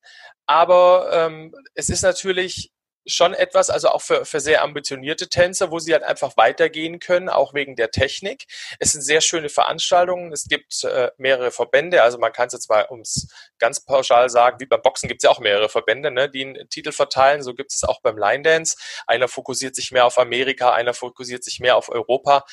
aber 0.53 1.09
ähm, 1.15 1.55
es 1.75 1.89
ist 1.89 2.03
natürlich 2.03 2.73
schon 3.07 3.33
etwas, 3.33 3.71
also 3.71 3.89
auch 3.89 4.03
für, 4.03 4.27
für 4.27 4.39
sehr 4.39 4.63
ambitionierte 4.63 5.31
Tänzer, 5.31 5.71
wo 5.71 5.79
sie 5.79 5.95
halt 5.95 6.03
einfach 6.03 6.37
weitergehen 6.37 6.99
können, 7.01 7.31
auch 7.31 7.55
wegen 7.55 7.75
der 7.75 7.91
Technik. 7.91 8.45
Es 8.79 8.93
sind 8.93 9.01
sehr 9.01 9.23
schöne 9.23 9.49
Veranstaltungen. 9.49 10.31
Es 10.31 10.45
gibt 10.45 10.85
äh, 10.85 11.11
mehrere 11.17 11.53
Verbände, 11.53 12.03
also 12.03 12.19
man 12.19 12.35
kann 12.35 12.49
es 12.49 12.53
jetzt 12.53 12.69
mal 12.69 12.87
ums 12.91 13.29
ganz 13.59 13.83
pauschal 13.83 14.29
sagen, 14.29 14.61
wie 14.61 14.67
beim 14.67 14.83
Boxen 14.83 15.09
gibt 15.09 15.23
es 15.23 15.25
ja 15.25 15.31
auch 15.31 15.41
mehrere 15.41 15.71
Verbände, 15.71 16.11
ne, 16.11 16.29
die 16.29 16.45
einen 16.45 16.69
Titel 16.69 16.93
verteilen. 16.93 17.43
So 17.43 17.55
gibt 17.55 17.75
es 17.75 17.83
auch 17.83 18.03
beim 18.03 18.19
Line 18.19 18.43
Dance. 18.43 18.77
Einer 19.07 19.29
fokussiert 19.29 19.75
sich 19.75 19.91
mehr 19.91 20.05
auf 20.05 20.19
Amerika, 20.19 20.73
einer 20.73 20.93
fokussiert 20.93 21.45
sich 21.45 21.61
mehr 21.61 21.77
auf 21.77 21.89
Europa. 21.89 22.45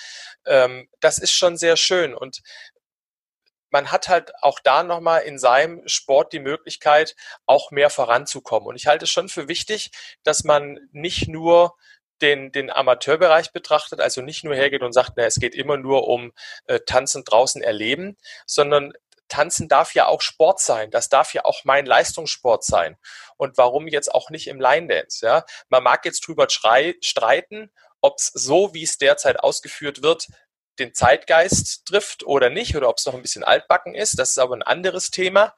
Ähm, 0.46 0.88
das 1.02 1.20
ist 1.20 1.34
schon 1.34 1.58
sehr 1.58 1.76
schön 1.76 2.16
und 2.16 2.40
man 3.72 3.92
hat 3.92 4.08
halt 4.08 4.32
auch 4.42 4.60
da 4.60 4.84
nochmal 4.84 5.22
in 5.22 5.40
seinem 5.40 5.82
Sport 5.88 6.34
die 6.34 6.40
Möglichkeit, 6.40 7.16
auch 7.46 7.72
mehr 7.72 7.90
voranzukommen. 7.90 8.68
Und 8.68 8.76
ich 8.76 8.88
halte 8.88 9.06
es 9.06 9.12
schon 9.12 9.30
für 9.30 9.48
wichtig, 9.48 9.92
dass 10.24 10.44
man 10.44 10.80
nicht 10.92 11.28
nur 11.28 11.76
den, 12.22 12.52
den 12.52 12.70
Amateurbereich 12.70 13.52
betrachtet, 13.52 14.02
also 14.02 14.22
nicht 14.22 14.44
nur 14.44 14.56
hergeht 14.56 14.82
und 14.82 14.94
sagt, 14.94 15.14
na, 15.16 15.24
es 15.24 15.36
geht 15.36 15.56
immer 15.56 15.78
nur 15.78 16.08
um 16.08 16.34
äh, 16.66 16.80
Tanzen 16.80 17.24
draußen 17.24 17.62
erleben, 17.62 18.18
sondern 18.46 18.94
Tanzen 19.30 19.70
darf 19.70 19.94
ja 19.94 20.08
auch 20.08 20.22
Sport 20.22 20.60
sein. 20.60 20.92
Das 20.92 21.08
darf 21.08 21.34
ja 21.34 21.46
auch 21.46 21.64
mein 21.64 21.86
Leistungssport 21.86 22.64
sein. 22.64 22.98
Und 23.38 23.58
warum 23.58 23.88
jetzt 23.88 24.14
auch 24.14 24.30
nicht 24.32 24.48
im 24.48 24.60
Line 24.60 24.88
Dance? 24.88 25.26
Ja? 25.26 25.46
Man 25.70 25.84
mag 25.84 26.04
jetzt 26.04 26.28
drüber 26.28 26.48
streiten, 26.50 27.72
ob 28.02 28.18
es 28.18 28.28
so, 28.28 28.74
wie 28.74 28.84
es 28.84 28.98
derzeit 28.98 29.40
ausgeführt 29.40 30.02
wird, 30.02 30.28
den 30.80 30.94
Zeitgeist 30.94 31.86
trifft 31.86 32.24
oder 32.24 32.50
nicht, 32.50 32.76
oder 32.76 32.90
ob 32.90 32.98
es 32.98 33.06
noch 33.06 33.14
ein 33.14 33.22
bisschen 33.22 33.44
altbacken 33.44 33.96
ist. 33.96 34.18
Das 34.18 34.30
ist 34.30 34.40
aber 34.40 34.56
ein 34.56 34.64
anderes 34.64 35.12
Thema. 35.12 35.56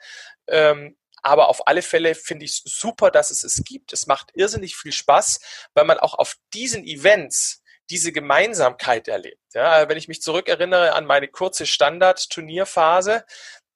Ähm, 0.48 0.98
aber 1.24 1.50
auf 1.50 1.68
alle 1.68 1.82
Fälle 1.82 2.16
finde 2.16 2.46
ich 2.46 2.62
super, 2.66 3.12
dass 3.12 3.32
es 3.32 3.44
es 3.44 3.64
gibt. 3.64 3.94
Es 3.94 4.08
macht 4.08 4.32
irrsinnig 4.34 4.76
viel 4.76 4.92
Spaß, 4.92 5.40
weil 5.74 5.86
man 5.86 6.00
auch 6.00 6.16
auf 6.16 6.36
diesen 6.54 6.84
Events 6.84 7.62
diese 7.90 8.12
Gemeinsamkeit 8.12 9.08
erlebt. 9.08 9.54
Ja, 9.54 9.88
wenn 9.90 9.98
ich 9.98 10.08
mich 10.08 10.22
zurückerinnere 10.22 10.94
an 10.94 11.06
meine 11.06 11.28
kurze 11.28 11.66
Standard-Turnierphase, 11.66 13.26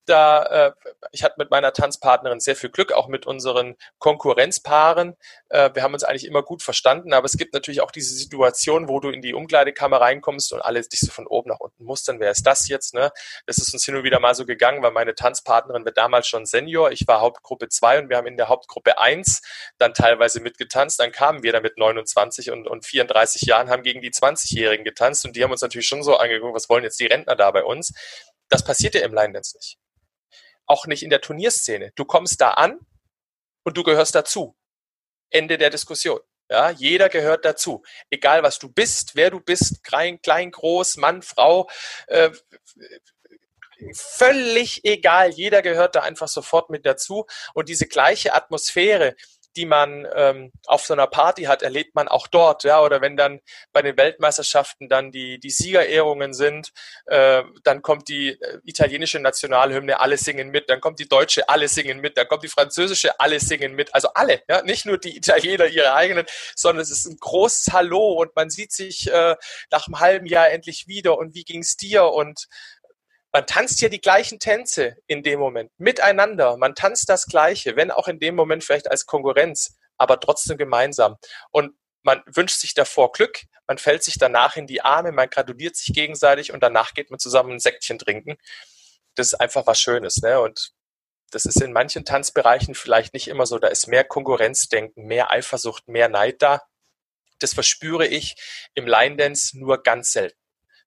da, 0.06 0.44
äh, 0.68 0.72
ich 1.12 1.24
hatte 1.24 1.36
mit 1.38 1.52
meiner 1.52 1.74
Tanzpartnerin 1.74 2.40
sehr 2.40 2.56
viel 2.56 2.70
Glück, 2.70 2.92
auch 2.92 3.08
mit 3.08 3.26
unseren 3.26 3.76
Konkurrenzpaaren. 3.98 5.16
Äh, 5.50 5.72
wir 5.74 5.84
haben 5.84 5.94
uns 5.94 6.04
eigentlich 6.04 6.26
immer 6.26 6.44
gut 6.44 6.64
verstanden, 6.64 7.14
aber 7.14 7.26
es 7.26 7.38
gibt 7.38 7.54
natürlich 7.54 7.82
auch 7.82 7.92
diese 7.92 8.16
Situation, 8.16 8.88
wo 8.88 9.00
du 9.00 9.10
in 9.10 9.22
die 9.22 9.34
Umkleidekammer 9.34 10.02
reinkommst 10.02 10.54
und 10.54 10.62
alle 10.62 10.82
dich 10.82 11.00
so 11.00 11.12
von 11.12 11.28
oben 11.28 11.50
nach 11.50 11.60
unten 11.60 11.84
mustern. 11.84 12.20
Wer 12.20 12.32
ist 12.32 12.46
das 12.46 12.68
jetzt? 12.68 12.94
Ne? 12.94 13.12
Das 13.46 13.58
ist 13.58 13.74
uns 13.74 13.86
hin 13.86 13.96
und 13.96 14.04
wieder 14.04 14.20
mal 14.20 14.36
so 14.36 14.46
gegangen, 14.46 14.84
weil 14.84 14.92
meine 14.92 15.16
Tanzpartnerin 15.16 15.86
war 15.86 15.92
damals 15.92 16.28
schon 16.28 16.46
Senior. 16.46 16.92
Ich 16.92 17.08
war 17.08 17.22
Hauptgruppe 17.22 17.70
2 17.70 18.00
und 18.00 18.10
wir 18.10 18.18
haben 18.18 18.28
in 18.28 18.38
der 18.38 18.48
Hauptgruppe 18.48 19.00
1 19.00 19.42
dann 19.78 19.94
teilweise 19.94 20.40
mitgetanzt. 20.40 21.00
Dann 21.00 21.12
kamen 21.12 21.44
wir 21.44 21.52
da 21.52 21.62
mit 21.62 21.78
29 21.78 22.52
und, 22.52 22.68
und 22.68 22.86
34 22.86 23.44
Jahren, 23.44 23.70
haben 23.70 23.84
gegen 23.84 24.02
die 24.02 24.12
20-Jährigen 24.12 24.84
getanzt 24.84 25.26
und 25.26 25.36
die 25.36 25.44
haben 25.44 25.52
uns 25.52 25.62
natürlich 25.62 25.88
schon 25.88 26.04
so 26.04 26.18
angeguckt, 26.18 26.56
was 26.56 26.70
wollen 26.70 26.84
jetzt 26.84 27.00
die 27.00 27.08
Rentner 27.08 27.36
da 27.36 27.52
bei 27.52 27.64
uns? 27.64 27.94
Das 28.50 28.64
passiert 28.64 28.96
ja 28.96 29.02
im 29.02 29.14
Line 29.14 29.34
Dance 29.34 29.58
nicht 29.58 29.78
auch 30.66 30.88
nicht 30.88 31.04
in 31.04 31.10
der 31.10 31.22
Turnierszene. 31.22 31.92
Du 31.96 32.06
kommst 32.06 32.42
da 32.42 32.52
an 32.52 32.80
und 33.64 33.78
du 33.78 33.84
gehörst 33.84 34.16
dazu. 34.16 34.56
Ende 35.30 35.58
der 35.58 35.70
Diskussion. 35.70 36.20
Ja, 36.50 36.70
jeder 36.70 37.10
gehört 37.10 37.44
dazu. 37.44 37.84
Egal 38.12 38.44
was 38.44 38.60
du 38.60 38.70
bist, 38.70 39.16
wer 39.16 39.32
du 39.32 39.40
bist, 39.40 39.84
klein, 39.84 40.22
klein 40.22 40.52
groß, 40.52 40.98
Mann, 40.98 41.24
Frau, 41.24 41.68
äh, 42.08 42.30
völlig 43.94 44.86
egal. 44.86 45.32
Jeder 45.32 45.62
gehört 45.64 45.96
da 45.96 46.02
einfach 46.02 46.28
sofort 46.28 46.70
mit 46.70 46.86
dazu. 46.86 47.26
Und 47.56 47.70
diese 47.70 47.88
gleiche 47.88 48.34
Atmosphäre, 48.34 49.16
die 49.56 49.66
man 49.66 50.08
ähm, 50.16 50.52
auf 50.66 50.86
so 50.86 50.94
einer 50.94 51.08
Party 51.08 51.44
hat, 51.44 51.62
erlebt 51.62 51.96
man 51.96 52.08
auch 52.08 52.28
dort, 52.28 52.64
ja, 52.64 52.82
oder 52.82 53.02
wenn 53.02 53.18
dann 53.18 53.40
bei 53.72 53.82
den 53.82 53.98
Weltmeisterschaften 53.98 54.90
dann 54.90 55.12
die, 55.12 55.40
die 55.40 55.50
Siegerehrungen 55.50 56.34
sind, 56.34 56.72
äh, 57.06 57.44
dann 57.64 57.82
kommt 57.82 58.10
die 58.10 58.30
äh, 58.30 58.60
italienische 58.66 59.20
Nationalhymne, 59.20 60.00
alle 60.00 60.18
singen 60.18 60.50
mit, 60.50 60.70
dann 60.70 60.82
kommt 60.82 61.00
die 61.00 61.08
deutsche, 61.08 61.48
alle 61.50 61.68
singen 61.68 62.00
mit, 62.00 62.18
dann 62.18 62.28
kommt 62.28 62.44
die 62.44 62.50
französische, 62.50 63.20
alle 63.20 63.40
singen 63.40 63.74
mit, 63.74 63.94
also 63.94 64.10
alle, 64.14 64.42
ja, 64.50 64.62
nicht 64.64 64.86
nur 64.86 64.98
die 64.98 65.16
Italiener 65.16 65.68
ihre 65.68 65.94
eigenen, 65.94 66.26
sondern 66.56 66.82
es 66.82 66.92
ist 66.92 67.06
ein 67.06 67.18
großes 67.20 67.74
Hallo 67.74 68.14
und 68.14 68.36
man 68.36 68.50
sieht 68.50 68.72
sich 68.72 69.12
äh, 69.12 69.36
nach 69.72 69.88
einem 69.88 70.00
halben 70.00 70.26
Jahr 70.26 70.50
endlich 70.50 70.88
wieder 70.88 71.18
und 71.18 71.36
wie 71.36 71.44
ging's 71.44 71.78
dir? 71.78 72.06
Und 72.06 72.48
man 73.36 73.46
tanzt 73.46 73.82
ja 73.82 73.90
die 73.90 74.00
gleichen 74.00 74.40
Tänze 74.40 74.96
in 75.08 75.22
dem 75.22 75.42
Moment 75.42 75.70
miteinander. 75.78 76.56
Man 76.56 76.74
tanzt 76.74 77.10
das 77.10 77.26
Gleiche, 77.26 77.76
wenn 77.76 77.92
auch 77.92 78.08
in 78.08 78.18
dem 78.18 78.34
Moment 78.34 78.64
vielleicht 78.64 78.90
als 78.90 79.06
Konkurrenz, 79.06 79.76
aber 79.98 80.22
trotzdem 80.22 80.58
gemeinsam. 80.58 81.18
Und 81.52 81.76
man 82.02 82.24
wünscht 82.28 82.62
sich 82.62 82.76
davor 82.76 83.12
Glück, 83.12 83.42
man 83.68 83.78
fällt 83.78 84.06
sich 84.06 84.18
danach 84.18 84.56
in 84.56 84.68
die 84.68 84.84
Arme, 84.84 85.12
man 85.12 85.30
gratuliert 85.30 85.76
sich 85.76 85.94
gegenseitig 85.94 86.54
und 86.54 86.64
danach 86.64 86.94
geht 86.94 87.10
man 87.12 87.20
zusammen 87.20 87.52
ein 87.52 87.60
Säckchen 87.60 88.00
trinken. 88.00 88.38
Das 89.16 89.28
ist 89.28 89.34
einfach 89.34 89.68
was 89.68 89.82
Schönes, 89.82 90.22
ne? 90.22 90.40
Und 90.40 90.72
das 91.32 91.44
ist 91.44 91.62
in 91.62 91.74
manchen 91.74 92.06
Tanzbereichen 92.06 92.74
vielleicht 92.74 93.14
nicht 93.14 93.28
immer 93.28 93.46
so. 93.46 93.60
Da 93.60 93.68
ist 93.68 93.88
mehr 93.88 94.06
Konkurrenzdenken, 94.06 95.08
mehr 95.08 95.32
Eifersucht, 95.32 95.90
mehr 95.90 96.08
Neid 96.08 96.42
da. 96.42 96.62
Das 97.40 97.54
verspüre 97.54 98.08
ich 98.08 98.38
im 98.76 98.88
Line 98.88 99.18
Dance 99.18 99.60
nur 99.60 99.84
ganz 99.84 100.14
selten, 100.14 100.40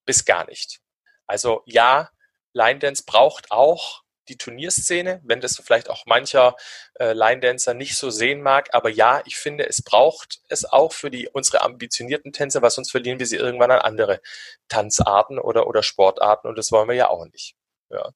bis 0.06 0.24
gar 0.24 0.46
nicht. 0.46 0.80
Also 1.26 1.60
ja, 1.66 2.08
Line 2.52 2.78
Dance 2.78 3.02
braucht 3.06 3.50
auch 3.50 4.02
die 4.28 4.36
Turnierszene, 4.36 5.20
wenn 5.24 5.40
das 5.40 5.56
vielleicht 5.64 5.90
auch 5.90 6.06
mancher 6.06 6.54
äh, 6.98 7.12
Line 7.12 7.40
Dancer 7.40 7.74
nicht 7.74 7.96
so 7.96 8.10
sehen 8.10 8.42
mag. 8.42 8.68
Aber 8.72 8.90
ja, 8.90 9.22
ich 9.24 9.36
finde, 9.36 9.66
es 9.66 9.82
braucht 9.82 10.40
es 10.48 10.64
auch 10.64 10.92
für 10.92 11.10
die 11.10 11.28
unsere 11.28 11.62
ambitionierten 11.62 12.32
Tänzer, 12.32 12.62
weil 12.62 12.70
sonst 12.70 12.90
verlieren 12.90 13.18
wir 13.18 13.26
sie 13.26 13.36
irgendwann 13.36 13.70
an 13.70 13.80
andere 13.80 14.20
Tanzarten 14.68 15.38
oder, 15.38 15.66
oder 15.66 15.82
Sportarten 15.82 16.48
und 16.48 16.58
das 16.58 16.70
wollen 16.72 16.88
wir 16.88 16.94
ja 16.94 17.08
auch 17.08 17.26
nicht. 17.26 17.56
Ja. 17.90 18.10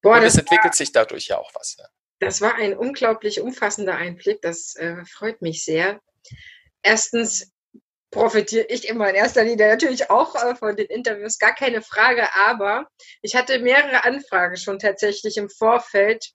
Boah, 0.00 0.16
und 0.16 0.24
es 0.24 0.36
entwickelt 0.36 0.72
war, 0.72 0.76
sich 0.76 0.92
dadurch 0.92 1.28
ja 1.28 1.38
auch 1.38 1.54
was. 1.54 1.76
Ja. 1.78 1.86
Das 2.18 2.40
war 2.40 2.54
ein 2.54 2.76
unglaublich 2.76 3.40
umfassender 3.40 3.96
Einblick. 3.96 4.42
Das 4.42 4.74
äh, 4.76 5.04
freut 5.04 5.42
mich 5.42 5.64
sehr. 5.64 6.00
Erstens, 6.82 7.51
profitiere 8.12 8.66
ich 8.68 8.88
immer 8.88 9.08
in 9.08 9.16
erster 9.16 9.42
Linie 9.42 9.68
natürlich 9.68 10.10
auch 10.10 10.36
äh, 10.36 10.54
von 10.54 10.76
den 10.76 10.86
Interviews, 10.86 11.38
gar 11.38 11.54
keine 11.54 11.82
Frage, 11.82 12.28
aber 12.46 12.86
ich 13.22 13.34
hatte 13.34 13.58
mehrere 13.58 14.04
Anfragen 14.04 14.56
schon 14.56 14.78
tatsächlich 14.78 15.36
im 15.38 15.48
Vorfeld 15.48 16.30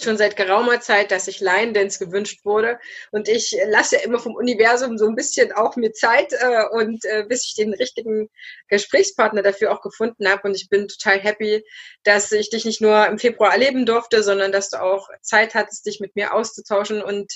schon 0.00 0.16
seit 0.16 0.36
geraumer 0.36 0.80
Zeit, 0.80 1.10
dass 1.10 1.26
sich 1.26 1.40
Line 1.40 1.72
Dance 1.72 2.04
gewünscht 2.04 2.44
wurde. 2.44 2.78
Und 3.10 3.28
ich 3.28 3.56
lasse 3.66 3.96
immer 3.96 4.18
vom 4.18 4.34
Universum 4.34 4.98
so 4.98 5.06
ein 5.06 5.14
bisschen 5.14 5.52
auch 5.52 5.76
mir 5.76 5.92
Zeit 5.92 6.32
äh, 6.32 6.64
und 6.70 7.04
äh, 7.04 7.24
bis 7.28 7.46
ich 7.46 7.54
den 7.54 7.74
richtigen 7.74 8.28
Gesprächspartner 8.68 9.42
dafür 9.42 9.72
auch 9.72 9.82
gefunden 9.82 10.28
habe. 10.28 10.48
Und 10.48 10.54
ich 10.54 10.68
bin 10.68 10.88
total 10.88 11.20
happy, 11.20 11.64
dass 12.04 12.32
ich 12.32 12.50
dich 12.50 12.64
nicht 12.64 12.80
nur 12.80 13.06
im 13.06 13.18
Februar 13.18 13.52
erleben 13.52 13.86
durfte, 13.86 14.22
sondern 14.22 14.52
dass 14.52 14.70
du 14.70 14.80
auch 14.80 15.08
Zeit 15.20 15.54
hattest, 15.54 15.86
dich 15.86 16.00
mit 16.00 16.16
mir 16.16 16.34
auszutauschen. 16.34 17.02
Und 17.02 17.32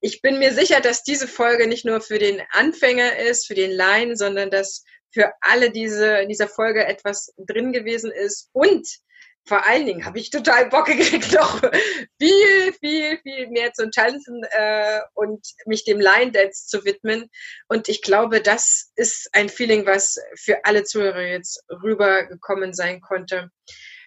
ich 0.00 0.20
bin 0.22 0.38
mir 0.38 0.52
sicher, 0.52 0.80
dass 0.80 1.02
diese 1.02 1.28
Folge 1.28 1.66
nicht 1.66 1.84
nur 1.84 2.00
für 2.00 2.18
den 2.18 2.42
Anfänger 2.50 3.18
ist, 3.18 3.46
für 3.46 3.54
den 3.54 3.70
Line, 3.70 4.16
sondern 4.16 4.50
dass 4.50 4.84
für 5.12 5.32
alle 5.40 5.70
diese 5.70 6.18
in 6.18 6.28
dieser 6.28 6.48
Folge 6.48 6.84
etwas 6.84 7.32
drin 7.36 7.72
gewesen 7.72 8.12
ist 8.12 8.48
und 8.52 8.86
vor 9.46 9.66
allen 9.66 9.86
Dingen 9.86 10.04
habe 10.04 10.18
ich 10.18 10.30
total 10.30 10.68
Bock 10.68 10.86
gekriegt, 10.86 11.32
noch 11.32 11.60
viel, 12.20 12.72
viel, 12.80 13.18
viel 13.22 13.48
mehr 13.48 13.72
zu 13.72 13.90
tanzen 13.90 14.42
äh, 14.50 15.00
und 15.14 15.44
mich 15.66 15.84
dem 15.84 16.00
Line 16.00 16.32
Dance 16.32 16.66
zu 16.66 16.84
widmen. 16.84 17.28
Und 17.68 17.88
ich 17.88 18.02
glaube, 18.02 18.40
das 18.40 18.90
ist 18.96 19.28
ein 19.32 19.48
Feeling, 19.48 19.86
was 19.86 20.16
für 20.36 20.64
alle 20.64 20.84
Zuhörer 20.84 21.22
jetzt 21.22 21.64
rübergekommen 21.82 22.74
sein 22.74 23.00
konnte. 23.00 23.50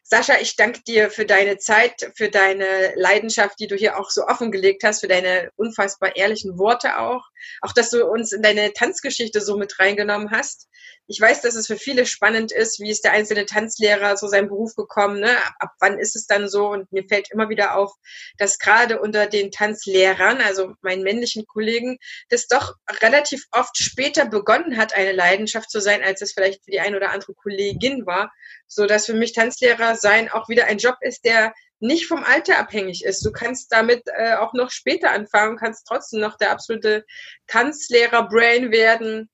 Sascha, 0.06 0.36
ich 0.42 0.58
danke 0.58 0.82
dir 0.84 1.10
für 1.10 1.26
deine 1.26 1.58
Zeit, 1.58 2.12
für 2.16 2.30
deine 2.30 2.94
Leidenschaft, 2.96 3.58
die 3.60 3.68
du 3.68 3.76
hier 3.76 3.98
auch 3.98 4.10
so 4.10 4.28
offengelegt 4.28 4.84
hast, 4.84 5.00
für 5.00 5.08
deine 5.08 5.50
unfassbar 5.56 6.18
ehrlichen 6.18 6.60
Worte 6.60 7.00
auch. 7.00 7.26
Auch, 7.62 7.72
dass 7.72 7.90
du 7.90 8.06
uns 8.06 8.34
in 8.34 8.42
deine 8.42 8.74
Tanzgeschichte 8.74 9.40
so 9.40 9.58
mit 9.58 9.80
reingenommen 9.80 10.32
hast 10.32 10.68
ich 11.08 11.20
weiß, 11.20 11.42
dass 11.42 11.56
es 11.56 11.68
für 11.68 11.78
viele 11.78 12.06
spannend 12.06 12.52
ist, 12.52 12.80
wie 12.80 12.90
ist 12.90 13.04
der 13.04 13.12
einzelne 13.12 13.46
Tanzlehrer 13.46 14.16
so 14.16 14.28
seinen 14.28 14.48
Beruf 14.48 14.74
gekommen, 14.76 15.20
ne? 15.20 15.36
ab 15.60 15.72
wann 15.80 16.00
ist 16.00 16.16
es 16.16 16.28
dann 16.28 16.48
so? 16.48 16.70
Und 16.70 16.92
mir 16.92 17.04
fällt 17.08 17.30
immer 17.32 17.50
wieder 17.50 17.76
auf, 17.76 17.94
dass 18.38 18.58
gerade 18.58 19.02
unter 19.02 19.28
den 19.28 19.52
Tanzlehrern, 19.52 20.40
also 20.42 20.74
meinen 20.82 21.04
männlichen 21.04 21.46
Kollegen, 21.46 21.98
das 22.30 22.48
doch 22.48 22.76
relativ 23.02 23.46
oft 23.52 23.78
später 23.78 24.26
begonnen 24.26 24.78
hat, 24.78 24.96
eine 24.96 25.12
Leidenschaft 25.12 25.70
zu 25.70 25.82
sein, 25.82 26.02
als 26.02 26.22
es 26.22 26.34
vielleicht 26.34 26.64
für 26.64 26.72
die 26.72 26.80
eine 26.80 26.96
oder 26.96 27.12
andere 27.12 27.34
Kollegin 27.34 28.06
war, 28.06 28.32
so 28.68 28.86
dass 28.86 29.06
für 29.06 29.14
mich 29.14 29.34
Tanzlehrer 29.34 29.96
sein 29.96 30.30
auch 30.30 30.48
wieder 30.48 30.66
ein 30.66 30.78
Job 30.78 30.96
ist, 31.02 31.26
der 31.26 31.54
nicht 31.80 32.08
vom 32.08 32.24
Alter 32.24 32.60
abhängig 32.60 33.04
ist. 33.04 33.26
Du 33.26 33.32
kannst 33.34 33.72
damit 33.74 34.04
äh, 34.06 34.36
auch 34.36 34.54
noch 34.54 34.72
später 34.72 35.12
anfangen, 35.12 35.58
kannst 35.58 35.86
trotzdem 35.86 36.22
noch 36.22 36.38
der 36.38 36.52
absolute 36.52 37.04
Tanzlehrer-Brain 37.48 38.72
werden 38.72 39.30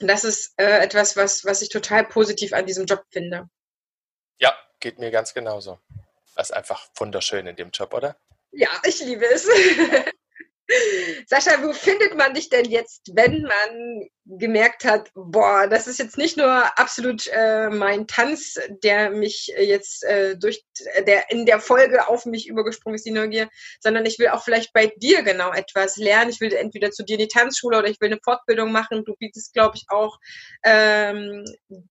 und 0.00 0.08
das 0.08 0.24
ist 0.24 0.54
äh, 0.58 0.78
etwas, 0.82 1.16
was, 1.16 1.44
was 1.44 1.62
ich 1.62 1.68
total 1.68 2.04
positiv 2.04 2.52
an 2.52 2.66
diesem 2.66 2.86
Job 2.86 3.04
finde. 3.10 3.48
Ja, 4.38 4.54
geht 4.80 4.98
mir 4.98 5.10
ganz 5.10 5.34
genauso. 5.34 5.78
Das 6.34 6.50
ist 6.50 6.56
einfach 6.56 6.88
wunderschön 6.96 7.46
in 7.46 7.56
dem 7.56 7.70
Job, 7.70 7.92
oder? 7.92 8.16
Ja, 8.52 8.70
ich 8.84 9.00
liebe 9.00 9.26
es. 9.26 9.46
Sascha, 11.26 11.62
wo 11.62 11.72
findet 11.72 12.16
man 12.16 12.34
dich 12.34 12.48
denn 12.48 12.64
jetzt, 12.66 13.10
wenn 13.14 13.42
man 13.42 14.08
gemerkt 14.24 14.84
hat, 14.84 15.10
boah, 15.14 15.66
das 15.66 15.86
ist 15.86 15.98
jetzt 15.98 16.16
nicht 16.16 16.36
nur 16.36 16.78
absolut 16.78 17.26
äh, 17.32 17.68
mein 17.68 18.06
Tanz, 18.06 18.58
der 18.82 19.10
mich 19.10 19.52
jetzt 19.58 20.04
äh, 20.04 20.36
durch 20.36 20.64
der 21.06 21.30
in 21.30 21.46
der 21.46 21.60
Folge 21.60 22.06
auf 22.08 22.26
mich 22.26 22.46
übergesprungen 22.46 22.94
ist, 22.94 23.06
die 23.06 23.10
Neugier, 23.10 23.48
sondern 23.80 24.06
ich 24.06 24.18
will 24.18 24.28
auch 24.28 24.44
vielleicht 24.44 24.72
bei 24.72 24.92
dir 24.96 25.22
genau 25.22 25.52
etwas 25.52 25.96
lernen. 25.96 26.30
Ich 26.30 26.40
will 26.40 26.52
entweder 26.52 26.90
zu 26.90 27.04
dir 27.04 27.14
in 27.14 27.20
die 27.20 27.28
Tanzschule 27.28 27.78
oder 27.78 27.88
ich 27.88 28.00
will 28.00 28.10
eine 28.10 28.20
Fortbildung 28.22 28.70
machen. 28.70 29.04
Du 29.04 29.14
bietest, 29.18 29.52
glaube 29.52 29.76
ich, 29.76 29.86
auch 29.88 30.18
ähm, 30.62 31.44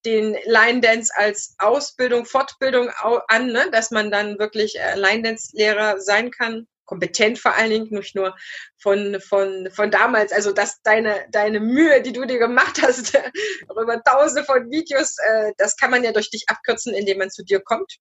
den 0.05 0.37
Line 0.45 0.79
Dance 0.79 1.11
als 1.15 1.55
Ausbildung, 1.57 2.25
Fortbildung 2.25 2.89
an, 3.27 3.47
ne? 3.47 3.69
dass 3.71 3.91
man 3.91 4.11
dann 4.11 4.39
wirklich 4.39 4.79
äh, 4.79 4.95
Line 4.95 5.23
Dance 5.23 5.49
Lehrer 5.53 5.99
sein 5.99 6.31
kann 6.31 6.67
kompetent 6.89 7.37
vor 7.37 7.55
allen 7.55 7.69
Dingen, 7.69 7.87
nicht 7.91 8.15
nur 8.15 8.35
von, 8.77 9.21
von, 9.21 9.69
von 9.71 9.91
damals. 9.91 10.31
Also, 10.31 10.51
dass 10.51 10.81
deine, 10.81 11.27
deine 11.29 11.59
Mühe, 11.59 12.01
die 12.01 12.13
du 12.13 12.25
dir 12.25 12.39
gemacht 12.39 12.81
hast, 12.81 13.15
über 13.69 14.01
tausende 14.03 14.43
von 14.43 14.71
Videos, 14.71 15.17
äh, 15.19 15.51
das 15.57 15.77
kann 15.77 15.91
man 15.91 16.03
ja 16.03 16.11
durch 16.11 16.31
dich 16.31 16.45
abkürzen, 16.47 16.95
indem 16.95 17.19
man 17.19 17.29
zu 17.29 17.43
dir 17.43 17.59
kommt. 17.59 17.97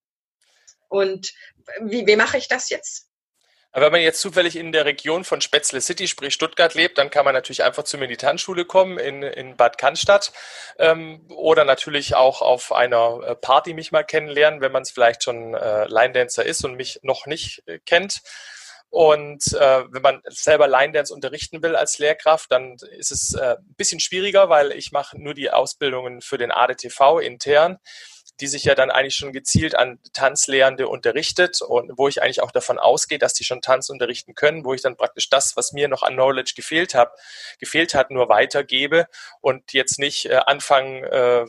Und 0.88 1.32
wie, 1.82 2.06
wie 2.06 2.16
mache 2.16 2.38
ich 2.38 2.48
das 2.48 2.70
jetzt? 2.70 3.08
Aber 3.72 3.84
wenn 3.84 3.92
man 3.92 4.00
jetzt 4.00 4.22
zufällig 4.22 4.56
in 4.56 4.72
der 4.72 4.86
Region 4.86 5.24
von 5.24 5.42
Spätzle 5.42 5.82
City, 5.82 6.08
sprich 6.08 6.32
Stuttgart, 6.32 6.72
lebt, 6.72 6.96
dann 6.96 7.10
kann 7.10 7.26
man 7.26 7.34
natürlich 7.34 7.62
einfach 7.62 7.82
zur 7.82 8.00
Meditanschule 8.00 8.64
kommen 8.64 8.98
in, 8.98 9.22
in 9.22 9.58
Bad 9.58 9.76
Cannstatt 9.76 10.32
ähm, 10.78 11.26
oder 11.28 11.66
natürlich 11.66 12.14
auch 12.14 12.40
auf 12.40 12.72
einer 12.72 13.20
äh, 13.22 13.34
Party 13.34 13.74
mich 13.74 13.92
mal 13.92 14.04
kennenlernen, 14.04 14.62
wenn 14.62 14.72
man 14.72 14.82
es 14.82 14.90
vielleicht 14.90 15.22
schon 15.22 15.52
äh, 15.52 15.84
Line 15.84 16.14
Dancer 16.14 16.46
ist 16.46 16.64
und 16.64 16.76
mich 16.76 17.00
noch 17.02 17.26
nicht 17.26 17.62
äh, 17.66 17.78
kennt. 17.84 18.22
Und 18.90 19.52
äh, 19.52 19.84
wenn 19.90 20.02
man 20.02 20.22
selber 20.26 20.66
Line 20.66 20.92
Dance 20.92 21.12
unterrichten 21.12 21.62
will 21.62 21.76
als 21.76 21.98
Lehrkraft, 21.98 22.50
dann 22.50 22.76
ist 22.96 23.12
es 23.12 23.34
äh, 23.34 23.56
ein 23.56 23.74
bisschen 23.76 24.00
schwieriger, 24.00 24.48
weil 24.48 24.72
ich 24.72 24.92
mache 24.92 25.20
nur 25.20 25.34
die 25.34 25.50
Ausbildungen 25.50 26.22
für 26.22 26.38
den 26.38 26.50
ADTV 26.50 27.18
intern, 27.20 27.78
die 28.40 28.46
sich 28.46 28.64
ja 28.64 28.74
dann 28.74 28.90
eigentlich 28.90 29.16
schon 29.16 29.32
gezielt 29.32 29.74
an 29.74 29.98
Tanzlehrende 30.12 30.88
unterrichtet 30.88 31.60
und 31.60 31.92
wo 31.98 32.08
ich 32.08 32.22
eigentlich 32.22 32.40
auch 32.42 32.52
davon 32.52 32.78
ausgehe, 32.78 33.18
dass 33.18 33.34
die 33.34 33.44
schon 33.44 33.60
Tanz 33.60 33.90
unterrichten 33.90 34.34
können, 34.34 34.64
wo 34.64 34.72
ich 34.72 34.80
dann 34.80 34.96
praktisch 34.96 35.28
das, 35.28 35.56
was 35.56 35.72
mir 35.72 35.88
noch 35.88 36.02
an 36.02 36.14
Knowledge 36.14 36.54
gefehlt 36.56 36.94
hat, 36.94 37.12
gefehlt 37.58 37.94
hat, 37.94 38.10
nur 38.10 38.28
weitergebe 38.28 39.06
und 39.40 39.72
jetzt 39.72 39.98
nicht 39.98 40.26
äh, 40.26 40.36
anfangen, 40.46 41.04
äh, 41.04 41.46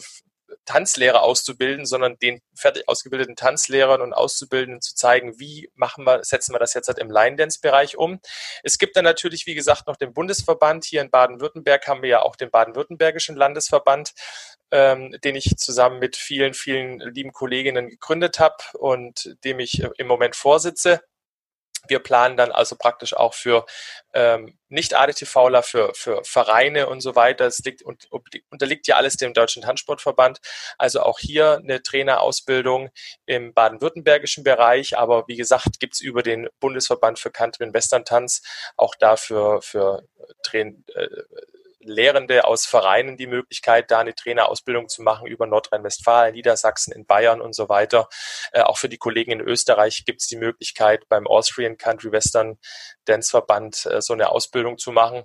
Tanzlehrer 0.69 1.23
auszubilden, 1.23 1.87
sondern 1.87 2.19
den 2.19 2.41
fertig 2.53 2.87
ausgebildeten 2.87 3.35
Tanzlehrern 3.35 4.01
und 4.01 4.13
Auszubildenden 4.13 4.81
zu 4.81 4.93
zeigen, 4.93 5.39
wie 5.39 5.71
machen 5.73 6.03
wir, 6.03 6.23
setzen 6.23 6.53
wir 6.53 6.59
das 6.59 6.75
jetzt 6.75 6.87
halt 6.87 6.99
im 6.99 7.09
Line-Dance-Bereich 7.09 7.97
um. 7.97 8.19
Es 8.61 8.77
gibt 8.77 8.95
dann 8.95 9.03
natürlich, 9.03 9.47
wie 9.47 9.55
gesagt, 9.55 9.87
noch 9.87 9.97
den 9.97 10.13
Bundesverband. 10.13 10.85
Hier 10.85 11.01
in 11.01 11.09
Baden-Württemberg 11.09 11.87
haben 11.87 12.03
wir 12.03 12.09
ja 12.09 12.21
auch 12.21 12.35
den 12.35 12.51
Baden-Württembergischen 12.51 13.35
Landesverband, 13.35 14.11
ähm, 14.69 15.17
den 15.23 15.35
ich 15.35 15.57
zusammen 15.57 15.97
mit 15.97 16.15
vielen, 16.15 16.53
vielen 16.53 16.99
lieben 16.99 17.33
Kolleginnen 17.33 17.89
gegründet 17.89 18.37
habe 18.37 18.57
und 18.73 19.35
dem 19.43 19.59
ich 19.59 19.81
im 19.97 20.05
Moment 20.05 20.35
vorsitze. 20.35 21.01
Wir 21.87 21.99
planen 21.99 22.37
dann 22.37 22.51
also 22.51 22.75
praktisch 22.75 23.13
auch 23.13 23.33
für 23.33 23.65
ähm, 24.13 24.57
nicht 24.69 24.95
ADTVler, 24.95 25.63
für, 25.63 25.93
für 25.93 26.23
Vereine 26.23 26.87
und 26.87 27.01
so 27.01 27.15
weiter. 27.15 27.45
Es 27.45 27.59
liegt, 27.59 27.81
und, 27.81 28.07
unterliegt 28.49 28.87
ja 28.87 28.95
alles 28.95 29.17
dem 29.17 29.33
Deutschen 29.33 29.63
Tanzsportverband. 29.63 30.39
Also 30.77 31.01
auch 31.01 31.19
hier 31.19 31.57
eine 31.57 31.81
Trainerausbildung 31.81 32.89
im 33.25 33.53
baden-württembergischen 33.53 34.43
Bereich. 34.43 34.97
Aber 34.97 35.27
wie 35.27 35.37
gesagt, 35.37 35.79
gibt's 35.79 36.01
über 36.01 36.23
den 36.23 36.49
Bundesverband 36.59 37.19
für 37.19 37.31
Country 37.31 37.65
und 37.65 37.73
Western 37.73 38.05
Tanz 38.05 38.41
auch 38.77 38.95
dafür 38.95 39.61
für 39.61 40.03
Train, 40.43 40.83
äh, 40.95 41.07
Lehrende 41.89 42.45
aus 42.45 42.65
Vereinen 42.65 43.17
die 43.17 43.27
Möglichkeit, 43.27 43.91
da 43.91 43.99
eine 43.99 44.15
Trainerausbildung 44.15 44.89
zu 44.89 45.01
machen 45.01 45.27
über 45.27 45.47
Nordrhein-Westfalen, 45.47 46.33
Niedersachsen, 46.33 46.93
in 46.93 47.05
Bayern 47.05 47.41
und 47.41 47.53
so 47.53 47.69
weiter. 47.69 48.07
Äh, 48.51 48.61
auch 48.61 48.77
für 48.77 48.89
die 48.89 48.97
Kollegen 48.97 49.31
in 49.31 49.41
Österreich 49.41 50.03
gibt 50.05 50.21
es 50.21 50.27
die 50.27 50.37
Möglichkeit, 50.37 51.07
beim 51.09 51.27
Austrian 51.27 51.77
Country 51.77 52.11
Western 52.11 52.57
Dance 53.05 53.29
Verband 53.29 53.85
äh, 53.85 54.01
so 54.01 54.13
eine 54.13 54.29
Ausbildung 54.29 54.77
zu 54.77 54.91
machen. 54.91 55.23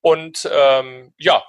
Und 0.00 0.48
ähm, 0.52 1.12
ja, 1.18 1.44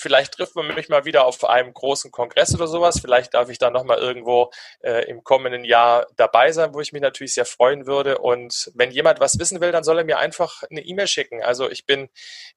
Vielleicht 0.00 0.34
trifft 0.34 0.54
man 0.54 0.72
mich 0.72 0.88
mal 0.88 1.04
wieder 1.04 1.24
auf 1.24 1.44
einem 1.44 1.74
großen 1.74 2.12
Kongress 2.12 2.54
oder 2.54 2.68
sowas. 2.68 3.00
Vielleicht 3.00 3.34
darf 3.34 3.48
ich 3.48 3.58
da 3.58 3.68
nochmal 3.68 3.98
irgendwo 3.98 4.52
äh, 4.80 5.04
im 5.10 5.24
kommenden 5.24 5.64
Jahr 5.64 6.06
dabei 6.14 6.52
sein, 6.52 6.72
wo 6.72 6.80
ich 6.80 6.92
mich 6.92 7.02
natürlich 7.02 7.34
sehr 7.34 7.44
freuen 7.44 7.84
würde. 7.84 8.18
Und 8.18 8.70
wenn 8.74 8.92
jemand 8.92 9.18
was 9.18 9.40
wissen 9.40 9.60
will, 9.60 9.72
dann 9.72 9.82
soll 9.82 9.98
er 9.98 10.04
mir 10.04 10.18
einfach 10.18 10.62
eine 10.70 10.82
E-Mail 10.82 11.08
schicken. 11.08 11.42
Also 11.42 11.68
ich 11.68 11.84
bin 11.84 12.10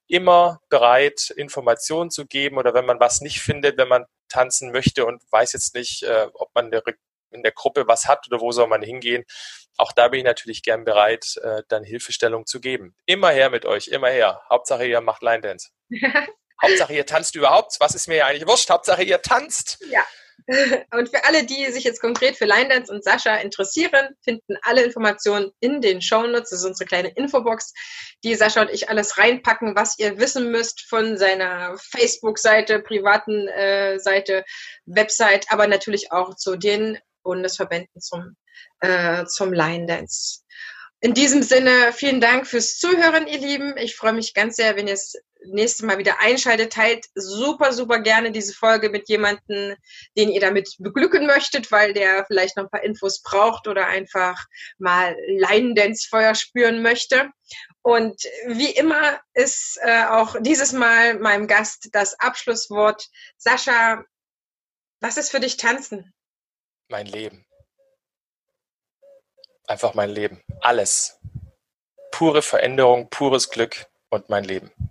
immer 0.06 0.62
bereit, 0.70 1.32
Informationen 1.36 2.12
zu 2.12 2.28
geben 2.28 2.60
oder 2.60 2.76
wenn 2.76 2.86
man 2.86 3.00
was 3.00 3.22
nicht 3.22 3.42
findet, 3.42 3.76
wenn 3.80 3.88
man 3.88 4.06
tanzen 4.30 4.72
möchte 4.72 5.08
und 5.08 5.24
weiß 5.32 5.54
jetzt 5.54 5.74
nicht, 5.74 6.04
äh, 6.04 6.28
ob 6.36 6.54
man 6.54 6.72
in 7.32 7.42
der 7.42 7.54
Gruppe 7.54 7.88
was 7.88 8.08
hat 8.08 8.28
oder 8.30 8.40
wo 8.40 8.52
soll 8.52 8.68
man 8.68 8.84
hingehen. 8.84 9.24
Auch 9.78 9.94
da 9.94 10.10
bin 10.10 10.20
ich 10.20 10.26
natürlich 10.26 10.62
gern 10.62 10.86
bereit, 10.86 11.38
äh, 11.42 11.64
dann 11.70 11.84
Hilfestellung 11.84 12.46
zu 12.46 12.62
geben. 12.62 12.94
Immer 13.08 13.32
her 13.32 13.50
mit 13.50 13.66
euch, 13.66 13.88
immer 13.88 14.10
her. 14.10 14.44
Hauptsache 14.48 14.86
ihr 14.86 15.02
macht 15.02 15.24
Line 15.24 15.42
Dance. 15.42 15.72
Hauptsache 16.62 16.94
ihr 16.94 17.06
tanzt 17.06 17.36
überhaupt. 17.36 17.78
Was 17.80 17.96
ist 17.96 18.08
mir 18.08 18.18
ja 18.18 18.28
eigentlich 18.28 18.48
wurscht? 18.48 18.70
Hauptsache 18.70 19.04
ihr 19.04 19.22
tanzt. 19.22 19.80
Ja. 19.90 20.06
Und 20.92 21.10
für 21.10 21.24
alle, 21.26 21.46
die 21.46 21.72
sich 21.72 21.84
jetzt 21.84 22.02
konkret 22.02 22.36
für 22.36 22.46
Line 22.46 22.70
Dance 22.70 22.92
und 22.92 23.04
Sascha 23.04 23.36
interessieren, 23.36 24.16
finden 24.24 24.58
alle 24.64 24.84
Informationen 24.84 25.52
in 25.60 25.82
den 25.82 26.02
Show 26.02 26.24
Notes. 26.24 26.50
Das 26.50 26.60
ist 26.60 26.66
unsere 26.66 26.88
kleine 26.88 27.10
Infobox, 27.10 27.74
die 28.24 28.36
Sascha 28.36 28.62
und 28.62 28.72
ich 28.72 28.90
alles 28.90 29.18
reinpacken, 29.18 29.76
was 29.76 29.98
ihr 30.00 30.18
wissen 30.18 30.52
müsst 30.52 30.82
von 30.90 31.18
seiner 31.18 31.76
Facebook-Seite, 31.78 32.80
privaten 32.80 33.48
äh, 33.48 34.00
Seite, 34.00 34.44
Website, 34.86 35.46
aber 35.50 35.68
natürlich 35.68 36.12
auch 36.12 36.36
zu 36.36 36.56
den 36.56 36.98
Bundesverbänden 37.24 38.02
zum, 38.02 38.36
äh, 38.80 39.26
zum 39.26 39.54
Line 39.54 39.86
Dance. 39.86 40.42
In 41.02 41.14
diesem 41.14 41.42
Sinne, 41.42 41.94
vielen 41.94 42.22
Dank 42.22 42.46
fürs 42.46 42.78
Zuhören, 42.78 43.28
ihr 43.28 43.40
Lieben. 43.40 43.76
Ich 43.78 43.96
freue 43.96 44.14
mich 44.14 44.34
ganz 44.34 44.56
sehr, 44.56 44.76
wenn 44.76 44.88
ihr 44.88 44.94
es 44.94 45.16
nächste 45.46 45.86
Mal 45.86 45.98
wieder 45.98 46.20
einschaltet. 46.20 46.74
Teilt 46.74 47.06
super, 47.16 47.74
super 47.74 48.00
gerne 48.00 48.32
diese 48.32 48.54
Folge 48.54 48.90
mit 48.90 49.10
jemandem, 49.10 49.76
den 50.18 50.30
ihr 50.30 50.42
damit 50.42 50.76
beglücken 50.80 51.26
möchtet, 51.26 51.72
weil 51.72 51.94
der 51.94 52.26
vielleicht 52.26 52.58
noch 52.58 52.66
ein 52.66 52.70
paar 52.70 52.84
Infos 52.84 53.22
braucht 53.22 53.68
oder 53.68 53.88
einfach 53.88 54.46
mal 54.78 55.16
Leinendance-Feuer 55.28 56.36
spüren 56.36 56.82
möchte. 56.82 57.30
Und 57.82 58.22
wie 58.48 58.70
immer 58.70 59.20
ist 59.34 59.80
äh, 59.82 60.06
auch 60.06 60.36
dieses 60.40 60.72
Mal 60.72 61.18
meinem 61.20 61.48
Gast 61.48 61.90
das 61.94 62.20
Abschlusswort. 62.20 63.08
Sascha, 63.38 64.06
was 65.00 65.18
ist 65.18 65.32
für 65.32 65.40
dich 65.40 65.58
Tanzen? 65.58 66.14
Mein 66.90 67.08
Leben. 67.08 67.46
Einfach 69.68 69.94
mein 69.94 70.10
Leben. 70.10 70.44
Alles. 70.62 71.20
Pure 72.12 72.42
Veränderung, 72.42 73.10
pures 73.10 73.50
Glück 73.50 73.88
und 74.10 74.30
mein 74.30 74.44
Leben. 74.44 74.91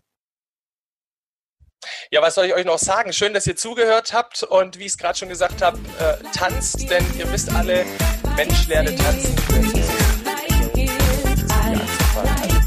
Ja, 2.12 2.20
was 2.22 2.34
soll 2.34 2.46
ich 2.46 2.54
euch 2.54 2.64
noch 2.64 2.78
sagen? 2.78 3.12
Schön, 3.12 3.34
dass 3.34 3.46
ihr 3.46 3.54
zugehört 3.54 4.12
habt 4.12 4.42
und 4.42 4.80
wie 4.80 4.86
ich 4.86 4.92
es 4.92 4.98
gerade 4.98 5.16
schon 5.16 5.28
gesagt 5.28 5.62
habe, 5.62 5.78
äh, 6.00 6.16
tanzt, 6.36 6.90
denn 6.90 7.04
ihr 7.16 7.30
wisst 7.30 7.54
alle, 7.54 7.86
Mensch 8.34 8.66
lerne 8.66 8.96
tanzen. 8.96 9.36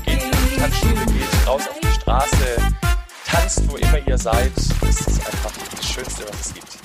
Geht 0.05 0.23
in 0.23 0.31
die 0.31 0.55
Tanzschule, 0.55 1.05
geht 1.07 1.45
raus 1.47 1.63
auf 1.67 1.77
die 1.77 1.91
Straße, 1.91 2.57
tanzt, 3.25 3.69
wo 3.69 3.75
immer 3.75 4.07
ihr 4.07 4.17
seid. 4.17 4.53
Das 4.79 5.01
ist 5.01 5.25
einfach 5.25 5.51
das 5.75 5.89
Schönste, 5.89 6.23
was 6.29 6.39
es 6.39 6.53
gibt. 6.53 6.82